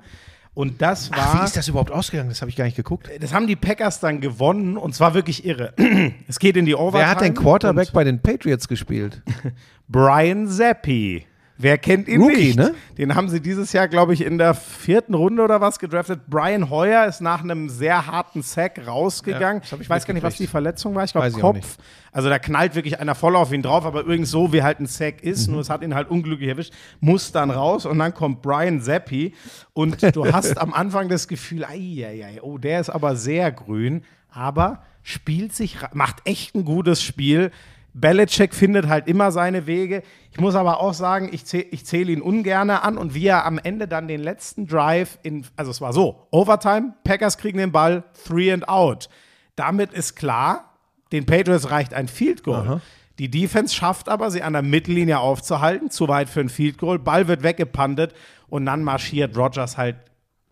Und 0.54 0.82
das 0.84 1.10
war. 1.12 1.18
Ach, 1.20 1.42
wie 1.42 1.46
ist 1.46 1.58
das 1.58 1.68
überhaupt 1.68 1.92
ausgegangen? 1.92 2.30
Das 2.30 2.42
habe 2.42 2.50
ich 2.50 2.56
gar 2.56 2.66
nicht 2.66 2.78
geguckt. 2.78 3.10
das 3.20 3.34
haben 3.34 3.48
die 3.48 3.56
Packers 3.56 4.00
dann 4.00 4.22
gewonnen 4.22 4.78
und 4.78 4.94
zwar 4.94 5.16
wirklich 5.16 5.46
irre. 5.46 5.74
es 6.28 6.38
geht 6.38 6.58
in 6.58 6.66
die 6.66 6.76
Overtime. 6.76 7.04
Wer 7.04 7.10
hat 7.10 7.22
denn 7.22 7.34
Quarterback 7.34 7.92
bei 7.92 8.04
den 8.04 8.22
Patriots 8.22 8.68
gespielt? 8.68 9.24
Brian 9.88 10.48
Zappi. 10.48 11.26
Wer 11.58 11.78
kennt 11.78 12.08
ihn 12.08 12.20
Rookie, 12.22 12.48
nicht? 12.48 12.58
ne? 12.58 12.74
Den 12.98 13.14
haben 13.14 13.30
sie 13.30 13.40
dieses 13.40 13.74
Jahr, 13.74 13.88
glaube 13.88 14.14
ich, 14.14 14.22
in 14.22 14.40
der 14.40 14.56
vierten 14.56 15.14
Runde 15.14 15.44
oder 15.44 15.62
was 15.62 15.78
gedraftet. 15.78 16.22
Brian 16.28 16.70
Hoyer 16.72 17.06
ist 17.06 17.22
nach 17.22 17.44
einem 17.44 17.70
sehr 17.70 18.08
harten 18.08 18.42
Sack 18.42 18.86
rausgegangen. 18.88 19.62
Ja, 19.64 19.76
ich 19.76 19.82
ich 19.82 19.90
weiß 19.90 20.06
gar 20.06 20.14
nicht, 20.16 20.24
was 20.24 20.36
die. 20.38 20.48
Verletzung 20.48 20.96
war. 20.96 21.04
Ich 21.04 21.12
glaube 21.14 21.32
Kopf. 21.32 21.78
Also 22.12 22.30
da 22.30 22.40
knallt 22.40 22.74
wirklich 22.76 23.00
einer 23.00 23.16
voll 23.16 23.36
auf 23.36 23.52
ihn 23.54 23.62
drauf, 23.62 23.86
aber 23.86 24.02
übrigens 24.02 24.32
so, 24.32 24.52
wie 24.52 24.64
halt 24.64 24.80
ein 24.80 24.88
Sack 24.88 25.22
ist, 25.24 25.48
Mhm. 25.48 25.54
nur 25.54 25.62
es 25.62 25.70
hat 25.70 25.84
ihn 25.84 25.94
halt 25.96 26.10
unglücklich 26.10 26.50
erwischt, 26.50 26.74
muss 27.00 27.32
dann 27.32 27.50
raus 27.52 27.86
und 27.86 27.98
dann 28.00 28.14
kommt 28.14 28.42
Brian 28.42 28.82
Zappi 28.82 29.34
und 29.74 30.16
du 30.16 30.26
hast 30.34 30.58
am 30.58 30.74
Anfang 30.74 31.08
das 31.08 31.28
Gefühl, 31.28 31.66
ei, 31.66 32.04
ei, 32.06 32.26
ei, 32.26 32.40
oh, 32.42 32.58
der 32.58 32.80
ist 32.80 32.90
aber 32.90 33.16
sehr 33.16 33.52
grün, 33.52 34.04
aber 34.32 34.84
spielt 35.04 35.54
sich, 35.56 35.78
macht 35.94 36.18
echt 36.26 36.56
ein 36.56 36.66
gutes 36.66 37.02
Spiel. 37.04 37.52
Belichick 37.94 38.56
findet 38.56 38.88
halt 38.88 39.08
immer 39.08 39.32
seine 39.32 39.68
Wege. 39.68 40.02
Ich 40.32 40.40
muss 40.40 40.56
aber 40.56 40.80
auch 40.80 40.94
sagen, 40.94 41.30
ich 41.32 41.46
zähle 41.46 41.66
ich 41.72 41.86
zähl 41.86 42.10
ihn 42.10 42.22
ungerne 42.22 42.82
an 42.84 42.98
und 42.98 43.14
wie 43.14 43.28
er 43.28 43.46
am 43.46 43.60
Ende 43.60 43.88
dann 43.88 44.08
den 44.08 44.22
letzten 44.22 44.68
Drive 44.68 45.20
in, 45.22 45.46
also 45.56 45.70
es 45.70 45.80
war 45.80 45.94
so, 45.94 46.28
Overtime, 46.32 46.96
Packers 47.04 47.38
kriegen 47.38 47.60
den 47.60 47.72
Ball, 47.72 48.04
three 48.26 48.52
and 48.52 48.68
out. 48.68 49.10
Damit 49.56 49.94
ist 49.94 50.16
klar, 50.16 50.74
den 51.12 51.26
Patriots 51.26 51.70
reicht 51.70 51.94
ein 51.94 52.08
Field 52.08 52.44
Goal. 52.44 52.82
Die 53.20 53.30
Defense 53.30 53.76
schafft 53.76 54.10
aber, 54.10 54.32
sie 54.32 54.42
an 54.42 54.54
der 54.54 54.64
Mittellinie 54.64 55.20
aufzuhalten, 55.20 55.92
zu 55.92 56.08
weit 56.08 56.30
für 56.30 56.40
ein 56.40 56.50
Field 56.50 56.80
Goal. 56.80 56.98
Ball 56.98 57.28
wird 57.28 57.44
weggepantet 57.44 58.16
und 58.48 58.66
dann 58.66 58.84
marschiert 58.84 59.38
Rogers 59.38 59.78
halt 59.78 59.98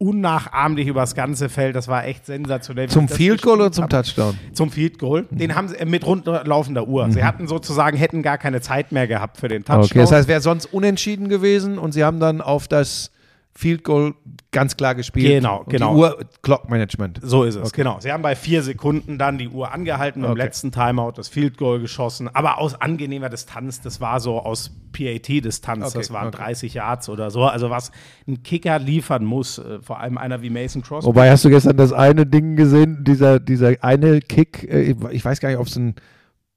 unnachahmlich 0.01 0.87
übers 0.87 1.13
ganze 1.13 1.47
Feld. 1.47 1.75
Das 1.75 1.87
war 1.87 2.05
echt 2.05 2.25
sensationell. 2.25 2.89
Zum 2.89 3.07
Field 3.07 3.43
Goal 3.43 3.61
oder 3.61 3.71
zum 3.71 3.83
haben. 3.83 3.89
Touchdown? 3.89 4.37
Zum 4.51 4.71
Field 4.71 4.97
Goal. 4.97 5.27
Mhm. 5.29 5.37
Den 5.37 5.55
haben 5.55 5.67
sie 5.67 5.75
äh, 5.75 5.85
mit 5.85 6.05
runterlaufender 6.05 6.87
Uhr. 6.87 7.09
Sie 7.11 7.23
hatten 7.23 7.47
sozusagen, 7.47 7.95
hätten 7.97 8.23
gar 8.23 8.39
keine 8.39 8.61
Zeit 8.61 8.91
mehr 8.91 9.07
gehabt 9.07 9.37
für 9.37 9.47
den 9.47 9.63
Touchdown. 9.63 9.85
Okay, 9.85 9.99
das 9.99 10.11
heißt, 10.11 10.27
wäre 10.27 10.41
sonst 10.41 10.65
unentschieden 10.73 11.29
gewesen 11.29 11.77
und 11.77 11.91
sie 11.91 12.03
haben 12.03 12.19
dann 12.19 12.41
auf 12.41 12.67
das 12.67 13.11
Field 13.53 13.83
Goal 13.83 14.13
ganz 14.51 14.77
klar 14.77 14.95
gespielt. 14.95 15.27
Genau, 15.27 15.59
und 15.59 15.69
genau. 15.69 15.93
Die 15.93 15.99
Uhr, 15.99 16.25
Clock 16.41 16.69
Management. 16.69 17.19
So 17.21 17.43
ist 17.43 17.55
es, 17.55 17.73
genau. 17.73 17.99
Sie 17.99 18.11
haben 18.11 18.21
bei 18.21 18.35
vier 18.35 18.63
Sekunden 18.63 19.17
dann 19.17 19.37
die 19.37 19.49
Uhr 19.49 19.73
angehalten, 19.73 20.23
im 20.23 20.31
Okay. 20.31 20.39
letzten 20.41 20.71
Timeout 20.71 21.13
das 21.15 21.27
Field 21.27 21.57
Goal 21.57 21.79
geschossen, 21.79 22.29
aber 22.33 22.59
aus 22.59 22.79
angenehmer 22.79 23.29
Distanz. 23.29 23.81
Das 23.81 23.99
war 23.99 24.19
so 24.19 24.39
aus 24.39 24.71
PAT-Distanz, 24.93 25.87
Okay, 25.87 25.97
das 25.97 26.11
waren 26.11 26.29
okay. 26.29 26.37
30 26.37 26.73
Yards 26.73 27.09
oder 27.09 27.29
so. 27.29 27.43
Also 27.43 27.69
was 27.69 27.91
ein 28.27 28.41
Kicker 28.43 28.79
liefern 28.79 29.25
muss, 29.25 29.57
äh, 29.57 29.79
vor 29.81 29.99
allem 29.99 30.17
einer 30.17 30.41
wie 30.41 30.49
Mason 30.49 30.81
Crosby. 30.81 31.07
Wobei, 31.07 31.29
hast 31.29 31.43
du 31.43 31.49
gestern 31.49 31.77
das 31.77 31.91
eine 31.91 32.25
Ding 32.25 32.55
gesehen, 32.55 33.03
dieser, 33.03 33.39
dieser 33.39 33.75
eine 33.83 34.21
Kick, 34.21 34.63
äh, 34.71 34.95
ich 35.11 35.23
weiß 35.25 35.39
gar 35.41 35.49
nicht, 35.49 35.59
ob 35.59 35.67
es 35.67 35.75
ein 35.75 35.95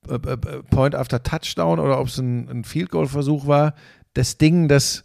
äh, 0.09 0.19
Point 0.71 0.95
after 0.95 1.23
Touchdown 1.23 1.81
oder 1.81 2.01
ob 2.01 2.07
es 2.07 2.19
ein, 2.19 2.49
ein 2.49 2.65
Field 2.65 2.91
Goal 2.91 3.07
Versuch 3.07 3.47
war. 3.47 3.75
Das 4.15 4.39
Ding, 4.39 4.69
das 4.69 5.05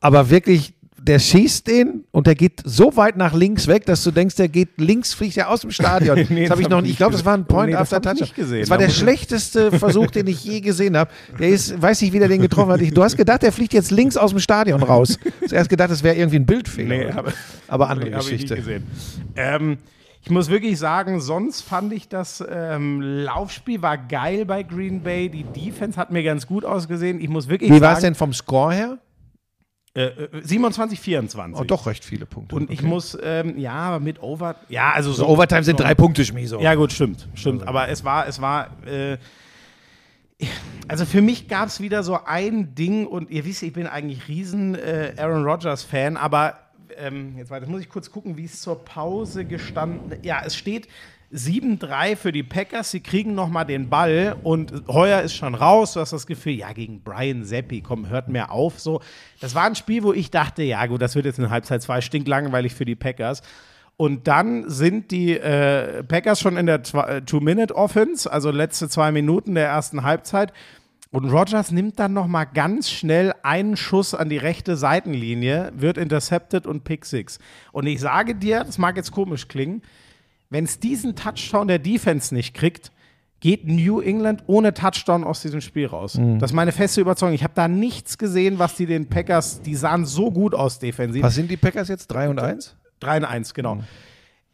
aber 0.00 0.30
wirklich, 0.30 0.74
der 1.04 1.18
schießt 1.18 1.66
den 1.66 2.04
und 2.12 2.26
der 2.26 2.34
geht 2.36 2.60
so 2.64 2.96
weit 2.96 3.16
nach 3.16 3.34
links 3.34 3.66
weg, 3.66 3.86
dass 3.86 4.04
du 4.04 4.10
denkst, 4.12 4.36
der 4.36 4.48
geht 4.48 4.68
links, 4.78 5.12
fliegt 5.14 5.36
er 5.36 5.50
aus 5.50 5.62
dem 5.62 5.70
Stadion. 5.70 6.16
Nee, 6.30 6.42
das 6.42 6.50
habe 6.50 6.60
ich 6.62 6.68
das 6.68 6.70
noch 6.70 6.80
nicht. 6.80 6.86
ich 6.86 6.92
Ich 6.92 6.96
glaube, 6.98 7.12
das 7.12 7.24
war 7.24 7.34
ein 7.34 7.44
Point 7.44 7.70
nee, 7.70 7.72
das 7.72 7.92
after 7.92 7.96
ich 7.96 8.02
Touchdown. 8.02 8.20
nicht 8.22 8.34
gesehen. 8.36 8.60
Das 8.60 8.70
war 8.70 8.78
der 8.78 8.88
ich- 8.88 8.96
schlechteste 8.96 9.72
Versuch, 9.78 10.10
den 10.12 10.26
ich 10.28 10.44
je 10.44 10.60
gesehen 10.60 10.96
habe. 10.96 11.10
Der 11.38 11.48
ist, 11.48 11.80
weiß 11.82 12.00
nicht, 12.02 12.12
wie 12.12 12.18
der 12.20 12.28
den 12.28 12.40
getroffen 12.40 12.70
hat. 12.72 12.80
Ich- 12.80 12.94
Du 12.94 13.02
hast 13.02 13.16
gedacht, 13.16 13.42
der 13.42 13.52
fliegt 13.52 13.72
jetzt 13.74 13.90
links 13.90 14.16
aus 14.16 14.30
dem 14.30 14.38
Stadion 14.38 14.82
raus. 14.82 15.18
Zuerst 15.48 15.68
gedacht, 15.68 15.90
das 15.90 16.02
wäre 16.02 16.14
irgendwie 16.16 16.36
ein 16.36 16.46
Bildfehler. 16.46 16.88
Nee, 16.96 17.06
aber- 17.10 17.32
aber 17.68 17.90
andere 17.90 18.08
ich 18.10 18.14
Geschichte. 18.16 18.54
gesehen. 18.56 18.84
Ähm, 19.36 19.78
ich 20.24 20.30
muss 20.30 20.48
wirklich 20.50 20.78
sagen, 20.78 21.20
sonst 21.20 21.62
fand 21.62 21.92
ich 21.92 22.08
das 22.08 22.44
ähm, 22.48 23.00
Laufspiel 23.00 23.82
war 23.82 23.98
geil 23.98 24.44
bei 24.44 24.62
Green 24.62 25.00
Bay. 25.02 25.28
Die 25.28 25.42
Defense 25.42 25.98
hat 25.98 26.12
mir 26.12 26.22
ganz 26.22 26.46
gut 26.46 26.64
ausgesehen. 26.64 27.20
Ich 27.20 27.28
muss 27.28 27.48
wirklich 27.48 27.72
Wie 27.72 27.80
war 27.80 27.94
es 27.94 28.00
denn 28.00 28.14
vom 28.14 28.32
Score 28.32 28.72
her? 28.72 28.98
Äh, 29.94 30.04
äh, 30.04 30.28
27, 30.42 30.98
24. 30.98 31.60
Oh, 31.60 31.64
doch 31.64 31.86
recht 31.86 32.04
viele 32.04 32.24
Punkte. 32.24 32.56
Und 32.56 32.70
ich 32.70 32.82
muss, 32.82 33.16
ähm, 33.22 33.58
ja, 33.58 33.98
mit 33.98 34.22
Over, 34.22 34.56
ja, 34.70 34.90
also 34.92 35.10
so. 35.12 35.24
so 35.24 35.28
Overtime 35.28 35.64
sind 35.64 35.76
so, 35.76 35.84
drei 35.84 35.94
Punkte, 35.94 36.24
Schmi, 36.24 36.46
so. 36.46 36.60
Ja, 36.60 36.74
gut, 36.74 36.92
stimmt, 36.92 37.28
stimmt. 37.34 37.66
Aber 37.68 37.88
es 37.88 38.02
war, 38.02 38.26
es 38.26 38.40
war, 38.40 38.70
äh, 38.86 39.18
also 40.88 41.04
für 41.04 41.20
mich 41.20 41.46
gab 41.46 41.68
es 41.68 41.80
wieder 41.80 42.02
so 42.02 42.18
ein 42.24 42.74
Ding 42.74 43.06
und 43.06 43.30
ihr 43.30 43.44
wisst, 43.44 43.62
ich 43.62 43.74
bin 43.74 43.86
eigentlich 43.86 44.28
riesen 44.28 44.74
äh, 44.76 45.14
Aaron 45.18 45.44
Rodgers 45.44 45.82
Fan, 45.82 46.16
aber 46.16 46.58
ähm, 46.96 47.36
jetzt 47.36 47.50
weiter, 47.50 47.66
muss 47.66 47.82
ich 47.82 47.88
kurz 47.88 48.10
gucken, 48.10 48.36
wie 48.38 48.44
es 48.44 48.62
zur 48.62 48.82
Pause 48.84 49.44
gestanden. 49.44 50.18
Ja, 50.22 50.42
es 50.44 50.56
steht 50.56 50.88
7-3 51.32 52.16
für 52.16 52.32
die 52.32 52.42
Packers. 52.42 52.90
Sie 52.90 53.00
kriegen 53.00 53.34
noch 53.34 53.48
mal 53.48 53.64
den 53.64 53.88
Ball 53.88 54.36
und 54.42 54.86
Heuer 54.88 55.22
ist 55.22 55.34
schon 55.34 55.54
raus. 55.54 55.94
Du 55.94 56.00
hast 56.00 56.12
das 56.12 56.26
Gefühl, 56.26 56.52
ja, 56.52 56.72
gegen 56.72 57.02
Brian 57.02 57.44
Seppi, 57.44 57.80
komm, 57.80 58.08
hört 58.08 58.28
mir 58.28 58.50
auf. 58.50 58.78
So, 58.78 59.00
das 59.40 59.54
war 59.54 59.64
ein 59.64 59.74
Spiel, 59.74 60.02
wo 60.02 60.12
ich 60.12 60.30
dachte, 60.30 60.62
ja, 60.62 60.84
gut, 60.86 61.00
das 61.00 61.14
wird 61.14 61.24
jetzt 61.24 61.38
in 61.38 61.48
Halbzeit 61.50 61.82
zwei 61.82 62.00
stinklangweilig 62.00 62.74
für 62.74 62.84
die 62.84 62.96
Packers. 62.96 63.42
Und 63.96 64.26
dann 64.26 64.68
sind 64.68 65.10
die 65.10 65.36
äh, 65.36 66.02
Packers 66.02 66.40
schon 66.40 66.56
in 66.56 66.66
der 66.66 66.82
äh, 66.94 67.22
Two-Minute-Offense, 67.22 68.30
also 68.30 68.50
letzte 68.50 68.88
zwei 68.88 69.12
Minuten 69.12 69.54
der 69.54 69.68
ersten 69.68 70.02
Halbzeit. 70.02 70.52
Und 71.12 71.30
Rogers 71.30 71.70
nimmt 71.70 71.98
dann 71.98 72.14
noch 72.14 72.26
mal 72.26 72.46
ganz 72.46 72.90
schnell 72.90 73.34
einen 73.42 73.76
Schuss 73.76 74.14
an 74.14 74.30
die 74.30 74.38
rechte 74.38 74.76
Seitenlinie, 74.76 75.70
wird 75.76 75.98
intercepted 75.98 76.66
und 76.66 76.84
Pick 76.84 77.04
Six. 77.04 77.38
Und 77.70 77.86
ich 77.86 78.00
sage 78.00 78.34
dir, 78.34 78.64
das 78.64 78.78
mag 78.78 78.96
jetzt 78.96 79.12
komisch 79.12 79.46
klingen, 79.46 79.82
wenn 80.52 80.64
es 80.64 80.78
diesen 80.78 81.16
Touchdown 81.16 81.66
der 81.66 81.78
Defense 81.78 82.34
nicht 82.34 82.54
kriegt, 82.54 82.92
geht 83.40 83.66
New 83.66 84.00
England 84.00 84.44
ohne 84.46 84.72
Touchdown 84.74 85.24
aus 85.24 85.42
diesem 85.42 85.60
Spiel 85.60 85.86
raus. 85.86 86.20
Das 86.38 86.50
ist 86.50 86.54
meine 86.54 86.70
feste 86.70 87.00
Überzeugung. 87.00 87.34
Ich 87.34 87.42
habe 87.42 87.54
da 87.56 87.66
nichts 87.66 88.18
gesehen, 88.18 88.58
was 88.58 88.76
die 88.76 88.86
den 88.86 89.08
Packers, 89.08 89.62
die 89.62 89.74
sahen 89.74 90.04
so 90.06 90.30
gut 90.30 90.54
aus 90.54 90.78
defensiv. 90.78 91.22
Was 91.22 91.34
sind 91.34 91.50
die 91.50 91.56
Packers 91.56 91.88
jetzt? 91.88 92.06
3 92.08 92.28
und 92.28 92.38
1? 92.38 92.76
3 93.00 93.16
in 93.16 93.24
1, 93.24 93.54
genau. 93.54 93.78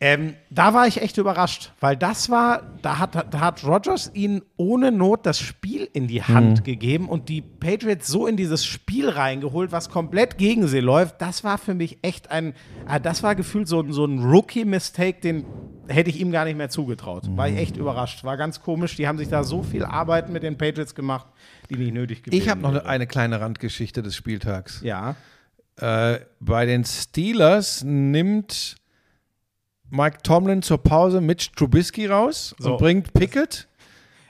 Ähm, 0.00 0.34
da 0.48 0.74
war 0.74 0.86
ich 0.86 1.02
echt 1.02 1.18
überrascht, 1.18 1.72
weil 1.80 1.96
das 1.96 2.30
war, 2.30 2.62
da 2.82 3.00
hat, 3.00 3.34
da 3.34 3.40
hat 3.40 3.64
Rogers 3.64 4.12
ihnen 4.14 4.42
ohne 4.56 4.92
Not 4.92 5.26
das 5.26 5.40
Spiel 5.40 5.88
in 5.92 6.06
die 6.06 6.22
Hand 6.22 6.62
gegeben 6.64 7.08
und 7.08 7.28
die 7.28 7.40
Patriots 7.42 8.06
so 8.06 8.28
in 8.28 8.36
dieses 8.36 8.64
Spiel 8.64 9.08
reingeholt, 9.08 9.72
was 9.72 9.88
komplett 9.90 10.38
gegen 10.38 10.68
sie 10.68 10.78
läuft. 10.78 11.20
Das 11.20 11.42
war 11.42 11.58
für 11.58 11.74
mich 11.74 11.98
echt 12.02 12.30
ein, 12.30 12.54
ah, 12.86 13.00
das 13.00 13.24
war 13.24 13.34
gefühlt 13.34 13.66
so, 13.66 13.80
ein- 13.80 13.92
so 13.92 14.04
ein 14.04 14.20
Rookie-Mistake, 14.20 15.20
den 15.20 15.44
hätte 15.88 16.10
ich 16.10 16.20
ihm 16.20 16.30
gar 16.30 16.44
nicht 16.44 16.56
mehr 16.56 16.70
zugetraut. 16.70 17.24
War 17.36 17.48
ich 17.48 17.56
echt 17.56 17.76
überrascht. 17.76 18.22
War 18.22 18.36
ganz 18.36 18.60
komisch. 18.62 18.94
Die 18.94 19.08
haben 19.08 19.18
sich 19.18 19.28
da 19.28 19.42
so 19.42 19.64
viel 19.64 19.84
Arbeit 19.84 20.28
mit 20.28 20.44
den 20.44 20.56
Patriots 20.56 20.94
gemacht, 20.94 21.26
die 21.70 21.76
nicht 21.76 21.92
nötig 21.92 22.22
gewesen 22.22 22.40
Ich 22.40 22.48
habe 22.48 22.60
noch 22.60 22.84
eine 22.84 23.08
kleine 23.08 23.40
Randgeschichte 23.40 24.02
des 24.04 24.14
Spieltags. 24.14 24.80
Ja. 24.84 25.16
Äh, 25.76 26.20
bei 26.38 26.66
den 26.66 26.84
Steelers 26.84 27.82
nimmt 27.84 28.76
Mike 29.90 30.18
Tomlin 30.22 30.62
zur 30.62 30.78
Pause 30.82 31.20
Mitch 31.20 31.50
Trubisky 31.56 32.06
raus 32.06 32.54
So. 32.58 32.72
und 32.72 32.78
bringt 32.78 33.12
Pickett. 33.12 33.66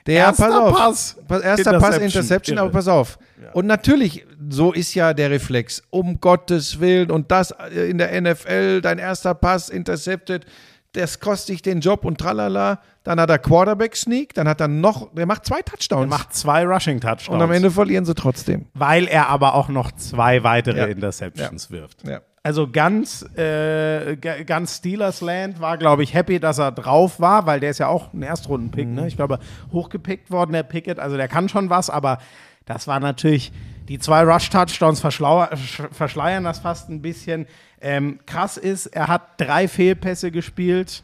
Der, 0.05 0.17
Erster 0.25 0.45
pass 0.47 0.55
auf. 0.55 0.75
Pass, 0.77 1.17
Pass, 1.27 1.41
erster 1.41 1.71
Pass, 1.73 1.97
Interception. 1.97 2.03
Interception, 2.03 2.57
Irre. 2.57 2.63
aber 2.65 2.71
pass 2.73 2.87
auf. 2.87 3.19
Und 3.53 3.67
natürlich, 3.67 4.25
so 4.49 4.71
ist 4.73 4.93
ja 4.95 5.13
der 5.13 5.29
Reflex. 5.29 5.83
Um 5.91 6.19
Gottes 6.19 6.79
Willen 6.79 7.11
und 7.11 7.29
das 7.31 7.51
äh, 7.51 7.89
in 7.89 7.97
der 7.99 8.19
NFL, 8.19 8.81
dein 8.81 8.97
erster 8.97 9.33
Pass 9.35 9.69
intercepted, 9.69 10.45
das 10.93 11.19
kostet 11.19 11.49
dich 11.49 11.61
den 11.61 11.81
Job 11.81 12.05
und 12.05 12.17
tralala. 12.17 12.79
Dann 13.03 13.19
hat 13.19 13.29
er 13.29 13.37
Quarterback-Sneak, 13.39 14.33
dann 14.33 14.47
hat 14.47 14.59
er 14.61 14.67
noch, 14.67 15.13
der 15.13 15.25
macht 15.27 15.45
zwei 15.45 15.61
Touchdowns. 15.61 16.05
Er 16.05 16.07
macht 16.07 16.33
zwei 16.33 16.65
Rushing-Touchdowns. 16.65 17.29
und 17.29 17.41
am 17.41 17.51
Ende 17.51 17.69
verlieren 17.69 18.05
sie 18.05 18.15
trotzdem. 18.15 18.65
weil 18.73 19.07
er 19.07 19.27
aber 19.29 19.53
auch 19.53 19.69
noch 19.69 19.91
zwei 19.91 20.43
weitere 20.43 20.79
Ja. 20.79 20.85
Interceptions 20.85 21.69
wirft. 21.69 22.07
Ja. 22.07 22.21
Also 22.41 22.69
ganz, 22.71 23.23
äh, 23.37 24.15
ga- 24.15 24.43
ganz 24.43 24.77
Steelers 24.77 25.19
Land 25.21 25.59
war, 25.59 25.77
glaube 25.77 26.03
ich, 26.03 26.13
happy, 26.13 26.39
dass 26.39 26.57
er 26.57 26.71
drauf 26.71 27.19
war, 27.19 27.45
weil 27.45 27.59
der 27.59 27.71
ist 27.71 27.79
ja 27.79 27.87
auch 27.87 28.13
ein 28.13 28.21
Erstrunden-Pick, 28.23 28.87
Mhm. 28.87 28.93
ne? 28.95 29.07
Ich 29.07 29.15
glaube, 29.17 29.39
hochgepickt 29.73 30.31
worden, 30.31 30.53
der 30.53 30.63
Pickett, 30.63 30.99
also 30.99 31.17
der 31.17 31.27
kann 31.27 31.49
schon 31.49 31.69
was, 31.69 31.89
aber 31.89 32.19
das 32.65 32.87
war 32.87 32.99
natürlich, 32.99 33.51
die 33.89 33.99
zwei 33.99 34.23
Rush-Touchdowns 34.23 35.01
verschleiern 35.01 36.43
das 36.43 36.59
fast 36.59 36.89
ein 36.89 37.01
bisschen. 37.01 37.45
Ähm, 37.81 38.19
krass 38.25 38.57
ist, 38.57 38.85
er 38.87 39.07
hat 39.07 39.21
drei 39.37 39.67
Fehlpässe 39.67 40.31
gespielt, 40.31 41.03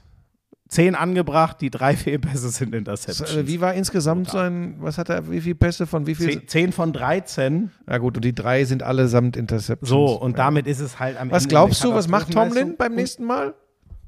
zehn 0.68 0.96
angebracht, 0.96 1.62
die 1.62 1.70
drei 1.70 1.96
Fehlpässe 1.98 2.50
sind 2.50 2.74
Interceptions. 2.74 3.36
Äh, 3.36 3.48
Wie 3.48 3.62
war 3.62 3.74
insgesamt 3.74 4.30
sein, 4.30 4.76
was 4.80 4.98
hat 4.98 5.10
er, 5.10 5.30
wie 5.30 5.42
viele 5.42 5.56
Pässe 5.56 5.86
von 5.88 6.08
wie 6.08 6.16
viel? 6.16 6.46
Zehn, 6.48 6.72
von 6.72 6.92
13. 6.94 7.72
Ja 7.90 7.98
gut, 8.00 8.16
und 8.18 8.26
die 8.26 8.34
drei 8.36 8.66
sind 8.66 8.84
allesamt 8.84 9.38
Interceptions. 9.38 9.88
So, 9.90 10.06
und 10.20 10.32
ja. 10.32 10.38
damit 10.38 10.68
ist 10.68 10.80
es 10.80 11.00
halt 11.00 11.18
am 11.20 11.30
Was 11.32 11.44
Ende 11.44 11.50
glaubst 11.54 11.84
eine 11.84 11.92
du, 11.92 11.98
was 11.98 12.08
macht 12.08 12.32
Tomlin 12.32 12.76
beim 12.78 12.96
nächsten 12.96 13.24
Mal? 13.26 13.54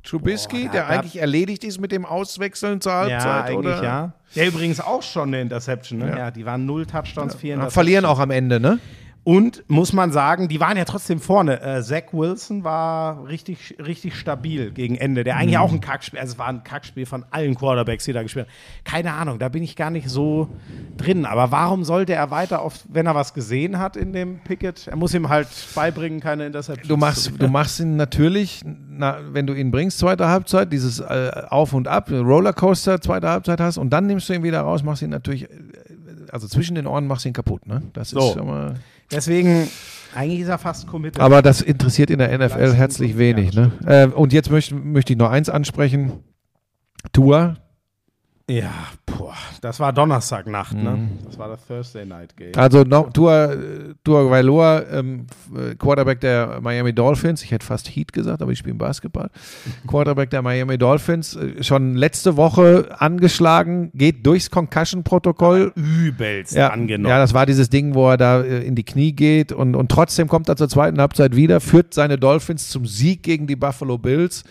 Trubisky, 0.04 0.64
Boah, 0.64 0.66
da- 0.68 0.72
der 0.72 0.82
da- 0.82 0.88
eigentlich 0.88 1.18
erledigt 1.20 1.64
ist 1.64 1.80
mit 1.82 1.92
dem 1.92 2.06
Auswechseln 2.06 2.80
zur 2.82 2.94
Halbzeit, 2.94 3.22
Ja, 3.26 3.44
eigentlich 3.44 3.58
oder? 3.76 3.84
ja. 3.84 4.14
Der 4.36 4.48
übrigens 4.48 4.80
auch 4.80 5.04
schon 5.04 5.30
eine 5.30 5.42
Interception, 5.42 6.00
ne? 6.00 6.10
Ja, 6.18 6.32
die 6.32 6.46
waren 6.46 6.66
null 6.66 6.86
Touchdowns, 6.86 7.36
vier 7.36 7.50
Ja, 7.50 7.56
Interceptions. 7.56 7.74
verlieren 7.74 8.06
auch 8.06 8.20
am 8.20 8.32
Ende, 8.32 8.60
ne? 8.60 8.80
Und 9.28 9.66
muss 9.68 9.92
man 9.92 10.14
sagen, 10.14 10.48
die 10.48 10.62
waren 10.62 10.78
ja 10.78 10.86
trotzdem 10.86 11.20
vorne. 11.20 11.62
Äh, 11.62 11.82
Zach 11.84 12.14
Wilson 12.14 12.64
war 12.64 13.28
richtig, 13.28 13.76
richtig 13.78 14.16
stabil 14.16 14.72
gegen 14.72 14.96
Ende. 14.96 15.26
Der 15.26 15.36
Mhm. 15.36 15.42
eigentlich 15.42 15.58
auch 15.58 15.74
ein 15.74 15.82
Kackspiel, 15.82 16.18
also 16.18 16.32
es 16.32 16.40
war 16.40 16.48
ein 16.48 16.64
Kackspiel 16.64 17.06
von 17.06 17.26
allen 17.32 17.56
Quarterbacks, 17.56 18.06
die 18.06 18.14
da 18.14 18.24
gespielt 18.24 18.46
haben. 18.46 18.54
Keine 18.86 19.12
Ahnung, 19.12 19.38
da 19.38 19.50
bin 19.50 19.64
ich 19.64 19.76
gar 19.76 19.90
nicht 19.90 20.08
so 20.08 20.48
drin. 20.96 21.26
Aber 21.26 21.52
warum 21.52 21.84
sollte 21.84 22.14
er 22.14 22.32
weiter 22.32 22.62
auf, 22.62 22.86
wenn 22.88 23.06
er 23.06 23.16
was 23.16 23.34
gesehen 23.34 23.80
hat 23.80 23.98
in 23.98 24.14
dem 24.14 24.40
Picket? 24.40 24.88
Er 24.88 24.96
muss 24.96 25.14
ihm 25.14 25.28
halt 25.28 25.50
beibringen, 25.76 26.22
keine 26.22 26.46
Interceptions. 26.46 26.88
Du 26.88 26.96
machst, 26.96 27.34
du 27.38 27.50
machst 27.50 27.82
ihn 27.82 27.98
natürlich, 27.98 28.62
na, 28.64 29.18
wenn 29.34 29.46
du 29.46 29.54
ihn 29.56 29.72
bringst, 29.72 30.00
zweite 30.00 30.30
Halbzeit, 30.30 30.72
dieses 30.72 31.02
äh, 31.02 31.32
Auf 31.50 31.74
und 31.74 31.90
Ab, 31.90 32.10
Rollercoaster, 32.10 33.02
zweite 33.02 33.28
Halbzeit 33.28 33.60
hast 33.60 33.78
und 33.78 33.90
dann 33.90 34.08
nimmst 34.08 34.30
du 34.30 34.34
ihn 34.36 34.44
wieder 34.44 34.62
raus, 34.62 34.84
machst 34.84 35.02
ihn 35.02 35.10
natürlich, 35.10 35.50
äh, 35.52 35.87
also 36.32 36.48
zwischen 36.48 36.76
den 36.76 36.88
Ohren 36.88 37.08
machst 37.08 37.26
du 37.26 37.30
ihn 37.30 37.34
kaputt, 37.34 37.66
ne? 37.68 37.82
Das 37.94 38.10
So. 38.10 38.20
ist 38.20 38.34
schon 38.38 38.48
mal. 38.48 38.76
Deswegen, 39.12 39.68
eigentlich 40.16 40.42
ist 40.42 40.48
er 40.50 40.58
fast 40.58 40.88
committed. 40.88 41.22
Aber 41.22 41.42
das 41.42 41.62
interessiert 41.62 42.10
in 42.10 42.20
der 42.20 42.38
NFL 42.38 42.74
herzlich 42.74 43.18
wenig, 43.18 43.54
ja, 43.54 43.68
ne? 43.68 43.72
Äh, 43.86 44.08
und 44.08 44.34
jetzt 44.34 44.50
möchte, 44.52 44.76
möchte 44.76 45.14
ich 45.14 45.20
noch 45.20 45.30
eins 45.32 45.50
ansprechen. 45.50 46.12
Tour, 47.14 47.56
Ja, 48.50 48.72
boah, 49.06 49.34
das 49.60 49.78
war 49.82 49.92
Donnerstagnacht, 49.92 50.74
Mhm. 50.74 50.84
ne? 50.84 51.08
Das 51.26 51.38
war 51.38 51.50
das 51.50 51.66
Thursday 51.68 52.06
Night 52.06 52.38
Game. 52.38 52.54
Also 52.56 52.84
no, 52.86 53.10
Tua, 53.14 53.54
Tua 54.06 54.30
Vailoa, 54.32 54.84
ähm, 54.90 55.28
äh, 55.54 55.76
Quarterback 55.76 56.22
der 56.22 56.62
Miami 56.62 56.94
Dolphins, 56.94 57.44
ich 57.44 57.52
hätte 57.52 57.66
fast 57.66 57.90
Heat 57.94 58.14
gesagt, 58.14 58.42
aber 58.42 58.54
ich 58.54 58.60
spiele 58.60 58.76
Basketball. 58.76 59.30
Quarterback 59.88 60.30
der 60.30 60.42
Miami 60.44 60.78
Dolphins, 60.78 61.36
äh, 61.36 61.62
schon 61.62 61.96
letzte 61.96 62.38
Woche 62.38 62.88
angeschlagen, 62.98 63.92
geht 63.94 64.26
durchs 64.26 64.50
Concussion-Protokoll. 64.50 65.74
Übelst 65.76 66.56
Ja, 66.56 66.70
angenommen. 66.70 67.10
ja, 67.10 67.20
das 67.20 67.34
war 67.34 67.46
dieses 67.46 67.70
Ding, 67.70 67.96
wo 67.96 68.10
er 68.12 68.16
da 68.18 68.42
äh, 68.44 68.64
in 68.66 68.76
die 68.76 68.86
Knie 68.86 69.12
geht 69.12 69.52
und, 69.52 69.76
und 69.76 69.92
trotzdem 69.92 70.30
kommt 70.30 70.48
er 70.48 70.56
zur 70.56 70.70
zweiten 70.70 71.02
Halbzeit 71.02 71.36
wieder, 71.36 71.60
führt 71.60 71.94
seine 71.94 72.18
Dolphins 72.18 72.70
zum 72.70 72.86
Sieg 72.86 73.24
gegen 73.24 73.46
die 73.46 73.58
Buffalo 73.58 73.98
Bills. 73.98 74.46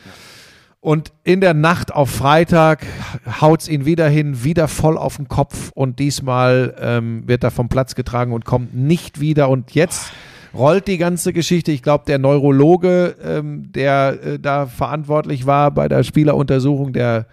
Und 0.80 1.12
in 1.24 1.40
der 1.40 1.54
Nacht 1.54 1.92
auf 1.92 2.10
Freitag 2.10 2.86
haut 3.40 3.62
es 3.62 3.68
ihn 3.68 3.86
wieder 3.86 4.08
hin, 4.08 4.44
wieder 4.44 4.68
voll 4.68 4.96
auf 4.96 5.16
den 5.16 5.26
Kopf 5.26 5.72
und 5.74 5.98
diesmal 5.98 6.76
ähm, 6.80 7.26
wird 7.26 7.42
er 7.42 7.50
vom 7.50 7.68
Platz 7.68 7.94
getragen 7.94 8.32
und 8.32 8.44
kommt 8.44 8.74
nicht 8.74 9.18
wieder. 9.18 9.48
Und 9.48 9.72
jetzt 9.72 10.12
rollt 10.54 10.86
die 10.86 10.98
ganze 10.98 11.32
Geschichte. 11.32 11.72
Ich 11.72 11.82
glaube, 11.82 12.04
der 12.06 12.18
Neurologe, 12.18 13.16
ähm, 13.24 13.72
der 13.72 14.18
äh, 14.22 14.38
da 14.38 14.66
verantwortlich 14.66 15.44
war 15.46 15.72
bei 15.72 15.88
der 15.88 16.04
Spieleruntersuchung, 16.04 16.92
der 16.92 17.26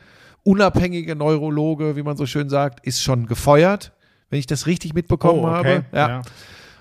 unabhängige 0.44 1.15
Neurologe, 1.15 1.95
wie 1.95 2.03
man 2.03 2.18
so 2.18 2.26
schön 2.26 2.49
sagt, 2.49 2.86
ist 2.86 3.03
schon 3.03 3.28
gefeuert, 3.28 3.91
wenn 4.30 4.40
ich 4.40 4.48
das 4.48 4.65
richtig 4.68 4.94
mitbekommen 4.94 5.41
Oh, 5.41 5.48
okay. 5.48 5.76
habe. 5.76 5.86
Ja. 5.94 6.07
Ja. 6.07 6.22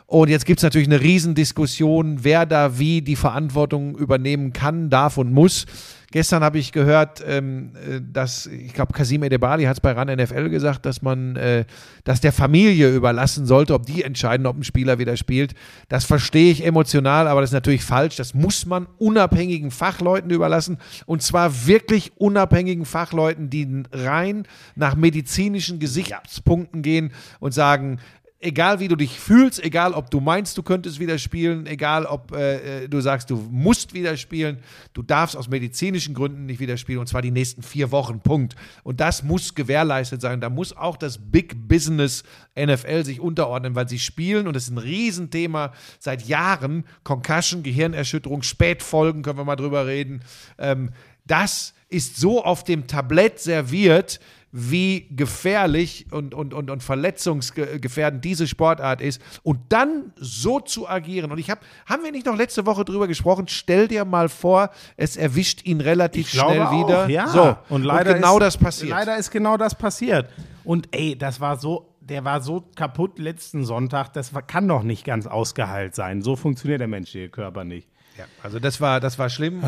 Und 0.06 0.28
jetzt 0.28 0.44
gibt 0.44 0.58
es 0.58 0.62
natürlich 0.62 0.88
eine 0.88 1.00
Riesendiskussion, 1.00 2.18
wer 2.22 2.44
da 2.44 2.78
wie 2.78 3.02
die 3.02 3.16
Verantwortung 3.16 3.96
übernehmen 3.96 4.52
kann, 4.52 4.90
darf 4.90 5.16
und 5.16 5.32
muss. 5.32 5.64
Gestern 6.12 6.44
habe 6.44 6.58
ich 6.58 6.72
gehört, 6.72 7.24
ähm, 7.26 7.72
äh, 7.74 8.00
dass, 8.00 8.46
ich 8.46 8.74
glaube, 8.74 8.92
Kasim 8.92 9.22
Edebali 9.22 9.64
hat 9.64 9.78
es 9.78 9.80
bei 9.80 9.92
RAN 9.92 10.08
NFL 10.08 10.50
gesagt, 10.50 10.84
dass 10.84 11.00
man 11.00 11.36
äh, 11.36 11.64
das 12.04 12.20
der 12.20 12.32
Familie 12.32 12.94
überlassen 12.94 13.46
sollte, 13.46 13.72
ob 13.72 13.86
die 13.86 14.02
entscheiden, 14.02 14.46
ob 14.46 14.56
ein 14.56 14.62
Spieler 14.62 14.98
wieder 14.98 15.16
spielt. 15.16 15.54
Das 15.88 16.04
verstehe 16.04 16.52
ich 16.52 16.64
emotional, 16.64 17.26
aber 17.26 17.40
das 17.40 17.50
ist 17.50 17.54
natürlich 17.54 17.82
falsch. 17.82 18.16
Das 18.16 18.34
muss 18.34 18.66
man 18.66 18.86
unabhängigen 18.98 19.70
Fachleuten 19.70 20.30
überlassen. 20.30 20.76
Und 21.06 21.22
zwar 21.22 21.66
wirklich 21.66 22.12
unabhängigen 22.18 22.84
Fachleuten, 22.84 23.48
die 23.48 23.82
rein 23.90 24.46
nach 24.76 24.94
medizinischen 24.94 25.78
Gesichtspunkten 25.78 26.82
gehen 26.82 27.12
und 27.40 27.52
sagen, 27.52 27.98
egal 28.42 28.80
wie 28.80 28.88
du 28.88 28.96
dich 28.96 29.18
fühlst, 29.18 29.62
egal 29.64 29.94
ob 29.94 30.10
du 30.10 30.20
meinst, 30.20 30.58
du 30.58 30.62
könntest 30.62 30.98
wieder 30.98 31.16
spielen, 31.18 31.66
egal 31.66 32.04
ob 32.04 32.32
äh, 32.32 32.84
äh, 32.84 32.88
du 32.88 33.00
sagst, 33.00 33.30
du 33.30 33.36
musst 33.36 33.94
wieder 33.94 34.16
spielen, 34.16 34.58
du 34.92 35.02
darfst 35.02 35.36
aus 35.36 35.48
medizinischen 35.48 36.12
Gründen 36.12 36.46
nicht 36.46 36.58
wieder 36.58 36.76
spielen 36.76 36.98
und 36.98 37.06
zwar 37.06 37.22
die 37.22 37.30
nächsten 37.30 37.62
vier 37.62 37.92
Wochen, 37.92 38.20
Punkt. 38.20 38.56
Und 38.82 39.00
das 39.00 39.22
muss 39.22 39.54
gewährleistet 39.54 40.20
sein. 40.20 40.40
Da 40.40 40.50
muss 40.50 40.76
auch 40.76 40.96
das 40.96 41.18
Big 41.18 41.68
Business 41.68 42.24
NFL 42.58 43.04
sich 43.04 43.20
unterordnen, 43.20 43.76
weil 43.76 43.88
sie 43.88 44.00
spielen 44.00 44.48
und 44.48 44.54
das 44.54 44.64
ist 44.64 44.70
ein 44.70 44.78
Riesenthema 44.78 45.72
seit 46.00 46.26
Jahren. 46.26 46.84
Concussion, 47.04 47.62
Gehirnerschütterung, 47.62 48.42
Spätfolgen, 48.42 49.22
können 49.22 49.38
wir 49.38 49.44
mal 49.44 49.56
drüber 49.56 49.86
reden. 49.86 50.20
Ähm, 50.58 50.90
das 51.24 51.74
ist 51.88 52.16
so 52.16 52.44
auf 52.44 52.64
dem 52.64 52.88
Tablett 52.88 53.38
serviert, 53.38 54.18
wie 54.52 55.08
gefährlich 55.10 56.06
und, 56.10 56.34
und, 56.34 56.52
und, 56.52 56.70
und 56.70 56.82
verletzungsgefährdend 56.82 58.22
diese 58.22 58.46
Sportart 58.46 59.00
ist 59.00 59.20
und 59.42 59.60
dann 59.70 60.12
so 60.16 60.60
zu 60.60 60.86
agieren. 60.86 61.32
Und 61.32 61.38
ich 61.38 61.48
habe, 61.48 61.62
haben 61.86 62.04
wir 62.04 62.12
nicht 62.12 62.26
noch 62.26 62.36
letzte 62.36 62.66
Woche 62.66 62.84
drüber 62.84 63.08
gesprochen? 63.08 63.48
Stell 63.48 63.88
dir 63.88 64.04
mal 64.04 64.28
vor, 64.28 64.70
es 64.98 65.16
erwischt 65.16 65.64
ihn 65.64 65.80
relativ 65.80 66.28
schnell 66.28 66.60
auch, 66.60 66.72
wieder. 66.72 67.08
Ja. 67.08 67.28
So, 67.28 67.56
und 67.70 67.82
leider 67.82 68.12
genau 68.14 68.36
ist, 68.36 68.42
das 68.42 68.58
passiert. 68.58 68.90
Leider 68.90 69.16
ist 69.16 69.30
genau 69.30 69.56
das 69.56 69.74
passiert. 69.74 70.28
Und 70.64 70.86
ey, 70.92 71.16
das 71.16 71.40
war 71.40 71.56
so, 71.56 71.94
der 72.00 72.24
war 72.24 72.42
so 72.42 72.62
kaputt 72.76 73.18
letzten 73.18 73.64
Sonntag, 73.64 74.12
das 74.12 74.32
kann 74.46 74.68
doch 74.68 74.82
nicht 74.82 75.06
ganz 75.06 75.26
ausgeheilt 75.26 75.94
sein. 75.94 76.20
So 76.20 76.36
funktioniert 76.36 76.80
der 76.80 76.88
menschliche 76.88 77.30
Körper 77.30 77.64
nicht. 77.64 77.88
Ja, 78.18 78.24
also 78.42 78.58
das 78.58 78.82
war, 78.82 79.00
das 79.00 79.18
war 79.18 79.30
schlimm. 79.30 79.62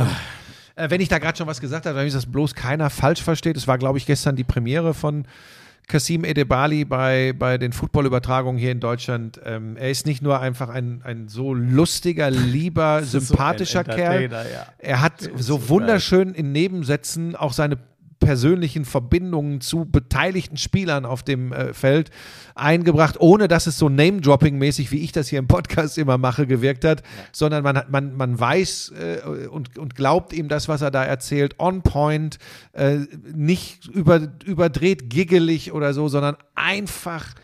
Äh, 0.76 0.90
wenn 0.90 1.00
ich 1.00 1.08
da 1.08 1.18
gerade 1.18 1.36
schon 1.38 1.46
was 1.46 1.60
gesagt 1.60 1.86
habe, 1.86 1.96
damit 1.96 2.14
das 2.14 2.26
bloß 2.26 2.54
keiner 2.54 2.90
falsch 2.90 3.22
versteht, 3.22 3.56
es 3.56 3.66
war, 3.68 3.78
glaube 3.78 3.98
ich, 3.98 4.06
gestern 4.06 4.36
die 4.36 4.44
Premiere 4.44 4.94
von 4.94 5.26
Kasim 5.86 6.24
Edebali 6.24 6.84
bei, 6.84 7.34
bei 7.38 7.58
den 7.58 7.72
Footballübertragungen 7.72 8.58
hier 8.58 8.72
in 8.72 8.80
Deutschland. 8.80 9.40
Ähm, 9.44 9.76
er 9.76 9.90
ist 9.90 10.06
nicht 10.06 10.22
nur 10.22 10.40
einfach 10.40 10.70
ein, 10.70 11.02
ein 11.04 11.28
so 11.28 11.52
lustiger, 11.52 12.30
lieber, 12.30 13.02
so 13.02 13.20
sympathischer 13.20 13.80
ein 13.80 13.94
Kerl. 13.94 14.30
Ja. 14.30 14.66
Er 14.78 15.00
hat 15.02 15.20
so, 15.20 15.30
so 15.36 15.68
wunderschön 15.68 16.32
in 16.32 16.52
Nebensätzen 16.52 17.36
auch 17.36 17.52
seine 17.52 17.78
persönlichen 18.24 18.84
Verbindungen 18.84 19.60
zu 19.60 19.84
beteiligten 19.84 20.56
Spielern 20.56 21.04
auf 21.04 21.22
dem 21.22 21.52
äh, 21.52 21.74
Feld 21.74 22.10
eingebracht, 22.54 23.16
ohne 23.20 23.48
dass 23.48 23.66
es 23.66 23.78
so 23.78 23.88
Name-Dropping-mäßig, 23.88 24.90
wie 24.90 25.00
ich 25.00 25.12
das 25.12 25.28
hier 25.28 25.38
im 25.38 25.46
Podcast 25.46 25.98
immer 25.98 26.18
mache, 26.18 26.46
gewirkt 26.46 26.84
hat, 26.84 27.02
sondern 27.32 27.62
man, 27.62 27.76
hat, 27.76 27.90
man, 27.90 28.16
man 28.16 28.38
weiß 28.38 28.92
äh, 28.98 29.48
und, 29.48 29.78
und 29.78 29.94
glaubt 29.94 30.32
ihm 30.32 30.48
das, 30.48 30.68
was 30.68 30.82
er 30.82 30.90
da 30.90 31.04
erzählt, 31.04 31.56
on 31.58 31.82
point, 31.82 32.38
äh, 32.72 32.98
nicht 33.34 33.86
über, 33.88 34.28
überdreht, 34.44 35.10
giggelig 35.10 35.72
oder 35.72 35.92
so, 35.92 36.08
sondern 36.08 36.36
einfach 36.54 37.34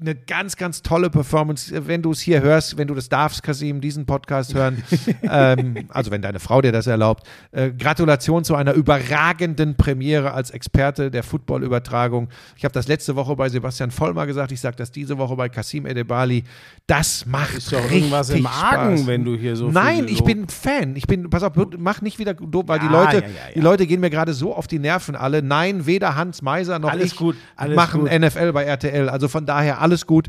eine 0.00 0.14
ganz, 0.14 0.56
ganz 0.56 0.82
tolle 0.82 1.08
Performance. 1.08 1.86
Wenn 1.86 2.02
du 2.02 2.10
es 2.10 2.20
hier 2.20 2.42
hörst, 2.42 2.76
wenn 2.76 2.88
du 2.88 2.94
das 2.94 3.08
darfst, 3.08 3.42
Kasim, 3.42 3.80
diesen 3.80 4.06
Podcast 4.06 4.52
hören, 4.54 4.82
ähm, 5.22 5.86
also 5.88 6.10
wenn 6.10 6.20
deine 6.20 6.40
Frau 6.40 6.60
dir 6.60 6.72
das 6.72 6.86
erlaubt, 6.86 7.26
äh, 7.52 7.70
Gratulation 7.70 8.44
zu 8.44 8.56
einer 8.56 8.72
überragenden 8.72 9.76
Premiere 9.76 10.32
als 10.32 10.50
Experte 10.50 11.10
der 11.10 11.22
Football-Übertragung. 11.22 12.28
Ich 12.56 12.64
habe 12.64 12.72
das 12.72 12.88
letzte 12.88 13.14
Woche 13.14 13.36
bei 13.36 13.48
Sebastian 13.48 13.90
Vollmer 13.92 14.26
gesagt, 14.26 14.50
ich 14.52 14.60
sage 14.60 14.76
das 14.76 14.90
diese 14.90 15.16
Woche 15.16 15.36
bei 15.36 15.48
Kasim 15.48 15.86
Edebali. 15.86 16.42
Das 16.86 17.24
macht 17.26 17.54
Ist 17.54 17.72
doch 17.72 17.78
richtig 17.78 17.98
irgendwas 17.98 18.30
im 18.30 18.46
Argen, 18.46 18.96
Spaß. 18.98 19.06
wenn 19.06 19.24
du 19.24 19.36
hier 19.36 19.54
so 19.54 19.70
Nein, 19.70 20.08
ich 20.08 20.24
bin 20.24 20.48
Fan. 20.48 20.96
Ich 20.96 21.06
bin, 21.06 21.30
pass 21.30 21.42
auf, 21.44 21.52
mach 21.78 22.02
nicht 22.02 22.18
wieder 22.18 22.34
doof, 22.34 22.64
weil 22.66 22.80
die 22.80 22.86
Ja, 22.86 22.92
Leute, 22.92 23.16
ja, 23.18 23.22
ja, 23.22 23.28
die 23.54 23.60
Leute 23.60 23.86
gehen 23.86 24.00
mir 24.00 24.10
gerade 24.10 24.34
so 24.34 24.54
auf 24.54 24.66
die 24.66 24.80
Nerven 24.80 25.14
alle. 25.14 25.40
Nein, 25.40 25.86
weder 25.86 26.16
Hans 26.16 26.42
Meiser 26.42 26.78
noch 26.80 26.90
Alles 26.90 27.12
ich 27.12 27.16
gut, 27.16 27.36
machen 27.74 28.02
gut. 28.02 28.12
NFL 28.12 28.52
bei 28.52 28.64
RTL. 28.64 29.08
Also 29.08 29.28
von 29.28 29.46
daher 29.46 29.80
alles 29.84 30.06
gut. 30.06 30.28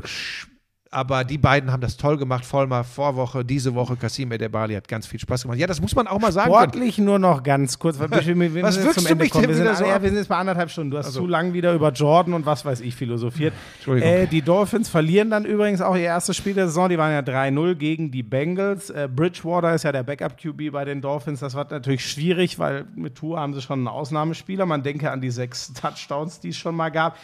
Aber 0.92 1.24
die 1.24 1.36
beiden 1.36 1.72
haben 1.72 1.80
das 1.80 1.96
toll 1.96 2.16
gemacht. 2.16 2.44
Vollmer 2.46 2.84
Vorwoche, 2.84 3.44
diese 3.44 3.74
Woche. 3.74 3.96
Kasim 3.96 4.30
Edebali 4.32 4.72
hat 4.74 4.86
ganz 4.86 5.04
viel 5.06 5.18
Spaß 5.18 5.42
gemacht. 5.42 5.58
Ja, 5.58 5.66
das 5.66 5.80
muss 5.80 5.94
man 5.96 6.06
auch 6.06 6.20
mal 6.20 6.30
sagen. 6.32 6.50
können. 6.50 6.62
Sportlich 6.62 6.98
nur 6.98 7.18
noch 7.18 7.42
ganz 7.42 7.78
kurz, 7.78 7.98
weil 7.98 8.08
wir, 8.10 8.24
wir, 8.40 8.54
wir 8.54 8.62
Was 8.62 8.76
wirkst 8.80 8.94
zum 9.00 9.04
du 9.04 9.10
Ende 9.10 9.24
mich 9.24 9.32
kommen. 9.32 9.42
denn 9.48 9.50
Wir 9.50 9.56
sind, 9.66 9.76
so 9.76 9.84
ja, 9.84 9.96
ab? 9.96 10.02
wir 10.02 10.08
sind 10.08 10.18
jetzt 10.18 10.28
bei 10.28 10.36
anderthalb 10.36 10.70
Stunden. 10.70 10.92
Du 10.92 10.96
hast 10.98 11.06
Also. 11.06 11.20
zu 11.20 11.26
lang 11.26 11.52
wieder 11.52 11.74
über 11.74 11.90
Jordan 11.90 12.34
und 12.34 12.46
was 12.46 12.64
weiß 12.64 12.80
ich 12.82 12.94
philosophiert. 12.94 13.52
Entschuldigung. 13.78 14.08
Äh, 14.10 14.26
die 14.28 14.42
Dolphins 14.42 14.88
verlieren 14.88 15.28
dann 15.28 15.44
übrigens 15.44 15.80
auch 15.82 15.96
ihr 15.96 16.02
erstes 16.02 16.36
Spiel 16.36 16.54
der 16.54 16.68
Saison. 16.68 16.88
Die 16.88 16.96
waren 16.98 17.12
ja 17.12 17.20
3-0 17.20 17.74
gegen 17.74 18.10
die 18.12 18.22
Bengals. 18.22 18.88
Äh, 18.88 19.08
Bridgewater 19.14 19.74
ist 19.74 19.82
ja 19.82 19.90
der 19.92 20.04
Backup-QB 20.04 20.70
bei 20.72 20.84
den 20.84 21.00
Dolphins. 21.02 21.40
Das 21.40 21.54
war 21.54 21.66
natürlich 21.68 22.08
schwierig, 22.08 22.58
weil 22.60 22.86
mit 22.94 23.16
Tour 23.16 23.40
haben 23.40 23.54
sie 23.54 23.60
schon 23.60 23.80
einen 23.80 23.88
Ausnahmespieler. 23.88 24.64
Man 24.64 24.84
denke 24.84 25.10
an 25.10 25.20
die 25.20 25.30
sechs 25.30 25.72
Touchdowns, 25.74 26.38
die 26.40 26.50
es 26.50 26.56
schon 26.56 26.76
mal 26.76 26.90
gab. 26.90 27.16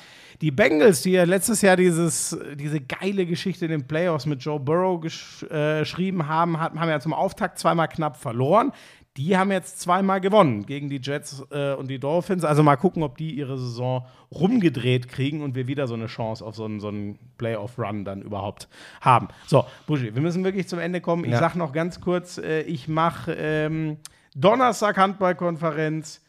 Die 0.42 0.50
Bengals, 0.50 1.02
die 1.02 1.12
ja 1.12 1.24
letztes 1.24 1.62
Jahr 1.62 1.76
dieses, 1.76 2.36
diese 2.56 2.80
geile 2.80 3.24
Geschichte 3.26 3.64
in 3.64 3.70
den 3.70 3.86
Playoffs 3.86 4.26
mit 4.26 4.42
Joe 4.42 4.58
Burrow 4.60 5.00
gesch 5.00 5.44
äh, 5.50 5.80
geschrieben 5.80 6.26
haben, 6.28 6.58
hat, 6.60 6.74
haben 6.74 6.88
ja 6.88 7.00
zum 7.00 7.14
Auftakt 7.14 7.58
zweimal 7.58 7.88
knapp 7.88 8.16
verloren. 8.16 8.72
Die 9.18 9.36
haben 9.36 9.52
jetzt 9.52 9.78
zweimal 9.78 10.20
gewonnen 10.22 10.64
gegen 10.64 10.88
die 10.88 10.96
Jets 11.00 11.44
äh, 11.50 11.74
und 11.74 11.88
die 11.88 11.98
Dolphins. 11.98 12.44
Also 12.44 12.62
mal 12.62 12.76
gucken, 12.76 13.02
ob 13.02 13.18
die 13.18 13.30
ihre 13.32 13.58
Saison 13.58 14.06
rumgedreht 14.32 15.08
kriegen 15.08 15.42
und 15.42 15.54
wir 15.54 15.66
wieder 15.66 15.86
so 15.86 15.94
eine 15.94 16.06
Chance 16.06 16.44
auf 16.44 16.56
so 16.56 16.64
einen, 16.64 16.80
so 16.80 16.88
einen 16.88 17.18
Playoff-Run 17.38 18.04
dann 18.06 18.22
überhaupt 18.22 18.68
haben. 19.02 19.28
So, 19.46 19.64
Buschi, 19.86 20.14
wir 20.14 20.22
müssen 20.22 20.42
wirklich 20.44 20.66
zum 20.66 20.78
Ende 20.78 21.00
kommen. 21.02 21.24
Ich 21.24 21.30
Ja. 21.32 21.38
sag 21.40 21.56
noch 21.56 21.72
ganz 21.72 22.00
kurz, 22.00 22.38
äh, 22.38 22.62
ich 22.62 22.88
mache 22.88 23.34
ähm, 23.38 23.98
Donnerstag 24.34 24.96
Handballkonferenz, 24.96 26.22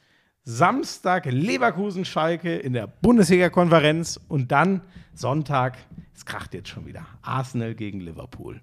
Samstag 0.45 1.25
Leverkusen-Schalke 1.25 2.55
in 2.55 2.73
der 2.73 2.87
Bundesliga-Konferenz 2.87 4.19
und 4.27 4.51
dann 4.51 4.81
Sonntag, 5.13 5.77
es 6.15 6.25
kracht 6.25 6.53
jetzt 6.53 6.69
schon 6.69 6.85
wieder, 6.85 7.05
Arsenal 7.21 7.75
gegen 7.75 8.01
Liverpool. 8.01 8.59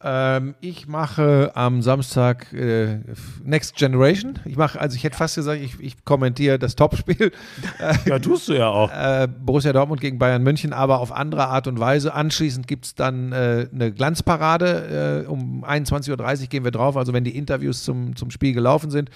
Ähm, 0.00 0.54
ich 0.60 0.86
mache 0.86 1.50
am 1.54 1.82
Samstag 1.82 2.52
äh, 2.52 3.00
Next 3.42 3.74
Generation. 3.76 4.38
Ich 4.44 4.56
mache, 4.56 4.78
also 4.78 4.94
ich 4.94 5.02
hätte 5.02 5.16
fast 5.16 5.34
gesagt, 5.34 5.60
ich, 5.60 5.80
ich 5.80 6.04
kommentiere 6.04 6.58
das 6.58 6.76
Topspiel. 6.76 7.32
Ja, 8.04 8.18
tust 8.18 8.48
du 8.48 8.52
ja 8.52 8.68
auch. 8.68 8.92
äh, 8.92 9.26
Borussia 9.26 9.72
Dortmund 9.72 10.00
gegen 10.00 10.18
Bayern 10.18 10.42
München, 10.42 10.72
aber 10.72 11.00
auf 11.00 11.10
andere 11.12 11.48
Art 11.48 11.66
und 11.66 11.80
Weise. 11.80 12.14
Anschließend 12.14 12.68
gibt 12.68 12.84
es 12.84 12.94
dann 12.94 13.32
äh, 13.32 13.68
eine 13.72 13.90
Glanzparade. 13.90 15.24
Äh, 15.24 15.28
um 15.28 15.64
21.30 15.64 16.42
Uhr 16.42 16.46
gehen 16.46 16.64
wir 16.64 16.70
drauf, 16.70 16.96
also 16.96 17.12
wenn 17.12 17.24
die 17.24 17.36
Interviews 17.36 17.82
zum, 17.82 18.14
zum 18.14 18.30
Spiel 18.30 18.52
gelaufen 18.52 18.90
sind. 18.90 19.10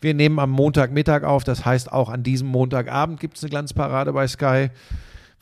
Wir 0.00 0.14
nehmen 0.14 0.38
am 0.38 0.50
Montagmittag 0.50 1.24
auf, 1.24 1.44
das 1.44 1.64
heißt 1.64 1.92
auch 1.92 2.08
an 2.08 2.22
diesem 2.22 2.48
Montagabend 2.48 3.20
gibt 3.20 3.36
es 3.36 3.42
eine 3.42 3.50
Glanzparade 3.50 4.12
bei 4.12 4.26
Sky. 4.26 4.70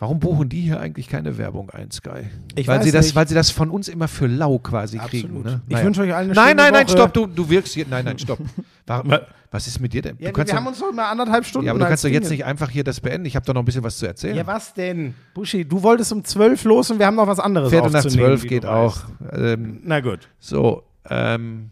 Warum 0.00 0.20
buchen 0.20 0.48
die 0.48 0.60
hier 0.60 0.78
eigentlich 0.78 1.08
keine 1.08 1.38
Werbung 1.38 1.70
ein, 1.70 1.90
Sky? 1.90 2.26
Ich 2.54 2.68
weil, 2.68 2.78
weiß 2.78 2.84
sie 2.84 2.92
das, 2.92 3.06
nicht. 3.06 3.16
weil 3.16 3.26
sie 3.26 3.34
das 3.34 3.50
von 3.50 3.68
uns 3.68 3.88
immer 3.88 4.06
für 4.06 4.28
lau 4.28 4.58
quasi 4.60 4.96
kriegen. 4.98 5.42
Ne? 5.42 5.60
Ich 5.68 5.82
wünsche 5.82 6.02
euch 6.02 6.14
allen 6.14 6.30
eine 6.30 6.34
Nein, 6.34 6.56
nein, 6.56 6.72
nein, 6.72 6.86
Woche. 6.86 6.92
stopp, 6.96 7.12
du, 7.14 7.26
du 7.26 7.50
wirkst 7.50 7.74
hier. 7.74 7.84
Nein, 7.90 8.04
nein, 8.04 8.16
stopp. 8.16 8.38
Warum, 8.86 9.12
Was? 9.50 9.66
ist 9.66 9.80
mit 9.80 9.92
dir 9.92 10.02
denn? 10.02 10.16
Ja, 10.20 10.28
du 10.28 10.34
kannst 10.34 10.52
wir 10.52 10.54
doch- 10.54 10.60
haben 10.60 10.66
uns 10.68 10.78
doch 10.78 10.92
mal 10.92 11.10
anderthalb 11.10 11.44
Stunden 11.44 11.66
ja, 11.66 11.72
aber 11.72 11.80
du 11.80 11.86
kannst 11.86 12.04
doch 12.04 12.10
jetzt 12.10 12.30
nicht 12.30 12.44
einfach 12.44 12.70
hier 12.70 12.84
das 12.84 13.00
beenden. 13.00 13.26
Ich 13.26 13.34
habe 13.34 13.44
doch 13.44 13.54
noch 13.54 13.62
ein 13.62 13.64
bisschen 13.64 13.82
was 13.82 13.98
zu 13.98 14.06
erzählen. 14.06 14.36
Ja, 14.36 14.46
was 14.46 14.72
denn? 14.72 15.14
Buschi, 15.34 15.64
du 15.64 15.82
wolltest 15.82 16.12
um 16.12 16.24
zwölf 16.24 16.62
los 16.62 16.92
und 16.92 17.00
wir 17.00 17.06
haben 17.06 17.16
noch 17.16 17.26
was 17.26 17.40
anderes 17.40 17.70
Viertel 17.70 17.90
nach 17.90 18.06
zwölf 18.06 18.46
geht 18.46 18.66
auch. 18.66 18.98
Ähm, 19.32 19.80
Na 19.82 19.98
gut. 19.98 20.28
so, 20.38 20.84
ähm, 21.10 21.70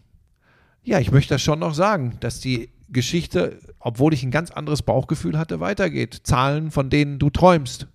ja, 0.83 0.99
ich 0.99 1.11
möchte 1.11 1.33
das 1.35 1.41
schon 1.41 1.59
noch 1.59 1.73
sagen, 1.73 2.17
dass 2.19 2.41
die 2.41 2.69
Geschichte, 2.89 3.59
obwohl 3.79 4.13
ich 4.13 4.23
ein 4.23 4.31
ganz 4.31 4.51
anderes 4.51 4.81
Bauchgefühl 4.81 5.37
hatte, 5.37 5.59
weitergeht. 5.59 6.21
Zahlen, 6.23 6.71
von 6.71 6.89
denen 6.89 7.19
du 7.19 7.29
träumst. 7.29 7.87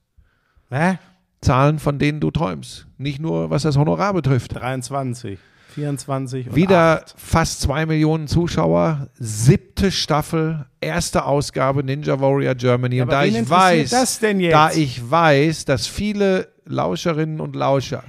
Hä? 0.70 0.98
Zahlen, 1.40 1.78
von 1.78 1.98
denen 1.98 2.20
du 2.20 2.31
träumst. 2.31 2.86
Nicht 2.98 3.20
nur, 3.20 3.51
was 3.51 3.62
das 3.62 3.77
Honorar 3.77 4.14
betrifft. 4.14 4.55
23, 4.55 5.39
24 5.74 6.48
und 6.48 6.56
Wieder 6.56 7.02
acht. 7.02 7.14
fast 7.16 7.60
zwei 7.62 7.86
Millionen 7.86 8.28
Zuschauer, 8.28 9.09
siebte 9.14 9.90
Staffel, 9.90 10.66
erste 10.81 11.24
Ausgabe 11.24 11.82
Ninja 11.82 12.20
Warrior 12.20 12.55
Germany. 12.55 12.97
Ja, 12.97 13.05
und 13.05 13.10
aber 13.12 13.23
da 13.23 13.24
ich 13.24 13.51
weiß, 13.51 14.20
da 14.51 14.70
ich 14.73 15.10
weiß, 15.10 15.64
dass 15.64 15.86
viele 15.86 16.48
Lauscherinnen 16.64 17.40
und 17.40 17.56
Lauscher 17.56 18.05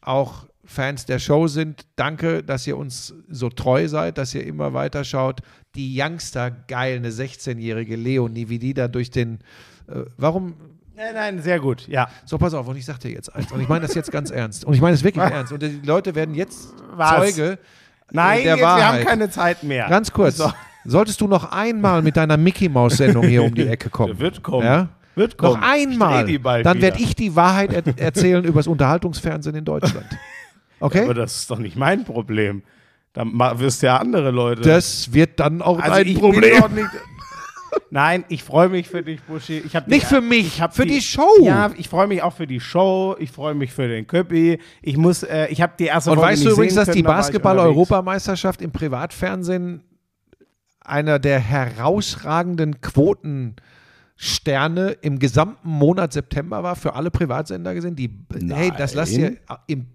auch 0.00 0.46
Fans 0.64 1.04
der 1.04 1.18
Show 1.18 1.48
sind, 1.48 1.86
danke, 1.96 2.42
dass 2.42 2.66
ihr 2.66 2.76
uns 2.76 3.14
so 3.28 3.48
treu 3.48 3.88
seid, 3.88 4.18
dass 4.18 4.34
ihr 4.34 4.46
immer 4.46 4.72
weiter 4.72 5.04
schaut. 5.04 5.40
Die 5.74 5.98
Youngster, 6.00 6.50
geil, 6.50 6.96
eine 6.96 7.10
16-jährige 7.10 7.96
Leonie, 7.96 8.48
wie 8.48 8.58
die 8.58 8.74
da 8.74 8.88
durch 8.88 9.10
den. 9.10 9.38
Äh, 9.88 10.02
warum 10.16 10.54
Nein, 10.94 11.14
nein, 11.14 11.42
sehr 11.42 11.58
gut. 11.58 11.88
Ja. 11.88 12.08
so, 12.26 12.36
pass 12.36 12.52
auf, 12.54 12.68
und 12.68 12.76
ich 12.76 12.84
sag 12.84 12.98
dir 12.98 13.10
jetzt 13.10 13.34
eins. 13.34 13.50
Und 13.50 13.60
ich 13.60 13.68
meine 13.68 13.86
das 13.86 13.94
jetzt 13.94 14.12
ganz 14.12 14.30
ernst. 14.30 14.64
Und 14.64 14.74
ich 14.74 14.80
meine 14.80 14.94
es 14.94 15.02
wirklich 15.02 15.24
ernst. 15.32 15.52
Und 15.52 15.62
die 15.62 15.80
Leute 15.84 16.14
werden 16.14 16.34
jetzt 16.34 16.68
Was? 16.94 17.34
Zeuge 17.34 17.58
Nein, 18.10 18.42
der 18.42 18.56
jetzt, 18.56 18.62
Wahrheit. 18.62 18.80
wir 18.80 18.98
haben 18.98 19.04
keine 19.06 19.30
Zeit 19.30 19.62
mehr. 19.62 19.88
Ganz 19.88 20.12
kurz. 20.12 20.36
So. 20.36 20.52
Solltest 20.84 21.20
du 21.20 21.28
noch 21.28 21.50
einmal 21.50 22.02
mit 22.02 22.16
deiner 22.16 22.36
Mickey-Maus-Sendung 22.36 23.26
hier 23.26 23.42
um 23.42 23.54
die 23.54 23.66
Ecke 23.66 23.88
kommen? 23.88 24.18
Wird 24.18 24.42
kommen. 24.42 24.66
Ja? 24.66 24.88
Wird 25.14 25.40
Noch 25.40 25.52
kommen. 25.52 25.62
einmal. 25.62 26.26
Die 26.26 26.38
bald 26.38 26.66
Dann 26.66 26.80
werde 26.80 26.98
ich 27.00 27.14
die 27.14 27.34
Wahrheit 27.36 27.72
er 27.72 27.98
erzählen 27.98 28.44
über 28.44 28.60
das 28.60 28.66
Unterhaltungsfernsehen 28.66 29.56
in 29.56 29.64
Deutschland. 29.64 30.06
Okay? 30.80 31.04
Aber 31.04 31.14
das 31.14 31.36
ist 31.36 31.48
doch 31.52 31.60
nicht 31.60 31.76
mein 31.76 32.04
Problem. 32.04 32.64
Da 33.12 33.24
ma- 33.24 33.58
wirst 33.58 33.82
ja 33.82 33.98
andere 33.98 34.30
Leute. 34.30 34.62
das 34.62 35.12
wird 35.12 35.38
dann 35.40 35.62
auch 35.62 35.78
also 35.78 36.00
ich 36.00 36.18
Problem. 36.18 36.42
Nicht, 36.74 36.88
Nein, 37.90 38.24
ich 38.28 38.42
freue 38.42 38.68
mich 38.68 38.88
für 38.88 39.02
dich, 39.02 39.22
Buschi. 39.22 39.58
Ich 39.58 39.74
hab 39.76 39.86
Nicht 39.88 40.02
die- 40.02 40.06
für 40.14 40.20
mich, 40.20 40.46
ich 40.46 40.60
hab 40.62 40.74
für 40.74 40.86
die 40.86 41.00
Show. 41.00 41.26
Ja, 41.42 41.70
ich 41.76 41.88
freue 41.88 42.06
mich 42.06 42.22
auch 42.22 42.34
für 42.34 42.46
die 42.46 42.60
Show. 42.60 43.16
Ich 43.18 43.30
freue 43.30 43.54
mich 43.54 43.72
für 43.72 43.88
den 43.88 44.06
Köppi. 44.06 44.58
Ich 44.82 44.96
muss, 44.96 45.22
äh, 45.22 45.46
ich 45.48 45.60
habe 45.62 45.74
die 45.78 45.86
erste 45.86 46.10
Und 46.10 46.16
Folge 46.18 46.32
weißt 46.32 46.44
du 46.44 46.50
übrigens, 46.50 46.74
dass 46.74 46.86
die 46.88 47.02
können, 47.02 47.06
unterwegs. 47.06 47.26
Basketball-Europameisterschaft 47.28 48.60
im 48.62 48.72
Privatfernsehen 48.72 49.82
einer 50.80 51.18
der 51.18 51.38
herausragenden 51.38 52.80
Quotensterne 54.16 54.92
im 55.02 55.18
gesamten 55.18 55.68
Monat 55.68 56.12
September 56.12 56.62
war, 56.62 56.76
für 56.76 56.94
alle 56.94 57.10
Privatsender 57.10 57.74
gesehen? 57.74 57.96
Die, 57.96 58.10
hey, 58.50 58.72
das 58.76 58.94
lasst 58.94 59.12
ihr 59.12 59.36
im, 59.66 59.86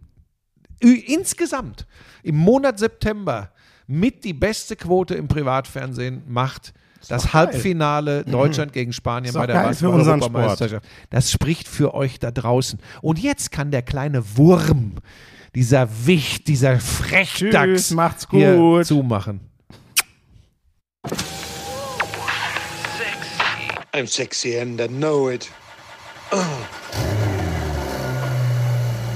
insgesamt 0.79 1.85
im 2.23 2.35
Monat 2.37 2.79
September 2.79 3.51
mit 3.87 4.23
die 4.23 4.33
beste 4.33 4.75
Quote 4.75 5.15
im 5.15 5.27
Privatfernsehen 5.27 6.23
macht 6.27 6.73
das 7.07 7.23
doch 7.23 7.31
geil. 7.31 7.45
Halbfinale 7.47 8.23
Deutschland 8.25 8.73
gegen 8.73 8.91
Spanien 8.91 9.33
bei 9.33 9.47
der 9.47 9.53
Basketball-Europameisterschaft. 9.53 10.85
Das 11.09 11.31
spricht 11.31 11.67
für 11.67 11.93
euch 11.93 12.19
da 12.19 12.31
draußen. 12.31 12.79
Und 13.01 13.19
jetzt 13.19 13.51
kann 13.51 13.71
der 13.71 13.81
kleine 13.81 14.37
Wurm, 14.37 14.95
dieser 15.55 15.87
Wicht, 16.05 16.47
dieser 16.47 16.79
Frechdachs 16.79 17.87
Tschüss, 17.87 17.91
macht's 17.91 18.27
hier 18.29 18.55
gut. 18.55 18.85
zumachen. 18.85 19.39
I'm 23.93 24.05
sexy 24.05 24.59
and 24.59 24.79
I 24.79 24.87
know 24.87 25.29
it. 25.29 25.49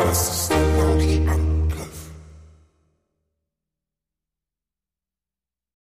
prophets. 0.00 0.29